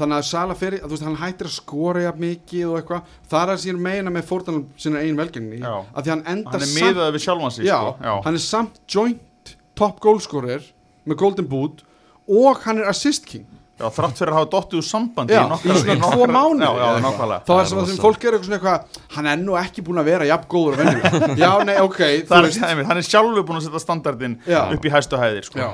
þannig 0.00 0.18
að 0.20 0.26
Sala 0.30 0.56
fyrir, 0.58 0.80
að 0.80 0.88
þú 0.88 0.96
veist, 0.96 1.06
hann 1.08 1.20
hættir 1.20 1.48
að 1.50 1.54
skora 1.56 2.04
jafn 2.06 2.24
mikið 2.24 2.66
og 2.70 2.78
eitthvað, 2.80 3.14
það 3.30 3.44
er 3.44 3.54
að 3.54 3.62
síðan 3.64 3.84
meina 3.86 4.14
með 4.14 4.26
fórnalöp 4.30 4.82
sinna 4.84 5.04
ein 5.04 5.20
velgengni 5.20 5.62
að 5.62 6.02
því 6.02 6.14
hann 6.14 6.26
enda 6.34 6.56
hann 6.56 6.66
samt 6.66 6.80
miðað 6.80 7.14
við 7.16 7.24
sjálfan 7.26 7.54
sig 7.56 7.68
já, 7.68 7.78
sko. 7.78 8.18
hann 8.26 8.40
er 8.40 8.44
samt 8.44 8.82
joint 8.90 9.54
top 9.78 10.00
goalscorer 10.04 10.66
með 11.08 11.20
golden 11.22 11.48
boot 11.50 11.84
og 12.30 12.60
hann 12.66 12.82
er 12.82 12.90
assist 12.90 13.24
king. 13.26 13.46
Já, 13.80 13.86
þrátt 13.96 14.18
fyrir 14.20 14.34
að 14.34 14.36
hafa 14.36 14.48
dottið 14.52 14.76
úr 14.76 14.84
sambandi 14.84 15.32
Já, 15.32 15.40
í 15.56 15.74
svona 15.80 15.94
tvo 16.12 16.26
nákvæmlega. 16.28 17.38
Þá 17.46 17.48
Það 17.48 17.60
er 17.60 17.62
er 17.64 17.86
sem 17.88 18.00
fólk 18.02 18.24
er 18.28 18.34
eitthvað 18.36 18.98
hann 19.14 19.28
er 19.30 19.38
nú 19.40 19.54
ekki 19.56 19.84
búin 19.86 20.00
að 20.02 20.10
vera 20.10 20.26
jafn 20.28 20.48
góður 20.52 20.74
og 20.76 20.82
venjulega 20.82 21.38
já, 21.40 21.50
nei, 21.64 21.76
ok, 21.80 22.00
þú 22.28 22.34
Það 22.34 22.48
er, 22.66 22.82
hann 22.90 23.00
er 23.00 23.06
sjálfur 23.08 23.46
búin 23.48 23.60
að 23.60 23.68
setja 23.70 23.80
standardin 23.80 24.36
upp 24.60 24.84
í 24.84 24.92
hæstu 24.92 25.20
hæðir 25.20 25.48
sko. 25.48 25.70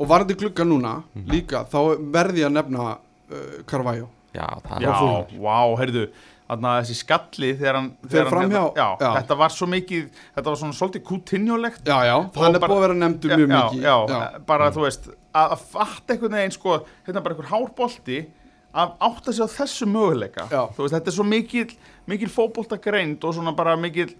og 0.00 0.08
varandi 0.08 0.38
glugga 0.40 0.64
núna 0.64 0.94
líka, 1.28 1.66
þá 1.68 2.00
verði 2.16 2.46
ég 2.46 2.48
að 2.48 2.56
nefna 2.56 2.96
uh, 3.30 3.62
Carvalho 3.70 4.08
Já, 4.34 4.46
það 4.66 4.80
Já, 4.82 4.94
er 4.94 5.34
vá, 5.40 5.58
heyrðu 5.80 6.06
Þannig 6.44 6.68
að 6.68 6.78
þessi 6.84 6.94
skalli 6.98 7.50
þegar 7.56 7.76
hann 7.78 7.86
þegar 8.04 8.24
hann- 8.26 8.32
framhjá, 8.34 8.62
já, 8.76 8.88
já. 9.00 9.10
þetta 9.16 9.36
var 9.40 9.52
svo 9.54 9.66
mikið 9.72 10.02
Þetta 10.34 10.44
var 10.50 10.58
svona 10.60 10.76
svolítið 10.76 11.02
kútinjólegt 11.08 11.86
já, 11.88 11.96
já, 12.04 12.16
hann 12.36 12.54
er 12.58 12.60
búið 12.60 12.74
að 12.76 12.82
vera 12.84 12.96
nefndur 13.00 13.32
mjög 13.34 13.48
já, 13.48 13.62
mikið 13.62 13.86
já, 13.88 13.94
bara 14.50 14.70
þú 14.74 14.84
veist 14.84 15.08
að, 15.34 15.54
fatta 15.72 16.12
einhvern 16.14 16.36
veginn 16.36 16.52
sko 16.58 16.74
hérna 17.06 17.22
bara 17.24 17.34
einhver 17.34 17.48
hárbolti 17.48 18.18
að 18.74 18.92
átta 19.08 19.32
sig 19.32 19.46
á 19.46 19.48
þessu 19.54 19.86
möguleika 19.88 20.44
Já. 20.50 20.60
þú 20.76 20.82
veist, 20.84 20.94
þetta 20.98 21.10
er 21.10 21.14
svo 21.16 21.24
mikil, 21.30 21.64
mikil 22.10 22.28
fótbolta 22.34 22.76
greind 22.82 23.24
og 23.24 23.34
svona 23.38 23.52
bara 23.56 23.76
mikil 23.80 24.10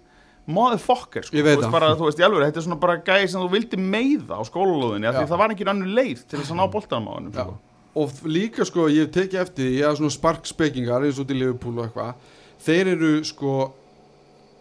motherfucker 0.47 1.25
sko, 1.25 1.35
Ég 1.37 1.43
veit 1.45 1.57
þú 1.57 1.61
veist, 1.61 1.67
það. 1.67 1.73
bara, 1.77 1.89
þú 1.99 2.07
veist, 2.09 2.19
í 2.21 2.25
alveg, 2.25 2.43
þetta 2.49 2.61
er 2.61 2.65
svona 2.67 2.79
bara 2.81 2.97
gæði 3.05 3.29
sem 3.33 3.41
þú 3.45 3.49
vildi 3.53 3.79
meiða 3.81 4.37
á 4.39 4.43
skólalóðinni 4.47 5.11
því 5.13 5.25
það 5.31 5.41
var 5.41 5.53
ekki 5.55 5.67
annur 5.71 5.93
leið 5.97 6.25
til 6.29 6.39
þess 6.41 6.53
að 6.53 6.59
ná 6.61 6.65
boltanum 6.73 7.09
á 7.09 7.13
hennum 7.17 7.33
Já. 7.35 7.43
sko. 7.45 7.55
Og 7.95 8.11
líka 8.27 8.65
sko, 8.67 8.89
ég 8.91 9.07
hef 9.07 9.15
tekið 9.15 9.41
eftir 9.41 9.69
því, 9.69 9.75
hafa 9.85 9.99
svona 10.01 10.15
sparkspekingar 10.15 11.05
eins 11.07 11.19
og 11.21 11.29
til 11.29 11.39
Liverpool 11.39 11.79
og 11.79 11.87
eitthvað. 11.87 12.31
Þeir 12.65 12.91
eru 12.95 13.11
sko 13.27 13.55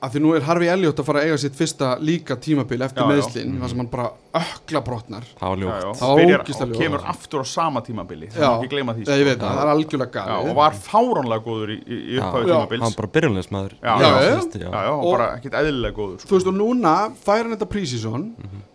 að 0.04 0.12
því 0.14 0.20
nú 0.24 0.32
er 0.36 0.42
Harfi 0.44 0.66
Elliot 0.68 0.98
að 1.00 1.06
fara 1.08 1.20
að 1.22 1.28
eiga 1.30 1.38
sitt 1.40 1.54
fyrsta 1.56 1.88
líka 2.04 2.36
tímabil 2.44 2.82
eftir 2.84 3.00
Já, 3.00 3.04
já. 3.04 3.10
meðslin 3.14 3.54
þar 3.62 3.70
sem 3.72 3.80
hann 3.82 3.88
bara 3.92 4.06
ökla 4.34 4.80
brotnar. 4.84 5.24
Það 5.38 5.52
var 5.52 5.60
ljótt. 5.62 6.00
Það 6.00 6.64
og 6.64 6.74
kemur 6.78 7.04
aftur 7.14 7.40
á 7.40 7.46
sama 7.48 7.80
tímabili 7.86 8.28
það 8.34 8.44
já, 8.44 8.68
gleyma 8.72 8.94
því 8.96 9.04
já, 9.06 9.14
ég 9.20 9.28
veit 9.28 9.38
sko. 9.38 9.46
það, 9.46 9.54
það 9.54 9.62
er 9.64 9.70
algjörlega 9.74 10.10
já, 10.10 10.26
galið 10.26 10.50
og 10.50 10.58
var 10.58 10.76
fáránlega 10.88 11.44
góður 11.46 11.72
í, 11.74 11.78
í, 11.86 11.98
já, 12.18 12.24
tímabils. 12.34 12.82
Hann 12.84 12.96
bara 12.98 13.10
byrjunleismæður 13.16 13.76
Já, 13.78 13.94
já, 13.94 14.10
já. 14.10 14.34
já, 14.64 14.68
já, 14.74 14.90
og, 14.90 15.04
Og- 15.04 15.14
bara 15.16 15.28
ekkert 15.38 15.58
eðlilega 15.62 15.96
góður 16.00 16.18
sko. 16.20 16.28
þú 16.28 16.38
veist 16.38 16.50
og 16.52 16.58
núna 16.58 16.94
fær 17.24 17.42
hann 17.44 17.54
þetta 17.56 17.70
prísísson 17.74 18.26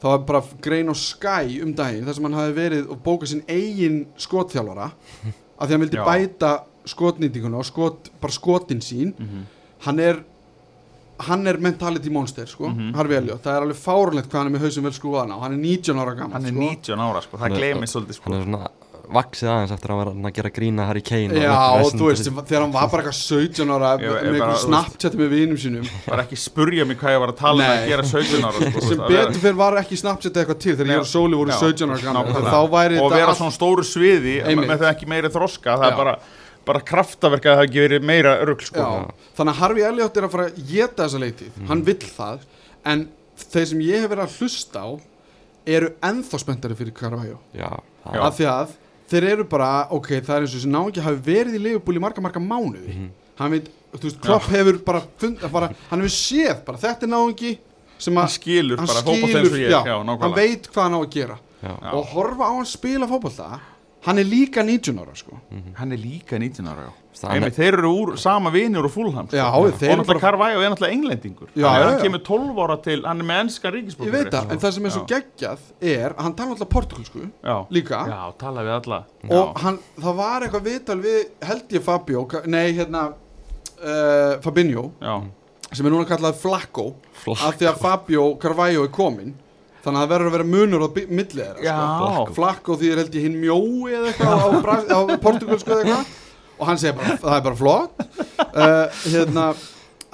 þá 0.02 0.08
var 0.14 0.24
bara 0.32 0.44
grein 0.62 0.90
á 0.90 0.96
Sky 0.96 1.60
um 1.64 1.74
daginn 1.76 2.06
þar 2.08 2.16
sem 2.20 2.24
hann 2.30 2.40
hafi 2.40 2.56
verið 2.58 2.90
og 2.90 3.04
bókað 3.06 3.34
sinn 3.36 3.44
eigin 3.48 4.00
skotþjálfara 4.18 4.90
af 5.60 5.68
því 5.68 5.72
hann 5.76 5.84
vildi 5.86 6.04
bæta 6.08 6.54
skotnýtinguna 6.90 7.60
og 7.60 7.66
skot, 7.68 8.10
bara 8.22 8.34
skotin 8.34 8.80
sín. 8.82 9.14
Mhm. 9.20 9.46
hann 9.86 10.00
er 10.00 10.18
hann 11.28 11.48
er 11.48 11.58
mentality 11.58 12.10
monster 12.10 12.46
sko, 12.46 12.70
Mhm. 12.70 12.94
Harfi 12.96 13.16
Elliot 13.20 13.44
það 13.44 13.56
er 13.58 13.62
alveg 13.68 13.80
fárunlegt 13.84 14.30
hvað 14.30 14.40
hann 14.44 14.48
er 14.54 14.58
með 14.60 14.66
hausum 14.68 14.84
vel 14.84 14.92
skrúðan 14.96 15.32
á 15.34 15.38
hann 15.44 15.54
er 15.54 15.58
19 15.58 15.98
ára 16.00 16.16
gammal 16.16 16.34
hann 16.34 16.46
er 16.46 16.52
sko. 16.52 16.60
19 16.60 17.00
ára 17.00 17.22
sko, 17.22 17.38
það 17.38 17.58
gleymist 17.58 17.94
svolítið 17.96 18.14
sko. 18.20 18.24
hann 18.32 18.40
er 18.42 18.46
svona 18.46 18.70
vaksið 19.10 19.48
aðeins 19.50 19.72
eftir 19.74 19.90
að 19.90 19.98
hann 20.06 20.22
var 20.22 20.30
að 20.30 20.34
gera 20.38 20.50
grína 20.54 20.86
Harry 20.86 21.02
Kane 21.02 21.32
og 21.34 21.42
Já, 21.42 21.50
og 21.50 21.80
vesen 21.82 22.00
þú 22.00 22.06
veist, 22.12 22.28
þegar 22.46 22.62
hann 22.62 22.72
var 22.76 22.88
bara 22.92 23.02
eitthvað 23.04 23.18
17 23.26 23.70
ára 23.74 23.90
Ég- 23.98 24.28
með 24.30 24.44
þú 24.46 24.58
Snapchat 24.68 25.16
með 25.18 25.30
vinum 25.34 25.58
sínum 25.58 25.88
bara 26.06 26.24
ekki 26.28 26.38
spurja 26.38 26.86
mig 26.86 27.00
hvað 27.00 27.16
ég 27.16 27.20
var 27.20 27.32
að 27.34 27.38
tala 27.42 27.54
um 27.54 27.58
Nei. 27.58 27.78
að 27.80 27.88
gera 27.90 28.04
17 28.04 28.44
ára 28.46 28.70
sko, 28.70 28.82
sem 28.86 28.98
betur 29.00 29.40
fyrir 29.42 29.56
var 29.58 29.74
ekki 29.82 29.98
Snapchat 29.98 30.34
eitthvað 30.38 30.60
til 30.60 30.76
þegar 30.78 30.94
ég 30.94 31.00
og 31.00 31.10
Sóli 31.10 31.34
voru 31.42 31.50
já, 31.50 31.58
17 31.58 31.90
ára 31.90 32.02
gammal 32.06 32.26
nákvæmlega. 32.30 32.54
þá 32.54 32.62
væri 32.70 33.00
og 33.02 33.10
þetta 33.12 33.18
vera 33.18 33.34
svona 33.34 33.58
stóru 33.58 33.84
sviði 33.84 34.36
með 34.46 34.78
það 34.78 34.94
ekki 34.94 35.08
meiri 35.10 35.30
þroska 35.34 35.74
það 35.82 35.90
er 35.92 35.98
bara, 35.98 36.16
bara 36.70 36.82
kraftaverk 36.86 37.46
að 37.50 37.58
það 37.60 37.68
ekki 37.68 37.84
verið 37.86 38.04
meira 38.10 38.34
örugl 38.44 38.66
sko. 38.70 38.88
Þannig 39.38 39.54
að 39.56 39.62
Harfi 39.64 39.86
Elliot 39.90 40.18
er 40.22 40.28
að 40.28 40.34
fara 40.36 40.50
að 40.50 40.60
geta 40.72 41.06
þessa 41.08 41.22
leitið, 41.24 41.52
Mhm. 41.58 41.68
hann 41.72 41.84
vill 41.88 42.10
það 42.18 42.40
en 42.86 43.08
þeir 43.40 43.66
sem 43.72 43.80
ég 43.86 44.02
hef 44.04 44.12
verið 44.12 44.26
að 44.28 44.38
hlusta 44.40 44.84
á 44.86 44.90
eru 45.68 45.90
ennþá 46.02 46.40
spenntari 46.40 46.76
fyrir 46.76 46.94
Já. 47.56 47.70
af 48.06 48.38
því 48.38 48.46
að 48.50 48.70
þeir 49.10 49.24
eru 49.32 49.44
bara, 49.50 49.88
ok, 49.92 50.08
það 50.22 50.36
er 50.36 50.42
eins 50.46 50.54
og 50.56 50.62
þessi 50.62 50.72
náungi 50.74 51.02
hafi 51.02 51.22
verið 51.32 51.56
í 51.58 51.64
í 51.98 52.02
marga, 52.04 52.22
marga 52.22 52.40
mánuði 52.40 52.94
Mhm. 52.96 53.10
hann 53.40 53.52
veit, 53.52 53.70
þú 53.94 54.02
veist, 54.04 54.22
Klopp 54.22 54.44
hefur 54.44 54.78
bara, 54.86 55.02
fund, 55.18 55.40
bara 55.52 55.68
hann 55.90 56.02
hefur 56.02 56.14
séð, 56.14 56.66
bara 56.66 56.78
þetta 56.78 57.04
er 57.04 57.08
náungi 57.08 57.58
sem 57.98 58.16
hann 58.16 58.26
að, 58.26 58.30
skilur 58.40 58.78
hann 58.78 58.88
bara 58.88 59.02
ég 59.60 59.70
já, 59.72 59.84
já, 59.86 60.20
hann 60.22 60.34
veit 60.36 60.68
hvað 60.72 60.84
hann 60.84 60.94
á 60.94 61.02
að 61.04 61.10
gera 61.12 61.40
Já. 61.62 61.92
Og 61.94 62.06
horfa 62.14 62.44
á 62.48 62.56
hann 62.56 62.66
spila 62.66 63.06
fótbolta 63.06 63.60
hann 64.06 64.18
er 64.22 64.28
líka 64.28 64.64
19 64.64 65.00
ára, 65.02 65.14
sko. 65.18 65.38
Hann 65.76 65.92
er 65.92 66.00
líka 66.00 66.40
19 66.40 66.68
ára 66.68 66.88
já. 66.88 66.92
Það 67.20 67.30
er- 67.30 67.36
Einmitt, 67.36 67.56
þeir 67.58 67.74
eru 67.80 67.90
úr 67.92 68.18
sama 68.18 68.50
vinur 68.54 68.86
og 68.88 68.92
fúlham 68.94 69.28
sko. 69.28 69.36
Já, 69.36 69.48
og 69.52 69.74
þeir 69.76 69.90
eru 69.90 70.02
náttúrulega 70.02 70.08
bara 70.08 70.20
Carvæjó 70.24 70.62
er 70.64 70.70
náttúrulega 70.72 70.96
englendingur. 70.96 71.50
Já, 71.56 71.66
að 71.68 71.80
já, 71.80 71.84
hann 71.84 71.98
já. 71.98 72.04
kemur 72.04 72.24
12 72.30 72.62
ára 72.64 72.78
til 72.84 73.04
hann 73.06 73.20
er 73.20 73.28
með 73.28 73.40
ennskan 73.44 73.74
veit 74.14 74.32
það, 74.32 74.52
en 74.52 74.60
það 74.60 74.72
sem 74.78 74.86
er 74.86 74.90
svo 74.96 75.06
geggjað 75.10 75.60
er 75.82 76.14
að 76.14 76.22
hann 76.24 76.36
tala 76.36 76.56
alltaf 76.56 76.70
portugalsku 76.70 77.26
líka. 77.70 78.04
Já, 78.08 78.22
tala 78.40 78.64
við 78.64 78.76
alla. 78.78 79.02
Og 79.30 79.60
hann, 79.60 79.80
það 80.00 80.16
var 80.16 80.42
eitthvað 80.48 80.70
viðtal 80.70 81.00
við 81.04 81.20
held 81.50 81.76
ég 81.76 81.84
Fabio, 81.84 82.28
nei 82.46 82.72
hérna 82.78 83.10
uh, 83.84 84.40
Fabinho 84.44 84.92
já, 85.02 85.14
sem 85.74 85.86
er 85.86 85.94
núna 85.94 86.08
kallað 86.10 86.40
Flacco 86.40 86.94
Flacco. 87.14 87.48
af 87.48 87.60
því 87.60 87.70
að 87.72 87.84
Fabio 87.84 88.26
Carvalho 88.42 88.84
er 88.88 88.94
komin 88.94 89.36
þannig 89.84 90.00
að 90.00 90.04
það 90.04 90.12
verður 90.14 90.30
að 90.30 90.36
vera 90.38 90.48
munur 90.54 90.86
á 90.86 90.90
bi- 90.96 91.06
milli 91.10 91.42
þeirra 91.44 91.64
já. 91.66 91.76
sko. 91.76 92.34
Flacco 92.38 92.78
því 92.80 92.92
er 92.94 93.02
held 93.04 93.16
ég 93.20 93.26
hinn 93.28 93.38
mjói 93.40 93.94
eða 93.96 94.12
eitthvað 94.12 94.34
á, 94.36 95.00
á 95.00 95.00
portugalsku 95.24 95.72
eða 95.76 95.84
eitthvað 95.86 96.16
og 96.60 96.68
hann 96.68 96.80
segir 96.82 96.98
bara, 97.00 97.18
það 97.22 97.36
er 97.38 97.44
bara 97.46 97.60
flott 97.60 98.02
uh, 98.44 99.04
hérna 99.08 99.46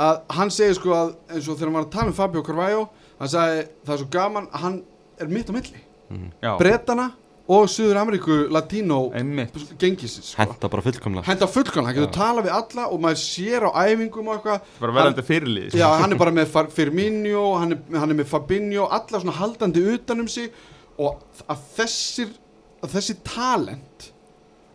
að 0.06 0.20
hann 0.38 0.52
segir 0.54 0.76
sko 0.78 0.94
að 0.94 1.14
eins 1.34 1.48
og 1.50 1.56
þegar 1.58 1.70
hann 1.72 1.78
var 1.80 1.86
að 1.88 1.94
tala 1.96 2.12
um 2.12 2.18
Fabio 2.20 2.44
Carvalho 2.46 2.84
hann 3.20 3.32
sagði, 3.32 3.64
það 3.88 3.94
er 3.96 4.02
svo 4.04 4.10
gaman 4.14 4.50
að 4.52 4.66
hann 4.66 4.76
er 5.24 5.30
mitt 5.32 5.48
á 5.50 5.54
milli. 5.56 5.82
Já, 6.44 6.52
Bretana 6.60 7.06
og 7.46 7.68
Suður 7.70 8.00
Ameríku 8.02 8.36
latínó 8.50 9.00
gengisins 9.78 10.32
sko. 10.32 10.42
Henda 10.42 10.70
bara 10.72 10.82
fullkomlega. 10.82 11.26
Henda 11.28 11.48
fullkvæmlega, 11.50 11.92
hann 11.92 11.98
getur 12.00 12.14
talað 12.16 12.48
við 12.48 12.56
alla 12.58 12.86
og 12.90 13.02
maður 13.04 13.20
sér 13.22 13.68
á 13.70 13.72
æfingum 13.86 14.32
og 14.32 14.40
eitthvað. 14.40 14.72
Bara 14.82 14.96
verðandi 14.96 15.26
fyrirlið 15.28 15.76
Já, 15.78 15.86
hann 16.02 16.16
er 16.16 16.22
bara 16.22 16.34
með 16.34 16.56
Firmino, 16.74 17.44
hann 17.62 17.76
er, 17.76 17.84
hann 18.00 18.16
er 18.16 18.20
með 18.22 18.32
Fabinho, 18.32 18.88
alla 18.90 19.22
svona 19.22 19.36
haldandi 19.38 19.84
utanum 19.94 20.30
sig. 20.32 20.50
Og 20.98 21.22
að 21.52 21.68
þessir, 21.76 22.32
að 22.82 22.96
þessi 22.98 23.18
talent, 23.28 24.08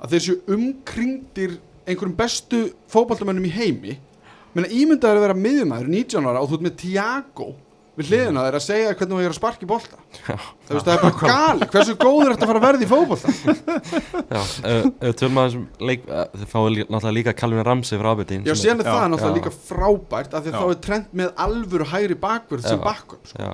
að 0.01 0.21
séu 0.21 0.39
umkringdir 0.55 1.59
einhverjum 1.89 2.15
bestu 2.19 2.63
fótballtamönnum 2.93 3.49
í 3.49 3.55
heimi, 3.57 3.97
menna 4.55 4.71
ímyndaður 4.71 5.19
að 5.19 5.27
vera 5.27 5.39
miðjumæður 5.39 5.91
19 5.91 6.31
ára 6.31 6.43
og 6.45 6.51
þú 6.51 6.59
ert 6.59 6.67
með 6.69 6.79
Tiago 6.85 7.49
við 8.01 8.11
hliðina 8.11 8.45
þeir 8.47 8.57
að 8.59 8.65
segja 8.65 8.95
hvernig 8.97 9.15
þú 9.15 9.21
er 9.23 9.31
að 9.31 9.39
sparka 9.39 9.67
í 9.67 9.71
bolta. 9.71 10.01
Það, 10.71 10.91
er 10.95 11.01
bara 11.05 11.31
gali, 11.31 11.69
hversu 11.75 11.97
góður 12.01 12.35
að 12.35 12.45
fara 12.47 12.61
að 12.61 12.67
verða 12.67 12.87
í 12.87 12.91
fótballta? 12.91 13.55
Já, 14.31 14.41
ef 15.09 15.17
tölum 15.21 15.41
að 15.41 15.49
þessum 15.49 15.65
leik 15.91 16.05
eh, 16.07 16.27
Þið 16.37 16.47
fáið 16.53 16.79
náttúrulega 16.81 17.17
líka 17.17 17.35
Calvin 17.41 17.67
Ramsey 17.67 18.01
frá 18.01 18.11
Aberdeen 18.13 18.47
Já, 18.47 18.55
síðan 18.59 18.85
er 18.85 18.91
það 18.91 19.09
náttúrulega 19.15 19.41
líka 19.41 19.55
frábært 19.71 20.37
af 20.39 20.47
því 20.47 20.55
þá 20.55 20.63
er 20.67 20.79
trend 20.87 21.17
með 21.21 21.33
alvöru 21.47 21.89
hægri 21.91 22.19
bakvörð 22.21 22.69
sem 22.71 22.81
Já. 23.35 23.51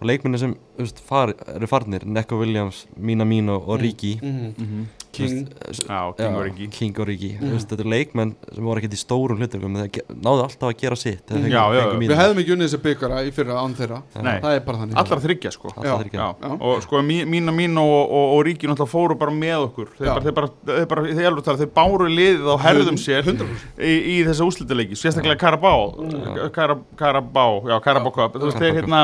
Og 0.00 0.06
leikminni 0.06 0.38
sem 0.38 0.54
veist, 0.78 1.00
far, 1.02 1.32
eru 1.54 1.66
farnir, 1.66 2.04
Neko 2.06 2.38
Williams, 2.38 2.86
Mina 2.96 3.24
Mino 3.24 3.58
og 3.58 3.80
Riki. 3.82 4.18
Mm 4.22 4.54
Mhm. 4.58 4.86
King. 5.10 5.48
Já, 5.88 6.12
King 6.14 6.34
og 6.36 6.42
Riki. 6.44 6.66
King 6.70 6.98
og 7.00 7.06
Riki. 7.08 7.30
Mm. 7.40 7.54
Þetta 7.58 7.78
eru 7.80 7.88
leikmenn 7.90 8.34
sem 8.54 8.62
voru 8.62 8.78
ekkert 8.78 8.92
í 8.94 8.98
stórum 9.00 9.38
hlutum 9.40 9.62
náðu 9.72 10.42
alltaf 10.44 10.68
að 10.68 10.76
gera 10.78 10.94
sitt 11.00 11.24
þeir 11.26 11.40
fengu- 11.42 11.50
Já, 11.50 11.62
já. 11.74 11.98
Við 11.98 12.12
hefðum 12.20 12.38
ekki 12.42 12.52
unnið 12.54 12.68
þessi 12.68 12.80
byggara 12.84 13.22
í 13.26 13.32
fyrra 13.32 13.56
án 13.58 13.74
þeirra. 13.74 14.02
Nei. 14.22 14.38
Það 14.44 14.54
er 14.54 14.60
bara 14.60 14.78
þannig. 14.78 14.94
Allar 15.00 15.18
þryggja 15.24 15.52
sko. 15.56 15.72
Já, 16.12 16.34
og 16.60 16.82
sko 16.82 17.00
mí- 17.02 17.24
mín 17.26 17.48
og 17.48 17.88
og, 17.88 18.10
og, 18.10 18.38
og 18.38 18.44
ríkin 18.46 18.68
alltaf 18.70 18.92
fóru 18.92 19.18
bara 19.18 19.32
með 19.32 19.64
okkur. 19.72 19.88
Þeir 19.98 20.06
bara, 20.06 20.20
þeir 20.20 20.34
bara, 20.34 20.48
þeir 20.66 20.86
bara, 20.86 21.02
þeir 21.02 21.26
alveg 21.32 21.44
tala, 21.44 21.58
þeir 21.58 21.72
báru 21.74 22.06
liðið 22.12 22.46
á 22.52 22.56
herðum 22.62 22.98
sér 23.00 23.22
100% 23.24 23.80
í, 23.80 23.94
í 24.12 24.24
þessa 24.28 24.44
úslitaleiki, 24.46 24.94
sérstaklega 24.94 25.40
Karabá 25.40 25.72
Karabá, 26.52 27.46
já. 27.66 27.80
Karabá 27.80 28.12
veist, 28.38 28.58
þeir 28.60 28.74
hérna 28.82 29.02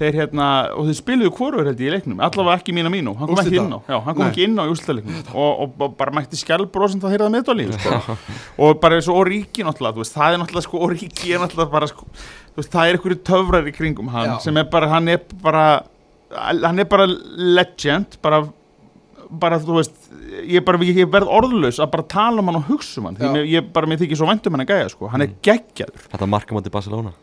þeir 0.00 0.16
hérna, 0.16 0.46
og 0.74 0.86
þeir 0.88 0.96
spiluðu 0.98 1.30
hvorur 1.36 1.68
held 1.68 1.80
ég 1.84 1.90
í 1.90 1.94
leiknum 1.94 2.22
allavega 2.24 2.56
ekki 2.62 2.74
mín 2.76 2.88
og 2.88 2.94
mín, 2.94 3.10
hann 3.12 3.28
kom 3.30 3.40
ekki 3.42 3.52
Úrslita? 3.52 3.64
inn 3.66 3.76
á 3.76 3.78
já, 3.84 3.96
hann 4.06 4.16
kom 4.16 4.24
Nei. 4.24 4.30
ekki 4.32 4.44
inn 4.48 4.56
á 4.56 4.64
í 4.64 4.72
úslitaleiknum 4.74 5.18
og, 5.34 5.50
og, 5.64 5.74
og 5.86 5.96
bara 6.00 6.14
mætti 6.16 6.40
skjálbrósend 6.40 7.04
að 7.04 7.14
heyrða 7.16 7.30
meðdólið 7.36 7.74
sko. 7.78 8.16
og 8.64 8.80
bara 8.82 8.96
eins 9.00 9.10
og 9.12 9.20
Origi 9.20 9.66
náttúrulega, 9.66 9.98
þú 9.98 10.04
veist, 10.04 10.16
það 10.16 10.36
er 10.36 10.42
náttúrulega 10.44 10.66
sko 10.68 10.82
Origi 10.88 11.34
er 11.36 11.44
náttúrulega 11.44 11.74
bara 11.76 11.90
sko, 11.92 12.08
þú 12.54 12.62
veist, 12.62 12.72
það 12.74 12.86
er 12.92 12.98
einhverju 12.98 13.20
töfrar 13.30 13.68
í 13.70 13.76
kringum 13.76 14.12
hann 14.16 14.32
Já. 14.32 14.36
sem 14.48 14.62
er 14.62 14.70
bara, 14.72 14.88
hann 14.96 15.12
er 15.12 15.20
bara 15.44 15.66
hann 16.64 16.78
er 16.78 16.86
bara 16.90 17.06
legend 17.36 18.16
bara 18.22 18.44
bara 19.42 19.58
þú 19.62 19.76
veist 19.76 19.96
ég, 20.42 20.64
bara, 20.66 20.80
ég 20.82 21.08
verð 21.10 21.30
orðlaus 21.30 21.78
að 21.82 21.92
bara 21.92 22.06
tala 22.10 22.42
um 22.42 22.50
hann 22.50 22.58
og 22.58 22.66
hugsa 22.70 23.00
um 23.00 23.08
hann 23.08 23.18
því 23.20 23.44
ég 23.50 23.70
bara 23.74 23.90
mér 23.90 24.00
þykir 24.02 24.18
svo 24.20 24.28
vænt 24.30 24.48
um 24.48 24.56
hann 24.56 24.64
að 24.64 24.72
gæja 24.72 24.90
sko. 24.92 25.10
hann 25.12 25.24
er 25.24 25.32
geggjaður. 25.46 26.08
Þetta 26.10 26.28
marka 26.30 26.56
mátti 26.56 26.72
Barcelona. 26.74 27.14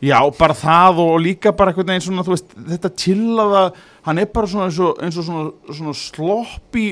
Já 0.00 0.18
bara 0.38 0.56
það 0.56 1.02
og, 1.04 1.14
líka 1.20 1.52
bara 1.56 1.74
einhvern 1.74 1.92
veginn 1.92 2.06
svona 2.08 2.24
þú 2.26 2.34
veist 2.36 2.56
þetta 2.72 2.92
chillaða 3.04 3.64
hann 4.08 4.22
er 4.22 4.32
bara 4.32 4.50
svona 4.50 4.70
eins 4.70 4.80
og, 4.80 5.00
eins 5.04 5.20
og 5.20 5.28
svona, 5.28 5.46
svona 5.68 5.96
sloppi 6.00 6.86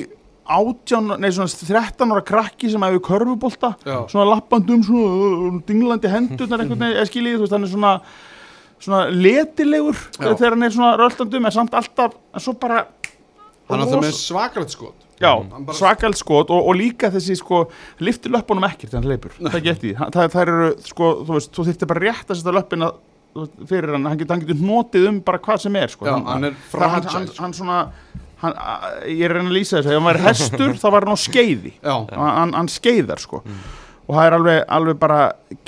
átján, 0.49 1.13
nei 1.21 1.29
svona 1.33 1.53
13 1.53 2.15
ára 2.15 2.25
krakki 2.25 2.71
sem 2.73 2.85
hefur 2.87 3.05
körfubólta 3.11 3.75
svona 3.85 4.31
lappandum 4.31 4.85
svona 4.85 5.29
uh, 5.29 5.61
dinglandi 5.69 6.09
hendurnar 6.13 6.65
einhvern 6.65 6.81
veginn, 6.87 6.97
eða 6.97 7.09
skiljið, 7.11 7.37
þú 7.37 7.45
veist, 7.45 7.57
hann 7.57 7.67
er 7.67 7.73
svona 7.75 7.93
svona 8.79 9.01
letilegur 9.11 9.99
þegar 10.17 10.55
hann 10.55 10.69
er 10.69 10.75
svona 10.75 10.95
röldandum 11.01 11.49
en 11.49 11.55
samt 11.55 11.75
alltaf, 11.77 12.15
en 12.33 12.45
svo 12.45 12.55
bara 12.61 12.85
Hann 13.69 13.85
er 13.85 13.91
það 13.93 14.03
með 14.07 14.17
svakalegt 14.19 14.75
skot. 14.75 15.05
Já, 15.19 15.33
bara- 15.51 15.75
svakald 15.75 16.15
skot 16.15 16.51
og, 16.55 16.69
og 16.71 16.77
líka 16.79 17.09
þessi 17.11 17.35
sko 17.41 17.65
liftir 18.07 18.31
löppunum 18.31 18.67
ekkert 18.69 18.93
þegar 18.93 19.01
hann 19.03 19.11
leipur 19.11 19.33
það 19.55 19.65
geti, 19.65 19.91
það, 19.99 20.29
það 20.31 20.43
eru 20.45 20.69
sko 20.87 21.09
þú 21.27 21.35
veist, 21.35 21.51
þú 21.57 21.65
þyrftir 21.67 21.91
bara 21.91 22.03
rétt 22.05 22.31
að 22.31 22.39
setja 22.39 22.55
veist, 22.55 22.91
fyrir 23.73 23.97
hann, 23.97 24.07
hann 24.07 24.21
getur, 24.21 24.37
hann 24.37 24.45
getur 24.47 24.63
notið 24.69 25.09
um 25.11 25.19
bara 25.27 25.41
hvað 25.43 25.65
sem 25.67 25.81
er 25.83 25.91
sko. 25.91 26.07
Já, 26.07 26.15
hann 26.29 26.47
er 26.49 26.55
hann, 26.71 27.11
hann, 27.17 27.27
hann 27.41 27.57
svona 27.59 27.81
hann, 28.45 28.55
ég 29.11 29.25
er 29.27 29.35
að 29.35 29.41
reyna 29.41 29.51
að 29.51 29.59
lýsa 29.59 29.81
þessu, 29.81 29.91
ef 29.91 29.99
hann 29.99 30.09
væri 30.13 30.25
hestur 30.29 30.77
þá 30.85 30.87
var 30.95 31.09
hann 31.09 31.19
á 31.19 31.25
skeiði. 31.27 31.75
Hann, 31.83 32.55
hann 32.61 32.71
skeiðar 32.73 33.23
sko 33.27 33.43
og 34.09 34.17
það 34.17 34.27
er 34.27 34.37
alveg, 34.39 34.59
alveg 34.79 34.99
bara 35.01 35.19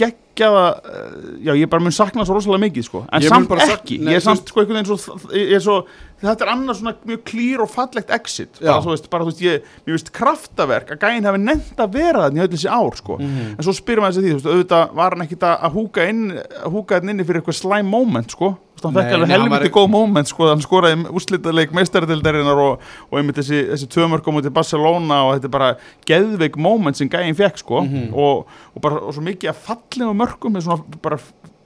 geggjaða 0.01 0.62
eh, 0.80 1.16
já 1.45 1.51
ég 1.61 1.68
bara 1.70 1.84
mun 1.84 1.93
sakna 1.93 2.24
svo 2.24 2.38
rosalega 2.38 2.64
mikið 2.64 2.86
sko. 2.86 3.03
En 3.12 3.20
Ég 3.20 3.28
samt 3.28 3.51
ekki, 3.66 3.99
ég 4.07 4.16
er 4.16 4.24
samt 4.24 4.49
sko 4.49 4.62
einhvern 4.62 4.80
veginn 4.80 4.88
svo, 4.88 5.18
ég 5.36 5.53
er 5.59 5.64
svo 5.64 5.76
þetta 6.22 6.47
er 6.47 6.53
annars 6.55 6.80
svona 6.80 6.95
mjög 7.09 7.20
klýr 7.28 7.62
og 7.64 7.70
fallegt 7.72 8.11
exit. 8.16 8.57
Bara 8.61 8.78
Já. 8.78 8.84
þú 8.86 8.95
veist, 8.95 9.11
bara 9.12 9.26
þú 9.26 9.32
veist 9.34 9.45
ég 9.45 9.68
mér 9.84 9.97
veist 9.99 10.11
kraftaverk 10.16 10.95
að 10.97 11.05
gæinn 11.05 11.28
hafi 11.28 11.43
nefnt 11.45 11.84
að 11.84 11.93
vera 11.99 12.24
þannig 12.26 12.41
í 12.41 12.47
öll 12.47 12.55
þessi 12.57 12.72
ár 12.72 12.97
sko. 13.03 13.18
Mhm. 13.20 13.53
en 13.59 13.68
svo 13.68 13.76
spyrir 13.76 14.01
maður 14.05 14.16
þessi 14.16 14.24
því, 14.24 14.32
þú 14.32 14.41
veist, 14.41 14.51
auðvitað 14.55 14.97
var 15.03 15.16
hann 15.16 15.26
ekkit 15.26 15.47
að 15.51 15.76
húka 15.76 16.09
inn 16.09 16.24
húka 16.64 16.97
þetta 16.97 17.11
inni 17.14 17.28
fyrir 17.28 17.43
eitthvað 17.43 17.61
slæm 17.61 17.93
moment 17.93 18.36
sko 18.36 18.55
hann 18.85 18.95
fekk 18.97 19.12
alveg 19.16 19.28
helviti 19.35 19.51
var- 19.51 19.74
góð 19.76 19.91
moment 19.91 20.28
sko, 20.31 20.49
hann 20.49 20.61
skoraði 20.64 21.05
úrslitaleik 21.11 21.72
meistaradildarinnar 21.76 22.59
og, 22.64 22.81
og 23.11 23.18
einmitt 23.20 23.37
þessi, 23.37 23.61
þessi 23.72 23.89
tvömörk 23.93 24.24
á 24.26 24.31
mútið 24.37 24.53
Barcelona 24.57 25.20
og 25.26 25.35
þetta 25.37 25.45
er 25.51 25.55
bara 25.59 25.70
geðveik 26.07 26.57
moment 26.57 26.97
sem 26.97 27.09
gæinn 27.09 27.35
fekk 27.37 27.59
sko 27.59 27.81
Mhm. 27.85 28.14
og, 28.14 28.47
og 28.76 28.83
bara 28.83 28.97
og 29.01 29.14
svo 29.14 29.22
mikið 29.22 29.51
að 29.53 29.62
fallegum 29.68 30.16
mörkum 30.20 30.53
með 30.57 30.66
svona 30.68 31.01
bara, 31.03 31.18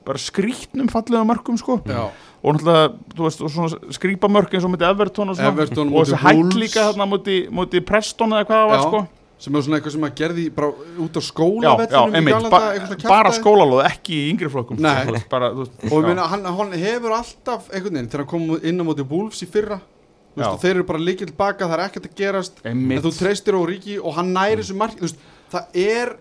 bara 0.05 0.19
skrítnum 0.19 0.89
fallegum 0.91 1.29
mörkum 1.31 1.57
sko. 1.59 1.81
Já. 1.87 2.11
Og 2.45 2.55
náttúrulega, 2.59 2.93
þú 3.17 3.25
veist, 3.25 3.77
skrýpa 3.97 4.29
mörk 4.29 4.53
eins 4.53 4.65
og 4.67 4.71
mútið 4.75 4.91
Everton 4.91 5.31
og 5.31 5.37
svona. 5.37 5.49
Everton 5.55 5.89
og 5.95 6.05
þessi 6.05 6.19
hætt 6.21 6.57
líka 6.61 6.83
þarna 6.93 7.07
mútið 7.09 7.49
múti 7.51 7.81
Preston 7.81 8.31
eða 8.37 8.45
hvað 8.45 8.59
það 8.61 8.69
var 8.75 8.83
sko 8.85 9.07
sem 9.39 9.57
er 9.57 9.64
svona 9.64 9.78
eitthvað 9.78 9.95
sem 9.97 10.05
að 10.07 10.14
gerði 10.20 10.45
bara 10.55 10.68
út 11.05 11.16
á 11.18 11.22
skólavellinum 11.24 12.28
í 12.28 12.35
gamla 12.35 12.51
ba 12.53 12.61
bara 13.09 13.32
skólalóð, 13.35 13.82
ekki 13.89 14.14
í 14.14 14.28
yngri 14.32 14.51
flokkum. 14.53 14.78
Veist, 14.80 15.26
bara, 15.32 15.51
veist, 15.57 15.74
og 15.91 15.97
ég 15.99 16.07
meina, 16.07 16.28
hann, 16.30 16.47
hann 16.47 16.76
hefur 16.78 17.16
alltaf 17.18 17.66
einhvern 17.72 17.99
veginn, 17.99 18.11
þegar 18.12 18.24
hann 18.24 18.30
kom 18.30 18.55
inn 18.62 18.80
á 18.80 18.85
móti 18.87 19.07
Wolves 19.11 19.43
í 19.45 19.51
fyrra 19.51 19.80
veist, 20.35 20.61
þeir 20.62 20.74
eru 20.76 20.87
bara 20.89 21.03
líkil 21.03 21.30
baka, 21.37 21.66
það 21.66 21.78
er 21.78 21.87
ekkert 21.89 22.11
að 22.11 22.18
gerast 22.20 22.61
en 22.66 22.85
þú 23.05 23.14
treystir 23.18 23.59
á 23.59 23.62
Ríki 23.70 23.99
og 24.01 24.18
hann 24.18 24.35
næri 24.35 24.62
þessu 24.62 24.78
mark 24.78 24.99
þú 24.99 25.09
veist, 25.09 25.24
það 25.53 25.78
er, 25.85 26.12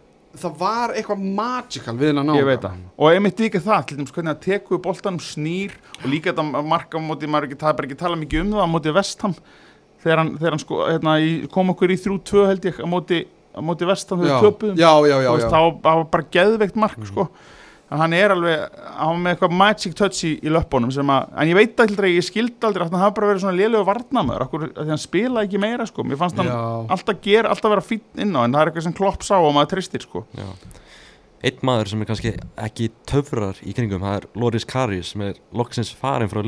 það 0.43 0.55
var 0.61 0.95
eitthvað 0.97 1.25
magical 1.39 1.97
við 1.99 2.11
hennan 2.11 2.33
á 2.33 2.35
Ég 2.37 2.47
veit 2.49 2.63
það. 2.65 2.79
Og 2.97 3.11
einmitt 3.13 3.43
líka 3.43 3.61
það, 3.63 3.83
til 3.89 3.99
dæmis 3.99 4.15
hvernig 4.15 4.33
að 4.33 4.45
teku 4.47 4.81
boltanum 4.83 5.21
snýr 5.23 5.77
og 6.01 6.07
líka 6.09 6.33
þetta 6.33 6.63
marka 6.65 6.97
á 6.97 7.01
móti, 7.05 7.29
maður 7.29 7.49
er 7.49 7.53
ekki, 7.53 7.61
er 7.73 7.87
ekki 7.89 8.01
tala 8.01 8.19
mikið 8.19 8.45
um 8.45 8.55
það 8.57 8.65
á 8.65 8.73
móti 8.73 8.95
Vestham 8.97 9.37
þegar 10.03 10.21
hann, 10.23 10.31
þegar 10.39 10.55
hann 10.57 10.63
sko, 10.65 10.83
hérna, 10.89 11.15
í, 11.23 11.33
kom 11.53 11.73
okkur 11.73 11.93
í 11.95 11.97
3-2 12.03 12.45
held 12.51 12.69
ég 12.69 12.79
á 12.83 12.87
móti, 12.89 13.23
á 13.55 13.59
móti 13.63 13.87
Vestham 13.89 14.21
já, 14.21 14.27
þegar 14.27 14.37
við 14.37 14.47
töpuðum 14.49 14.79
já, 14.83 14.91
já, 15.09 15.17
já, 15.23 15.31
veist, 15.33 15.47
já. 15.47 15.51
þá 15.53 15.59
það 15.87 15.99
var 16.01 16.07
bara 16.15 16.31
geðveikt 16.37 16.79
mark 16.83 17.05
sko. 17.09 17.27
að 17.93 18.01
hann 18.01 18.13
er 18.17 18.33
alveg 18.33 18.61
hann 18.97 19.09
var 19.11 19.19
með 19.21 19.33
eitthvað 19.35 19.55
magic 19.59 19.95
touch 19.99 20.23
í, 20.25 20.31
í 20.41 20.49
löppunum 20.53 20.93
sem 20.95 21.11
að, 21.13 21.27
en 21.37 21.51
ég 21.51 21.57
veit 21.59 21.83
aldrei, 21.83 22.09
ég 22.15 22.25
skildi 22.25 22.65
aldrei 22.65 22.85
að 22.87 22.93
hann 22.95 23.03
hafa 23.03 23.15
bara 23.19 23.31
verið 23.31 23.43
svona 23.43 23.57
lélögu 23.59 23.85
varnamöður 23.89 24.45
okkur, 24.47 24.63
því 24.79 24.87
hann 24.89 25.03
spilaði 25.03 25.49
ekki 25.49 25.61
meira 25.61 25.85
sko. 25.85 26.05
mér 26.07 26.21
fannst 26.23 26.39
hann 26.41 26.49
alltaf 26.53 27.19
gera, 27.21 27.51
alltaf 27.53 27.75
vera 27.75 27.85
fín 27.85 28.01
inn 28.17 28.33
á 28.33 28.41
en 28.47 28.55
það 28.55 28.61
er 28.63 28.71
eitthvað 28.71 28.87
sem 28.87 28.97
klopp 28.97 29.27
sá 29.27 29.35
og 29.37 29.53
maður 29.53 29.75
tristir 29.75 30.07
sko. 30.07 30.25
Einn 31.43 31.59
maður 31.67 31.89
sem 31.91 32.01
er 32.01 32.07
kannski 32.07 32.31
ekki 32.65 32.85
töfrar 33.09 33.57
í 33.67 33.73
kringum, 33.75 34.01
það 34.01 34.15
er 34.21 34.27
Loris 34.39 34.65
Karius 34.65 35.09
sem 35.11 35.25
er 35.27 35.41
loksins 35.51 35.91
farin 35.99 36.31
frá 36.31 36.39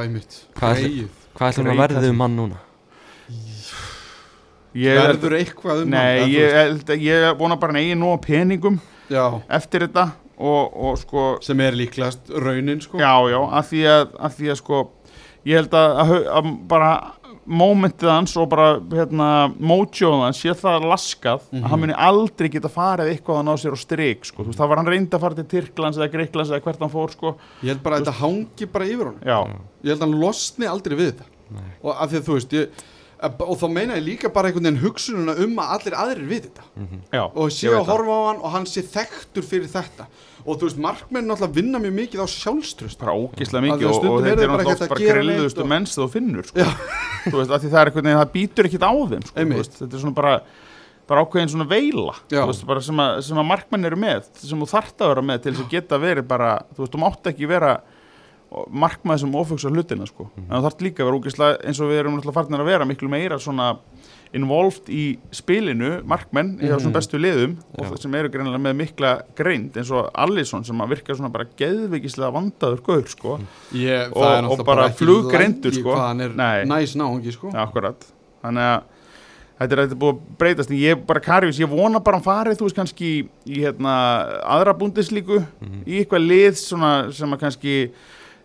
einmitt 0.00 0.38
Hvað 0.56 0.80
er- 0.80 1.50
ætlum 1.52 1.68
að 1.68 1.74
Grey 1.74 1.82
verði 1.82 2.12
um 2.14 2.22
hann 2.24 2.38
núna? 2.38 2.60
Ég, 4.74 4.98
verður 4.98 5.36
eitthvað 5.38 5.82
um 5.84 5.90
nei, 5.94 6.20
hann, 6.20 6.30
ég, 6.34 6.50
eða, 6.50 6.62
held 6.68 6.92
að- 6.94 7.04
ég 7.06 7.38
vona 7.38 7.56
bara 7.60 7.78
eigin 7.80 8.00
nú 8.02 8.12
á 8.14 8.18
peningum 8.20 8.80
já, 9.10 9.24
eftir 9.48 9.86
þetta 9.88 10.08
og, 10.38 10.72
og 10.74 10.98
sko 10.98 11.26
sem 11.44 11.60
er 11.60 11.72
líklegast 11.78 12.30
raunin 12.42 12.80
sko. 12.82 12.98
Já, 12.98 13.12
já, 13.30 13.38
af 13.60 13.68
því 13.70 13.82
að, 13.86 14.08
að, 14.18 14.32
því 14.38 14.48
að 14.50 14.56
sko, 14.62 14.80
ég 15.46 15.60
held 15.60 15.76
að, 15.78 16.00
að, 16.02 16.14
að 16.40 16.48
bara 16.72 16.88
momentið 17.44 18.08
hans 18.08 18.32
og 18.40 18.46
bara 18.48 18.78
hérna, 18.88 19.26
mojoð 19.60 20.14
hans 20.24 20.38
sé 20.40 20.54
það 20.56 20.86
laskað 20.88 21.42
Mhm. 21.52 21.60
að 21.64 21.68
hann 21.70 21.80
muni 21.82 21.92
aldrei 21.92 22.48
geta 22.48 22.70
farið 22.72 23.10
eitthvað 23.12 23.38
að 23.42 23.44
ná 23.44 23.52
sér 23.60 23.76
á 23.76 23.78
strik 23.78 24.24
sko. 24.24 24.42
Þú 24.42 24.46
veist, 24.48 24.58
það 24.58 24.68
var 24.70 24.76
hann 24.80 24.86
reyndi 24.88 25.10
að 25.12 25.20
fara 25.20 25.34
til 25.34 25.44
Tyrklands 25.44 25.98
eða 26.00 26.10
Greiklands 26.14 26.50
eða 26.50 26.62
hvert 26.64 26.80
hann 26.80 26.90
fór 26.90 27.10
sko. 27.12 27.34
ég 27.62 27.68
held 27.68 27.82
bara 27.84 27.96
að 27.98 28.04
þetta 28.06 28.18
hangi 28.22 28.66
bara 28.72 28.84
yfir 28.88 29.04
honum 29.10 29.20
Já, 29.22 29.38
ég 29.84 29.90
held 29.92 30.00
að 30.00 30.06
hann 30.08 30.20
losni 30.20 30.66
aldrei 30.66 30.96
við 30.96 31.12
þetta 31.12 31.24
Nei. 31.54 31.70
og 31.84 31.94
af 32.00 32.10
því 32.10 32.16
að 32.16 32.24
þú 32.24 32.32
veist 32.38 32.52
ég, 32.56 32.68
og 33.22 33.56
þá 33.60 33.66
meina 33.72 33.98
ég 33.98 34.06
líka 34.08 34.30
bara 34.32 34.50
einhvern 34.50 34.66
veginn 34.68 34.82
hugsununa 34.82 35.36
um 35.44 35.58
að 35.62 35.74
allir 35.76 35.96
aðrir 36.02 36.28
við 36.30 36.48
þetta. 36.48 36.64
Já 37.14 37.22
og 37.24 37.52
sé 37.54 37.72
að 37.72 37.90
horfa 37.92 38.16
á 38.18 38.22
hann 38.28 38.40
og 38.42 38.54
hann 38.56 38.66
sé 38.68 38.84
þekktur 38.94 39.46
fyrir 39.46 39.70
þetta. 39.72 40.08
Og 40.44 40.58
þú 40.60 40.68
veist, 40.68 40.80
markmenn 40.84 41.30
náttúrulega 41.30 41.56
vinna 41.56 41.80
mjög 41.80 41.94
mikið 42.00 42.20
á 42.20 42.28
sjálfströst 42.28 43.00
bara 43.00 43.14
því 43.38 43.62
mikið 43.64 43.86
og, 43.88 44.04
og 44.10 44.26
þetta 44.26 44.44
er 44.44 44.52
bara 44.52 44.66
náttúrulega 44.66 44.74
oft 44.74 44.92
bara 44.92 45.06
grilluðustu 45.14 45.68
menns 45.70 45.96
þú 45.96 46.08
finnur 46.12 46.50
sko. 46.50 46.66
þú 47.30 47.38
veist, 47.38 47.54
af 47.54 47.62
því 47.62 47.70
það 47.72 47.80
er 47.80 47.90
einhvern 47.90 48.08
veginn 48.10 48.20
það 48.20 48.34
býtur 48.34 48.68
ekkit 48.68 48.84
á 48.84 48.92
þeim 48.92 49.24
sko, 49.30 49.46
veist, 49.54 49.78
þetta 49.80 49.96
er 49.96 50.04
svona 50.04 50.18
bara 50.18 50.34
bara 51.08 51.24
ákveðin 51.24 51.52
svona 51.52 51.66
veila 51.68 52.14
veist, 52.32 52.64
bara 52.68 52.82
sem, 52.84 53.00
að, 53.04 53.18
sem 53.26 53.40
að 53.40 53.48
markmenn 53.50 53.88
eru 53.88 53.98
með 54.00 54.28
sem 54.40 54.60
þú 54.60 54.68
þarft 54.70 55.04
að 55.04 55.12
vera 55.12 55.24
með 55.30 55.42
til 55.44 55.52
þess 55.52 55.64
að 55.64 55.74
geta 55.74 56.00
verið 56.00 56.28
bara 56.30 56.52
þú 56.72 56.84
veist, 56.84 56.94
þú 56.94 57.02
mátt 57.02 57.30
ekki 57.32 57.50
vera 57.50 57.74
markmaði 58.70 59.20
sem 59.24 59.34
ofugsa 59.34 59.68
hlutina 59.72 60.06
sko. 60.06 60.30
en 60.36 60.48
það 60.50 60.66
þarf 60.68 60.80
líka 60.86 61.02
að 61.02 61.06
vera 61.10 61.18
úkislega 61.20 61.64
eins 61.66 61.80
og 61.80 61.90
við 61.90 61.98
erum 62.02 62.16
náttúrulega 62.18 62.34
farnir 62.40 62.60
að 62.60 62.70
vera 62.72 62.84
miklu 62.88 63.08
meira 63.10 63.38
svona 63.38 63.76
involved 64.34 64.88
í 64.90 65.16
spilinu 65.30 66.00
markmenn 66.10 66.56
í 66.58 66.64
Mhm. 66.66 66.72
þessum 66.74 66.92
bestu 66.92 67.18
liðum 67.18 67.56
og 67.78 67.84
Já. 67.84 67.90
það 67.90 68.00
sem 68.02 68.14
eru 68.14 68.28
greinilega 68.28 68.62
með 68.66 68.74
mikla 68.80 69.22
greind 69.36 69.72
eins 69.76 69.90
og 69.92 70.10
Allison 70.14 70.64
sem 70.64 70.76
að 70.80 70.88
virka 70.88 71.14
svona 71.14 71.30
bara 71.32 71.44
geðveikislega 71.56 72.32
vandaður 72.34 72.82
gaur 72.82 73.04
sko. 73.06 73.38
Ég, 73.72 74.10
Og- 74.10 74.22
það 74.22 74.38
er 74.38 74.44
og 74.44 74.58
náttúrulega 74.58 74.64
bara 74.66 74.88
fluggreindur, 74.90 75.72
sko. 75.72 75.94
hvað 75.94 76.06
hann 76.08 76.20
er 76.20 76.28
Nei. 76.30 76.64
næs 76.64 76.96
náungi 76.96 77.32
sko 77.32 77.52
ja, 77.52 77.64
akkurat 77.66 78.04
þannig 78.42 78.58
að 78.58 78.82
þetta 79.60 79.72
er, 79.72 79.86
þetta 79.86 79.92
er 79.92 80.02
búið 80.02 80.12
að 80.14 80.20
breytast 80.38 80.70
en 80.70 80.76
ég 80.78 81.06
bara 81.06 81.20
Karius, 81.20 81.58
ég 81.60 81.68
vona 81.70 82.00
bara 82.02 82.18
að 82.18 82.24
farið 82.24 82.58
þú 82.58 82.66
veist 82.66 82.74
kannski 82.76 83.28
í, 83.46 83.62
hérna, 83.62 84.42
aðra 84.42 84.74
búndislíku 84.76 85.46
í 85.86 86.02
eitthvað 86.02 86.26
lið 86.26 86.52
svona, 86.58 87.12
sem 87.14 87.30
að 87.30 87.38
kannski 87.38 87.90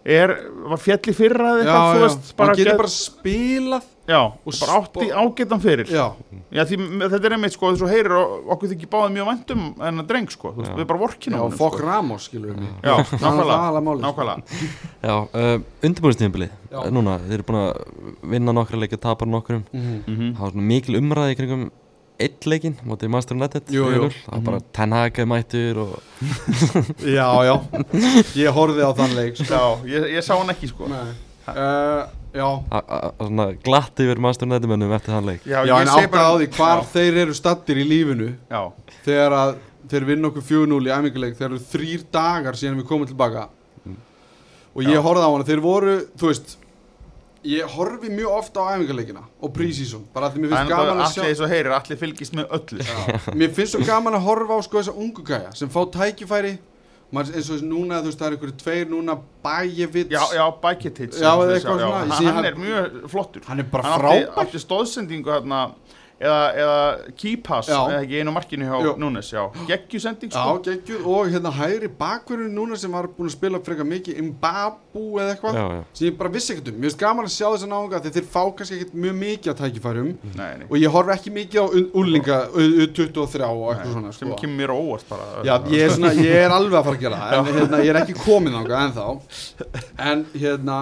er, 0.06 0.34
var 0.72 0.78
fjall 0.80 1.00
í 1.12 1.14
fyrra 1.14 1.47
eða 1.54 1.64
eitthvað, 1.64 1.95
þú 1.95 2.04
veist, 2.06 2.36
bara, 2.38 2.47
hann 2.54 2.58
getur 2.60 2.72
get- 2.72 2.78
bara 2.80 2.91
spilað 2.93 3.88
já, 4.10 4.20
og 4.26 4.54
bara 4.60 4.76
átti 4.80 5.10
ágetan 5.12 5.62
fyrir 5.62 5.89
já, 5.91 6.06
Já, 6.50 6.64
því 6.66 6.78
þetta 7.12 7.26
er 7.30 7.34
einmitt 7.36 7.54
sko, 7.54 7.70
þess 7.76 7.84
að 7.86 7.91
heyrir 7.93 8.14
og 8.18 8.47
okkur 8.56 8.72
þykir 8.72 8.89
báðið 8.89 9.12
mjög 9.18 9.28
væntum 9.30 9.66
en 9.86 10.02
að 10.02 10.08
dreng 10.10 10.32
sko, 10.34 10.54
þú 10.56 10.64
veist, 10.64 10.78
við 10.80 10.88
bara 10.89 11.00
vorkina 11.04 11.38
já, 11.38 11.43
fokk 11.60 11.80
Ramos 11.84 12.24
skilur 12.26 12.56
við 12.56 12.64
mig. 12.64 12.72
Já, 12.82 12.95
nákvæmlega, 12.97 13.60
sko. 13.70 13.93
nákvæmlega. 14.06 14.64
Já, 15.10 15.14
uh, 15.30 15.60
undirbúinstíðanbilið 15.86 16.50
Já. 16.72 16.80
Núna, 16.95 17.20
þeir 17.28 17.38
eru 17.38 17.45
búin 17.52 17.60
að 17.62 17.84
vinna 18.34 18.56
nokkra 18.58 18.80
leikja 18.82 18.97
tapar 19.04 19.30
nokkrum. 19.30 19.64
Mhm. 19.74 20.02
Mhm. 20.08 20.34
Það 20.34 20.41
var 20.47 20.52
svona 20.56 20.68
mikil 20.74 20.97
umræði 21.04 21.36
í 21.36 21.39
kringum 21.43 21.70
eitt 22.20 22.46
leikinn 22.52 22.76
mótið 22.88 23.10
Master 23.14 23.38
United 23.38 23.70
Jú, 23.74 23.86
jú. 23.94 24.08
4-0. 24.10 24.20
Það 24.26 24.36
var 24.36 24.46
bara 24.50 24.60
Ten 24.76 24.92
Hag 24.98 25.20
er 25.24 25.28
mættur 25.32 25.78
og 25.86 25.92
já, 27.18 27.28
já, 27.48 27.56
ég 28.44 28.54
horfði 28.60 28.84
á 28.86 28.92
þann 29.00 29.16
leik 29.18 29.40
sko. 29.40 29.50
Já, 29.50 29.64
ég, 29.96 30.08
ég 30.18 30.26
sá 30.28 30.34
hann 30.38 30.52
ekki 30.54 30.70
sko 30.72 30.90
Nei. 30.92 31.14
uh, 31.50 32.04
já, 32.36 32.46
a- 32.76 32.84
a- 33.00 33.14
svona 33.24 33.48
glatt 33.66 34.04
yfir 34.04 34.20
Master 34.22 34.48
United 34.50 34.70
mönnum 34.70 34.92
eftir 34.98 35.16
þann 35.16 35.30
leik 35.32 35.48
já, 35.48 35.62
ég 35.64 35.74
en 35.80 35.94
segi 35.96 36.10
átt 36.12 36.20
á 36.20 36.32
því 36.36 36.50
hvar 36.60 36.84
þeir 36.94 37.22
eru 37.26 37.38
stattir 37.40 37.80
í 37.82 37.88
lífinu 37.90 38.34
Já, 38.52 38.62
þegar 39.08 39.38
að 39.40 39.56
þeir 39.90 40.06
vinna 40.12 40.30
okkur 40.30 40.44
4-0 40.52 40.82
í 40.86 40.92
æfinguleik 40.94 41.38
þegar 41.40 41.54
eru 41.56 41.64
þrýr 41.72 42.04
dagar 42.14 42.60
síðan 42.60 42.78
við 42.84 42.90
komum 42.92 43.08
tilbaka 43.10 43.48
og 44.76 44.84
ég 44.86 45.00
Já. 45.00 45.02
horfði 45.02 45.24
á 45.26 45.32
hana 45.34 45.48
þeir 45.48 45.62
voru, 45.64 45.96
þú 46.20 46.28
veist 46.30 46.58
ég 47.44 47.64
horfi 47.76 48.10
mjög 48.12 48.32
ofta 48.38 48.60
á 48.66 48.76
æfinguleikina 48.76 49.22
og 49.42 49.54
pre-season, 49.56 50.04
bara 50.14 50.28
af 50.28 50.34
því 50.36 50.42
mér 50.44 50.50
finnst 50.56 50.70
gaman 50.74 50.90
að 50.90 51.04
allir 51.04 51.14
sjá 51.14 51.24
eins 51.30 51.40
og 51.46 51.50
heyrir, 51.50 51.72
allir 51.78 51.98
fylgist 52.02 52.34
með 52.36 52.50
öllu. 52.58 52.88
Mér 53.40 53.54
finnst 53.56 53.76
svo 53.78 53.86
gaman 53.88 54.18
að 54.20 54.26
horfa 54.28 54.58
á 54.58 54.60
sko 54.66 54.82
þessa 54.82 54.96
ungu 54.96 55.24
gæja 55.28 55.54
sem 55.56 55.70
fá 55.70 55.80
tækifæri. 55.94 56.58
Maður, 57.10 57.36
eins 57.40 57.48
og 57.50 57.62
núna, 57.66 58.00
þú 58.04 58.10
veist, 58.12 58.20
það 58.22 58.28
er 58.28 58.34
einhverju 58.36 58.58
tveir 58.62 58.90
núna 58.92 59.16
Bajevits, 59.42 60.12
Já, 60.14 60.22
já, 60.38 60.44
sé 62.20 62.26
Hann 62.26 62.36
hann- 62.36 62.46
er 62.46 62.56
mjög 62.60 63.10
flottur. 63.10 63.42
hann 63.48 63.60
er 63.60 63.64
bara 63.72 63.84
Hann 63.84 64.02
átti, 64.06 64.28
átti 64.44 64.60
stóðsendingu 64.62 65.32
hérna 65.34 65.72
eða, 66.20 66.40
eða 66.60 66.80
keypass 67.20 67.70
Já. 67.72 67.78
eða 67.90 68.00
ekki 68.04 68.18
einu 68.20 68.34
markinu 68.36 68.66
hjá 68.68 68.80
Jú. 68.84 68.94
Núnes, 69.00 69.30
já. 69.32 69.44
Geggjusending 69.70 70.32
Já, 70.34 70.42
sko. 70.42 70.58
geggjuð 70.66 71.06
og 71.08 71.30
hérna 71.32 71.52
hægri 71.56 71.90
bakverðin 72.00 72.52
núna 72.58 72.78
sem 72.80 72.92
var 72.92 73.08
búin 73.16 73.30
að 73.30 73.36
spila 73.38 73.62
frekar 73.64 73.88
mikið 73.88 74.20
Mbabu 74.30 75.06
eða 75.22 75.34
eitthvað 75.36 75.60
Já, 75.60 75.64
já. 75.78 75.82
sem 75.94 76.08
ég 76.10 76.18
bara 76.20 76.34
vissi 76.34 76.54
ekkert 76.56 76.72
um, 76.74 76.78
mér 76.80 76.90
finnst 76.90 77.00
gaman 77.04 77.30
að 77.30 77.34
sjá 77.38 77.48
þess 77.54 77.66
að 77.68 77.72
náunga 77.74 78.02
þegar 78.04 78.16
þeir 78.20 78.30
fá 78.36 78.42
kannski 78.60 78.80
ekkert 78.80 78.98
mjög 79.06 79.18
mikið 79.24 79.52
að 79.54 79.60
tækifærum. 79.64 80.12
Nei, 80.36 80.52
nei, 80.60 80.68
og 80.70 80.78
ég 80.84 80.96
horf 80.98 81.14
ekki 81.16 81.34
mikið 81.40 81.60
á 81.60 81.66
úlinga 82.04 82.40
23 83.00 83.50
og 83.50 83.68
eitthvað 83.74 83.94
svona 83.96 84.12
sem 84.16 84.28
sko. 84.28 84.40
kemur 84.44 84.58
mér 84.60 84.74
óvart 84.76 85.08
bara. 85.10 85.28
Já, 85.48 85.54
ég 85.72 85.86
er, 85.88 85.94
svona, 85.96 86.14
ég 86.20 86.40
er 86.44 86.56
alveg 86.56 86.80
að 86.82 86.90
fara 86.90 87.00
að 87.00 87.06
gera 87.06 87.22
það 87.24 87.38
en 87.40 87.54
hérna, 87.60 87.84
ég 87.86 87.94
er 87.96 88.02
ekki 88.04 88.18
komin 88.20 88.58
þangað 88.60 88.84
ennþá. 88.90 89.08
En 90.10 90.26
hérna 90.36 90.80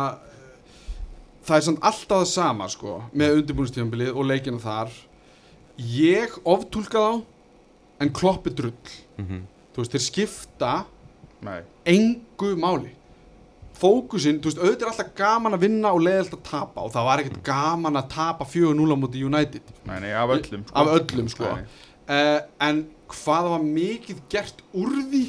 það 1.48 1.58
er 1.62 1.66
samt 1.70 1.84
alltaf 1.88 2.18
það 2.24 2.26
sama 2.34 2.68
sko 2.72 2.98
með 3.18 3.38
undirbúinistífambilið 3.42 4.16
og 4.18 4.26
leikina 4.28 4.60
þar 4.64 4.92
ég 5.78 6.38
oftúlka 6.44 7.02
þá 7.02 7.24
en 8.02 8.14
kloppi 8.14 8.54
drull. 8.54 8.74
Mhm. 9.18 9.42
þú 9.74 9.84
veist, 9.84 9.94
þeir 9.94 10.06
skipta 10.06 10.86
Nei, 11.46 11.62
engu 11.86 12.56
máli. 12.58 12.94
Fókusinn, 13.78 14.40
þú 14.42 14.50
veist, 14.50 14.62
auðvitað 14.62 14.82
er 14.82 14.92
alltaf 14.92 15.10
gaman 15.20 15.54
að 15.54 15.66
vinna 15.68 15.92
og 15.94 16.02
leiðilt 16.02 16.34
að 16.34 16.46
tapa 16.48 16.82
og 16.82 16.94
það 16.96 17.06
var 17.06 17.22
ekkert 17.22 17.44
gaman 17.46 18.00
að 18.00 18.08
tapa 18.10 18.46
4-0 18.50 18.90
á 18.90 18.98
móti 18.98 19.22
United. 19.22 19.74
Nei, 19.86 20.00
nei, 20.02 20.14
af 20.18 20.34
öllum 20.34 20.64
sko. 20.66 20.74
af 20.82 20.94
öllum 20.96 21.28
sko. 21.30 21.52
Uh, 22.08 22.40
en 22.66 22.88
hvað 23.12 23.50
var 23.54 23.68
mikið 23.68 24.24
gert 24.34 24.64
úr 24.74 24.96
því? 25.12 25.22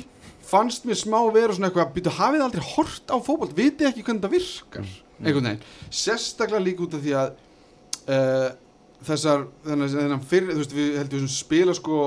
Fannst 0.48 0.86
mér 0.88 0.96
smá 0.96 1.18
vera 1.34 1.52
svona 1.52 1.68
eitthvað 1.68 1.92
býtu 1.98 2.14
hafið 2.16 2.46
aldrei 2.46 2.64
hort 2.64 3.12
á 3.12 3.16
fótbolt? 3.20 3.52
Vitið 3.52 3.90
ekki 3.90 4.06
hvernig 4.06 4.24
það 4.24 4.36
virkar? 4.38 4.88
Einhvern 5.18 5.50
veginn, 5.50 5.68
sérstaklega 5.92 6.64
líka 6.64 6.86
út 6.86 6.96
af 6.96 7.04
því 7.04 7.14
að 7.20 7.30
uh, 8.08 8.48
þessar 9.06 9.46
þennan, 9.64 10.24
fyrir, 10.26 10.54
þú 10.54 10.62
veist 10.62 10.74
við 10.76 10.96
heldum 10.98 11.24
við 11.26 11.34
spila 11.34 11.74
sko 11.76 12.00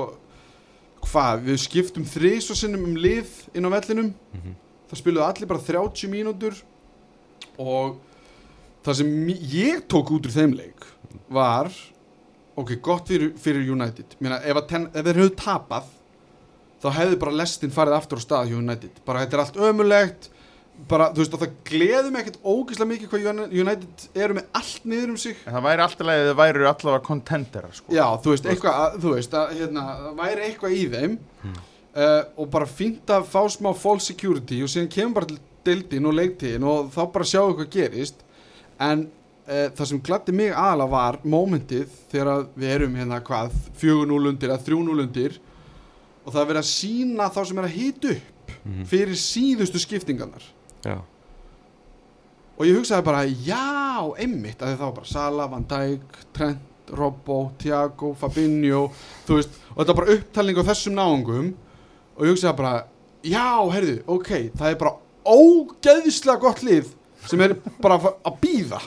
hvað, 1.02 1.46
við 1.48 1.60
skiptum 1.64 2.04
þrís 2.06 2.50
og 2.52 2.58
sinnum 2.58 2.84
um 2.90 2.98
lið 3.00 3.30
inn 3.56 3.66
á 3.66 3.70
vellinum. 3.74 4.12
Mhm. 4.34 4.58
það 4.92 5.00
spiluðu 5.00 5.24
allir 5.24 5.48
bara 5.48 5.64
30 5.64 6.10
mínútur 6.12 6.58
og 7.58 7.96
það 8.84 8.98
sem 8.98 9.28
ég 9.28 9.86
tók 9.88 10.10
út 10.12 10.26
úr 10.26 10.34
þeim 10.34 10.52
leik 10.56 10.84
var 11.32 11.70
ok, 12.56 12.74
gott 12.82 13.08
fyrir, 13.08 13.32
fyrir 13.40 13.70
United. 13.72 14.16
Mér 14.20 14.28
meina, 14.28 14.40
ef, 14.44 14.60
ten, 14.68 14.86
ef 14.92 15.06
þeir 15.06 15.20
höfðu 15.22 15.36
tapað 15.40 15.88
þá 16.82 16.88
hefði 16.98 17.18
bara 17.22 17.38
lestin 17.40 17.72
farið 17.72 17.96
aftur 17.96 18.20
á 18.20 18.24
stað 18.26 18.50
hjá 18.50 18.58
United. 18.58 19.00
Bara 19.06 19.22
þetta 19.24 19.38
er 19.38 19.44
allt 19.46 19.60
ömulegt 19.70 20.28
bara, 20.88 21.06
þú 21.14 21.22
veist, 21.22 21.34
það 21.38 21.52
gleður 21.68 22.10
mig 22.12 22.22
ekkert 22.24 22.38
ógeðslega 22.42 22.90
mikið 22.92 23.10
hvað 23.12 23.42
United 23.62 24.06
eru 24.24 24.34
með 24.38 24.46
allt 24.58 24.84
niður 24.88 25.12
um 25.14 25.18
sig. 25.22 25.36
En 25.46 25.54
það 25.56 25.66
væri 25.68 25.84
alltaf 25.86 26.06
leið 26.08 26.22
að 26.22 26.28
þið 26.30 26.38
væri 26.42 26.66
allavega 26.72 27.04
contenderar 27.06 27.76
sko. 27.78 27.92
Já, 27.94 28.06
þú 28.24 28.32
veist, 28.34 28.48
eitthvað, 28.52 28.80
að- 28.86 28.98
þú 29.04 29.12
veist, 29.14 29.36
að 29.42 29.54
hérna, 29.60 29.84
það 30.02 30.18
væri 30.22 30.46
eitthvað 30.48 30.76
í 30.78 30.82
þeim. 30.96 31.16
Uh, 31.92 32.22
og 32.40 32.46
bara 32.50 32.64
fínt 32.66 33.10
að 33.12 33.26
fá 33.28 33.42
smá 33.52 33.70
false 33.76 34.06
security 34.08 34.62
og 34.64 34.70
síðan 34.72 34.88
kemur 34.94 35.14
bara 35.20 35.26
til 35.28 35.40
deildin 35.68 36.06
og 36.08 36.14
leiktíðin 36.16 36.64
og 36.64 36.86
þá 36.94 37.02
bara 37.12 37.24
sjáu 37.28 37.52
hvað 37.58 37.68
gerist. 37.74 38.22
En 38.80 39.02
uh, 39.46 39.68
það 39.76 39.86
sem 39.90 40.00
gladdi 40.00 40.32
mig 40.32 40.54
aðalega 40.56 40.88
var 40.94 41.18
momentið 41.22 41.92
þegar 42.10 42.46
við 42.56 42.72
erum 42.78 42.96
hérna 42.96 43.20
hvað 43.22 43.52
4-0 43.76 44.30
undir 44.32 44.48
eða 44.54 44.64
3-0 44.70 45.04
undir 45.04 45.36
og 46.24 46.32
það 46.32 46.40
er 46.40 46.48
verið 46.54 46.62
að 46.62 46.70
sína 46.72 47.28
þá 47.34 47.40
sem 47.50 47.58
er 47.62 47.68
að 47.68 47.76
hita 47.76 48.14
upp 48.16 48.28
Mhm. 48.62 48.84
fyrir 48.86 49.16
síðustu 49.18 49.80
skiptingarnar 49.82 50.42
Já, 50.84 50.96
og 52.58 52.66
ég 52.68 52.76
hugsaði 52.78 53.04
bara, 53.06 53.22
já, 53.26 53.62
einmitt 54.22 54.60
að 54.62 54.74
það 54.76 54.84
var 54.86 54.94
bara 54.98 55.10
Sala, 55.10 55.46
Van 55.50 55.64
Dijk, 55.70 56.16
Trent 56.36 56.92
Robbo, 56.92 57.36
Thiago, 57.62 58.12
Fabinho 58.18 58.82
þú 59.26 59.38
veist, 59.38 59.54
og 59.72 59.78
þetta 59.80 59.92
var 59.92 59.98
bara 60.02 60.16
upptalning 60.18 60.58
á 60.60 60.64
þessum 60.70 60.96
náungum 60.98 61.52
og 62.16 62.26
ég 62.26 62.34
hugsaði 62.34 62.58
bara 62.58 62.72
já, 63.24 63.46
heyrðu, 63.72 63.96
ok, 64.16 64.32
það 64.58 64.68
er 64.74 64.80
bara 64.82 64.96
ógeðislega 65.32 66.42
gott 66.42 66.62
lið 66.66 66.90
sem 67.30 67.40
er 67.46 67.54
bara 67.82 68.00
að 68.02 68.40
býða 68.42 68.80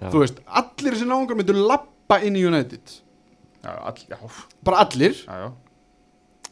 þú 0.00 0.22
veist, 0.22 0.38
allir 0.46 0.94
þessi 0.96 1.08
náungar 1.10 1.36
myndu 1.40 1.56
lappa 1.56 2.20
inn 2.24 2.36
í 2.38 2.44
United. 2.48 2.92
Já, 3.60 3.72
all, 3.84 3.98
já, 4.08 4.16
bara 4.64 4.78
allir. 4.86 5.16
Já, 5.26 5.34
já. 5.42 5.50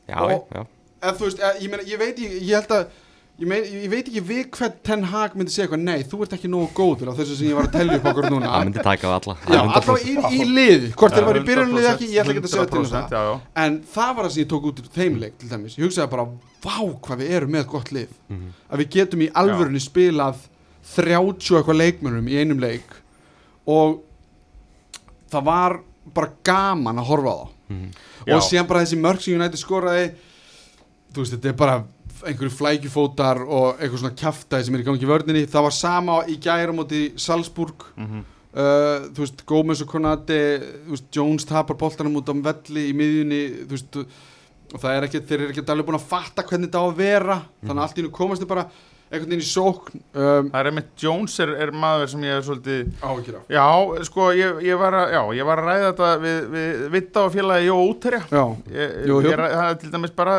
Já, 0.09 0.19
Og- 0.25 1.15
þú 1.17 1.25
veist, 1.29 1.39
eða, 1.41 1.55
ég, 1.63 1.71
meina, 1.73 1.87
ég 1.89 1.99
veit 2.01 2.19
ekki, 2.19 2.41
ég 2.45 2.53
held 2.59 2.75
að 2.77 2.91
Ég, 3.39 3.47
mein, 3.47 3.63
ég 3.63 3.87
veit 3.87 4.09
ekki 4.11 4.21
við 4.27 4.49
hvern 4.51 4.79
Ten 4.83 5.05
Hag 5.13 5.35
myndi 5.39 5.53
segja 5.55 5.69
eitthvað 5.69 5.83
Nei, 5.87 6.01
þú 6.11 6.19
ert 6.25 6.33
ekki 6.35 6.49
nógu 6.51 6.73
góður 6.75 7.11
á 7.15 7.19
þessu 7.21 7.37
sem 7.39 7.47
ég 7.47 7.55
var 7.55 7.69
að 7.69 7.77
telja 7.77 7.99
upp 8.01 8.09
okkur 8.11 8.27
núna. 8.33 8.49
Það 8.51 8.65
myndi 8.67 8.83
taka 8.89 9.07
á 9.07 9.13
alla. 9.15 9.35
Já, 9.47 9.61
alltaf 9.63 10.01
í, 10.03 10.15
í 10.35 10.47
lið, 10.49 10.87
hvort 10.99 11.15
þeir 11.15 11.27
var 11.29 11.39
í 11.39 11.43
100%, 11.45 11.47
byrjunlið 11.51 11.87
ekki, 11.93 12.09
ég 12.11 12.23
ætla 12.25 12.35
ekki 12.35 12.43
að 12.43 12.51
segja 12.51 12.65
til 12.73 12.81
um 12.81 12.89
100%, 12.89 13.13
það 13.13 13.15
já, 13.15 13.23
já. 13.29 13.37
En 13.63 13.77
það 13.95 14.11
var 14.17 14.27
það 14.27 14.35
sem 14.35 14.43
ég 14.43 14.49
tók 14.51 14.67
út 14.73 14.83
úr 14.83 14.89
þeimleik 14.97 15.37
til 15.39 15.51
dæmis. 15.53 15.77
Ég 15.79 15.87
hugsaði 15.87 16.13
bara, 16.17 16.25
vá 16.67 16.79
hvað 17.07 17.23
við 17.23 17.31
erum 17.39 17.55
með 17.55 17.69
gott 17.77 17.93
lið. 17.95 18.17
Mhm. 18.27 18.49
Að 18.67 18.83
við 18.83 18.91
getum 18.97 19.23
í 19.23 19.29
alvörunni 19.45 19.83
spilað 19.87 20.41
30 20.97 21.53
og 21.55 21.61
eitthvað 21.61 21.79
leikmönum 21.85 22.33
í 22.33 22.41
einum 22.43 22.65
leik. 22.65 22.97
Og 23.71 24.01
það 25.31 25.47
var 25.47 25.79
bara 26.11 26.33
gaman 26.43 26.99
að 26.99 27.13
horfa 27.13 27.31
á 27.31 27.39
þá. 27.39 27.55
Mhm. 27.69 27.87
Já. 28.27 28.35
Og 28.35 28.43
síðan 28.43 28.67
bara 28.67 28.83
þessi 28.83 28.99
mörg 28.99 29.23
sem 29.23 29.39
United 29.39 29.63
skoraði 29.63 30.09
Þú 31.09 31.23
veist, 31.23 31.33
þetta 31.39 31.49
er 31.49 31.57
bara 31.57 31.77
einhverju 32.27 32.55
flækjufótar 32.57 33.43
og 33.45 33.79
eitthvað 33.79 34.03
svona 34.03 34.19
kjaftaði 34.19 34.67
sem 34.67 34.75
er 34.79 34.83
í 34.83 34.89
gangi 34.89 35.07
í 35.07 35.11
vörninni. 35.11 35.45
Það 35.51 35.67
var 35.69 35.77
sama 35.77 36.19
í 36.29 36.39
gæra 36.43 36.75
móti 36.75 37.05
Salzburg. 37.21 37.87
Mhm. 37.97 38.25
uh, 38.59 39.07
þú 39.15 39.23
veist, 39.23 39.45
Gómez 39.47 39.83
og 39.85 39.93
Konati 39.93 40.41
þú 40.87 40.95
veist, 40.97 41.09
Jones 41.15 41.45
tapar 41.47 41.77
boltanum 41.79 42.17
út 42.19 42.33
á 42.33 42.35
velli 42.35 42.89
í 42.91 42.97
miðjunni, 42.97 43.43
þú 43.69 43.77
veist 43.77 44.03
og 44.69 44.83
það 44.83 44.95
er 44.95 45.07
ekki, 45.07 45.21
þeir 45.25 45.41
eru 45.41 45.53
ekki 45.55 45.65
alveg 45.65 45.87
búin 45.89 45.97
að 45.97 46.09
fatta 46.11 46.45
hvernig 46.45 46.69
þetta 46.69 46.81
á 46.81 46.87
að 46.89 46.99
vera, 46.99 47.37
þannig 47.63 47.79
að 47.79 47.85
allt 47.87 47.99
í 47.99 48.05
nú 48.05 48.11
komast 48.13 48.43
þið 48.43 48.51
bara 48.51 48.65
einhvern 49.09 49.31
veginn 49.33 49.45
í 49.45 49.49
sókn. 49.49 50.01
Um, 50.13 50.51
Það 50.53 50.59
er 50.61 50.69
einmitt 50.71 50.91
Jones 51.01 51.37
er, 51.41 51.53
er 51.65 51.73
maður 51.73 52.11
sem 52.13 52.25
ég 52.27 52.35
er 52.37 52.45
svolítið 52.45 52.91
áhyggjur 53.01 53.39
af. 53.39 53.47
Já, 53.55 53.69
sko, 54.09 54.27
ég, 54.37 54.59
ég, 54.67 54.81
var 54.81 54.97
að, 54.99 55.15
já, 55.17 55.23
ég 55.39 55.49
var 55.49 55.63
að 55.63 55.71
ræða 55.71 55.87
þetta 55.93 56.11
við, 56.25 56.41
við 56.57 56.83
Vitta 56.97 57.25
og 57.25 57.33
félagi 57.37 57.71
Jó 57.71 57.77
Úterja 57.89 58.23
það 58.29 59.71
er 59.71 59.79
til 59.81 59.93
dæmis 59.95 60.15
bara 60.19 60.37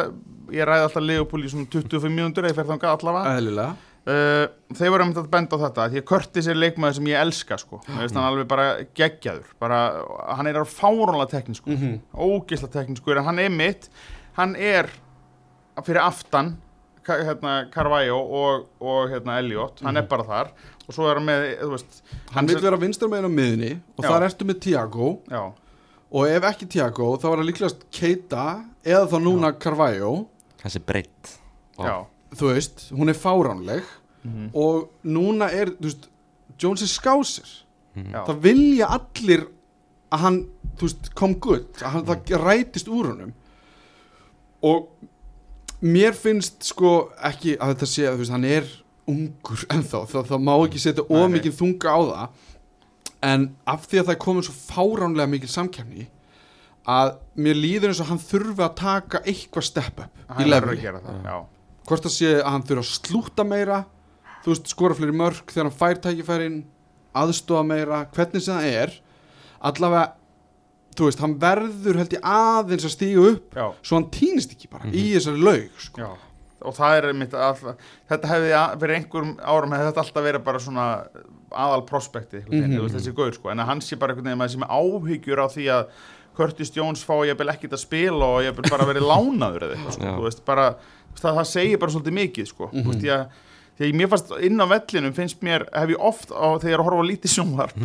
ég 0.55 0.65
ræði 0.69 0.85
alltaf 0.87 1.03
Leopold 1.05 1.45
í 1.45 1.51
svona 1.51 1.69
25 1.71 2.09
mínútur 2.13 2.43
eða 2.45 2.53
ég 2.53 2.59
fer 2.59 2.69
þangað 2.69 2.95
allavega. 2.97 3.33
Eðlilega. 3.39 3.75
Uh, 4.09 4.45
þeir 4.73 4.89
voru 4.93 5.05
að 5.11 5.27
benda 5.29 5.57
á 5.59 5.63
þetta 5.67 5.89
því 5.91 5.99
að 6.01 6.05
Curtis 6.09 6.47
er 6.49 6.55
leikmaður 6.57 6.95
sem 6.97 7.09
ég 7.11 7.19
elska 7.19 7.57
sko. 7.59 7.81
mér 7.87 7.99
finnst 8.05 8.15
hann 8.15 8.25
alveg 8.29 8.47
bara 8.47 8.67
geggjaður. 8.97 9.51
Bara, 9.59 9.81
hann 10.37 10.47
er 10.47 10.55
fáránlega 10.65 11.29
teknísku 11.35 11.69
mm 11.69 11.77
Mhm. 11.77 11.99
ógisla 12.15 12.69
teknískur 12.71 13.17
en 13.17 13.25
hann 13.25 13.39
er 13.39 13.49
mitt 13.49 13.89
hann 14.37 14.55
er 14.55 14.89
fyrir 15.83 16.01
aftan 16.01 16.55
hérna, 17.05 17.69
Carvalho 17.71 18.17
og, 18.17 18.67
og 18.81 19.09
hérna, 19.09 19.39
Elliot, 19.39 19.81
hann 19.81 19.97
er 19.97 20.03
bara 20.03 20.23
þar. 20.23 20.51
Og 20.87 20.93
svo 20.93 21.07
er 21.09 21.15
hann 21.19 21.25
með 21.25 21.59
þú 21.61 21.69
veist, 21.75 22.01
Hann 22.33 22.47
vil 22.47 22.59
vera 22.61 22.77
vinstra 22.77 23.07
meginn 23.09 23.25
á 23.29 23.33
miðunni 23.33 23.71
og 23.97 24.03
Já. 24.05 24.09
þar 24.09 24.25
ertu 24.29 24.45
með 24.45 24.59
Tiago 24.61 25.21
já, 25.29 25.51
og 26.11 26.27
ef 26.27 26.43
ekki 26.43 26.69
Tiago 26.69 27.17
þá 27.17 27.29
var 27.29 27.37
það 27.43 27.49
líklegast 27.51 27.83
Keita 27.91 28.65
eða 28.85 29.07
þá 29.09 29.17
núna 29.21 29.51
Carvalho 29.59 30.28
Þessi 30.63 30.81
breytt 30.85 31.35
þú 32.35 32.49
veist, 32.53 32.89
hún 32.91 33.09
er 33.09 33.17
fáránleg 33.17 33.83
Mhm. 34.19 34.49
og 34.53 34.89
núna 35.07 35.47
er, 35.55 35.69
þú 35.79 35.87
veist 35.87 36.09
Jones 36.59 36.81
er 36.83 36.87
skásir. 36.91 37.47
Já. 37.95 38.25
það 38.27 38.41
vilja 38.43 38.87
allir 38.91 39.45
að 40.11 40.19
hann, 40.19 40.39
þú 40.77 40.81
veist, 40.89 41.13
kom 41.15 41.33
gutt 41.39 41.79
að 41.81 41.89
hann, 41.93 42.05
það 42.05 42.43
rætist 42.43 42.87
úr 42.91 43.07
honum. 43.13 43.33
Og 44.61 44.89
mér 45.81 46.13
finnst 46.13 46.63
sko 46.67 47.11
ekki 47.23 47.55
að 47.57 47.73
þetta 47.73 47.87
sé 47.87 48.05
að 48.09 48.13
þú 48.17 48.23
veist, 48.25 48.31
hann 48.35 48.45
er 48.45 48.67
ungur 49.09 49.63
ennþá, 49.73 50.03
það, 50.11 50.27
það 50.33 50.43
má 50.43 50.53
ekki 50.67 50.79
setja 50.83 51.03
ómikið 51.09 51.55
þunga 51.61 51.95
á 51.95 51.99
það. 52.11 52.29
En 53.23 53.55
af 53.67 53.87
því 53.87 53.99
að 54.01 54.05
það 54.11 54.19
komin 54.23 54.43
svo 54.47 54.53
fáránlega 54.67 55.29
mikil 55.31 55.49
samkefni 55.51 56.07
að 56.87 57.15
mér 57.35 57.55
líður 57.59 57.87
eins 57.91 57.99
og 58.01 58.07
hann 58.07 58.19
þurfi 58.23 58.63
að 58.65 58.75
taka 58.75 59.21
eitthvað 59.25 59.63
step 59.63 59.99
up 59.99 60.39
í 60.39 60.45
lefni 60.47 60.75
að 60.77 60.81
gera 60.81 60.99
það 61.03 61.25
já, 61.25 61.37
hvort 61.89 62.03
það 62.07 62.11
sé 62.15 62.31
að 62.39 62.51
hann 62.51 62.63
þurfi 62.63 62.79
að 62.85 62.93
slúta 62.93 63.43
meira 63.45 63.85
þú 64.43 64.53
veist, 64.53 64.67
skora 64.71 64.95
fleiri 64.95 65.11
mörg 65.19 65.43
þegar 65.51 65.67
hann 65.69 65.79
fær 65.79 65.99
tækifærin 66.05 66.63
aðstofa 67.19 67.63
meira, 67.65 68.05
hvernig 68.13 68.41
sem 68.45 68.55
það 68.55 68.77
er. 68.83 68.91
Allavega 69.65 70.13
þú 70.95 71.07
veist, 71.09 71.19
hann 71.23 71.33
verður 71.41 71.97
held 71.99 72.13
ég 72.15 72.21
aðeins 72.23 72.85
að 72.87 72.93
stíga 72.95 73.25
upp 73.33 73.55
já, 73.57 73.65
svo 73.83 73.97
hann 73.99 74.09
týnist 74.13 74.53
ekki 74.55 74.69
bara 74.71 74.89
í 74.91 75.03
þessari 75.15 75.43
laug 75.43 75.81
sko. 75.83 76.01
já. 76.01 76.09
Og 76.59 76.75
það 76.75 76.95
er 76.99 77.13
mitt 77.15 77.33
alltaf, 77.33 77.75
þetta 78.11 78.27
hefði 78.33 78.49
fyrir 78.81 78.95
einhverjum 78.97 79.35
árum 79.47 79.71
hefði 79.75 79.89
þetta 79.89 80.01
alltaf 80.03 80.25
verið 80.25 80.43
bara 80.43 80.59
svona 80.59 80.85
aðal 81.55 81.85
prospekti, 81.87 82.41
mm 82.43 82.51
Mhm. 82.51 82.73
-hmm. 82.79 82.89
þessi 82.95 83.13
gaur 83.15 83.31
sko, 83.33 83.49
en 83.49 83.59
að 83.59 83.65
hann 83.65 83.81
sé 83.81 83.95
bara 83.99 84.13
einhvern 84.13 84.27
veginn 84.27 84.43
þessi 84.47 84.59
með 84.59 84.73
áhyggjur 84.79 85.39
á 85.39 85.47
því 85.47 85.65
að 85.71 85.85
Curtis 86.39 86.71
Jones 86.75 87.03
fá 87.05 87.13
ég 87.27 87.37
bel 87.39 87.51
ekkert 87.53 87.75
að 87.77 87.83
spila 87.83 88.31
og 88.37 88.41
ég 88.47 88.55
bel 88.57 88.71
bara 88.71 88.87
verið 88.89 89.05
lánaður 89.09 89.67
eða 89.67 89.77
eitthvað, 89.77 89.97
sko, 89.99 90.09
Já. 90.09 90.15
veist, 90.25 90.43
bara 90.47 90.67
það, 91.19 91.33
það 91.41 91.47
segir 91.53 91.81
bara 91.83 91.95
svolítið 91.95 92.17
mikið, 92.21 92.51
sko, 92.53 92.69
þú 92.75 92.85
veist, 92.93 93.07
ég 93.09 93.39
því 93.79 93.87
að 93.89 93.97
mér 93.99 94.09
fannst 94.11 94.31
inn 94.43 94.59
á 94.59 94.65
vellinum 94.67 95.13
finnst 95.15 95.43
mér, 95.45 95.67
hef 95.71 95.93
ég 95.93 96.01
oft 96.09 96.33
á, 96.35 96.47
þegar 96.59 96.71
ég 96.73 96.75
er 96.77 96.81
að 96.83 96.89
horfa 96.89 97.05
lítið 97.09 97.31
sjónvarp 97.35 97.77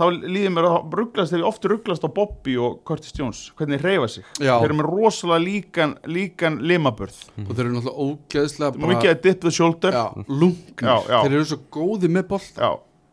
þá 0.00 0.04
líður 0.16 0.52
mér 0.56 0.66
að 0.68 0.94
rugglast, 0.96 1.32
hef 1.34 1.40
ég 1.40 1.48
oft 1.48 1.66
rugglast 1.68 2.04
á 2.04 2.10
Bobby 2.16 2.54
og 2.60 2.76
Curtis 2.88 3.12
Jones, 3.16 3.40
hvernig 3.56 3.80
þeir 3.80 3.88
reyfa 3.88 4.08
sig 4.14 4.24
Já. 4.40 4.52
þeir 4.60 4.68
eru 4.70 4.76
með 4.78 4.88
rosalega 4.90 5.44
líkan, 5.44 5.94
líkan 6.08 6.60
limaburð 6.64 7.18
og 7.44 7.50
þeir 7.52 7.64
eru 7.66 7.74
náttúrulega 7.74 8.06
ógeðslega 8.06 8.80
Nú 8.80 8.92
ekki 8.94 9.10
að 9.12 9.20
dip 9.26 9.42
the 9.44 9.52
shoulder 9.52 9.96
já. 9.96 10.04
já, 10.12 10.24
lungnir, 10.28 10.88
Já, 10.88 10.94
já. 11.08 11.18
þeir 11.24 11.36
eru 11.40 11.48
svo 11.52 11.60
góði 11.76 12.12
með 12.16 12.28
bolt 12.32 12.62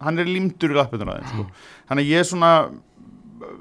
hann 0.03 0.21
er 0.21 0.29
limtur 0.29 0.71
í 0.75 0.77
lappinu 0.77 1.07
aðeins 1.09 1.31
sko. 1.33 1.47
Þannig 1.89 2.03
að 2.05 2.11
ég 2.11 2.19
er 2.21 2.27
svona 2.29 2.51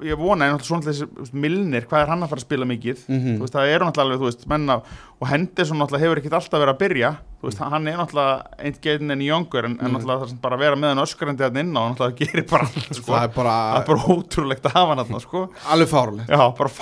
ég 0.07 0.19
vona, 0.19 0.49
en 0.51 0.59
svona 0.65 0.87
þessi 0.87 1.07
Milnir, 1.37 1.87
hvað 1.89 2.03
er 2.05 2.13
hann 2.13 2.25
að 2.25 2.33
fara 2.33 2.43
að 2.43 2.47
spila 2.47 2.69
mikið? 2.69 3.03
Mhm. 3.09 3.37
þú 3.37 3.45
veist, 3.45 3.57
það 3.57 3.73
eru 3.75 3.87
náttúrulega 3.89 4.07
alveg, 4.07 4.21
þú 4.21 4.29
veist, 4.31 4.47
menna 4.51 4.77
og 5.17 5.29
Henderson 5.31 5.79
náttúrulega 5.81 6.05
hefur 6.05 6.21
ekkert 6.21 6.37
alltaf 6.37 6.61
verið 6.61 6.73
að 6.75 6.81
byrja. 6.83 7.11
Þú 7.37 7.49
veist, 7.49 7.61
hann 7.61 7.89
er 7.89 7.99
náttúrulega 8.01 8.65
eint 8.67 8.81
geitin 8.85 9.11
en 9.15 9.23
younger 9.25 9.69
en, 9.69 9.77
en 9.81 9.93
náttúrulega 9.95 10.25
það 10.25 10.33
er 10.33 10.41
bara 10.43 10.57
að 10.57 10.65
vera 10.65 10.79
með 10.81 10.93
hann 10.93 11.03
öskarandi 11.05 11.47
hann 11.47 11.61
inn 11.63 11.77
á 11.77 11.81
og 11.81 11.93
náttúrulega 11.93 12.19
gerir 12.21 12.47
bara 12.51 12.69
allt, 12.69 12.97
sko. 12.97 13.13
það 13.13 13.23
er 13.23 13.35
bara, 13.37 13.55
það 13.73 13.81
er 13.81 13.87
bara 13.91 14.17
ótrúlegt 14.17 14.67
að 14.67 14.77
hafa 14.77 14.97
hann 14.97 15.21
sko. 15.27 15.45
Alveg 15.73 15.93
fáránlegt. 15.93 16.33
Já, 16.33 16.43
bara 16.61 16.75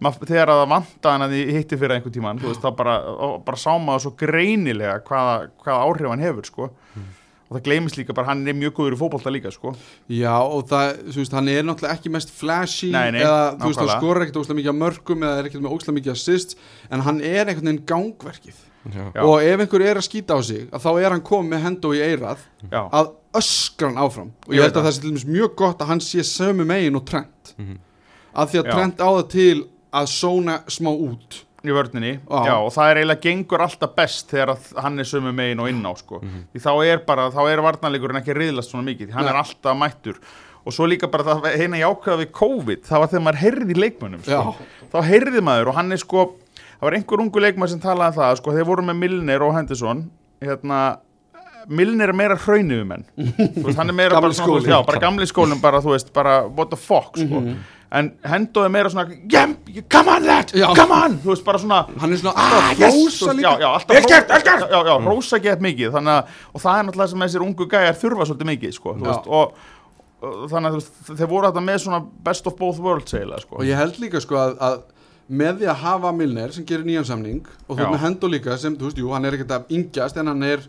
mað, 0.00 0.18
þegar 0.26 0.52
að 0.54 0.62
það 0.62 0.72
vanta 0.74 1.12
hann 1.14 1.26
að 1.26 1.36
ég 1.40 1.52
hitti 1.56 1.78
fyrir 1.80 1.96
einhvern 1.96 2.16
tíman, 2.16 2.40
þú 2.42 2.50
veist, 2.50 2.64
þá 2.64 2.76
bara, 2.76 2.96
bara 3.46 3.60
sá 3.60 3.70
maður 3.78 4.06
svo 4.06 4.16
greinilega 4.22 4.98
hvaða, 5.06 5.36
hvaða 5.62 5.86
áhrif 5.86 6.10
hann 6.12 6.26
hefur, 6.26 6.50
sko 6.50 6.70
og 7.48 7.56
það 7.56 7.62
gleymist 7.68 7.96
líka 8.00 8.14
bara, 8.14 8.26
hann 8.32 8.46
er 8.48 8.54
mjög 8.58 8.72
góður 8.74 8.94
í 8.96 9.00
fótbolta 9.00 9.30
líka, 9.30 9.50
sko 9.54 9.74
Já, 10.10 10.34
og 10.42 10.64
það, 10.68 10.96
þú 11.12 11.20
veist, 11.22 11.32
hann 11.38 11.48
er 11.48 11.62
náttúrulega 11.62 11.94
ekki 11.98 12.10
mest 12.10 12.30
flashy 12.34 12.90
Nei, 12.90 13.10
nei, 13.14 13.20
eða, 13.22 13.56
þú 13.60 13.70
veist, 13.70 13.80
hann 13.84 13.92
skorur 14.00 14.22
ekkert 14.26 14.40
óslega 14.42 14.58
mikið 14.60 14.72
af 14.72 14.80
mörgum 14.80 15.22
eða 15.26 15.38
er 15.42 15.48
ekkert 15.50 15.62
með 15.66 15.76
óslega 15.76 15.96
mikið 16.00 16.14
assists 16.16 16.56
en 16.90 17.04
hann 17.06 17.20
er 17.22 17.44
einhvern 17.46 17.70
veginn 17.70 17.84
gangverkið 17.86 18.64
Já. 18.86 19.18
Og 19.26 19.40
ef 19.42 19.58
einhver 19.64 19.82
er 19.82 19.98
að 19.98 20.04
skýta 20.06 20.36
á 20.38 20.40
sig 20.46 20.68
að 20.70 20.84
þá 20.84 20.90
er 21.02 21.10
hann 21.10 21.22
komið 21.26 21.50
með 21.56 21.62
hendo 21.66 21.88
í 21.96 22.02
eirað 22.06 22.42
Já, 22.70 22.82
að 22.94 23.08
öskra 23.40 23.88
hann 23.90 23.98
áfram 23.98 24.28
og 24.46 24.52
Ég 24.54 24.60
ég 24.60 24.62
veit 24.62 24.68
held 24.68 24.76
að 24.76 24.76
það. 24.76 24.86
það 24.86 24.94
sé 24.94 25.00
til 25.02 25.10
dæmis 25.10 25.24
mjög 25.34 25.56
gott 25.58 25.80
að 25.82 25.90
hann 25.90 26.02
sé 26.06 26.22
sömu 26.22 26.66
megin 26.70 26.96
og 27.00 27.04
trend 27.10 27.50
Mhm. 27.58 27.78
að 28.36 28.48
því 28.52 28.58
að 28.60 28.66
Já. 28.66 28.72
trend 28.76 29.02
á 29.02 29.08
það 29.10 29.28
til 29.34 29.56
að 29.96 30.06
sóna 30.12 30.54
smá 30.70 30.90
út 30.94 31.40
í 31.64 31.72
vörninni, 31.72 32.10
Já. 32.28 32.54
og 32.60 32.68
það 32.74 32.90
er 32.90 32.98
eiginlega 33.00 33.22
gengur 33.24 33.62
alltaf 33.64 33.94
best 33.96 34.30
þegar 34.30 34.56
hann 34.82 34.98
er 34.98 35.08
sömu 35.08 35.32
megin 35.34 35.60
og 35.64 35.68
inn 35.70 35.80
á, 35.86 35.92
sko 35.96 36.20
því 36.20 36.60
þá 36.62 36.72
er 36.86 36.98
bara, 37.06 37.30
þá 37.32 37.40
er 37.50 37.62
varnarleikurinn 37.64 38.20
ekki 38.20 38.36
riðlast 38.36 38.70
svona 38.74 38.84
mikið, 38.90 39.14
hann 39.16 39.24
Nei. 39.24 39.32
er 39.32 39.38
alltaf 39.40 39.78
mættur 39.80 40.18
og 40.66 40.74
svo 40.74 40.86
líka 40.90 41.08
bara 41.10 41.24
það 41.24 41.48
heina 41.60 41.78
jákvæða 41.80 42.20
við 42.24 42.30
COVID, 42.34 42.82
það 42.86 42.98
var 43.02 43.08
þegar 43.12 43.24
maður 43.26 43.40
heyrði 43.44 43.76
leikmönnum, 43.80 44.22
sko. 44.26 44.30
Já. 44.30 44.88
þá 44.92 44.98
heyrði 45.08 45.42
maður 45.46 45.68
og 45.72 45.76
hann 45.80 45.92
er 45.96 46.02
sko, 46.02 46.24
það 46.76 46.86
var 46.90 46.96
einhver 47.00 47.22
ungu 47.24 47.42
leikmaður 47.46 47.70
sem 47.74 47.82
talaði 47.86 48.14
um 48.14 48.20
það, 48.20 48.36
sko, 48.42 48.54
þeir 48.56 48.66
voru 48.70 48.86
með 48.90 49.00
Milner 49.04 49.42
og 49.46 49.54
Henderson, 49.56 50.04
hérna 50.42 50.80
Milner 51.66 52.12
er 52.12 52.14
meira 52.14 52.36
hrauniðumenn 52.38 53.02
þú 53.56 53.64
veist, 53.66 53.78
hann 53.80 53.90
er 53.90 53.96
meira 53.96 54.20
bara 54.22 54.36
skólinn. 54.38 54.70
já, 54.70 54.76
bara 54.86 55.00
gamli 55.02 55.26
skólinn 55.26 55.58
bara, 55.62 55.80
þú 55.82 55.96
veist, 55.96 56.12
bara 56.14 56.36
what 56.46 56.70
the 56.70 56.76
fuck, 56.78 57.16
sko 57.18 57.40
Mhm. 57.42 57.56
En 57.96 58.10
Hendo 58.28 58.64
er 58.66 58.72
meira 58.74 58.90
svona 58.92 59.06
yeah, 59.32 59.52
come 59.92 60.12
on 60.16 60.26
lad, 60.26 60.50
Já. 60.56 60.66
come 60.76 60.94
on. 60.96 61.14
Þú 61.22 61.30
veist, 61.32 61.44
bara 61.46 61.60
svona 61.62 61.78
hann 62.02 62.12
er 62.12 62.20
svona 62.20 62.34
Ah, 62.36 62.70
alltaf 62.70 62.82
yes, 62.82 62.98
veist, 62.98 63.22
rósa 65.06 65.40
gett 65.42 65.60
mikið. 65.64 65.92
Þannig 65.96 66.12
að, 66.16 66.34
og 66.52 66.62
það 66.64 66.78
er 66.80 66.86
náttúrulega 66.88 67.12
sem 67.12 67.24
þessir 67.26 67.46
ungu 67.46 67.68
gæjar 67.72 67.98
þurfa 68.02 68.28
svolítið 68.30 68.50
mikið, 68.52 68.74
sko, 68.76 68.94
veist, 69.02 69.26
og, 69.26 69.56
og 70.26 70.44
þannig 70.52 70.68
að 70.72 70.78
veist, 70.80 71.00
þeir 71.12 71.30
voru 71.32 71.50
þetta 71.50 71.64
með 71.68 71.80
svona 71.84 72.02
best 72.28 72.46
of 72.50 72.56
both 72.58 72.82
worlds, 72.84 73.14
eiginlega, 73.16 73.44
sko. 73.46 73.60
Og 73.60 73.68
ég 73.68 73.80
held 73.80 74.00
líka 74.02 74.22
sko 74.24 74.38
að, 74.42 74.56
að 74.70 74.78
með 75.26 75.56
því 75.62 75.70
að 75.72 75.80
hafa 75.82 76.12
Milner 76.14 76.52
sem 76.54 76.64
gerir 76.68 76.86
nýjan 76.86 77.06
samning 77.08 77.40
og 77.66 77.72
þú 77.74 77.80
ert 77.82 77.94
með 77.96 78.04
Hendo 78.04 78.28
líka 78.30 78.58
sem, 78.62 78.76
þú 78.78 78.90
veist, 78.90 79.00
jú, 79.02 79.08
hann 79.14 79.24
er 79.26 79.34
ekkert 79.38 79.56
að 79.56 79.72
yngjast 79.74 80.20
en 80.22 80.30
hann 80.30 80.44
er 80.46 80.62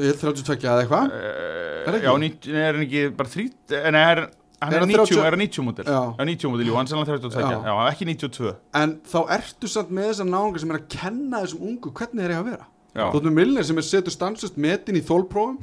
ég 0.00 0.14
held 0.22 0.22
32 0.22 0.64
eða 0.70 0.84
eitthvað. 0.84 1.10
Eh, 1.18 1.58
Er? 1.90 1.96
Já, 2.04 2.10
90 2.20 2.56
er 2.60 2.76
hann 2.76 2.84
ekki 2.84 3.02
bara 3.16 3.30
30, 3.32 3.78
en 3.88 3.96
er, 3.98 4.18
hann 4.60 4.72
Er 4.72 4.76
er, 4.76 4.80
hann 4.84 4.90
90, 4.92 5.06
30? 5.14 5.24
er 5.24 5.36
hann 5.36 5.40
90 5.44 5.64
mútil 5.66 5.84
Já. 5.88 6.00
Já, 6.18 6.24
90 6.28 6.50
mútil, 6.52 6.66
jú, 6.68 6.74
hann 6.76 6.86
er 6.86 6.90
sannlega 6.92 7.18
32 7.18 7.40
Já. 7.40 7.60
Já, 7.64 7.74
ekki 7.92 8.08
92 8.10 8.52
en 8.82 8.92
þá 9.12 9.18
ertu 9.38 9.70
samt 9.72 9.90
með 9.96 10.10
þessar 10.10 10.28
náungar 10.34 10.60
sem 10.64 10.74
er 10.74 10.78
að 10.80 10.88
kenna 10.96 11.40
þessum 11.44 11.64
ungu 11.70 11.92
hvernig 11.96 12.20
þeir 12.26 12.34
eiga 12.34 12.42
að 12.44 12.50
vera. 12.50 12.66
Já, 12.90 13.04
þú 13.12 13.20
ert 13.20 13.26
með 13.30 13.36
Milner 13.38 13.66
sem 13.68 13.78
er 13.78 13.86
setur 13.86 14.10
stansust 14.16 14.56
metin 14.58 14.98
í 14.98 15.02
þólprófum 15.06 15.58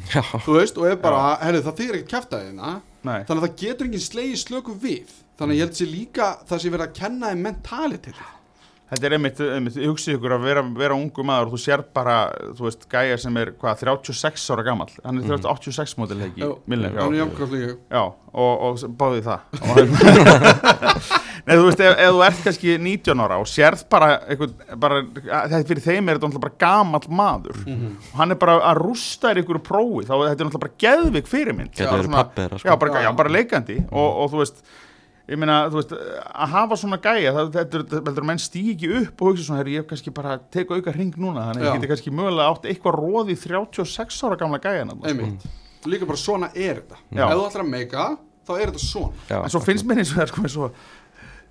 þú 0.45 0.53
veist, 0.57 0.77
og 0.79 0.87
er 0.87 0.95
bara, 1.03 1.23
herri, 1.43 1.59
það 1.65 1.75
þýr 1.81 1.97
ekkert 2.01 2.29
þeirna 2.31 2.69
nei. 3.03 3.19
Þannig 3.27 3.41
að 3.41 3.45
það 3.47 3.57
getur 3.63 3.87
enginn 3.89 4.03
slegið 4.05 4.39
slöku 4.45 4.75
við. 4.79 5.11
Þannig 5.37 5.53
að 5.53 5.59
ég 5.59 5.67
held 5.67 5.77
sér 5.77 5.91
líka 5.91 6.29
það 6.47 6.61
sé 6.63 6.71
verið 6.73 6.85
að 6.87 6.95
kenna 7.01 7.29
þeim 7.33 7.43
mentalitet 7.45 8.21
Þetta 8.87 9.03
er 9.09 9.13
einmitt, 9.17 9.39
einmitt 9.43 9.77
hugsið 9.83 10.15
ykkur 10.15 10.33
að 10.37 10.45
vera, 10.47 10.61
vera 10.79 10.95
ungu 10.95 11.23
maður 11.27 11.49
og 11.49 11.55
þú 11.57 11.59
sér 11.59 11.81
bara, 11.97 12.13
þú 12.55 12.67
veist, 12.69 12.85
gæja 12.87 13.17
sem 13.19 13.35
er, 13.41 13.51
hvað, 13.59 13.81
36 13.83 14.45
ára 14.55 14.63
gamall. 14.63 14.93
Hann 15.03 15.19
er 15.19 15.41
86 15.43 15.97
mótil, 15.99 16.21
ekki, 16.29 16.47
Milner. 16.71 16.95
hann 16.95 17.17
er 17.17 17.19
já. 17.19 17.25
Já, 17.91 18.03
og, 18.31 18.63
og 18.69 18.85
báði 19.01 19.25
það. 19.27 19.43
Nei, 21.47 21.55
þú 21.55 21.65
veist, 21.67 21.79
ef, 21.83 21.93
ef 22.03 22.09
þú 22.15 22.23
ert 22.25 22.39
kannski 22.43 22.73
19 22.79 23.21
ára 23.23 23.37
og 23.39 23.47
sérð 23.47 23.83
bara, 23.91 24.09
einhvern, 24.27 24.55
bara 24.83 24.97
þetta 25.03 25.61
fyrir 25.69 25.83
þeim 25.85 26.09
er 26.11 26.17
þetta 26.17 26.27
náttúrulega 26.31 26.47
bara 26.47 26.57
gamall 26.63 27.11
maður. 27.21 27.61
Og 27.67 28.17
hann 28.19 28.35
er 28.35 28.39
bara 28.41 28.57
að 28.71 28.81
rústa 28.83 29.31
þér 29.31 29.43
ykkur 29.43 29.61
prófi, 29.67 30.07
þá 30.07 30.13
þetta 30.15 30.31
er 30.31 30.49
náttúrulega 30.49 30.63
bara 30.65 30.75
geðvik 30.87 31.31
fyrirmynd. 31.31 31.71
Þeirra, 31.77 32.01
Já, 32.07 32.59
sko. 32.63 32.75
bara, 32.83 33.05
já, 33.05 33.11
bara 33.19 33.35
leikandi. 33.35 33.79
Og, 33.91 34.09
og 34.25 34.33
þú 34.33 34.43
veist 34.43 34.63
ég 35.27 35.39
meina, 35.41 35.57
þú 35.71 35.79
veist, 35.81 35.93
að 36.27 36.53
hafa 36.53 36.77
svona 36.79 36.99
gæja 37.03 37.33
það, 37.35 37.49
þetta 37.57 37.81
þetta 37.97 38.13
er 38.13 38.27
menn 38.29 38.39
stígi 38.41 38.75
ekki 38.75 38.91
upp 39.01 39.23
og 39.23 39.33
hugsa 39.33 39.47
svona, 39.47 39.59
herri, 39.61 39.73
ég 39.75 39.83
hef 39.83 39.89
kannski 39.91 40.13
bara 40.15 40.37
teka 40.55 40.77
auka 40.77 40.93
hring 40.95 41.17
núna 41.19 41.49
þannig 41.49 41.65
að 41.65 41.67
ég 41.67 41.81
geti 41.81 41.91
kannski 41.91 42.13
mögulega 42.15 42.53
átt 42.53 42.69
eitthvað 42.71 42.99
róð 43.01 43.33
í 43.33 43.37
36 43.41 44.21
ára 44.27 44.39
gamla 44.39 44.61
gæja 44.63 44.85
sko. 44.87 45.03
líka 45.87 46.07
bara 46.07 46.19
svona 46.19 46.49
er 46.55 46.81
þetta. 46.81 47.01
Ef 47.11 47.35
þú 47.35 47.43
ætlar 47.49 47.65
að 47.65 47.73
meika 47.73 48.07
þá 48.47 48.53
er 48.55 48.71
þetta 48.71 48.83
svona. 48.83 49.25
Já, 49.27 49.37
en 49.43 49.51
svo 49.51 49.61
finnst 49.63 49.87
mér 49.87 50.01
eins 50.01 50.13
og 50.13 50.17
það 50.21 50.25
er 50.25 50.31
sko 50.55 50.69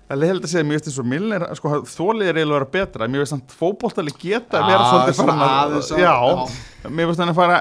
Það 0.07 0.21
er 0.23 0.29
held 0.31 0.45
að 0.45 0.51
segja, 0.53 0.63
mér 0.63 0.77
veist 0.77 0.85
eins 0.87 0.97
og 1.01 1.07
Milner, 1.11 1.43
sko, 1.59 1.69
þólið 1.83 2.29
er 2.29 2.37
eiginlega 2.39 2.55
að 2.55 2.61
vera 2.61 2.67
betra, 2.77 3.07
mér 3.11 3.19
veist 3.25 3.33
samt 3.33 3.55
fótboltali 3.59 4.13
geta 4.15 4.61
að 4.61 4.69
vera 4.69 4.77
Já, 4.79 4.87
svolítið 4.93 5.17
svona 5.17 5.35
farin 5.35 5.57
aðeins 5.57 5.89
að- 5.91 5.99
já, 5.99 6.13
já. 6.15 6.91
mér 6.99 7.09
veist 7.09 7.19
hann 7.23 7.31
að 7.33 7.39
fara, 7.41 7.57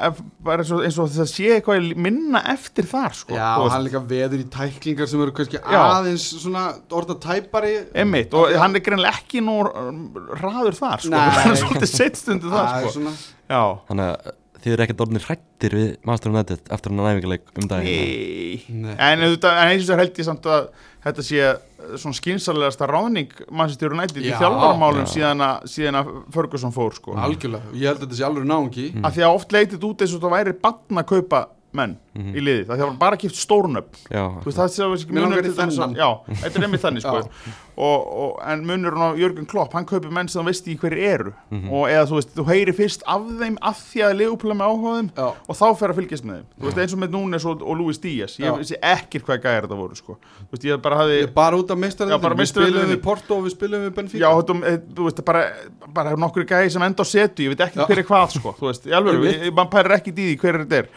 bara 0.47 0.63
eins 0.63 0.71
og, 0.77 0.85
eins 0.87 0.99
og 1.03 1.11
það 1.17 1.29
sé 1.33 1.49
eitthvað 1.57 1.89
minna 2.07 2.45
eftir 2.55 2.87
þar, 2.93 3.19
sko. 3.19 3.35
Já, 3.35 3.49
og 3.59 3.69
hann 3.75 3.85
líka 3.89 4.05
veður 4.15 4.45
í 4.45 4.49
tæklingar 4.55 5.11
sem 5.11 5.27
eru 5.27 5.35
kannski 5.35 5.59
Já. 5.59 5.83
aðeins 5.99 6.29
svona 6.47 6.65
orða 6.95 7.19
tæpari. 7.27 7.75
Einmitt, 7.99 8.33
og 8.39 8.55
hann 8.63 8.79
er 8.79 8.87
greinlega 8.87 9.19
ekki 9.19 9.43
nú 9.43 9.59
um, 9.67 10.01
raður 10.39 10.79
þar, 10.79 11.03
sko, 11.03 11.27
hann 11.43 11.51
er 11.51 11.63
svolítið 11.65 11.95
settstundu 11.99 12.47
Það 12.55 12.59
þar, 12.63 12.75
er 12.79 12.83
sko. 12.87 12.99
svona, 13.01 13.17
Já, 13.51 13.63
Þannig 13.91 14.13
að 14.15 14.35
þið 14.67 14.73
eru 14.75 14.83
ekkert 14.83 15.03
orðinir 15.05 15.25
hrættir 15.29 15.75
við 15.77 15.91
Master 16.09 16.33
United 16.33 16.71
eftir 16.75 16.91
hann 16.91 16.99
næfingarleik 16.99 17.51
um 17.55 17.67
daginn 17.71 18.83
nei, 18.83 18.95
en, 18.99 19.21
auðvitað, 19.23 19.59
en 19.63 19.69
þetta 21.07 21.25
sé 21.27 21.43
uh, 21.49 21.97
svona 21.97 22.19
skynsalegasta 22.19 22.89
ráðning 22.91 23.35
Manchester 23.51 23.95
United 23.95 24.23
í 24.23 24.31
Já. 24.33 24.39
þjálfaramálum 24.43 25.07
Já. 25.07 25.13
síðan 25.15 25.45
síðan 25.71 26.01
að 26.03 26.15
Ferguson 26.35 26.75
fór, 26.75 26.97
sko. 26.99 27.17
algjörlega, 27.27 27.75
ég 27.75 27.91
held 27.91 28.01
að 28.01 28.07
þetta 28.07 28.19
sé 28.21 28.27
alveg 28.27 28.49
náungi 28.51 28.89
Af 29.03 29.17
því 29.17 29.27
að 29.27 29.37
oft 29.41 29.55
leitið 29.55 29.87
út 29.91 30.03
eins 30.05 30.17
og 30.17 30.25
það 30.25 30.37
væri 30.37 30.57
bann 30.67 31.03
að 31.03 31.09
kaupa 31.15 31.47
menn 31.77 31.97
í 32.17 32.41
liðið, 32.41 32.67
það 32.71 32.83
var 32.87 32.97
bara 33.05 33.17
kipt 33.21 33.37
Já, 34.11 34.25
veist 34.43 34.57
það 34.57 34.67
ekki 34.67 35.53
þess 35.53 35.79
að 35.79 35.87
þennan. 35.87 35.97
já, 36.01 36.09
þetta 36.43 36.59
er 36.61 36.67
einmitt 36.67 36.85
þannig 36.87 37.05
sko 37.05 37.17
Já. 37.21 37.55
og, 37.77 38.07
og, 38.25 38.31
en 38.49 38.63
munurinn 38.65 39.05
á 39.05 39.09
Jörgen 39.21 39.47
Klopp 39.51 39.75
hann 39.77 39.85
kaupir 39.85 40.11
menn 40.17 40.31
sem 40.33 40.41
það 40.41 40.49
veist 40.49 40.69
í 40.73 40.77
hverju 40.81 41.03
eru 41.13 41.33
Mhm. 41.53 41.69
og 41.77 41.85
eða 41.93 42.07
þú 42.09 42.17
veist, 42.17 42.31
þú 42.37 42.45
heyri 42.49 42.73
fyrst 42.79 43.03
af 43.07 43.27
þeim 43.41 43.59
af 43.61 43.83
því 43.93 44.01
að 44.07 44.15
leifupula 44.23 44.55
með 44.57 44.71
áhugaðum 44.73 45.11
Já. 45.17 45.27
og 45.49 45.57
þá 45.61 45.67
fer 45.83 45.93
að 45.93 45.99
fylgjast 46.01 46.25
með 46.27 46.39
þeim, 46.41 46.47
þú 46.57 46.65
veist 46.71 46.81
eins 46.87 46.95
og 46.97 47.01
með 47.05 47.11
Núnes 47.17 47.45
og, 47.53 47.63
og 47.63 47.77
Luis 47.83 47.99
Díaz, 48.01 48.39
ég 48.41 48.49
Já. 48.49 48.55
vissi 48.57 48.79
ekkert 48.81 49.27
hvað 49.29 49.43
gæðir 49.45 49.67
þetta 49.69 49.79
voru 49.83 49.99
sko, 50.01 50.17
þú 50.41 50.57
veist 50.57 50.65
ég 50.71 50.81
bara 50.83 50.97
hafði 51.03 51.19
Ég 51.21 51.29
er 51.29 51.35
bara 51.37 51.57
út 51.61 51.71
af 51.71 51.79
Já, 52.11 52.19
bara 52.25 52.35
Við 52.41 52.51
spilum 52.55 52.89
við 52.95 53.03
Porto 53.05 53.37
og 53.37 53.45
við 53.47 53.55
spilum 53.59 53.85
við 53.87 53.95
Benfica 54.01 54.25
Já, 54.25 54.31
eh, 54.65 54.79
þú 54.97 55.09
veist, 55.11 55.25
bara, 55.29 55.45
bara 55.93 56.17
nokkur 56.17 56.45
gæði 56.49 56.73
sem 56.73 56.83
enda 56.89 57.05
á 57.05 57.07
setu, 57.07 57.45
ég 57.45 57.53
veit 57.53 57.61
ekki 57.69 57.77
Já. 57.81 57.87
hver 57.87 57.99
er 57.99 58.09
hvað, 58.09 58.33
sko, 58.41 58.55
þú 58.57 58.71
veist, 58.73 58.87
í 58.89 58.97
alveg, 58.97 59.21
ég- 59.27 59.53
mann 59.55 59.69
pærir 59.69 59.95
ekki 60.01 60.13
í 60.13 60.17
því 60.17 60.39
hver 60.41 60.59
þetta 60.65 60.81
er. 60.83 60.89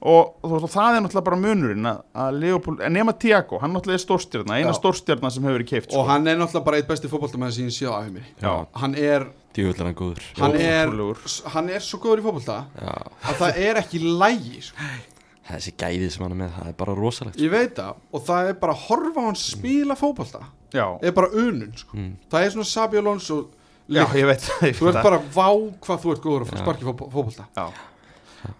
Og, 0.00 0.30
þú 0.40 0.50
veist, 0.54 0.64
og 0.64 0.72
það 0.72 0.94
er 0.96 1.02
náttúrulega 1.04 1.26
bara 1.26 1.36
munurinn 1.36 1.88
að, 1.90 1.98
að 2.24 2.36
Leopold, 2.40 2.78
en 2.86 2.94
nema 2.96 3.12
Tiago, 3.20 3.58
hann 3.60 3.74
náttúrulega 3.76 3.98
er 3.98 4.04
stórstjörna, 4.06 4.56
eina 4.56 4.72
stórstjörna 4.72 5.30
sem 5.34 5.44
hefur 5.44 5.58
verið 5.58 5.68
keift, 5.68 5.90
sko. 5.90 6.00
Og 6.00 6.08
hann 6.08 6.30
er 6.30 6.38
náttúrulega 6.40 6.68
bara 6.70 6.80
eitt 6.80 6.88
besti 6.88 7.10
sem 7.10 7.66
ég 7.66 7.74
sé 7.76 7.84
á 7.84 8.00
Já. 8.40 8.52
Hann 8.80 8.94
er, 8.96 9.26
hann 9.52 9.94
góður 9.98 10.22
hann 10.38 10.56
er, 10.56 10.94
hann 11.52 11.68
er 11.68 11.84
svo 11.84 12.00
góður 12.00 12.22
í 12.22 12.24
fótbolta 12.24 12.56
Já, 12.80 12.94
að 13.28 13.42
það 13.42 13.60
er 13.66 13.80
ekki 13.82 14.00
lægi 14.06 14.62
sko. 14.70 14.88
þessi 15.50 15.74
gæði 15.76 16.10
sem 16.14 16.24
hann 16.24 16.36
er 16.36 16.40
með, 16.44 16.56
það 16.56 16.72
er 16.72 16.78
bara 16.80 16.96
rosalegt 16.96 17.40
Ég 17.42 17.52
veit 17.52 17.76
það 17.76 18.00
og 18.14 18.24
það 18.30 18.50
er 18.54 18.58
bara 18.64 18.76
að 18.76 18.84
horfa 18.86 19.20
á 19.20 19.26
hann 19.26 19.40
spila 19.42 19.98
fótbolta 20.00 20.42
Já, 20.70 20.86
er 21.02 21.12
bara 21.12 21.32
unun 21.34 21.74
sko. 21.76 21.98
Mm. 21.98 22.12
Það 22.30 22.46
er 22.46 22.52
svona 22.54 22.70
Sabi 22.70 23.00
Alonso 23.02 23.40
já, 23.90 24.04
ég 24.14 24.28
veit 24.30 24.48
ég 24.64 24.76
Þú 24.78 24.92
ert 24.94 25.02
bara 25.02 25.20
vá 25.34 25.48
hvað 25.82 26.04
þú 26.04 26.14
ert 26.14 26.24
góður 26.24 26.46
að 26.46 26.54
Já. 26.54 26.62
sparki 26.62 26.88
fótbolta 26.88 27.48
Já. 27.58 27.89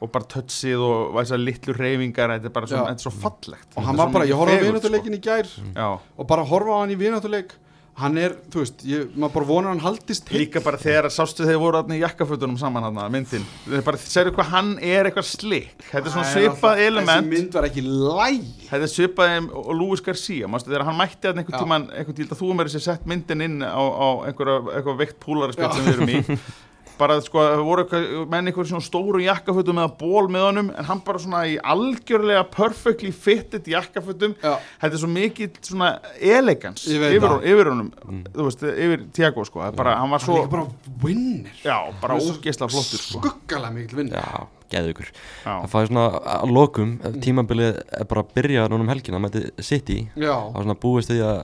Og 0.00 0.12
bara 0.12 0.28
touchið 0.34 0.84
og 0.84 1.18
litlu 1.40 1.74
reyfingar, 1.76 2.36
þetta 2.36 2.50
er 2.50 2.54
bara 2.54 2.68
svo, 2.68 2.76
Já. 2.76 2.84
þetta 2.90 3.00
er 3.00 3.06
svo 3.06 3.14
fallegt. 3.16 3.72
Og 3.74 3.88
hann 3.88 4.00
var 4.00 4.12
bara, 4.12 4.28
ég 4.28 4.36
fegurð, 4.36 4.68
vináttuleikin 4.68 5.16
í 5.16 5.22
gær 5.24 5.50
sko. 5.50 5.90
Og 6.16 6.30
bara 6.30 6.46
horfa 6.48 6.76
á 6.76 6.80
hann 6.82 6.94
í 6.94 7.00
vináttuleik 7.00 7.56
Hann 8.00 8.16
er, 8.16 8.32
þú 8.48 8.62
veist, 8.62 8.82
ég, 8.88 9.08
maður 9.12 9.32
bara 9.34 9.46
vonar 9.48 9.72
hann 9.74 9.82
haldist 9.82 10.30
heill. 10.30 10.44
Líka 10.46 10.62
bara 10.64 10.78
þegar 10.80 11.10
sástu 11.12 11.44
þeir 11.44 11.58
voru 11.60 11.80
þarna 11.80 11.98
í 11.98 12.00
jakkafötunum 12.00 12.56
saman 12.60 12.86
hann 12.86 13.00
myndin. 13.12 13.44
Þeir 13.66 13.82
bara, 13.84 14.00
segðu 14.00 14.32
hvað 14.38 14.48
hann 14.54 14.70
er 14.78 15.08
eitthvað 15.10 15.26
slikk. 15.28 15.84
Þetta 15.90 16.08
er 16.08 16.14
svona 16.14 16.30
svipað 16.30 16.80
element. 16.86 17.10
Þessi 17.26 17.34
mynd 17.34 17.58
var 17.58 17.68
ekki 17.68 17.84
lægi 17.84 18.70
Þetta 18.70 18.86
er 18.86 18.92
svipaði 18.94 19.42
og 19.60 19.70
Lúis 19.76 20.04
Garcia 20.06 20.48
mástu, 20.48 20.70
þegar 20.72 20.86
hann 20.88 20.98
mætti 21.00 21.28
að 21.28 21.42
einhvern 21.42 21.58
Já. 21.58 21.60
tíman 21.60 21.86
einhvern 21.90 22.18
tíl 22.20 22.28
að 22.30 22.40
þú 22.40 22.50
meiri 22.56 22.72
sér 22.72 22.86
sett 22.86 23.06
myndin 23.10 23.44
inn 23.44 23.60
á, 23.66 23.82
á 23.82 24.08
einhverja, 24.30 24.96
veikt 25.02 25.20
púlarispill 25.20 25.72
sem 25.74 25.88
við 25.90 25.96
erum 25.98 26.12
í 26.14 26.38
bara 27.00 27.16
sko, 27.24 27.40
það 27.40 27.62
voru 27.66 27.84
menn 28.30 28.50
einhver 28.50 28.68
svona 28.68 28.84
stóru 28.84 29.22
jakkafötum 29.24 29.78
með 29.80 29.94
ból 30.00 30.28
með 30.32 30.44
honum 30.46 30.70
en 30.76 30.88
hann 30.90 31.00
bara 31.06 31.20
svona 31.22 31.40
í 31.48 31.56
algjörlega 31.72 32.44
perfectly 32.52 33.10
fitted 33.16 33.68
jakkafötum. 33.72 34.36
Þetta 34.42 34.90
er 34.92 35.00
svo 35.00 35.10
mikið 35.10 35.58
svona 35.66 35.90
elegans 36.20 36.84
yfir, 36.90 37.16
það. 37.24 37.44
yfir 37.54 37.72
honum 37.72 37.90
þú 38.36 38.46
veist, 38.50 38.64
yfir 38.70 39.04
Tiago 39.16 39.44
sko, 39.48 39.64
það 39.64 39.78
bara, 39.80 39.96
hann 40.00 40.12
var 40.12 40.20
Hann 40.20 40.26
svo 40.28 40.38
líka 40.38 40.52
bara 40.52 40.96
winner. 41.04 41.60
Já, 41.64 41.76
bara 42.02 42.16
Hann 42.18 42.34
ógeðslega 42.36 42.72
flottur 42.76 43.04
sko. 43.04 43.20
Skuggalega 43.24 43.72
mikil 43.74 44.00
winner 44.02 44.20
Já, 44.20 44.42
geðu 44.74 44.92
ykkur 44.94 45.08
já, 45.10 45.54
Það 45.54 45.70
fæði 45.72 45.90
svona 45.90 46.04
að 46.36 46.52
lokum, 46.56 46.92
tímabilið 47.24 47.80
er 48.00 48.10
bara 48.10 48.24
að 48.26 48.34
byrja 48.36 48.66
núna 48.70 48.84
um 48.86 48.92
helgina, 48.92 49.22
mæti 49.24 49.46
City 49.64 49.98
Já, 50.14 50.34
Það 50.36 50.58
var 50.58 50.68
svona 50.68 50.78
búist 50.84 51.12
því 51.14 51.22
að 51.30 51.40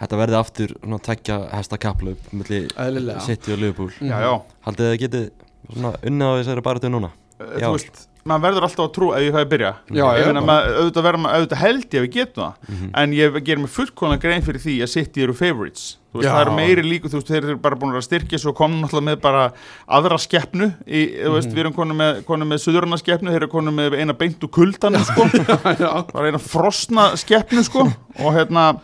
þetta 0.00 0.20
verði 0.22 0.38
aftur 0.40 0.74
svona 0.80 0.98
tekja 1.02 1.38
hesta 1.52 1.78
kaplaup 1.78 2.32
milli 2.32 2.64
eðlilega. 2.76 3.20
City 3.26 3.52
og 3.56 3.58
Liverpool. 3.62 3.92
Já, 4.00 4.18
já. 4.26 4.34
Haldið 4.66 4.84
þið 4.86 4.92
að 4.96 5.00
getið 5.06 5.30
svona 5.72 5.94
unnið 6.02 6.26
á 6.28 6.34
þessari 6.42 6.66
baratu 6.68 6.92
núna? 6.92 7.10
Þú 7.36 7.72
veist, 7.76 8.06
maður 8.26 8.42
verður 8.46 8.64
alltaf 8.66 8.84
að 8.86 8.92
trú 8.96 9.08
ef 9.14 9.20
ég 9.22 9.34
fæði 9.34 9.44
að 9.44 9.50
byrja. 9.52 9.70
Já, 9.92 10.04
ég 10.16 10.26
bara. 10.30 10.40
maður, 10.48 10.76
auðvitað, 10.80 11.04
verður, 11.06 11.20
maður- 11.22 11.36
auðvitað 11.36 11.60
held 11.62 11.84
ég 11.84 12.00
að 12.00 12.04
við 12.06 12.14
getum 12.16 12.42
það. 12.42 12.54
Mhm. 12.72 12.90
en 13.02 13.12
ég 13.12 13.36
ger 13.44 13.56
mér 13.60 13.72
fullkona 13.76 14.16
grein 14.22 14.42
fyrir 14.42 14.60
því 14.64 14.74
að 14.82 14.88
City 14.94 15.22
eru 15.22 15.32
favorites. 15.36 15.84
Veist, 16.16 16.30
það 16.32 16.40
eru 16.46 16.54
meiri 16.56 16.82
líku, 16.82 17.10
þú 17.12 17.18
veist, 17.20 17.28
þeir 17.28 17.44
eru 17.44 17.56
bara 17.60 17.76
búin 17.76 17.92
að 17.92 18.06
styrkja 18.08 18.38
svo 18.40 18.54
komum 18.56 18.80
náttúrulega 18.80 19.04
með 19.10 19.20
bara 19.20 19.52
aðra 19.86 20.16
skeppnu 20.18 20.70
í, 20.88 21.02
þú 21.12 21.32
veist, 21.36 21.48
Mhm. 21.50 21.54
við 21.54 21.60
erum 21.60 21.74
konum 21.76 21.96
með, 22.00 22.24
konum 22.24 22.48
með 22.48 22.62
suðurna 22.64 22.96
skeppnu, 22.98 23.28
þeir 23.30 23.42
eru 23.42 23.48
konum 23.52 23.76
með 23.76 23.98
eina 24.00 24.14
beint 24.16 24.40
úr 24.40 24.48
kuldanum, 24.48 25.04
sko 25.04 25.28
bara 26.14 26.30
eina 26.32 26.38
frosna 26.40 27.10
skeppnu, 27.20 27.62
sko. 27.62 27.84
Og 28.24 28.32
hérna 28.32 28.80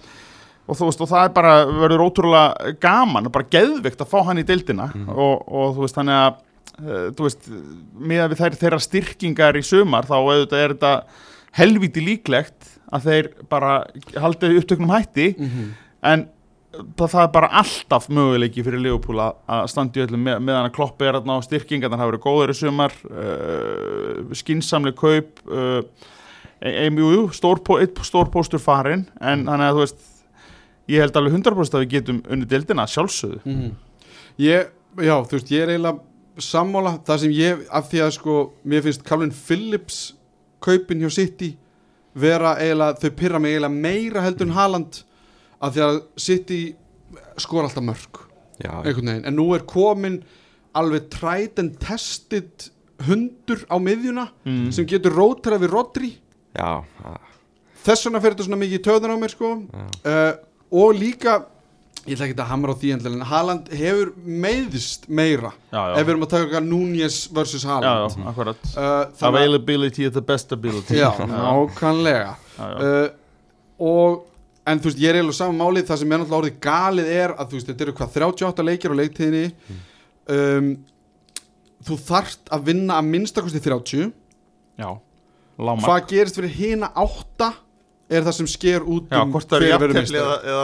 og 0.67 0.79
þú 0.79 0.89
veist, 0.89 1.03
og 1.03 1.11
það 1.11 1.27
er 1.27 1.35
bara, 1.37 1.55
verður 1.67 2.05
ótrúlega 2.07 2.75
gaman 2.83 3.29
og 3.29 3.35
bara 3.35 3.51
geðvikt 3.51 4.05
að 4.05 4.13
fá 4.13 4.19
hann 4.29 4.43
í 4.43 4.47
deildina. 4.47 4.91
Og, 5.11 5.43
og 5.49 5.77
þú 5.77 5.87
veist, 5.87 5.99
þannig 5.99 6.21
að 6.21 6.37
uh, 6.83 7.09
þú 7.19 7.27
veist, 7.29 7.49
miðað 8.13 8.35
við 8.35 8.43
þær, 8.43 8.59
þeirra 8.61 8.83
styrkingar 8.87 9.59
í 9.59 9.65
sumar, 9.67 10.07
þá 10.09 10.17
auðvitað 10.21 10.63
er 10.67 10.77
þetta 10.77 10.93
helviti 11.59 12.05
líklegt 12.05 12.71
að 12.93 13.09
þeir 13.09 13.33
bara 13.53 13.73
haldið 14.21 14.61
upptöknum 14.63 14.93
hætti. 14.93 15.35
En 16.03 16.29
það, 16.73 17.07
það 17.07 17.21
er 17.23 17.31
bara 17.35 17.51
alltaf 17.63 18.09
möguleiki 18.13 18.65
fyrir 18.65 18.83
Leopold 18.83 19.23
að, 19.23 19.77
í 19.97 20.05
öllum 20.05 20.25
með, 20.25 20.41
meðan 20.47 20.69
að 20.69 20.75
kloppi 20.77 21.09
er 21.09 21.19
þarna 21.19 21.39
á 21.41 21.47
styrkingar 21.47 21.91
þannig 21.91 21.99
að 21.99 22.05
það 22.05 22.13
verið 22.13 22.25
góður 22.27 22.53
í 22.53 22.57
sumar 22.59 22.97
uh, 23.11 24.35
skinsamleg 24.41 24.97
kaup 24.99 25.43
uh, 25.51 25.81
ein, 26.63 26.99
jú, 26.99 27.11
jú, 27.17 27.27
stór, 27.37 27.61
stór 28.07 28.31
póstur 28.33 28.63
farin 28.63 29.07
en 29.21 29.47
þannig 29.49 29.69
að 29.69 29.77
þú 29.77 29.85
veist 29.85 30.09
ég 30.91 31.03
held 31.03 31.17
alveg 31.17 31.37
100% 31.39 31.77
að 31.77 31.85
við 31.85 31.93
getum 31.97 32.23
unni 32.29 32.49
deildina 32.49 32.87
sjálfsögðu. 32.91 33.43
Mhm. 33.45 33.71
Ég, 34.43 34.73
já, 34.97 35.17
þú 35.29 35.37
veist, 35.37 35.53
ég 35.53 35.63
er 35.63 35.75
eiginlega 35.75 36.01
sammála. 36.39 36.99
Það 37.05 37.19
sem 37.21 37.31
ég, 37.37 37.67
af 37.71 37.91
því 37.91 38.03
að 38.07 38.13
sko 38.17 38.37
mér 38.65 38.83
finnst 38.83 39.05
Calvin 39.05 39.31
Phillips 39.31 40.15
kaupin 40.63 41.03
hjá 41.03 41.11
City 41.13 41.57
vera 42.15 42.57
eiginlega, 42.61 42.99
þau 43.01 43.11
pyrra 43.17 43.41
mig 43.41 43.57
eiginlega 43.57 43.81
meira 43.87 44.23
heldur 44.25 44.49
en 44.49 44.57
Haaland 44.57 45.03
af 45.63 45.75
því 45.75 45.85
að 45.87 45.99
City 46.21 46.61
skor 47.41 47.67
alltaf 47.67 47.85
mörg 47.85 48.23
Já, 48.63 48.79
einhvern 48.83 49.09
veginn, 49.09 49.27
en 49.27 49.37
nú 49.37 49.49
er 49.57 49.65
komin 49.67 50.21
alveg 50.79 51.09
tried 51.13 51.59
and 51.61 51.79
tested 51.83 52.69
hundur 53.07 53.65
á 53.67 53.77
miðjuna 53.83 54.29
mm. 54.47 54.71
sem 54.75 54.87
getur 54.89 55.17
rótara 55.17 55.59
við 55.61 55.73
Rodri. 55.73 56.11
Já, 56.55 56.85
já, 56.85 57.15
þess 57.83 58.07
vegna 58.07 58.23
fer 58.23 58.37
þetta 58.37 58.47
svona 58.47 58.61
mikið 58.61 58.79
í 58.79 58.83
töðunar 58.87 59.17
á 59.17 59.23
mér 59.23 59.35
sko. 59.35 59.51
Uh, 60.05 60.31
og 60.73 60.95
líka 60.97 61.43
ég 62.03 62.17
ætla 62.17 62.27
ekki 62.27 62.39
að 62.41 62.51
hamra 62.51 62.75
á 62.75 62.77
því 62.81 62.91
en 62.97 63.23
Haaland 63.31 63.69
hefur 63.79 64.11
meiðist 64.27 65.07
meira 65.07 65.53
já, 65.71 65.79
já. 65.79 65.95
ef 66.01 66.03
við 66.03 66.13
erum 66.15 66.27
að 66.27 66.33
taka 66.33 66.63
Núñez 66.65 67.19
vs. 67.31 67.65
Haaland. 67.69 68.17
Já, 68.17 68.25
Uh, 68.75 69.29
availability 69.29 70.05
is 70.09 70.13
the 70.17 70.25
best 70.25 70.53
ability. 70.53 70.99
Já, 70.99 71.13
nákvæmlega. 71.31 72.35
Uh, 72.59 73.09
og 73.79 74.25
en 74.67 74.81
þú 74.83 74.91
veist, 74.91 75.03
ég 75.03 75.11
er 75.11 75.21
eiginlega 75.21 75.39
saman 75.39 75.59
málið 75.61 75.87
það 75.91 76.01
sem 76.03 76.13
er 76.13 76.21
náttúrulega 76.23 76.41
orðið 76.41 76.59
galið 76.67 77.13
er 77.13 77.35
að 77.37 77.53
þú 77.53 77.59
veist, 77.59 77.71
þetta 77.71 77.87
eru 77.87 77.95
hvað 77.99 78.19
38 78.19 78.67
leikir 78.67 78.95
á 78.95 79.01
leiktíðinni. 79.01 79.47
Um, 80.33 80.69
þú 81.87 81.99
þarft 82.07 82.53
að 82.55 82.69
vinna 82.71 82.99
að 83.01 83.09
minnstakosti 83.11 83.63
30 83.63 84.13
já. 84.79 84.89
lámark 85.59 85.87
hvað 85.87 86.05
gerist 86.13 86.39
fyrir 86.39 86.55
hina 86.55 86.91
átta 86.95 87.53
er 88.13 88.27
það 88.27 88.37
sem 88.39 88.49
sker 88.51 88.85
út 88.85 89.13
um 89.17 89.37
er 89.37 89.79
verður 89.83 89.99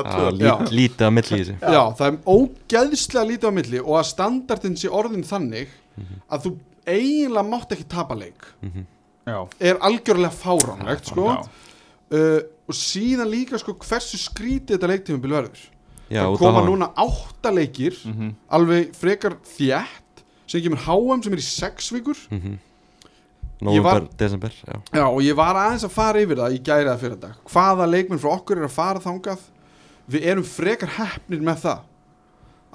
töl 0.08 0.40
Já. 0.42 0.54
lít, 0.58 0.72
lítið 0.78 1.06
að 1.08 1.14
milli 1.16 1.38
í 1.38 1.44
þessu. 1.44 1.56
Já, 1.62 1.82
það 1.98 2.06
er 2.08 2.18
ógeðslega 2.34 3.28
lítið 3.30 3.48
á 3.48 3.52
milli 3.58 3.80
og 3.84 3.94
að 4.00 4.06
standardin 4.12 4.76
sé 4.80 4.90
orðin 5.00 5.24
þannig 5.26 5.72
að 6.28 6.44
þú 6.46 6.52
eiginlega 6.88 7.48
mátt 7.48 7.74
ekki 7.76 7.88
tapa 7.88 8.16
leik. 8.18 8.46
Já, 9.28 9.40
er 9.60 9.80
algjörlega 9.84 10.32
fáránlegt 10.32 11.10
sko. 11.10 11.32
uh, 12.12 12.38
og 12.68 12.76
síðan 12.76 13.30
líka 13.32 13.58
sko, 13.60 13.74
hversu 13.80 14.20
skrítið 14.20 14.76
þetta 14.76 14.90
leiktífumbil 14.92 15.34
verður. 15.38 15.66
Já, 16.08 16.22
það 16.24 16.38
koma 16.40 16.62
núna 16.64 16.88
átta 16.96 17.50
leikir 17.52 17.96
mhm, 18.08 18.30
alveg 18.56 18.94
frekar 18.96 19.36
þjætt 19.44 20.22
sem 20.48 20.62
kemur 20.64 20.80
HM 20.86 21.24
sem 21.24 21.34
er 21.36 21.42
í 21.42 21.44
sex 21.44 21.90
vikur. 21.92 22.16
Mhm. 22.32 22.40
Ég 22.48 22.56
var- 22.56 22.67
Nóvember, 23.60 24.05
desember, 24.20 24.52
já. 24.66 24.76
Já, 24.94 25.05
og 25.09 25.20
ég 25.24 25.35
var 25.39 25.56
aðeins 25.59 25.85
að 25.89 25.94
fara 25.97 26.20
yfir 26.22 26.39
það 26.39 26.55
í 26.55 26.60
gæriða 26.68 26.98
fyrir 27.01 27.16
dag. 27.20 27.39
Hvaða 27.51 27.89
leikmenn 27.90 28.20
frá 28.22 28.30
okkur 28.36 28.60
er 28.60 28.68
að 28.68 28.76
fara 28.76 29.02
þangað? 29.02 29.40
Við 30.09 30.26
erum 30.30 30.44
frekar 30.47 30.93
heppnir 30.98 31.43
með 31.44 31.64
það. 31.64 31.80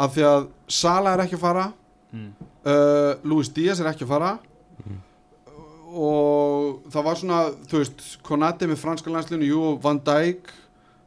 Af 0.03 0.13
því 0.15 0.25
að 0.27 0.47
Sala 0.67 1.13
er 1.15 1.23
ekki 1.27 1.39
að 1.39 1.45
fara 1.47 1.69
Mm. 2.13 2.27
uh, 2.69 3.15
Luis 3.25 3.47
Díaz 3.49 3.79
er 3.81 3.87
ekki 3.89 4.05
að 4.05 4.11
fara. 4.11 4.33
Og 5.93 6.83
það 6.93 7.03
var 7.05 7.15
svona 7.19 7.39
þú 7.69 7.79
veist, 7.81 8.03
Konati 8.25 8.67
með 8.69 8.79
franska 8.81 9.09
landslinu 9.13 9.45
jú, 9.49 9.63
Van 9.81 9.99
Dijk 10.01 10.51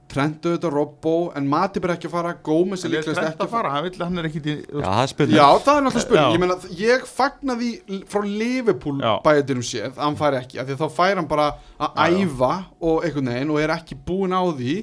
Trentu 0.06 0.52
þetta, 0.54 0.70
Robbo, 0.70 1.14
en 1.36 1.48
Matip 1.50 1.86
er 1.88 1.92
ekki 1.96 2.06
að 2.06 2.12
fara 2.14 2.34
Gómez 2.46 2.84
er 2.86 2.92
líklegast 2.92 3.22
ekki 3.24 3.42
að 3.42 3.50
fara, 3.56 3.72
hann, 3.74 3.86
vill, 3.88 3.98
hann 4.04 4.20
er 4.20 4.28
ekki 4.28 4.42
í 4.42 4.52
Já, 4.54 4.84
það 4.84 5.00
er 5.00 5.10
spurning. 5.12 5.36
Já, 5.36 5.46
það 5.64 5.78
er 5.80 5.86
náttúrulega 5.86 6.04
spurning, 6.04 6.36
ég 6.36 6.42
meina, 6.42 6.58
ég 6.78 7.08
fagnaði 7.10 7.70
frá 8.12 8.20
Liverpool 8.26 9.00
Já. 9.02 9.10
bæjadurum 9.24 9.64
séð, 9.66 9.88
að 9.96 10.04
hann 10.04 10.18
fær 10.20 10.36
ekki, 10.38 10.60
af 10.62 10.68
því 10.68 10.76
þá 10.78 10.86
fær 11.00 11.18
hann 11.20 11.26
bara 11.32 11.48
að 11.82 11.98
Já, 11.98 12.20
æfa 12.22 12.52
og 12.86 13.08
einhvern 13.08 13.32
veginn 13.32 13.50
og 13.56 13.60
er 13.64 13.74
ekki 13.74 13.98
búinn 14.06 14.36
á 14.36 14.42
því. 14.46 14.76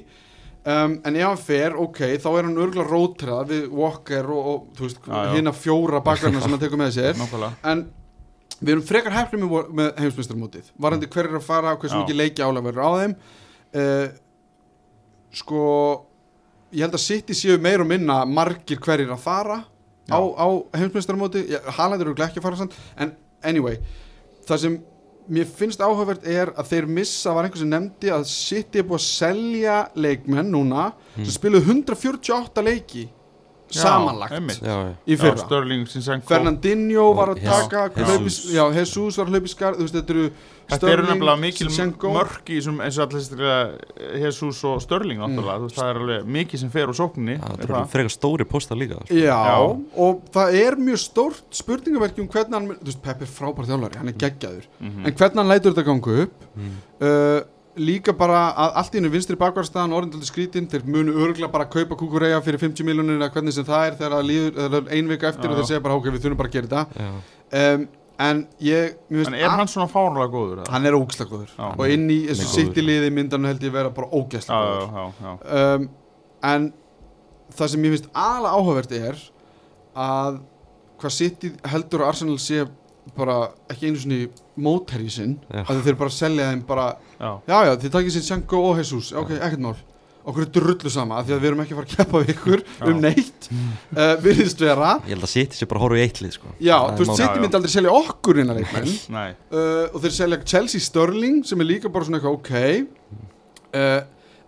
Um, 0.64 0.94
en 1.04 1.16
ef 1.20 1.26
hann 1.28 1.40
fer, 1.44 1.76
ok, 1.76 2.00
þá 2.20 2.28
er 2.30 2.46
hann 2.46 2.60
örgulega 2.66 2.88
rótrað 2.88 3.50
við 3.50 3.64
Walker 3.80 4.28
og, 4.32 4.50
og 4.80 5.08
hérna 5.34 5.52
fjóra 5.56 6.00
bakverðina 6.04 6.40
sem 6.44 6.54
hann 6.56 6.62
tekur 6.62 6.80
með 6.80 6.94
sér, 6.96 7.24
en 7.72 7.86
við 8.60 8.74
erum 8.76 8.84
frekar 8.88 9.12
hefnir 9.12 9.44
með, 9.44 9.90
heimsmyndstarmótið 10.00 10.70
varandi 10.80 11.08
hver 11.12 11.28
er 11.28 11.40
að 11.40 11.48
fara, 11.48 11.74
hversu 11.80 12.00
mikið 12.00 12.20
leiki 12.20 12.44
álega 12.44 12.68
verður 12.68 12.84
á 12.84 12.92
þeim. 13.00 13.16
Uh, 13.74 14.06
sko 15.34 15.60
ég 16.74 16.84
held 16.84 16.96
að 16.96 17.04
City 17.04 17.36
séu 17.36 17.58
meir 17.62 17.82
og 17.84 17.88
minna 17.90 18.22
margir 18.26 18.80
hverjir 18.82 19.12
að 19.14 19.22
fara 19.22 19.60
á, 20.10 20.18
Já. 20.18 20.18
á 20.18 20.46
heimsmyndstarmóti 20.78 21.44
Haaland 21.76 22.02
eru 22.02 22.16
ekki 22.16 22.40
að 22.40 22.46
fara 22.48 22.60
samt. 22.60 22.74
En 22.98 23.14
anyway, 23.46 23.78
það 24.48 24.62
sem 24.64 24.78
mér 25.34 25.48
finnst 25.48 25.80
áhugavert 25.80 26.26
er 26.28 26.50
að 26.52 26.72
þeir 26.72 26.88
missa 26.98 27.32
var 27.32 27.46
einhver 27.46 27.62
sem 27.62 27.70
nefndi 27.70 28.10
að 28.12 28.26
City 28.28 28.82
er 28.82 28.88
búið 28.88 29.00
að 29.00 29.06
selja 29.06 29.76
leikmenn 29.96 30.50
núna 30.52 30.90
sem 31.16 31.32
spiluðu 31.38 31.70
148 31.72 32.64
leiki 32.66 33.06
samanlagt 33.82 34.32
í 35.06 35.16
fyrra 35.20 35.36
Fernandinho 36.28 37.06
var 37.14 37.28
að 37.34 37.42
taka 37.44 37.84
Jesus. 37.90 38.08
hlaupis, 38.10 38.38
já, 38.54 38.64
Jesus 38.78 39.18
var 39.18 39.26
að 39.26 39.34
hlaupa 39.36 39.46
í 39.46 39.54
veist, 39.84 39.94
þetta 40.00 40.14
eru 40.18 40.26
Þetta 40.64 40.88
eru 40.94 41.02
nefnilega 41.04 41.36
mikil 41.42 41.66
mörk 42.14 42.46
í 42.48 42.54
þessum 42.56 42.78
eins 42.80 42.96
og 42.96 43.02
allir 43.04 43.20
þessi 43.20 43.36
Jesus 44.22 44.60
og 44.64 44.78
Störling 44.80 45.20
þú 45.60 45.66
veist, 45.68 45.76
það 45.76 45.90
er 45.90 45.98
alveg 46.00 46.30
mikið 46.38 46.62
sem 46.62 46.70
fer 46.72 46.88
úr 46.88 46.96
sókninni 46.96 47.34
er 47.36 47.66
það 47.68 47.74
eru 47.76 47.90
frekar 47.92 48.14
stóri 48.14 48.46
póstar 48.48 48.78
líka 48.80 48.96
sko. 49.02 49.12
Já, 49.12 49.36
Já. 49.44 49.58
og 50.06 50.22
það 50.32 50.56
er 50.62 50.76
mjög 50.80 51.02
stórt 51.04 51.42
spurningaverki 51.52 52.24
um 52.24 52.28
hvernig 52.32 52.56
hann, 52.56 52.68
þú 52.80 52.88
veist, 52.88 53.02
Pep 53.04 53.20
er 53.20 53.26
frábær 53.26 53.68
þjálfari, 53.68 53.96
hann 54.00 54.08
er 54.08 54.16
geggjaður 54.24 54.64
Mhm. 54.80 55.04
en 55.06 55.12
hvernig 55.12 55.36
hann 55.42 55.48
lætur 55.52 55.74
þetta 55.74 55.84
ganga 55.84 56.22
upp 56.24 56.32
Mm. 56.56 56.72
uh, 57.02 57.40
líka 57.76 58.12
bara 58.14 58.40
að 58.54 58.76
allt 58.80 58.94
í 58.94 58.98
hennu 59.00 59.10
vinstri 59.10 59.36
bakvarstaðan 59.40 59.94
orðindaldi 59.96 60.28
skrítin, 60.28 60.68
þeir 60.70 60.84
munu 60.86 61.14
örgla 61.24 61.48
bara 61.50 61.66
að 61.66 61.72
kaupa 61.74 61.96
kúkureya 61.98 62.38
fyrir 62.44 62.60
50 62.62 62.86
miljonir 62.86 63.16
eða 63.18 63.30
hvernig 63.34 63.56
sem 63.56 63.66
það 63.66 63.86
er 63.88 63.96
þegar 63.98 64.14
það 64.60 64.76
er 64.78 64.88
ein 64.98 65.08
vika 65.10 65.28
eftir 65.32 65.48
Já, 65.48 65.50
og 65.50 65.58
þeir 65.60 65.68
segja 65.72 65.82
bara, 65.86 65.96
ok, 65.98 66.08
við 66.14 66.22
þurfum 66.26 66.38
bara 66.42 66.50
að 66.52 66.56
gera 66.58 66.70
þetta 66.70 67.08
um, 67.74 67.86
en 68.28 68.44
ég, 68.62 68.94
mér 69.10 69.26
En 69.32 69.34
er 69.40 69.50
hann 69.56 69.70
svona 69.72 69.88
fárunlega 69.90 70.30
góður? 70.30 70.60
eða? 70.62 70.70
hann 70.76 70.86
er 70.86 70.94
ógæslega 71.00 71.30
góður 71.32 71.50
Já. 71.58 71.66
og 71.74 71.84
inn 71.96 72.04
í 72.14 72.18
þessu 72.28 72.44
Hann 72.44 72.46
er 72.46 72.54
góður. 72.54 72.68
sitt 72.68 72.78
í 72.78 72.86
liði 72.86 73.10
myndan 73.16 73.48
held 73.50 73.66
ég 73.66 73.74
vera 73.74 73.90
bara 73.96 74.10
ógæslega 74.14 74.60
já, 74.62 74.70
góður 74.70 74.94
já, 74.94 75.04
já 75.24 75.74
um, 75.74 75.88
en 76.54 76.68
það 77.58 77.72
sem 77.74 77.84
ég 77.88 77.96
finnst 77.96 78.08
aðalega 78.14 78.60
áhugavert 78.60 78.94
er 79.00 79.18
að 80.04 80.38
hvað 81.02 81.16
City 81.18 81.50
heldur 81.74 82.04
að 82.06 82.12
Arsenal 82.14 82.38
sé 82.42 82.62
bara 83.18 83.40
ekki 83.68 83.90
einu 83.90 83.98
svona 84.00 84.20
mótherji 84.64 85.10
sinn 85.12 85.34
að 85.50 85.82
þeir 85.84 85.98
bara 86.00 86.14
selja 86.14 86.46
þeim 86.52 86.62
bara 86.70 86.86
Já, 87.20 87.32
já 87.68 87.72
þið 87.82 87.90
takið 87.98 88.14
sér 88.16 88.24
Sjanko 88.28 88.62
og 88.70 88.78
Jesus. 88.80 89.12
Ok, 89.16 89.30
ekkert 89.38 89.60
mál. 89.64 89.74
Okkur 90.24 90.46
er 90.46 90.48
drullu 90.56 90.88
sama 90.88 91.18
af 91.20 91.26
því 91.28 91.34
að 91.36 91.40
við 91.42 91.48
erum 91.50 91.58
ekki 91.60 91.74
að 91.74 91.78
fara 91.80 91.88
að 91.90 91.96
keppa 91.98 92.20
við 92.22 92.30
ykkur 92.32 92.60
Já. 92.64 92.84
um 92.88 93.00
neitt. 93.04 93.48
Uh, 93.92 94.14
virðist 94.24 94.62
vera. 94.64 94.92
Ég 95.04 95.12
held 95.12 95.26
að 95.26 95.32
City 95.34 95.58
sé 95.58 95.66
bara 95.68 95.82
horfa 95.82 95.98
í 96.00 96.04
eittlið 96.06 96.32
sko. 96.38 96.52
já, 96.64 96.76
er 96.80 96.94
þú 96.96 97.04
veist, 97.04 97.20
já. 97.20 97.28
myndi 97.42 97.58
aldrei 97.58 97.72
selja 97.74 97.92
okkur 97.98 98.40
innan 98.40 98.56
leikmenn 98.56 98.88
nei. 99.12 99.34
Uh, 99.52 99.84
og 99.92 100.00
þeir 100.00 100.14
selja 100.16 100.38
Chelsea 100.48 100.80
Sterling 100.80 101.42
sem 101.44 101.60
er 101.60 101.68
líka 101.68 101.92
bara 101.92 102.08
svona 102.08 102.22
eitthvað 102.22 102.38
ok. 102.40 103.20
Uh, 103.74 104.00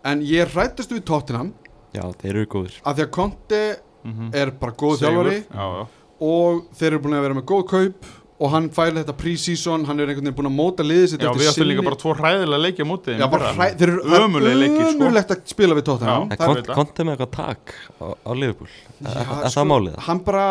en 0.07 0.23
ég 0.25 0.49
rættast 0.57 0.93
við 0.97 1.05
Tottenham. 1.13 1.53
Já, 1.97 2.05
þeir 2.23 2.33
eru 2.39 2.47
góðir. 2.57 2.81
Af 2.87 2.97
því 2.97 3.05
að 3.07 3.13
Conte 3.19 3.63
Mhm. 4.07 4.29
er 4.39 4.51
bara 4.55 4.73
góð 4.73 5.01
þjálfari. 5.03 5.39
Já, 5.51 5.65
já. 5.77 5.87
Og 6.23 6.67
þeir 6.79 6.87
eru 6.93 6.99
búin 7.05 7.17
að 7.19 7.23
vera 7.27 7.35
með 7.35 7.45
góð 7.53 7.65
kaup 7.69 8.05
og 8.39 8.51
hann 8.53 8.67
færi 8.77 8.99
þetta 9.01 9.15
pre-season 9.17 9.85
hann 9.89 10.01
er 10.01 10.11
einhvern 10.13 10.27
veginn 10.29 10.37
búin 10.37 10.49
að 10.51 10.57
móta 10.59 10.85
liðið 10.85 11.07
sitt 11.13 11.23
Já, 11.25 11.31
við 11.33 11.49
áttum 11.51 11.69
líka 11.71 11.85
bara 11.87 11.97
tvo 12.03 12.13
hræðilega 12.19 12.61
leikja 12.67 12.87
mútið 12.91 13.21
Já, 13.23 13.27
bara 13.33 13.53
hræ, 13.57 13.69
þeir 13.81 13.93
eru 13.95 14.03
leikir, 14.61 14.91
sko. 14.93 15.11
að 15.37 15.41
spila 15.55 15.79
við 15.79 15.87
Tottenham 15.89 16.27
Já. 16.27 16.37
Það 16.37 16.37
Það- 16.37 16.47
kont, 16.47 16.57
veit 16.61 16.67
það. 16.67 16.75
konti 16.81 17.07
með 17.09 17.17
eitthvað 17.17 17.33
tak 17.37 17.75
á, 17.97 18.07
á 18.13 18.31
Liverpool 18.37 18.69
Er, 18.69 19.07
Já, 19.07 19.21
er 19.21 19.49
sko, 19.49 19.61
það 19.61 19.69
málið? 19.73 19.99
hann 20.11 20.21
bara 20.27 20.47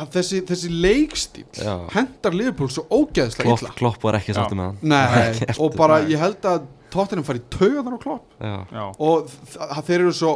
að 0.00 0.10
þessi, 0.16 0.40
þessi 0.48 0.68
leikstíl 0.80 1.46
Já. 1.60 1.74
hendar 1.92 2.32
Liverpool 2.40 2.68
svo 2.72 2.86
ógeðslega 2.88 3.56
illa 3.58 3.72
klopp 3.76 4.02
var 4.02 4.14
ekki 4.20 4.32
sáttu 4.36 4.56
með 4.56 4.70
hann 4.70 4.78
Nei, 4.80 5.06
Ekkert. 5.34 5.58
og 5.60 5.76
bara 5.76 6.00
Nei. 6.00 6.12
ég 6.14 6.18
held 6.24 6.40
að 6.54 6.62
Tottenham 6.90 7.24
fari 7.28 7.42
taugaðar 7.52 7.94
á 7.94 8.00
Klopp 8.02 8.24
Já, 8.40 8.54
Já, 8.72 8.84
og 8.98 9.28
að 9.60 9.84
þeir 9.86 10.00
eru 10.00 10.12
svo 10.16 10.32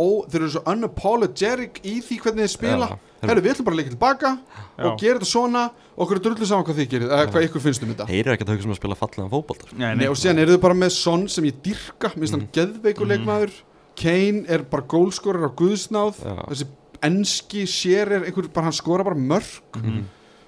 ó, 0.00 0.06
þeir 0.30 0.40
eru 0.40 0.50
svo 0.54 0.62
unapologetic 0.72 1.80
í 1.84 1.98
því 2.04 2.18
hvernig 2.24 2.46
þeir 2.46 2.52
spila. 2.54 2.88
Herru, 3.20 3.42
við 3.44 3.52
ætlum 3.52 3.66
bara 3.68 3.76
að 3.76 3.80
leika 3.82 3.92
tilbaka 3.92 4.30
Já. 4.80 4.84
og 4.88 4.94
gera 5.00 5.18
þetta 5.18 5.28
svona 5.28 5.64
og 5.68 6.04
okkur 6.06 6.16
er 6.16 6.22
drullu 6.24 6.46
saman 6.48 6.64
hvað 6.64 6.78
þið 6.80 6.86
gerir 6.94 7.10
eða 7.12 7.26
hvað 7.34 7.46
ykkur 7.50 7.60
finnst 7.66 7.82
um 7.84 7.90
þetta 7.92 8.06
þeir 8.08 8.20
eru 8.24 8.32
ekki 8.32 8.46
að 8.46 8.52
hugsa 8.54 8.68
um 8.70 8.72
að 8.72 8.78
spila 8.80 8.96
fallega 8.96 9.32
fótbolta 9.34 9.66
sko. 9.68 9.76
nei, 9.76 10.06
og 10.08 10.16
síðan 10.16 10.38
eru 10.40 10.54
þau 10.56 10.62
bara 10.64 10.78
með 10.80 10.90
Son 10.96 11.26
sem 11.28 11.44
ég 11.50 11.58
dyrka 11.66 12.12
minnst 12.16 12.32
hann 12.32 12.46
Mhm. 12.46 12.52
geðveikur 12.56 13.10
leikmaður 13.12 13.52
Kane 14.00 14.44
er 14.48 14.62
bara 14.64 14.82
gólskorar 14.88 15.44
á 15.44 15.50
guðsnáð 15.52 16.22
Já. 16.24 16.36
þessi 16.48 16.66
enski 17.02 17.62
sér 17.68 18.10
er 18.16 18.24
einhver, 18.24 18.48
bara 18.52 18.64
hann 18.70 18.72
skora 18.72 19.04
bara 19.04 19.16
mörg 19.16 19.60
Mhm. 19.76 20.04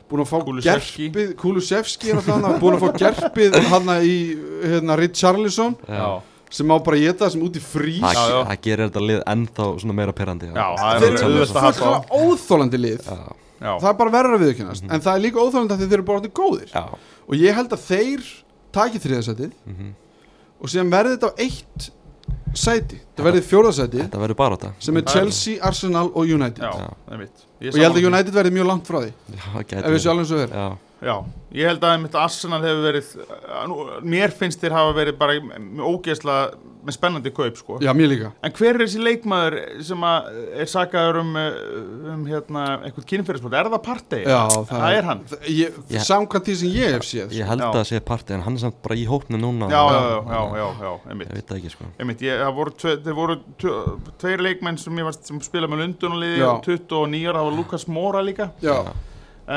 búin 0.09 0.25
að 0.25 0.29
fá 0.33 0.41
Kulusevski. 0.45 1.11
gerpið 1.13 1.35
Kulusevski 1.37 2.09
er 2.09 2.17
alltaf 2.17 2.41
hann 2.41 2.61
búin 2.61 2.77
að 2.79 2.89
fá 2.89 2.91
gerpið 3.05 3.55
hann 3.69 3.87
í 4.01 4.17
hérna, 4.65 4.97
Richarlison 4.97 5.77
Já, 5.89 6.23
sem 6.53 6.69
má 6.69 6.75
bara 6.85 6.99
geta 7.01 7.31
sem 7.33 7.43
út 7.45 7.57
í 7.57 7.63
frís. 7.65 8.03
Það, 8.03 8.51
gerir 8.65 8.91
þetta 8.91 9.05
lið 9.09 9.23
ennþá 9.35 9.69
svona 9.85 9.97
meira 9.97 10.15
perrandi 10.17 10.51
Já, 10.51 10.67
það 10.81 11.07
er 11.07 11.17
fullkomlega 11.23 12.19
óþólandi 12.19 12.83
lið. 12.83 13.09
Já, 13.09 13.33
já, 13.63 13.71
það 13.71 13.89
er 13.93 13.97
bara 14.03 14.15
verður 14.19 14.37
að 14.37 14.45
viðkynast 14.47 14.87
en 14.89 15.07
það 15.07 15.15
er 15.15 15.25
líka 15.27 15.43
óþólandi 15.47 15.77
að 15.77 15.83
þeir 15.85 15.97
eru 15.99 16.07
bara 16.11 16.21
orðnir 16.21 16.35
góðir. 16.37 16.69
Já. 16.75 16.85
og 17.27 17.41
ég 17.41 17.59
held 17.59 17.75
að 17.79 17.89
þeir 17.89 18.31
taki 18.73 19.03
þriðasætið 19.03 19.51
mhm. 19.73 19.91
og 20.61 20.73
síðan 20.73 20.93
verði 20.93 21.17
þetta 21.17 21.33
á 21.33 21.35
eitt 21.47 21.91
sæti. 22.53 23.01
Það 23.17 23.29
verði 23.31 23.43
fjórðasæti 23.49 24.01
Þetta 24.03 24.23
verður 24.23 24.57
þetta 24.57 24.73
sem 24.85 25.01
er 25.01 25.05
Chelsea, 25.09 25.59
Arsenal 25.65 26.09
og 26.13 26.29
United. 26.29 26.65
Og 26.69 27.69
ég 27.69 27.81
held 27.81 27.97
að 27.97 28.09
United 28.09 28.35
verði 28.37 28.57
mjög 28.59 28.69
langt 28.69 28.89
frá 28.89 29.01
því 29.01 29.13
ef 29.81 29.93
við 29.95 30.03
sjálfum 30.05 30.29
svo 30.29 30.43
verið 30.43 30.59
Já, 31.03 31.13
Já, 31.13 31.17
ég 31.59 31.67
held 31.69 31.83
að 31.85 31.97
mitt 32.05 32.15
Arsenal 32.15 32.61
hefur 32.63 32.85
verið 32.87 33.09
mér 34.09 34.31
finnst 34.33 34.61
þeir 34.63 34.75
hafa 34.77 34.93
verið 34.97 35.17
bara 35.19 35.35
ógeðsla 35.83 36.37
með 36.83 36.95
spennandi 36.97 37.31
kaup 37.35 37.59
sko. 37.59 37.77
já, 37.83 37.93
mér 37.95 38.09
líka 38.11 38.31
En 38.43 38.55
hver 38.57 38.75
er 38.75 38.83
þessi 38.83 39.03
leikmaður 39.03 39.57
sem 39.87 40.07
að 40.07 40.31
er 40.63 40.71
sakaður 40.71 41.19
um, 41.21 41.37
um 42.15 42.25
hérna, 42.27 42.65
eitthvað 42.87 43.07
kynferðisbót? 43.13 43.55
Er 43.59 43.71
það 43.71 43.83
partey? 43.87 44.23
já, 44.27 44.41
það 44.71 44.87
er 44.97 45.09
hann. 45.11 45.21
það- 45.31 45.47
ég, 45.53 45.77
Já. 45.93 46.01
samkvæmt 46.09 46.49
því 46.49 46.57
sem 46.63 46.73
ég 46.79 46.97
hef 46.97 47.07
séð 47.07 47.37
ég 47.39 47.47
held 47.53 47.63
Já. 47.63 47.69
að 47.69 47.77
það 47.79 47.87
sé 47.93 48.01
parti 48.13 48.35
en 48.35 48.43
hann 48.47 48.59
er 48.59 48.65
samt 48.65 48.83
bara 48.83 48.99
í 48.99 49.07
hópnu 49.07 49.39
núna 49.43 49.71
Já, 49.71 49.83
já, 49.93 50.03
já, 50.09 50.19
já, 50.33 50.43
já, 50.63 50.69
já, 50.83 50.93
einmitt. 51.11 51.29
Ég 51.29 51.39
veit 51.39 51.47
það 51.53 51.61
ekki 51.63 51.75
sko 51.77 51.85
Einmitt, 51.99 52.27
ég, 52.27 52.43
það 52.43 52.55
voru, 52.59 53.15
voru 53.21 53.39
tve, 53.63 53.77
tveir 54.23 54.43
leikmenn 54.49 54.79
sem 54.79 54.99
ég 55.03 55.05
varst 55.11 55.27
sem 55.31 55.41
spila 55.41 55.71
með 55.71 55.85
Lundunarliði 55.85 56.43
Já. 56.43 56.51
29 56.67 57.27
ára, 57.31 57.39
það 57.43 57.51
var 57.51 57.59
Lukas 57.61 57.87
Móra 57.87 58.23
líka 58.27 58.51
já, 58.63 58.75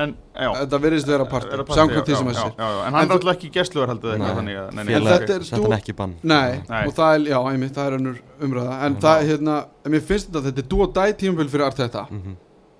en 0.01 0.13
já, 0.35 0.49
þetta 0.59 0.79
verðist 0.85 1.07
vera 1.09 1.25
er 1.25 1.29
partí, 1.31 1.59
samkvæmt 1.77 2.09
því 2.09 2.15
sem 2.19 2.29
já, 2.35 2.45
en 2.45 2.93
hann 2.93 2.95
En 2.95 3.09
er 3.09 3.13
alltaf 3.15 3.31
ekki 3.35 3.49
gæsluver 3.55 3.87
heldur 3.93 4.11
Nei. 4.11 4.15
eitthvað 4.25 4.39
þannig 4.39 4.57
að 4.61 4.73
nei, 4.75 4.83
nei, 4.83 4.93
En 4.95 5.01
ok. 5.01 5.11
þetta 5.13 5.69
er- 5.69 5.77
ekki 5.79 5.95
bann 5.99 6.15
Nei, 6.23 6.61
Nei. 6.69 6.81
og 6.87 6.93
það 6.97 7.13
er, 7.15 7.27
já, 7.31 7.39
einmitt, 7.51 7.73
það 7.77 7.87
er 7.91 7.97
önnur 7.99 8.17
umræða 8.47 8.79
En 8.89 8.95
það, 9.05 9.23
hérna, 9.29 9.55
en 9.85 9.91
mér 9.95 10.01
finnst 10.09 10.27
þetta 10.31 10.41
að 10.41 10.49
þetta 10.51 10.63
er 10.65 10.69
dú 10.73 10.81
og 10.85 10.93
dæ 10.93 11.05
tímabil 11.23 11.49
fyrir 11.49 11.65
Arteta 11.69 12.05
Mhm. 12.11 12.35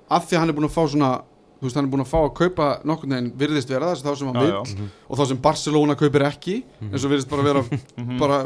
Af 0.09 0.27
því 0.29 0.37
hann 0.37 0.49
er 0.49 0.53
búin 0.53 0.69
að 0.69 0.75
fá 0.75 0.83
svona 0.91 1.13
Þú 1.55 1.63
veist, 1.69 1.75
hann 1.79 1.85
er 1.85 1.91
búin 1.91 2.03
að 2.03 2.11
fá 2.11 2.19
að 2.19 2.33
kaupa 2.35 2.65
nokkurn 2.83 3.09
veginn 3.15 3.31
virðist 3.39 3.69
vera 3.71 3.85
þess 3.95 4.03
að 4.03 4.09
þá 4.11 4.17
sem 4.19 4.27
hann 4.27 4.43
já. 4.45 4.59
Mhm. 4.75 4.87
Og 5.09 5.17
þá 5.17 5.27
sem 5.27 5.37
Barcelona 5.37 5.95
kaupir 5.95 6.21
ekki 6.27 6.63
eins 6.91 7.05
og 7.05 7.11
virðist 7.11 7.29
bara 7.29 7.41
vera, 7.47 7.61
Mhm. 7.97 8.19
bara, 8.19 8.43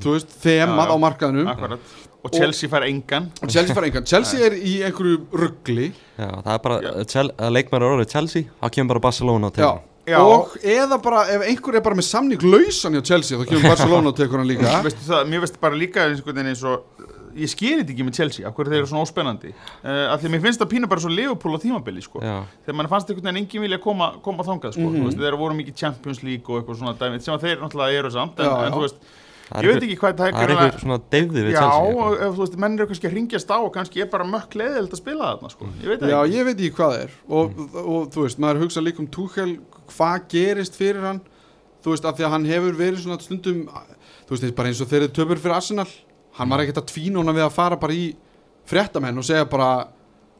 þú 0.00 0.14
veist, 0.14 0.30
þemað 0.40 0.88
á 0.94 0.96
markaðnum 0.96 1.48
Akkurat. 1.50 1.80
Og 2.24 2.34
Chelsea 2.34 2.68
fær 2.68 2.84
engan. 2.88 3.30
Og 3.42 3.48
Chelsea 3.52 3.74
fara 3.76 3.88
engan. 3.88 4.04
Chelsea 4.08 4.40
er 4.46 4.56
í 4.58 4.74
einhverju 4.86 5.20
ruggli 5.40 5.86
Já, 6.20 6.28
það 6.44 6.50
er 6.54 6.58
bara. 6.66 6.80
Chel- 7.08 7.30
að 7.36 7.54
leikmæri 7.56 7.88
orðið 7.92 8.10
Chelsea 8.12 8.42
þá 8.60 8.68
kemur 8.76 8.92
bara 8.94 9.04
Barcelona 9.06 9.50
til. 9.56 9.64
Já, 10.10 10.18
og 10.26 10.56
eða 10.64 10.96
bara, 11.02 11.22
ef 11.30 11.44
einhver 11.46 11.76
er 11.78 11.84
bara 11.86 11.94
með 11.96 12.08
samning 12.08 12.42
lausan 12.42 12.96
hjá 12.96 13.04
Chelsea 13.12 13.38
þá 13.38 13.46
kemur 13.48 13.68
Barcelona 13.70 14.10
og 14.12 14.16
tekur 14.18 14.40
hann 14.42 14.48
líka. 14.50 14.74
Veistu 14.86 15.06
það, 15.06 15.28
mér 15.32 15.44
veist 15.46 15.60
bara 15.62 15.78
líka 15.80 16.08
eins 16.08 16.20
og, 16.24 16.40
eins 16.42 16.64
og 16.66 17.06
ég 17.40 17.46
skil 17.52 17.76
þetta 17.78 17.92
ekki 17.94 18.04
með 18.08 18.16
Chelsea 18.18 18.48
af 18.48 18.56
hverju 18.56 18.72
þeir 18.72 18.80
eru 18.82 18.88
svona 18.90 19.04
óspennandi. 19.06 19.52
Uh, 19.84 20.10
af 20.10 20.18
því 20.20 20.26
að 20.26 20.34
mér 20.34 20.42
finnst 20.48 20.60
það 20.64 20.70
pína 20.72 20.88
bara 20.90 21.04
svo 21.04 21.12
Liverpool 21.14 21.54
á 21.54 21.60
tímabili 21.62 22.02
sko. 22.02 22.20
Já, 22.26 22.40
þegar 22.66 22.78
mann 22.80 22.90
fannst 22.90 23.12
einhvern 23.12 23.28
veginn 23.30 23.42
engin 23.44 23.64
vilja 23.68 23.78
koma, 23.84 24.08
koma 24.24 24.42
þangað 24.48 24.74
sko. 24.76 24.88
Þú 24.96 25.04
veist, 25.06 25.20
þeir 25.22 25.38
voru 25.38 25.54
mikið 25.60 25.78
Champions 25.84 26.24
League 26.26 26.48
og 26.50 26.58
eitthvað 26.58 26.80
svona 26.82 26.96
dæmi 26.98 27.22
sem 27.22 27.36
að 27.36 27.46
þeir 27.46 27.62
náttúrulega 27.62 28.02
eru 28.02 28.10
samt 28.16 28.40
en, 28.42 28.50
Já, 28.50 28.56
en 28.56 28.66
já. 28.66 28.74
þú 28.74 28.82
veist 28.88 28.98
Það 29.00 29.19
ég 29.50 29.70
veit 29.72 29.82
ekki 29.86 29.96
hvað 30.00 30.20
það 30.20 30.28
er 30.28 30.34
Það 30.36 30.42
er. 30.44 30.52
einhver 30.56 30.80
svona 30.84 30.98
deyfði 31.14 31.42
við 31.46 31.50
Já, 31.52 31.60
Chelsea 31.60 31.80
og 31.80 31.88
eitthvað. 31.90 32.26
ef 32.28 32.34
þú 32.36 32.42
veist, 32.44 32.56
menn 32.64 32.78
eru 32.78 32.86
kannski 32.90 33.08
að 33.10 33.14
ringjast 33.18 33.50
á 33.50 33.58
og 33.60 33.72
kannski 33.74 34.02
er 34.04 34.10
bara 34.12 34.26
mökk 34.30 34.54
leiðild 34.60 34.94
að 34.94 35.00
spila 35.02 35.30
þarna, 35.32 35.50
sko. 35.54 35.68
Ég 35.82 35.88
veit 35.90 36.00
það 36.04 36.12
Já, 36.14 36.18
ekki. 36.24 36.36
ég 36.38 36.44
veit 36.50 36.56
ekki 36.60 36.76
hvað 36.78 36.94
það 36.94 37.04
er. 37.06 37.16
Og, 37.28 37.60
og, 37.84 38.08
þú 38.14 38.24
veist, 38.26 38.38
maður 38.44 38.62
hugsa 38.64 38.84
líka 38.84 39.02
um 39.02 39.10
Tuchel 39.16 39.52
hvað 39.90 40.28
gerist 40.30 40.78
fyrir 40.78 41.02
hann? 41.08 41.20
Þú 41.82 41.94
veist, 41.94 42.04
af 42.04 42.16
því 42.18 42.24
að 42.28 42.34
hann 42.36 42.44
hefur 42.50 42.74
verið 42.78 43.02
svona 43.04 43.20
stundum 43.24 43.62
þú 44.28 44.36
veist, 44.36 44.54
bara 44.54 44.68
eins 44.70 44.80
og 44.84 44.88
þeir 44.90 45.02
eru 45.06 45.14
töpur 45.16 45.38
fyrir 45.40 45.56
Arsenal 45.56 45.88
hann 46.38 46.48
var 46.52 46.60
ekkert 46.62 46.78
að 46.84 46.90
tvínóna 46.92 47.32
við 47.34 47.42
að 47.48 47.56
fara 47.56 47.76
bara 47.80 47.92
í 47.96 48.12
fréttamenn 48.70 49.18
og 49.18 49.24
segja 49.26 49.48
bara 49.50 49.70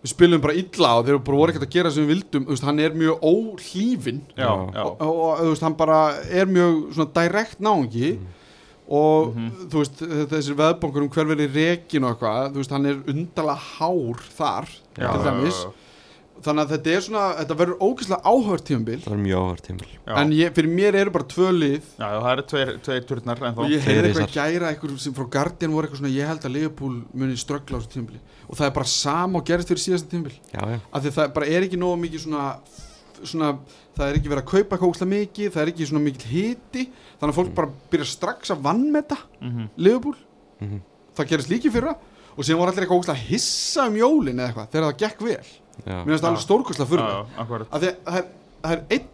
við 0.04 0.12
spilum 0.14 0.40
bara 0.40 0.54
illa 0.56 0.90
og 0.96 1.02
þeir 1.04 1.14
eru 1.16 1.22
bara 1.26 1.36
voru 1.40 1.52
ekkert 1.52 1.66
að 1.66 1.72
gera 1.74 1.90
sem 1.92 2.04
við 2.06 2.12
vildum, 2.14 2.44
þú 2.46 2.54
veist, 2.54 2.64
hann 2.68 2.78
er 2.80 2.94
mjög 2.96 3.24
óhlífin 3.26 4.20
Já, 4.36 4.46
Já. 4.46 4.52
já, 4.76 4.84
og, 4.84 5.02
og 5.10 5.40
þú 5.40 5.48
veist, 5.50 5.64
hann 5.66 5.76
bara 5.80 5.98
er 6.30 6.46
mjög 6.48 6.78
svona 6.94 7.10
direkt 7.18 7.60
náungi 7.60 8.12
og 8.90 9.36
þú 9.70 9.82
veist, 9.84 10.00
þessir 10.32 10.56
veðbongur 10.58 11.04
um 11.04 11.12
hver 11.14 11.28
verið 11.30 11.60
rekin 11.60 12.06
og 12.06 12.16
eitthvað, 12.16 12.48
þú 12.50 12.62
veist, 12.64 12.74
hann 12.74 12.88
er 12.90 12.98
undarlega 13.12 13.68
hár 13.76 14.24
þar 14.34 14.74
já, 14.98 15.06
til 15.06 15.22
dæmis. 15.28 15.60
já, 15.62 15.70
þannig 16.40 16.64
að 16.64 16.74
þetta 16.74 16.92
er 16.94 17.04
svona, 17.06 17.22
þetta 17.38 17.56
verður 17.60 17.84
ógeðslega 17.86 18.32
áhört 18.34 18.66
tímabil. 18.66 18.98
Það 19.04 19.14
er 19.14 19.22
mjög 19.22 19.46
áhört 19.46 19.70
já. 19.70 20.14
en 20.16 20.34
ég, 20.34 20.52
fyrir 20.56 20.74
mér 20.74 21.00
eru 21.04 21.14
bara 21.14 21.28
tvö 21.34 21.52
lið. 21.54 21.88
Já, 22.00 22.06
það 22.08 22.30
eru 22.32 22.46
tveir, 22.52 22.74
tveir 22.88 23.08
turnar 23.12 23.46
en 23.46 23.60
og 23.60 23.70
ég 23.70 23.86
heyrði 23.86 24.10
eitthvað 24.10 24.36
gæra 24.36 24.72
eitthvað 24.72 24.98
sem 25.04 25.16
frá 25.16 25.30
Guardian 25.38 25.74
voru 25.76 25.86
eitthvað 25.86 26.02
svona 26.02 26.14
ég 26.16 26.30
held 26.32 26.46
að 26.48 26.56
Liverpool 26.56 27.00
muni 27.12 27.38
ströggla 27.38 27.78
á 27.78 27.80
þessu 27.84 27.94
tímabili. 27.94 28.22
Og 28.48 28.58
það 28.58 28.70
er 28.70 28.76
bara 28.80 28.92
sama 28.96 29.38
og 29.38 29.50
gerist 29.50 29.70
fyrir 29.70 29.84
síðasta 29.84 30.10
tímabil. 30.10 30.38
Já, 30.50 30.62
já, 30.64 30.78
af 30.80 31.04
því 31.04 31.14
það 31.18 31.34
bara 31.36 31.50
er 31.54 31.68
ekki 31.68 31.80
nógu 31.80 32.00
mikið 32.06 32.24
svona, 32.24 32.46
svona 33.24 33.58
það 33.96 34.04
er 34.08 34.18
ekki 34.18 34.30
verið 34.32 34.42
að 34.44 34.50
kaupa 34.50 34.78
kókslega 34.80 35.10
mikið 35.14 35.52
það 35.54 35.62
er 35.62 35.70
ekki 35.72 35.86
svona 35.90 36.04
mikið 36.04 36.26
hiti 36.34 36.84
þannig 37.20 37.32
að 37.32 37.38
fólk 37.40 37.54
bara 37.54 37.70
byrja 37.92 38.06
strax 38.06 38.50
að 38.54 38.62
vannmeta 38.62 39.16
Mhm. 39.40 39.68
Liverpool, 39.76 40.16
mhm, 40.60 40.80
það 41.16 41.28
gerist 41.32 41.48
líki 41.50 41.70
fyrra 41.72 41.94
og 42.36 42.44
síðan 42.44 42.58
voru 42.60 42.70
allir 42.72 42.84
eitthvað 42.86 43.00
kókslega 43.00 43.26
hissa 43.30 43.86
um 43.88 43.94
jólin 43.96 44.38
eða 44.40 44.48
eitthvað 44.52 44.68
þegar 44.70 44.86
það 44.90 44.98
gekk 45.04 45.20
vel. 45.20 45.46
Mér 45.86 46.04
finnst 46.04 46.22
það 46.24 46.28
alveg 46.30 46.42
Já, 46.84 46.90
fyrir 46.90 47.40
akkurat. 47.40 47.70
Að 47.70 47.80
að 48.06 48.12
það 48.12 48.18
er, 48.20 48.26
það 48.62 48.72
er 48.72 48.84
einn 48.90 49.08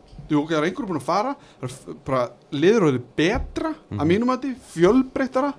það 0.50 0.56
er 0.58 0.64
einhverjum 0.66 0.88
búin 0.90 0.98
að 0.98 1.06
fara 1.06 1.36
það 1.60 1.66
er 1.70 1.94
bara 2.04 2.22
þið 2.96 3.04
betra 3.16 3.74
Mhm. 3.90 4.00
að 4.00 4.06
mínum 4.10 4.30
að 4.34 4.40
því, 4.42 4.54
fjölbreyttara 4.74 5.52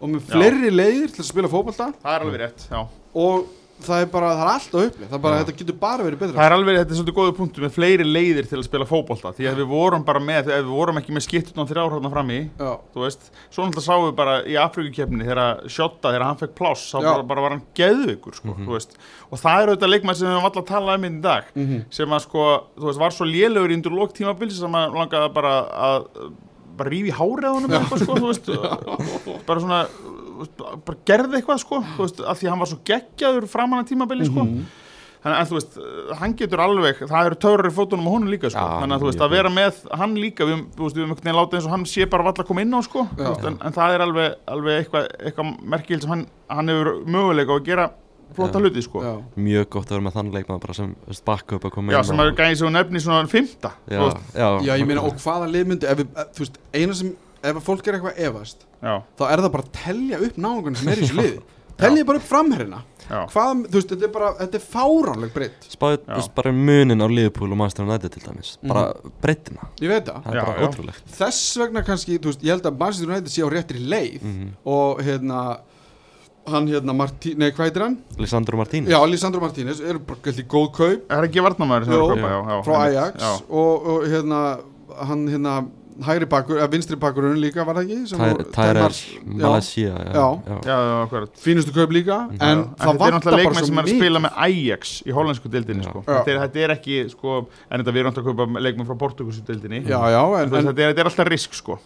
og 0.00 0.08
með 0.10 0.20
fleiri 0.28 0.70
leiðir 0.70 1.10
til 1.14 1.22
að 1.24 1.28
spila 1.32 1.48
fótbolta. 1.48 1.92
Það 2.02 2.14
er 2.14 2.20
alveg 2.26 2.40
rétt, 2.40 2.68
já. 2.70 2.86
Og 3.14 3.46
það 3.84 4.00
er 4.04 4.06
bara, 4.12 4.28
það 4.38 4.42
er 4.44 4.50
alltaf 4.54 4.84
upplið 4.86 5.08
það 5.10 5.16
er 5.18 5.22
bara, 5.24 5.34
Já. 5.38 5.44
þetta 5.44 5.58
getur 5.60 5.76
bara 5.82 6.04
verið 6.06 6.18
betra. 6.22 6.36
Það 6.38 6.46
er 6.46 6.54
alveg, 6.54 6.76
þetta 6.78 6.94
er 6.94 6.98
svolítið 7.00 7.16
góðu 7.18 7.32
punktu 7.38 7.62
með 7.64 7.72
fleiri 7.74 8.04
leiðir 8.06 8.46
til 8.48 8.58
að 8.60 8.64
spila 8.68 8.86
fótbolta 8.88 9.32
Því 9.34 9.48
að 9.50 9.58
við 9.60 9.66
vorum 9.74 10.04
bara 10.06 10.20
með, 10.24 10.48
ef 10.54 10.62
við 10.64 10.70
vorum 10.70 11.00
ekki 11.00 11.14
með 11.16 11.24
skiptun 11.26 11.60
á 11.60 11.70
þrjárhóðna 11.72 12.12
frammi 12.14 12.38
já, 12.54 12.70
Þú 12.94 13.02
veist, 13.04 13.26
svo 13.50 13.66
náttúrulega 13.66 13.84
sáum 13.88 14.06
við 14.06 14.14
bara 14.22 14.36
í 14.46 14.54
Afrikukefni 14.62 15.26
þegar 15.28 15.64
Sjotta, 15.74 16.12
þegar 16.14 16.26
hann 16.28 16.40
fekk 16.44 16.54
pláss 16.62 16.86
þá 16.94 16.98
bara, 17.02 17.26
bara 17.34 17.44
var 17.48 17.56
hann 17.56 17.64
geðvikur, 17.76 18.38
sko, 18.38 18.56
þú 18.62 18.72
veist. 18.78 18.96
Og 19.34 19.42
það 19.42 19.60
er 19.66 19.72
auðvitað 19.74 19.92
leikmæð 19.94 20.18
sem 20.20 20.28
við 20.30 20.34
höfum 20.38 20.48
alltaf 20.50 20.66
talað 20.70 20.98
um 21.00 21.04
í 21.04 21.12
dag 21.24 21.44
Mhm. 21.54 21.84
sem 21.90 22.08
að 22.14 22.24
sko, 22.28 22.48
þú 22.78 22.88
veist, 22.88 22.98
var 23.04 23.10
svo 23.18 23.26
lélegur 23.26 23.70
í 23.74 23.78
undir 23.80 23.90
lók 23.98 24.14
tímabils 24.14 24.58
sem 24.60 24.72
að 24.80 24.94
langaði 24.94 25.32
bara 25.34 25.54
að 25.90 26.08
bara 26.74 26.90
rífi 26.90 27.12
hárið 27.14 27.46
á 27.46 27.54
eitthvað, 27.54 28.00
sko, 28.02 28.14
þú 28.18 28.30
veist, 28.30 28.48
bara 29.46 29.60
svona 29.62 29.82
bara 30.84 30.98
gerði 31.06 31.40
eitthvað, 31.40 31.60
sko, 31.64 31.82
veist, 31.98 32.20
af 32.20 32.38
því 32.40 32.46
að 32.48 32.50
hann 32.54 32.62
var 32.64 32.70
svo 32.72 32.80
geggjaður 32.90 33.46
framan 33.48 33.84
að 33.84 33.92
tímabili, 33.92 34.26
sko 34.30 34.44
Mhm. 34.48 34.64
Þannig 35.24 35.38
að 35.40 35.48
þú 35.48 35.54
veist, 35.56 35.76
hann 36.20 36.32
getur 36.36 36.60
alveg, 36.60 36.98
það 37.08 37.26
eru 37.30 37.36
törir 37.40 37.68
í 37.70 37.72
fótunum 37.72 38.04
á 38.04 38.12
honum 38.12 38.28
líka, 38.28 38.50
sko. 38.52 38.60
Já, 38.60 38.80
Þannig 38.82 38.92
að 38.98 39.00
þú 39.00 39.08
veist, 39.08 39.22
að 39.24 39.30
vera 39.32 39.48
með 39.48 39.78
hann 39.96 40.14
líka, 40.20 40.44
við, 40.44 40.58
við 40.76 40.82
höfum 40.84 41.00
einhvern 41.00 41.24
veginn 41.24 41.38
látið 41.38 41.54
eins 41.56 41.64
og 41.64 41.70
hann 41.72 41.84
sé 41.88 42.04
bara 42.12 42.22
valla 42.26 42.44
að 42.44 42.46
koma 42.50 42.60
inn 42.60 42.74
á, 42.76 42.80
sko. 42.84 43.06
Já. 43.16 43.28
Veist, 43.30 43.44
en, 43.48 43.56
en 43.64 43.72
það 43.72 43.94
er 43.94 44.04
alveg, 44.04 44.34
alveg 44.52 44.76
eitthvað, 44.84 45.08
eitthvað 45.24 45.54
merkil 45.64 46.00
sem 46.02 46.10
hann, 46.12 46.26
hann 46.52 46.68
hefur 46.68 46.90
möguleika 47.08 47.48
á 47.48 47.56
að 47.56 47.64
gera 47.64 47.86
flotta 48.36 48.60
Já. 48.60 48.64
hluti, 48.66 48.82
sko. 48.84 49.00
Já, 49.00 49.14
já, 49.16 49.40
Mjög 49.48 49.68
gott 49.70 49.86
að 49.88 49.96
vera 49.96 50.04
með 50.10 50.16
þann 50.18 50.32
leikmann 50.36 50.60
bara 50.60 50.74
sem 50.74 50.94
bakka 51.24 51.56
upp 51.56 51.64
að 51.64 51.70
koma 51.78 51.92
inn 51.96 52.04
sem 52.04 52.20
og- 52.20 52.26
er 52.26 52.32
gæði 52.44 52.56
sem 52.60 52.72
nefni 52.76 53.00
svona 53.00 53.24
fymta, 53.32 53.72
Já, 53.88 54.00
já, 54.36 54.48
já, 54.60 54.72
ég 54.76 54.86
meina 54.86 55.00
og 55.08 55.16
hvaða 55.24 55.48
lið 55.48 55.64
myndi 55.72 55.88
ef 55.88 55.98
við, 56.04 56.12
þú 56.36 56.44
veist, 56.44 56.58
eina 56.74 56.92
sem 56.92 57.16
ef 57.50 57.58
að 57.60 57.66
fólk 57.68 57.86
er 57.90 57.98
eitthvað 57.98 58.22
efast 58.28 58.64
Já, 58.84 58.94
þá 59.18 59.24
er 59.30 59.42
það 59.44 59.52
bara 59.58 59.66
að 59.68 59.74
telja 59.84 60.22
upp 60.28 60.36
náungun 60.46 60.76
sem 60.80 60.88
er 60.92 60.98
í 60.98 61.04
þessu 61.06 61.18
liði. 61.22 61.42
Telja 61.74 62.04
bara 62.06 62.20
upp 62.20 62.26
framherina 62.28 62.80
já, 63.04 63.18
hvað, 63.34 63.64
þú 63.66 63.74
veist, 63.80 63.88
þetta 63.90 64.06
er 64.06 64.12
bara, 64.14 64.28
þetta 64.38 64.58
er 64.60 64.64
fáránleg 64.70 65.32
breytt 65.34 65.64
Spáðu 65.72 65.98
þú 66.04 66.18
veist, 66.20 66.32
bara 66.38 66.52
munin 66.54 67.02
á 67.02 67.08
Liverpool 67.10 67.50
og 67.50 67.58
Manchester 67.60 67.84
United 67.88 68.14
til 68.14 68.22
dæmis. 68.28 68.52
Bara 68.62 68.84
breytina, 69.24 69.66
ég 69.82 69.90
veit 69.90 70.06
það. 70.06 70.20
Það 70.24 70.30
er 70.30 70.38
Já, 70.38 70.44
bara 70.46 70.62
já. 70.62 70.68
ótrúlegt. 70.70 71.02
Þess 71.18 71.40
vegna 71.64 71.82
kannski, 71.84 72.18
þú 72.22 72.30
veist, 72.30 72.44
ég 72.46 72.54
held 72.54 72.68
að 72.70 72.78
Manchester 72.84 73.10
United 73.10 73.34
sé 73.34 73.42
á 73.42 73.48
réttri 73.56 73.82
leið 73.82 74.22
Mhm. 74.22 74.48
og 74.64 75.02
hérna 75.04 75.40
hann 76.46 76.66
hérna 76.68 76.92
Martín, 76.92 77.38
nei 77.40 77.50
hvað 77.56 77.70
heitir 77.70 77.82
hann? 77.86 77.98
Lisandro 78.20 78.58
Martínez. 78.60 78.90
Já, 78.92 78.98
Lisandro 79.08 79.40
Martínez, 79.40 79.80
eru 79.80 79.98
bara 79.98 80.18
gæti 80.22 80.44
góð 80.44 80.66
kaup. 80.76 81.06
Er 81.10 81.24
ekki 81.26 81.40
varnamæður 81.40 81.84
sem 81.88 81.94
er 81.94 82.02
að 82.02 82.10
kaupa, 82.14 82.32
já, 82.34 82.40
já. 82.52 82.58
frá 82.66 82.74
Ajax 82.86 83.22
Já, 83.22 83.30
og, 83.48 83.86
og 83.94 84.04
hérna 84.12 84.40
hann 85.08 85.26
hérna 85.32 85.54
hægri 86.02 86.26
bakur, 86.26 86.56
eða 86.58 86.70
vinstri 86.72 86.96
bakurinn 86.98 87.36
líka 87.38 87.62
var 87.66 87.76
það 87.78 87.90
ekki? 87.94 88.18
Mars- 88.80 89.02
Malaysia 89.24 89.92
Já. 89.94 90.14
já, 90.14 90.26
já, 90.48 90.58
já, 90.66 91.02
akkurat. 91.04 91.30
fínustu 91.38 91.72
kaup 91.76 91.92
líka 91.94 92.16
en 92.32 92.38
Já, 92.38 92.64
það 92.64 92.74
þetta 92.74 92.90
er 92.90 92.98
vantar 92.98 93.12
náttúrulega 93.14 93.30
bara 93.30 93.36
leikmenn 93.36 93.60
svo 93.60 93.66
sem 93.66 93.78
er 93.78 93.84
að 93.84 93.88
mikið 93.88 94.00
spila 94.02 94.22
með 94.24 94.32
Ajax 94.46 94.94
í 95.06 95.14
hollensku 95.14 95.48
deildinni 95.54 95.84
Já. 95.84 95.90
sko. 95.90 96.02
Þetta, 96.08 96.30
er, 96.34 96.40
þetta 96.44 96.64
er 96.64 96.74
ekki 96.74 96.98
sko, 97.14 97.36
en 97.70 97.80
þetta 97.84 97.94
við 97.94 98.02
erum 98.02 98.10
alltaf 98.12 98.24
að 98.24 98.30
kaupa 98.32 98.64
leikmenn 98.66 98.88
frá 98.90 98.98
portugalsku 99.04 99.46
deildinni 99.46 99.82
já, 99.86 99.98
já, 100.16 100.22
en, 100.24 100.48
en, 100.48 100.54
en, 100.54 100.70
þetta, 100.72 100.80
er, 100.82 100.94
þetta 100.94 101.04
er 101.04 101.10
alltaf 101.12 101.30
risk 101.30 101.54
sko. 101.54 101.78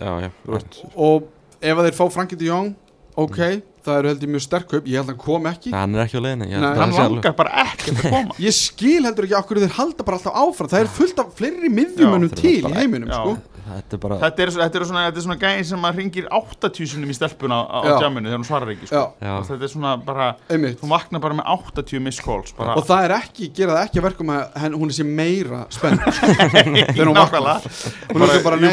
og 0.97 1.29
ef 1.61 1.75
að 1.77 1.89
þeir 1.89 1.97
fá 1.99 2.05
Frankie 2.15 2.39
de 2.39 2.49
Jong 2.49 2.75
ok, 3.19 3.39
það 3.89 3.98
eru 4.02 4.12
held 4.12 4.24
ég 4.28 4.32
mjög 4.36 4.44
sterk 4.47 4.69
kaup 4.70 4.89
ég 4.89 5.01
held 5.01 5.09
að 5.09 5.12
hann 5.15 5.23
kom 5.24 5.51
ekki. 5.52 5.74
Hann 5.74 5.97
er 5.98 6.05
ekki 6.06 6.20
á 6.20 6.23
leiðinni 6.28 6.51
ég 6.52 6.65
Nei. 6.65 6.70
hann 6.78 6.97
langar 6.98 7.36
bara 7.39 7.66
ekkert 7.66 8.02
að 8.05 8.10
koma. 8.16 8.39
Ég 8.48 8.55
skil 8.56 9.02
heldur 9.09 9.27
ekki 9.28 9.39
okkur 9.43 9.62
þeir 9.65 9.77
halda 9.78 10.06
bara 10.09 10.19
alltaf 10.20 10.40
áfram. 10.44 10.73
Það 10.73 10.85
er 10.85 10.90
fullt 10.98 11.23
af 11.24 11.32
fleiri 11.39 11.70
miðjumönnum 11.73 12.35
til 12.39 12.59
í 12.62 12.74
heiminum 12.78 13.10
sko. 13.12 13.39
þetta 13.69 13.97
er 13.97 14.01
bara 14.01 14.16
þetta 14.23 14.43
er, 14.44 14.51
þetta 14.56 14.78
er 14.81 14.85
svona, 14.89 15.01
þetta 15.09 15.19
er 15.20 15.24
svona 15.27 15.39
gæðin 15.43 15.66
sem 15.69 15.82
að 15.85 15.98
ringir 16.01 16.28
80 16.32 16.86
sinum 16.89 17.10
í 17.12 17.16
stelpuna 17.19 17.59
á, 17.69 17.78
á 17.85 18.01
jamminu 18.01 18.31
þegar 18.31 18.40
hún 18.40 18.47
svarar 18.48 18.70
ekki 18.73 18.86
sko. 18.89 18.97
já, 18.97 19.27
já, 19.28 19.32
Og 19.35 19.44
þetta 19.51 19.66
er 19.66 19.73
svona 19.74 19.90
bara, 20.06 20.28
einmitt. 20.48 20.78
þú 20.81 20.89
vaknar 20.89 21.20
bara 21.20 21.36
með 21.36 21.51
80 21.52 22.01
miss 22.06 22.23
calls 22.24 22.55
bara, 22.56 22.78
og 22.81 22.86
það 22.89 23.05
er 23.10 23.15
ekki, 23.19 23.51
gera 23.59 23.77
það 23.77 23.82
ekki 23.90 24.01
að 24.01 24.06
verkum 24.09 24.32
að 24.32 24.56
henn, 24.62 24.78
hún 24.81 24.89
er 24.89 24.97
sé 24.97 25.05
meira 25.05 25.60
spennt. 25.77 26.01
Sko. 26.01 26.32
þegar 26.97 27.10
hún 27.10 27.20
vaknar. 27.20 27.69
Hún 28.15 28.24
er 28.24 28.43
bara, 28.47 28.60
nei, 28.62 28.73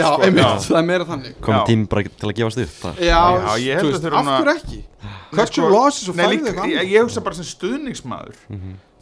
já, 0.00 0.10
sko, 0.10 0.72
það 0.72 0.80
er 0.82 0.88
meira 0.90 1.06
þannig. 1.12 1.38
Komið 1.46 1.64
tím 1.70 1.86
bara 1.94 2.02
til 2.10 2.32
að 2.32 2.36
gefast 2.42 2.62
upp 2.66 2.90
af 2.90 2.98
hverju 2.98 4.51
ekki. 4.56 4.80
Cut 5.32 5.48
sko, 5.50 5.60
your 5.62 5.72
losses 5.74 6.08
og 6.12 6.16
líka, 6.20 6.52
eitthvað 6.52 6.72
ég, 6.76 6.88
ég 6.92 7.04
hugsa 7.06 7.22
bara 7.24 7.38
sem 7.38 7.46
stuðningsmaður. 7.48 8.40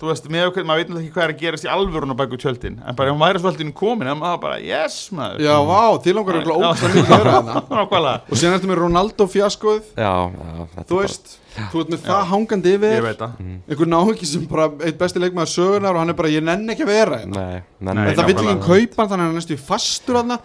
Þú 0.01 0.09
veist, 0.09 0.29
með 0.33 0.47
okkur, 0.49 0.65
maður 0.65 0.79
veit 0.81 0.89
náttúrulega 0.89 1.05
ekki 1.05 1.13
hvað 1.13 1.25
er 1.27 1.33
að 1.35 1.41
gerast 1.43 1.65
í 1.67 1.69
alvörun 1.69 2.13
á 2.15 2.17
bæku 2.17 2.39
tjöldin, 2.41 2.79
en 2.89 2.97
bara 2.97 3.11
ef 3.11 3.13
hún 3.13 3.21
væri 3.21 3.43
svolítið 3.43 3.73
komin, 3.77 4.09
en 4.09 4.17
maður 4.17 4.39
bara, 4.47 4.57
yes 4.65 4.95
maður. 5.13 5.43
Já, 5.45 5.53
vá, 5.69 5.83
til 6.01 6.15
langar 6.17 6.39
Já. 6.39 6.41
eitthvað 6.41 6.63
ógæslega 6.63 6.95
mikið 6.95 7.13
að 7.13 7.21
vera 7.21 7.35
það 7.35 7.59
nákvæmlega, 7.77 8.15
og 8.31 8.41
síðan 8.41 8.57
ertu 8.57 8.71
með 8.71 8.81
Ronaldo 8.81 9.27
fjaskoð 9.35 9.93
já, 10.01 10.15
já, 10.33 10.65
þú 10.89 11.03
er 11.03 11.05
veist, 11.05 11.37
þú 11.75 11.85
ert 11.85 11.93
með 11.93 12.03
það 12.09 12.25
hangandi 12.33 12.75
yfir. 12.79 12.97
Ég 12.97 13.07
veit 13.11 13.21
það. 13.21 13.45
Einhver 13.69 13.93
náhugi 13.93 14.31
sem 14.33 14.49
bara 14.49 14.71
eitt 14.89 15.01
besti 15.05 15.21
leikmaður 15.21 15.53
sögunar 15.59 15.93
og 15.93 16.01
hann 16.07 16.15
er 16.15 16.21
bara, 16.25 16.33
ég 16.33 16.49
nenni 16.49 16.73
ekki 16.79 16.89
að 16.89 16.95
vera 16.97 17.21
hérna. 17.21 17.45
Nei, 17.45 17.63
Nei, 17.77 17.93
en 17.93 18.01
nei, 18.01 18.15
það 18.17 18.33
vill 18.33 18.41
ekki 18.41 18.59
kaupa 18.71 19.03
hann 19.05 19.13
þannig 19.13 19.13
að 19.13 19.19
hann 19.21 19.37
er 19.37 19.41
næstu 19.43 19.61
fastur 19.69 20.23
hann 20.23 20.39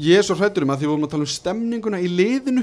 ég 0.00 0.18
er 0.20 0.24
svo 0.26 0.34
hrættur 0.38 0.64
um 0.64 0.70
að 0.72 0.78
því 0.80 0.86
við 0.86 0.90
vorum 0.92 1.06
að 1.06 1.12
tala 1.14 1.26
um 1.26 1.30
stemninguna 1.32 1.98
í 2.00 2.08
liðinu. 2.08 2.62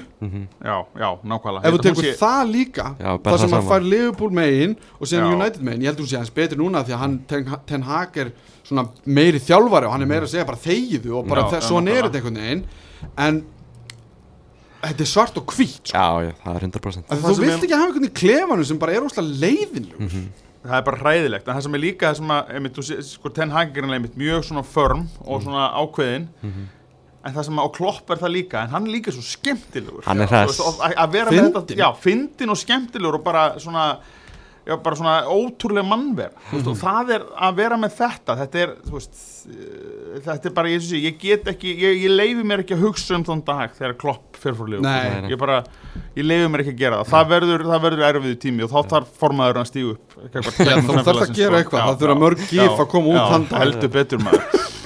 Já, 0.66 0.76
já, 0.98 1.10
nákvæmlega. 1.32 1.64
Ef 1.68 1.74
þú 1.76 1.80
að 1.80 1.86
tekur 1.88 2.08
sé- 2.08 2.14
það 2.22 2.52
líka 2.54 2.86
Já, 2.98 3.10
það 3.14 3.28
það 3.28 3.42
sem 3.44 3.56
að 3.58 3.68
fær 3.72 3.88
Liverpool 3.92 4.32
megin 4.40 4.78
og 5.00 5.08
síðan 5.12 5.28
Já. 5.28 5.36
United 5.38 5.62
megin, 5.70 5.82
ég 5.86 5.92
heldur 5.92 6.06
hún 6.08 6.12
sé 6.14 6.18
hans 6.22 6.34
betur 6.40 6.58
núna 6.64 6.84
því 6.88 6.96
að 6.98 7.04
hann, 7.04 7.18
Ten, 7.28 7.52
Ten 7.70 7.82
Hag 7.88 8.18
er 8.18 8.32
svona 8.68 8.88
meiri 9.06 9.40
þjálfari 9.40 9.86
og 9.88 9.92
hann 9.96 10.02
er 10.02 10.12
meira 10.14 10.26
að 10.26 10.34
segja 10.34 10.46
bara 10.50 10.58
þegiðu 10.66 11.14
og 11.22 11.28
bara 11.30 11.46
er 11.46 11.62
nákvæmlega. 11.62 12.10
þetta 12.10 12.20
einhvern 12.22 12.42
veginn. 12.42 12.66
En 13.18 13.44
þetta 14.88 15.04
er 15.04 15.10
svart 15.12 15.38
og 15.40 15.46
hvít 15.54 15.90
sko. 15.92 15.98
já, 15.98 16.08
já, 16.28 16.32
það 16.44 16.56
er 16.58 16.66
100% 16.68 17.08
Af 17.10 17.18
því 17.18 17.24
það 17.24 17.38
þú 17.38 17.46
vilt 17.46 17.64
ekki 17.68 17.78
hafa 17.78 17.88
einhvern 17.92 18.08
í 18.10 18.14
klefanum 18.22 18.66
sem 18.70 18.78
bara 18.82 18.94
er 18.98 19.06
óslega 19.08 19.40
leiðinlegur. 19.42 20.18
Það 20.68 20.78
er 20.78 20.84
bara 20.88 20.98
hræðilegt, 21.00 21.48
en 21.48 21.56
það 21.56 21.64
sem 21.64 21.76
er 21.78 21.80
líka 21.80 22.08
það 22.10 22.16
sem 22.20 22.32
að, 22.36 22.50
einmitt, 22.58 22.74
þú 22.76 22.84
sé, 22.88 22.96
sko, 23.08 23.30
Ten 23.32 23.52
Hag 23.54 23.78
er 23.78 23.86
einmitt 23.88 24.18
mjög 24.20 24.44
svona 24.50 24.64
firm 24.68 25.06
og 25.24 25.44
svona 25.46 25.68
ákveðin 25.80 26.26
en 27.28 27.34
það 27.36 27.50
sem 27.50 27.64
og 27.64 27.74
Klopp 27.76 28.14
er 28.14 28.22
það 28.22 28.36
líka 28.36 28.64
en 28.64 28.76
hann 28.76 28.88
er 28.88 28.96
líka 28.98 29.16
svo 29.16 29.26
skemmtilegur 29.26 30.06
Hann 30.08 30.24
er 30.24 30.32
þú 30.32 30.44
veist, 30.52 30.64
og 30.64 30.86
að 30.88 31.18
vera 31.18 31.34
með 31.34 31.42
Fyndinn. 31.42 31.58
þetta, 31.58 31.82
já, 31.82 31.90
fyndin 32.06 32.54
og 32.54 32.62
skemmtilegur 32.62 33.20
og 33.20 33.26
bara 33.28 33.50
svona 33.62 33.90
já, 34.68 34.76
bara 34.84 34.96
svona 35.00 35.16
ótrúlega 35.32 35.88
mannver 35.88 36.30
mm 36.30 36.60
-hmm. 36.60 36.68
og 36.70 36.78
það 36.78 37.12
er 37.16 37.22
að 37.48 37.56
vera 37.56 37.78
með 37.78 37.92
þetta 37.98 38.36
þetta 38.42 38.60
er, 38.60 38.70
þú 38.88 38.94
veist 38.98 39.16
eh, 39.48 40.22
þetta 40.26 40.50
er 40.50 40.54
bara, 40.54 40.70
ég, 40.70 40.82
sé, 40.82 40.96
ég 40.98 41.18
get 41.20 41.48
ekki 41.48 41.72
ég, 41.72 42.04
ég 42.04 42.12
leifi 42.12 42.44
mér 42.44 42.60
ekki 42.60 42.76
að 42.76 42.84
hugsa 42.84 43.16
um 43.16 43.24
þann 43.24 43.44
dag 43.46 43.72
þegar 43.78 43.98
Klopp 43.98 44.38
fer 44.38 44.54
fór 44.54 44.70
liður 44.70 44.82
Nei. 44.82 45.10
Nei, 45.10 45.22
nei. 45.22 45.32
ég 45.32 45.40
bara, 45.40 45.64
ég 46.16 46.24
leifi 46.26 46.48
mér 46.52 46.60
ekki 46.60 46.76
að 46.76 46.80
gera 46.84 47.04
það 47.04 47.12
það 47.12 47.30
verður, 47.30 47.66
það 47.72 47.82
verður 47.82 48.08
erfiðu 48.10 48.36
tími 48.36 48.64
og 48.64 48.70
þá 48.70 48.80
þarf 48.90 49.08
formaður 49.20 49.58
að 49.58 49.68
stígu 49.72 49.92
upp 49.92 50.10
þá 50.88 51.04
þarf 51.04 51.22
að 51.22 51.36
gera 51.36 51.60
eitthvað, 51.60 51.82
það 51.88 52.00
þurfa 52.02 52.20
mörg 52.20 52.48
gif 52.50 52.80
að 52.80 52.88
koma 52.88 53.08
út 53.08 53.32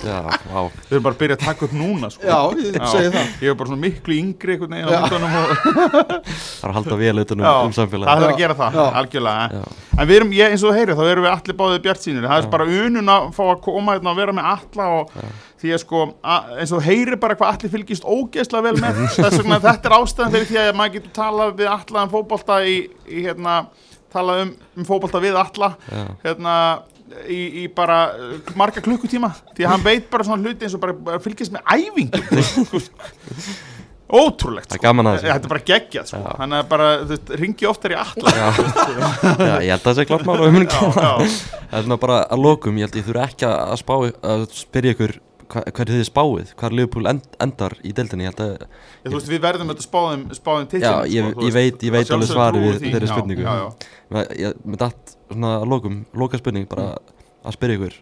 Þau 0.01 0.69
eru 0.91 1.01
bara 1.05 1.13
að 1.13 1.19
byrja 1.19 1.35
að 1.37 1.43
taka 1.45 1.65
upp 1.67 1.73
núna 1.77 2.09
sko. 2.11 2.25
Já, 2.25 2.39
ég 2.57 2.77
Já. 2.77 2.85
segi 2.89 3.11
það. 3.13 3.27
Ég 3.41 3.51
er 3.51 3.57
bara 3.59 3.69
svona 3.69 3.81
miklu 3.81 4.17
yngri 4.17 4.55
einhvern 4.55 4.73
veginn 4.75 4.89
á 4.89 4.93
myndunum 4.97 5.35
og 5.37 5.51
Það 5.61 6.65
er 6.65 6.71
að 6.71 6.75
halda 6.77 6.97
vel 7.01 7.23
utan 7.23 7.41
um, 7.41 7.45
Já, 7.45 7.53
um 7.67 7.75
samfélag 7.75 8.09
það 8.09 8.25
er 8.25 8.31
að 8.31 8.41
gera 8.41 8.57
það, 8.61 8.77
Já. 8.79 8.85
algjörlega. 9.01 9.61
Já. 9.61 9.85
En 10.01 10.09
við 10.09 10.17
erum, 10.17 10.33
ég, 10.37 10.53
eins 10.55 10.63
og 10.65 10.71
þú 10.71 10.77
heyrir, 10.79 10.97
þá 10.97 11.03
erum 11.11 11.25
við 11.27 11.33
allir 11.35 11.57
báðið 11.61 11.83
bjart 11.85 12.05
sínir 12.05 12.27
Það 12.31 12.41
er 12.41 12.49
bara 12.55 12.67
unun 12.81 13.13
að 13.13 13.27
fá 13.37 13.43
að 13.45 13.61
koma 13.67 13.95
hérna 13.97 14.13
og 14.13 14.19
vera 14.21 14.35
með 14.37 14.49
alla 14.51 14.87
og 14.97 15.13
því 15.61 15.73
að 15.75 15.81
sko, 15.83 16.03
að, 16.25 16.51
eins 16.57 16.71
og 16.73 16.81
þú 16.81 16.85
heyrir 16.87 17.21
bara 17.21 17.37
hvað 17.37 17.53
allir 17.53 17.73
fylgist 17.75 18.07
ógeðslega 18.07 18.65
vel 18.69 18.81
með. 18.81 19.01
Þess 19.19 19.41
vegna 19.41 19.61
þetta 19.61 19.91
er 19.91 19.97
ástæðan 19.99 20.35
fyrir 20.35 20.49
því 20.49 20.61
að 20.63 20.71
maður 20.79 20.95
getur 20.97 21.15
talað 21.19 21.53
við 21.61 21.71
alla 21.75 22.05
um 22.07 22.13
fótbolta 22.15 22.61
í, 22.65 22.77
í 23.11 23.25
hérna, 23.27 23.57
talað 24.15 24.45
um, 24.47 24.55
um 24.79 24.87
fótbolta 24.87 25.21
við 25.23 25.37
alla 25.43 25.73
hérna 26.23 26.55
í, 27.27 27.41
í 27.63 27.65
bara 27.75 27.99
uh, 28.15 28.37
marga 28.59 28.83
klukkutíma 28.83 29.31
því 29.55 29.65
að 29.67 29.73
hann 29.75 29.85
veit 29.85 30.09
bara 30.13 30.27
svona 30.27 30.43
hluti 30.45 30.67
eins 30.67 30.77
og 30.77 30.83
bara, 30.83 30.95
bara 31.09 31.21
fylgist 31.23 31.53
með 31.55 31.65
ótrúlegt 34.11 34.67
er 34.67 34.75
sko. 34.75 34.83
gaman 34.83 35.07
að 35.07 35.17
þessu. 35.17 35.27
þetta 35.29 35.47
er 35.47 35.51
bara 35.53 35.63
geggjað 35.71 36.09
sko. 36.09 36.21
Hann 36.41 36.55
er 36.57 36.65
bara, 36.67 36.87
þú 37.01 37.13
veist, 37.13 37.33
ringi 37.41 37.67
oftar 37.69 37.93
í 37.93 37.99
alla 38.01 38.33
Já. 38.35 38.47
Já, 38.51 39.55
ég 39.63 39.71
held 39.71 39.79
að 39.79 39.85
það 39.87 39.97
sé 39.99 40.05
klart 40.09 40.25
gera 40.27 40.29
það. 40.97 41.25
er 41.95 42.01
bara 42.05 42.17
að 42.27 42.43
lokum, 42.45 42.79
ég 42.79 42.87
held 42.89 42.99
ég 42.99 43.07
þurfi 43.07 43.23
ekki 43.27 43.51
að 43.51 43.75
spá 43.79 43.93
að 44.33 44.47
spyrja 44.57 44.95
ykkur 44.97 45.15
hverju 45.51 45.97
þið 45.97 46.05
spáið, 46.07 46.51
hvar 46.59 46.75
Liverpool 46.75 47.09
end, 47.11 47.25
endar 47.43 47.73
í 47.83 47.91
deildinni, 47.95 48.27
ég 48.27 48.31
held 48.31 48.43
að 48.45 48.51
Ég, 48.61 49.07
þú 49.07 49.15
veist, 49.17 49.31
við 49.31 49.41
verðum 49.43 49.71
þetta 49.73 49.85
spáðum, 49.87 50.21
til 50.71 50.79
Já, 50.83 50.91
ég- 51.11 51.41
ég 51.47 51.55
veit- 51.55 51.83
ég 51.87 51.95
veit 51.95 52.13
alveg 52.15 52.29
svarið 52.31 52.67
við 52.67 52.85
þeirri 52.93 53.09
spurningu. 53.11 53.47
ég, 54.39 54.55
með 54.63 54.77
datt 54.85 55.15
svona 55.33 55.55
að 55.61 55.67
lokum, 55.71 56.05
loka 56.13 56.37
spurning 56.41 56.67
bara 56.69 56.95
að 57.45 57.55
spyrja 57.57 57.77
ykkur 57.79 57.95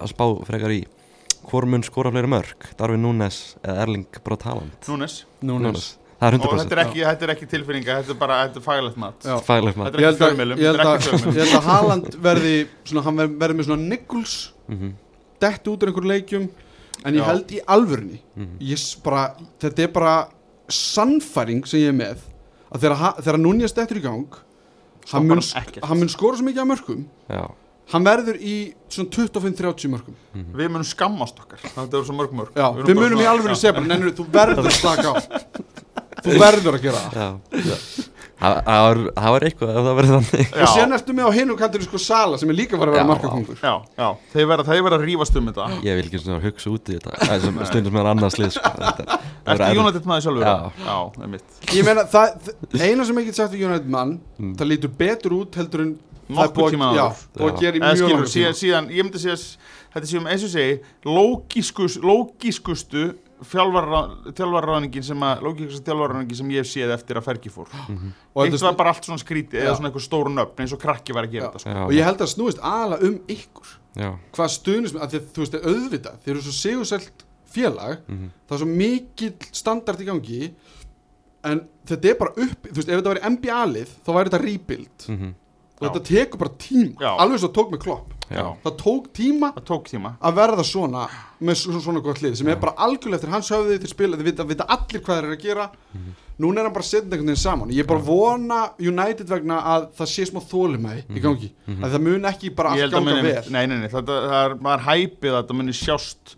að 0.00 0.10
spá 0.12 0.24
frekar 0.46 0.74
í 0.74 0.80
hvor 1.50 1.64
mun 1.66 1.82
skora 1.82 2.10
fleiri 2.12 2.28
mörg, 2.30 2.66
Darvin 2.78 3.00
Núnes 3.02 3.56
eða 3.64 3.82
Erling 3.86 4.06
Braut 4.24 4.42
Haaland? 4.46 4.76
Núnes 4.86 5.24
Núnes 5.42 5.96
það 6.20 6.26
er 6.28 6.34
Og 6.36 6.42
þetta 6.42 6.56
100% 6.60 6.72
er 6.76 6.80
ekki, 6.84 7.00
þetta 7.08 7.24
er 7.26 7.30
ekki 7.34 7.46
tilfinninga, 7.48 7.94
þetta 8.02 8.12
er 8.12 8.18
bara, 8.20 8.34
þetta 8.44 8.60
er 8.60 8.64
faglegt 8.66 8.98
mat. 9.00 9.22
Þetta 9.24 9.96
er 9.96 10.02
Ég 10.02 10.10
ekki 10.10 10.10
held 10.10 10.18
að, 10.20 10.26
er 10.68 10.80
að, 10.84 10.90
ekki 10.98 11.08
fjölmjölum 11.08 11.38
ég 11.40 11.46
held 11.46 11.56
að 11.56 11.68
Haaland 11.70 12.18
verði 12.26 12.52
svona, 12.84 13.04
hann 13.06 13.16
verði, 13.40 13.56
með 13.60 13.68
svona 13.70 13.88
Nichols 13.88 14.34
Mhm, 14.70 14.90
dett 15.40 15.64
út 15.72 15.80
úr 15.82 15.88
einhverjum 15.90 16.10
leikjum 16.12 16.44
en 17.04 17.14
ég 17.16 17.22
Já. 17.22 17.24
held 17.30 17.54
í 17.56 17.62
ég 18.60 18.76
s- 18.78 18.94
bara, 19.02 19.24
þetta 19.58 19.82
er 19.82 19.88
bara 19.96 20.12
sannfæring 20.68 21.64
sem 21.66 21.80
ég 21.80 21.88
er 21.88 21.96
með 21.96 22.20
að 22.70 22.84
þegar, 22.84 23.16
þegar 23.24 23.40
Núñez 23.42 23.74
dettur 23.74 23.98
í 23.98 24.04
gang 24.04 24.26
hann 25.12 25.26
mun, 25.28 25.42
mun 26.02 26.12
skora 26.12 26.38
svo 26.38 26.46
mikið 26.46 26.62
af 26.64 26.70
mörkum. 26.70 27.02
Já, 27.30 27.42
hann 27.94 28.06
verður 28.06 28.38
í 28.38 28.56
svona 28.92 29.10
25-30 29.16 29.92
mörkum. 29.94 30.18
Við 30.34 30.70
munum 30.70 30.86
skammast 30.86 31.40
okkar, 31.42 31.62
þetta 31.64 31.88
eru 31.90 32.06
svo 32.06 32.16
mörg 32.18 32.36
mörg 32.36 32.54
já, 32.54 32.68
við 32.76 32.90
bara 32.90 33.00
munum 33.00 33.22
í 33.22 33.26
já. 33.56 33.60
segja 33.64 33.74
bara, 33.78 33.88
nennur, 33.90 34.14
þú 34.18 34.28
verður 34.36 34.70
að 34.70 34.78
slaka 34.78 35.08
á. 35.10 35.14
Þú 36.20 36.34
verður 36.36 36.76
að 36.76 36.82
gera 36.84 36.98
það. 37.00 37.14
Já, 37.16 37.70
Það 38.40 38.78
var, 38.86 38.98
það 39.20 39.32
var 39.34 39.44
eitthvað 39.46 39.70
ef 39.70 39.82
það 39.86 39.96
verið 39.98 40.12
þannig 40.14 40.52
og 40.64 40.70
sen 40.72 40.94
ertu 40.96 41.14
með 41.18 41.26
á 41.28 41.30
hinu 41.36 41.56
kantur 41.60 41.82
sko 41.84 41.98
Sala 42.00 42.38
sem 42.40 42.48
er 42.52 42.56
líka 42.56 42.78
var 42.80 42.88
að 42.88 42.96
vera 42.96 43.08
markakongur 43.10 43.58
Já, 43.60 43.72
já, 44.00 44.06
þeir 44.32 44.46
verða, 44.48 44.64
að 44.96 45.04
rífast 45.10 45.36
um 45.36 45.50
þetta 45.50 45.66
Ég 45.84 45.98
vil 45.98 46.06
ekki 46.08 46.20
svona 46.22 46.40
hugsa 46.44 46.72
út 46.72 46.88
í 46.88 46.96
þetta 46.96 47.18
Það 47.20 47.34
er 47.36 47.42
sem 47.44 47.58
stundum 47.68 47.96
með 47.98 48.08
annars 48.14 48.38
lið 48.40 48.54
sko. 48.56 48.72
Ertu. 49.50 49.68
United 49.82 50.08
maður 50.08 50.24
sjálfur? 50.24 50.46
Já. 50.46 50.56
Já, 50.86 50.96
það 51.16 51.26
er 51.26 51.32
mitt 51.34 51.74
ég 51.76 51.86
meina, 51.90 52.06
það, 52.16 52.50
eina 52.80 53.06
sem 53.10 53.20
ég 53.20 53.28
get 53.28 53.40
sagt 53.42 53.52
við 53.56 53.66
United 53.68 53.92
mann 53.92 54.16
Mm. 54.40 54.54
það 54.56 54.70
lítur 54.72 54.92
betur 54.96 55.32
út 55.36 55.56
heldur 55.60 55.82
en 55.84 55.90
búið 56.30 56.72
tíma 56.72 56.86
að- 56.94 57.24
að 57.36 57.60
gera 57.60 57.76
í 57.76 57.80
Eða 57.80 57.90
mjög 57.90 57.98
skilur, 58.00 58.14
langa 58.14 58.30
síðan, 58.32 58.54
tíma 58.54 58.60
síðan, 58.62 58.86
ég 58.96 59.04
myndi 59.04 59.20
segja 59.20 59.36
að 59.36 59.44
þetta 59.92 60.08
séum, 60.14 60.28
eins 60.32 60.44
og 60.46 60.52
segi, 60.54 60.76
lógískus, 61.04 61.96
lógískustu 62.00 63.02
þjálfarraðningin 63.48 65.04
sem 65.06 65.22
að, 65.26 65.42
lógískustu 65.46 65.86
þjálfarraðningin 65.90 66.38
sem 66.40 66.50
ég 66.54 66.64
hef 66.64 66.70
séð 66.70 66.92
eftir 66.96 67.20
að 67.20 67.26
Fergi 67.28 67.52
fór. 67.54 67.70
og, 67.70 68.42
Eitt 68.44 68.52
þetta, 68.54 68.64
var 68.66 68.78
bara 68.80 68.92
allt 68.94 69.08
svona 69.08 69.22
skrítið, 69.22 69.60
Já. 69.60 69.64
eða 69.66 69.76
svona 69.78 69.90
eitthvað 69.90 70.06
stóru 70.06 70.32
nöfn, 70.34 70.60
eins 70.64 70.74
og 70.76 70.82
krakki 70.82 71.16
var 71.16 71.28
að 71.28 71.34
gera 71.36 71.46
Já. 71.46 71.48
þetta, 71.50 71.62
sko. 71.64 71.74
Já, 71.74 71.82
og 71.86 71.94
ég 71.96 72.08
held 72.10 72.24
að 72.26 72.32
snúist 72.34 72.62
aðalega 72.70 73.08
um 73.10 73.16
ykkur 73.36 73.72
já, 74.00 74.10
hvað 74.36 74.52
stuðnist 74.56 74.96
með, 74.96 75.02
að 75.06 75.16
að 75.18 75.26
þú 75.34 75.44
veist, 75.44 75.58
auðvitað 75.64 76.20
þeir 76.24 76.34
eru 76.34 76.44
svo 76.46 76.54
sigursælt 76.58 77.24
félag 77.50 77.96
mhm, 78.06 78.28
það 78.46 78.56
er 78.56 78.62
svo 78.62 78.70
mikill 78.70 79.50
standart 79.62 80.04
í 80.04 80.08
gangi 80.10 80.40
en 81.50 81.62
þetta 81.88 82.12
er 82.12 82.18
bara 82.20 82.34
upp 82.36 82.68
þú 82.68 82.76
veist, 82.76 82.88
ef 82.92 83.00
þetta 83.00 83.14
væri 83.14 83.34
NBA-lið 83.34 83.94
þá 84.04 84.10
væri 84.14 84.30
þetta 84.30 84.42
rebuild 84.44 85.06
mhm, 85.16 85.32
og 85.80 85.84
þetta 85.88 86.02
tekur 86.10 86.42
bara 86.44 86.56
tíma, 86.60 86.96
Já. 87.00 87.10
alveg 87.24 87.40
svo 87.42 87.50
tók 87.56 87.72
með 87.72 87.82
klopp 87.86 88.12
já, 88.12 88.19
það 88.30 88.74
tók 88.78 89.06
tíma 89.16 89.48
Það 89.56 89.64
tók 89.66 89.88
tíma. 89.90 90.12
að 90.22 90.34
verða 90.38 90.64
svona 90.64 91.04
með 91.40 91.56
svo, 91.58 91.80
svona 91.82 92.00
gott 92.04 92.20
lið 92.22 92.34
sem 92.38 92.48
er 92.52 92.58
bara 92.62 92.74
algjörlega 92.86 93.16
eftir 93.18 93.32
hans 93.32 93.48
höfði 93.50 93.78
þeir 93.82 93.90
spila, 93.94 94.16
þeir 94.20 94.28
vita, 94.30 94.44
vita 94.46 94.66
allir 94.70 95.00
hvað 95.02 95.16
þeir 95.18 95.24
eru 95.30 95.36
að 95.38 95.44
gera. 95.46 95.66
Núna 96.40 96.60
er 96.62 96.68
hann 96.68 96.72
bara 96.76 96.86
setjandi 96.88 97.16
einhvern 97.16 97.30
veginn 97.32 97.40
saman. 97.42 97.72
Ég 97.74 97.82
er 97.84 97.88
bara 97.90 98.00
að 98.00 98.06
vona 98.08 98.60
United 98.80 99.28
vegna 99.28 99.58
að 99.74 99.88
það 99.98 100.10
sé 100.14 100.26
smá 100.30 100.40
þólumæði 100.50 101.02
í 101.18 101.20
gangi. 101.24 101.50
Að 101.80 101.90
það 101.96 102.04
mun 102.06 102.28
ekki 102.30 102.52
bara 102.56 102.70
allt 102.76 102.86
að 102.86 102.94
ganga 102.94 103.10
muni, 103.10 103.24
vel. 103.26 103.42
nei, 103.56 103.64
nei, 103.66 103.76
nei, 103.82 103.88
þetta, 103.92 104.20
það 104.30 104.44
er, 104.46 104.54
maður 104.68 104.86
hæpið 104.86 105.34
að 105.34 105.40
þetta 105.42 105.58
muni 105.60 105.74
sjást, 105.76 106.34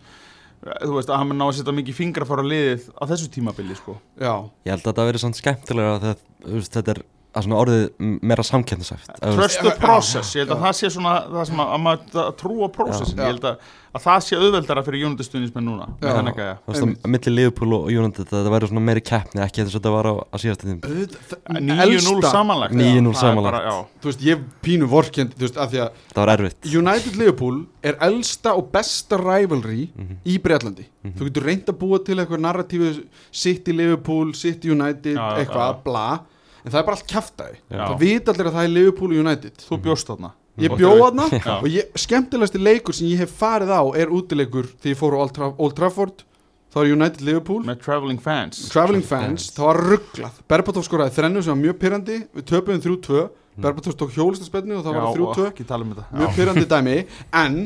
þú 0.63 0.97
veist, 0.97 1.11
að 1.13 1.19
hann 1.23 1.29
mun 1.31 1.39
ná 1.43 1.47
að 1.51 1.57
setja 1.61 1.75
mikið 1.79 1.99
fingra 2.01 2.27
fara 2.27 2.43
liðið 2.47 2.89
á 2.99 3.03
þessu 3.13 3.31
tímabili, 3.37 3.77
sko. 3.79 3.99
já, 4.19 4.35
Ég 4.67 4.75
held 4.75 4.83
að 4.83 4.91
þetta 4.91 5.07
verið 5.11 5.25
svona 5.27 5.39
skemmtilega 5.43 6.15
þú 6.43 6.57
veist, 6.59 6.75
þetta 6.79 6.97
er 6.97 7.03
að 7.33 7.47
svona 7.47 7.61
orðið 7.63 7.85
meira 8.23 8.43
samkendisæft 8.45 9.13
Trust 9.23 9.61
the 9.65 9.71
process, 9.81 10.35
ég 10.37 10.45
held 10.45 10.57
að 10.57 10.65
það 10.67 10.75
sé 10.81 10.91
svona 10.93 11.15
það 11.33 11.47
sem 11.49 11.63
að, 11.65 11.71
að 11.77 11.81
maður 11.87 12.19
að 12.27 12.35
trúa 12.43 12.69
processin 12.75 13.19
ég 13.23 13.31
held 13.33 13.47
að, 13.49 13.71
að 13.93 14.03
það 14.07 14.19
sé 14.27 14.37
auðveldara 14.41 14.83
fyrir 14.87 15.05
United 15.07 15.27
stuðnismenn 15.29 15.65
núna 15.69 15.87
veist 16.03 16.83
að 16.85 17.11
milli 17.15 17.33
Liverpool 17.33 17.73
og 17.79 17.89
United 17.93 18.29
þetta 18.33 18.53
verið 18.53 18.73
svona 18.73 18.85
meiri 18.89 19.03
keppni 19.09 19.43
ekki 19.45 19.65
þess 19.65 19.73
að 19.75 19.81
þetta 19.81 19.95
var 19.97 20.09
á, 20.09 20.15
á 20.29 20.37
auðvitað, 20.37 21.25
það- 21.33 21.61
9-0 21.63 21.87
elsta- 21.89 22.33
samanlagt 22.33 22.75
9-0 22.77 22.83
Já, 22.83 23.01
það 23.03 23.09
er 23.09 23.21
samanlagt. 23.23 23.53
bara- 23.53 23.77
þú 24.03 24.11
veist, 24.11 24.25
ég 24.29 24.45
pínu 24.67 24.89
vorkend 24.93 25.35
þú 25.37 25.47
veist, 25.47 25.57
af 25.57 25.71
því 25.73 25.81
að 25.87 25.91
Það 26.13 26.21
var 26.27 26.33
erfitt. 26.37 26.69
United 26.83 27.17
Liverpool 27.17 27.63
er 27.83 27.97
elsta 28.09 28.53
og 28.57 28.69
besta 28.73 29.17
rivalry 29.21 29.89
Mhm. 29.97 30.17
í 30.27 30.39
Breitlandi 30.43 30.87
þú 31.17 31.29
getur 31.31 31.45
reynd 31.49 31.65
að 31.73 31.79
búa 31.81 31.99
til 32.05 32.17
eitthvað 32.17 32.41
narratífu 32.45 33.05
City 33.33 33.73
Liverpool, 33.73 34.33
City 34.35 34.69
United 34.71 35.17
Já, 35.17 35.21
já, 35.37 35.45
eitthvað, 35.47 35.83
bla 35.85 36.21
en 36.65 36.71
það 36.71 36.79
er 36.81 36.87
bara 36.89 36.97
allt 36.99 37.11
kjaftaði 37.11 37.57
Já. 37.59 37.83
það 37.83 37.99
vita 38.03 38.33
allir 38.33 38.49
að 38.51 38.57
það 38.59 38.65
er 38.69 38.73
Liverpool 38.77 39.13
United. 39.19 39.65
Þú 39.69 39.79
bjóst 39.87 40.11
þarna. 40.13 40.33
Ég 40.61 40.69
Og 40.75 40.79
bjóð 40.83 40.99
þarna 41.01 41.55
og 41.63 41.69
ég, 41.73 41.95
skemmtilegasti 41.97 42.61
leikur 42.61 42.95
sem 42.97 43.09
ég 43.09 43.23
hef 43.25 43.31
farið 43.41 43.71
á 43.73 43.83
er 43.97 44.13
útileikur 44.13 44.69
þegar 44.75 44.93
ég 44.93 44.99
fór 45.01 45.17
á 45.17 45.19
Old, 45.25 45.33
Tra 45.37 45.49
Old 45.57 45.77
Trafford. 45.79 46.25
Þá 46.73 46.79
er 46.83 46.91
United 46.95 47.21
Liverpool. 47.25 47.63
Með 47.69 47.81
travelling 47.85 48.21
fans. 48.21 48.61
Traveling 48.73 49.05
fans, 49.05 49.51
það 49.53 49.67
var 49.69 49.81
rugglað 49.91 50.39
Berbatov 50.49 50.85
skoraði 50.87 51.13
þrennu 51.19 51.43
sem 51.45 51.53
var 51.53 51.61
mjög 51.61 51.79
pyrrandi 51.83 52.19
við 52.33 52.47
töpuðum 52.49 52.81
3-2, 52.85 53.25
Berbatov 53.65 53.97
tók 54.01 54.15
hjólistaspennu 54.17 54.79
og 54.79 54.87
það 54.87 54.97
var 54.97 55.05
Já, 55.05 55.17
3-2 55.19 55.43
og 55.43 55.49
ekki 55.51 55.67
tala 55.69 55.85
um 55.85 55.91
þetta. 55.93 56.07
Mjög 56.17 56.37
pyrrandi 56.39 56.69
dæmi. 56.71 56.95
En 57.43 57.59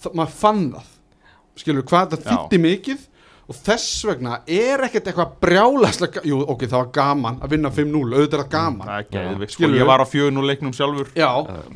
það, 0.00 0.14
maður 0.20 0.32
fann 0.40 0.62
það. 0.76 0.86
Skilur 1.60 1.86
hvað 1.88 2.14
það 2.14 2.24
Já. 2.24 2.28
þýtti 2.30 2.62
mikið 2.64 3.04
og 3.46 3.54
þess 3.62 4.00
vegna 4.08 4.40
er 4.50 4.80
ekkert 4.88 5.06
eitthvað 5.06 5.34
brjálæslega 5.44 6.22
jú 6.26 6.40
ok 6.50 6.64
það 6.66 6.80
var 6.80 6.88
gaman 6.96 7.36
að 7.46 7.52
vinna 7.54 7.70
5-0 7.70 8.00
auðvitað 8.16 8.34
er 8.34 8.42
það 8.42 8.48
gaman 8.56 8.88
það 8.88 8.98
er 8.98 9.06
geðvikt, 9.14 9.52
sko, 9.54 9.68
ég 9.78 9.86
var 9.86 10.02
á 10.02 10.06
fjögun 10.10 10.40
og 10.42 10.46
leiknum 10.48 10.72
sjálfur 10.74 11.12
já, 11.14 11.28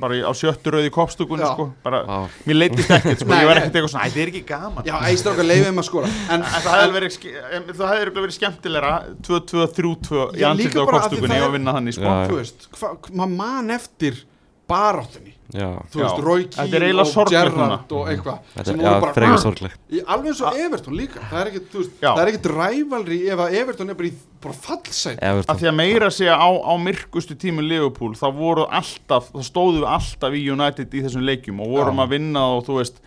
bara 0.03 0.19
í- 0.19 0.25
á 0.27 0.33
sjöttu 0.35 0.73
rauði 0.75 0.91
kopstúkunni 0.97 1.47
Já. 1.47 1.53
sko. 1.55 1.69
bara, 1.85 2.01
Vá. 2.09 2.19
mér 2.47 2.59
leittist 2.59 2.91
ekkert 2.91 3.23
sko. 3.23 3.31
Ég 3.31 3.47
var 3.47 3.61
ekkert 3.63 3.79
eitthvað 3.79 3.93
svona, 3.95 4.03
"Æ, 4.03 4.11
þetta 4.11 4.23
er 4.25 4.33
ekki 4.33 4.45
gaman 4.51 4.85
já 4.85 4.97
æstur 5.15 5.33
okkar 5.33 5.47
leiðum 5.47 5.79
að 5.79 5.87
skora 5.91 6.07
en, 6.31 6.43
það 6.43 6.79
hefði 6.81 6.95
verið, 6.99 7.75
það 7.79 7.95
verið 8.25 8.37
skemmtilegra 8.41 8.93
2-2-3-2 9.23 10.35
í 10.35 10.41
Já, 10.43 10.49
líka 10.55 10.83
á 10.83 10.87
það 10.91 11.47
og 11.47 11.53
vinna 11.55 11.73
þannig 11.79 11.95
sko. 11.95 12.03
Já. 12.03 12.27
þú 12.27 12.37
veist, 12.41 12.69
maður 13.15 13.37
man 13.37 13.71
eftir 13.71 14.25
baráttunni 14.69 15.35
Já, 15.55 15.69
þú 15.91 16.01
veist. 16.03 16.21
Roy 16.27 16.43
er 16.47 16.71
Keane 16.71 17.01
og 17.03 17.09
sorglegt 17.11 17.55
Gerrard 17.55 17.93
og 17.97 18.11
eitthvað 18.13 18.37
þetta 18.55 18.67
sem 18.71 18.81
er 18.81 19.01
bara 19.05 19.15
frekar 19.17 19.41
sorglegt 19.43 19.79
Í- 19.91 20.03
alveg 20.07 20.29
eins 20.33 20.43
og 20.47 20.59
Everton 20.65 20.97
líka 20.99 21.23
það 21.31 21.41
er 21.41 21.51
ekkert, 21.51 21.71
þú 21.73 21.81
veist, 21.83 21.95
Já. 22.03 22.11
það 22.11 22.23
er 22.25 22.31
ekkert 22.33 22.51
rævalri 22.55 23.19
ef 23.35 23.43
að 23.47 23.57
Everton 23.63 23.91
er 23.91 23.99
bara 24.01 24.11
í 24.11 24.13
bara 24.41 24.55
fallsæt 24.67 25.17
að 25.19 25.31
Everton 25.33 25.61
því 25.63 25.71
að 25.73 25.75
meira 25.81 26.11
segja 26.15 26.37
á, 26.39 26.49
á 26.49 26.73
myrkustu 26.81 27.35
tímum 27.37 27.67
Liverpool 27.69 28.15
þá 28.17 28.27
voru 28.39 28.69
alltaf, 28.71 29.33
þá 29.35 29.41
stóðum 29.51 29.83
við 29.83 29.91
alltaf 29.97 30.39
í 30.39 30.45
United 30.55 30.95
í 30.95 31.03
þessum 31.09 31.27
leikjum 31.27 31.61
og 31.67 31.75
vorum 31.75 31.99
Já. 31.99 32.05
að 32.07 32.15
vinna 32.15 32.47
og 32.57 32.65
þú 32.69 32.79
veist 32.81 33.03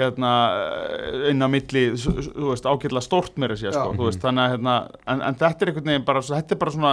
hérna 0.00 0.30
inn 1.28 1.42
á 1.42 1.48
milli 1.50 1.82
þú 1.98 2.52
veist 2.52 2.64
ágætlega 2.70 3.02
stort 3.04 3.34
meira 3.36 3.56
segja 3.58 3.74
sko, 3.74 3.90
Já. 3.90 3.96
þú 3.98 4.06
veist 4.06 4.22
þannig 4.22 4.44
að 4.46 4.52
hérna 4.54 4.74
en, 5.10 5.22
en 5.26 5.34
þetta 5.42 5.66
er 5.66 5.72
einhvern 5.72 5.90
veginn 5.90 6.06
bara 6.06 6.22
þetta 6.24 6.54
er 6.56 6.60
bara 6.62 6.74
svona 6.76 6.92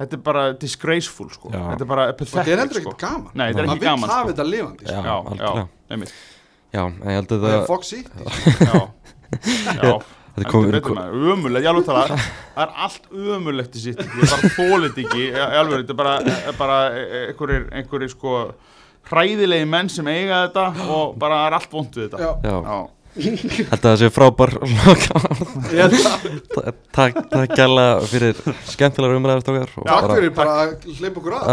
þetta 0.00 0.18
er 0.18 0.22
bara 0.26 0.42
disgraceful 0.58 1.28
sko. 1.32 1.52
Þetta 1.54 1.84
er 1.84 1.90
bara 1.90 2.08
og 2.10 2.18
þetta 2.18 2.26
er 2.26 2.34
pathetic 2.34 2.60
heldur 2.64 2.80
sko. 2.80 2.94
ekkert 2.94 3.04
gaman. 3.06 3.30
Nei, 3.34 3.46
þetta 3.46 3.62
er 3.62 3.68
maður 3.68 3.76
ekki 3.78 3.88
gaman 3.90 4.12
hafa 4.14 4.24
sko. 4.24 4.32
þetta 4.32 4.46
lifandi 4.50 4.88
Já, 4.88 4.98
sko. 4.98 5.38
já, 5.38 5.48
já, 5.60 5.64
einmitt. 5.94 6.14
Já, 6.74 6.82
en 6.84 6.98
ég 7.04 7.18
held 7.20 7.32
að 7.36 7.44
það 7.46 7.54
er 7.54 7.56
það 7.56 7.66
Fox 7.70 7.94
City 7.94 8.10
já, 8.68 8.82
já. 9.78 9.96
Þetta 10.34 10.50
kom 10.50 10.64
maður, 10.66 11.12
ömulegt, 11.30 11.62
ég 11.62 11.70
alveg 11.70 11.84
tala. 11.86 12.16
Það 12.56 12.62
er 12.64 12.70
allt 12.84 13.04
ömulegt 13.36 13.76
í 13.78 13.82
sitt 13.84 14.00
Ég 14.02 14.32
bara 14.32 14.48
þólit 14.56 14.96
ekki, 15.04 15.28
í 15.28 15.44
alveg 15.60 15.84
Þetta 15.84 15.94
er 15.94 15.98
bara, 16.00 16.14
er 16.50 16.56
bara 16.58 16.78
einhverjir, 17.28 17.68
einhverjir 17.70 18.10
sko 18.16 18.32
hræðilegi 19.10 19.68
menn 19.68 19.90
sem 19.92 20.08
eiga 20.10 20.40
þetta 20.48 20.90
og 20.90 21.14
bara 21.20 21.44
er 21.46 21.56
allt 21.58 21.70
vond 21.74 21.94
við 21.94 22.08
þetta. 22.08 22.32
Já. 22.42 22.56
Já, 22.66 22.78
Já, 23.14 23.30
Ég 23.30 23.70
held 23.70 23.78
að 23.78 23.84
það 23.84 24.00
sé 24.00 24.08
frábær 24.10 24.50
Takk, 26.94 27.14
takk 27.30 27.52
gæla 27.58 27.84
fyrir 28.10 28.34
skemmtilegar 28.70 29.16
umræðast 29.20 29.48
okkar 29.52 29.70
og 29.78 29.84
Takk 29.86 30.02
bara- 30.08 30.16
fyrir 30.18 30.32
bara 30.34 30.52
að. 30.64 30.70
Hleypa 30.98 31.18
okkur 31.22 31.34
að 31.38 31.44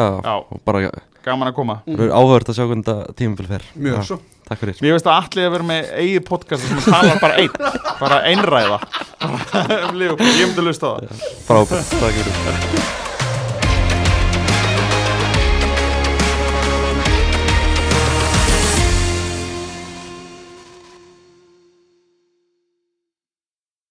gaman 1.22 1.52
að 1.52 1.56
koma. 1.60 1.76
verður 1.86 2.16
áhverð 2.18 2.50
að 2.50 2.56
sjá 2.58 2.66
hvernig 2.66 2.86
þetta 2.88 3.14
tímabil 3.20 3.46
fer. 3.52 3.64
Mjög 3.78 4.02
svo. 4.08 4.18
Takk 4.50 4.58
fyrir. 4.64 4.76
Mér 4.82 4.96
veist 4.98 5.06
að 5.12 5.18
allir 5.20 5.46
að 5.48 5.54
vera 5.58 5.68
með 5.70 5.82
eigið 6.02 6.24
podcast 6.32 6.64
sem 6.66 6.82
talar 6.88 7.22
bara 7.22 7.36
einn, 7.44 7.54
bara 8.02 8.18
einræða. 8.32 8.78
Um 9.22 9.38
ég 10.02 10.18
myndi 10.18 10.58
að 10.58 10.66
lusta 10.72 10.86
á 10.90 10.98
það. 10.98 11.14
Frábær, 11.46 11.78
takk 11.94 12.14
fyrir 12.18 12.34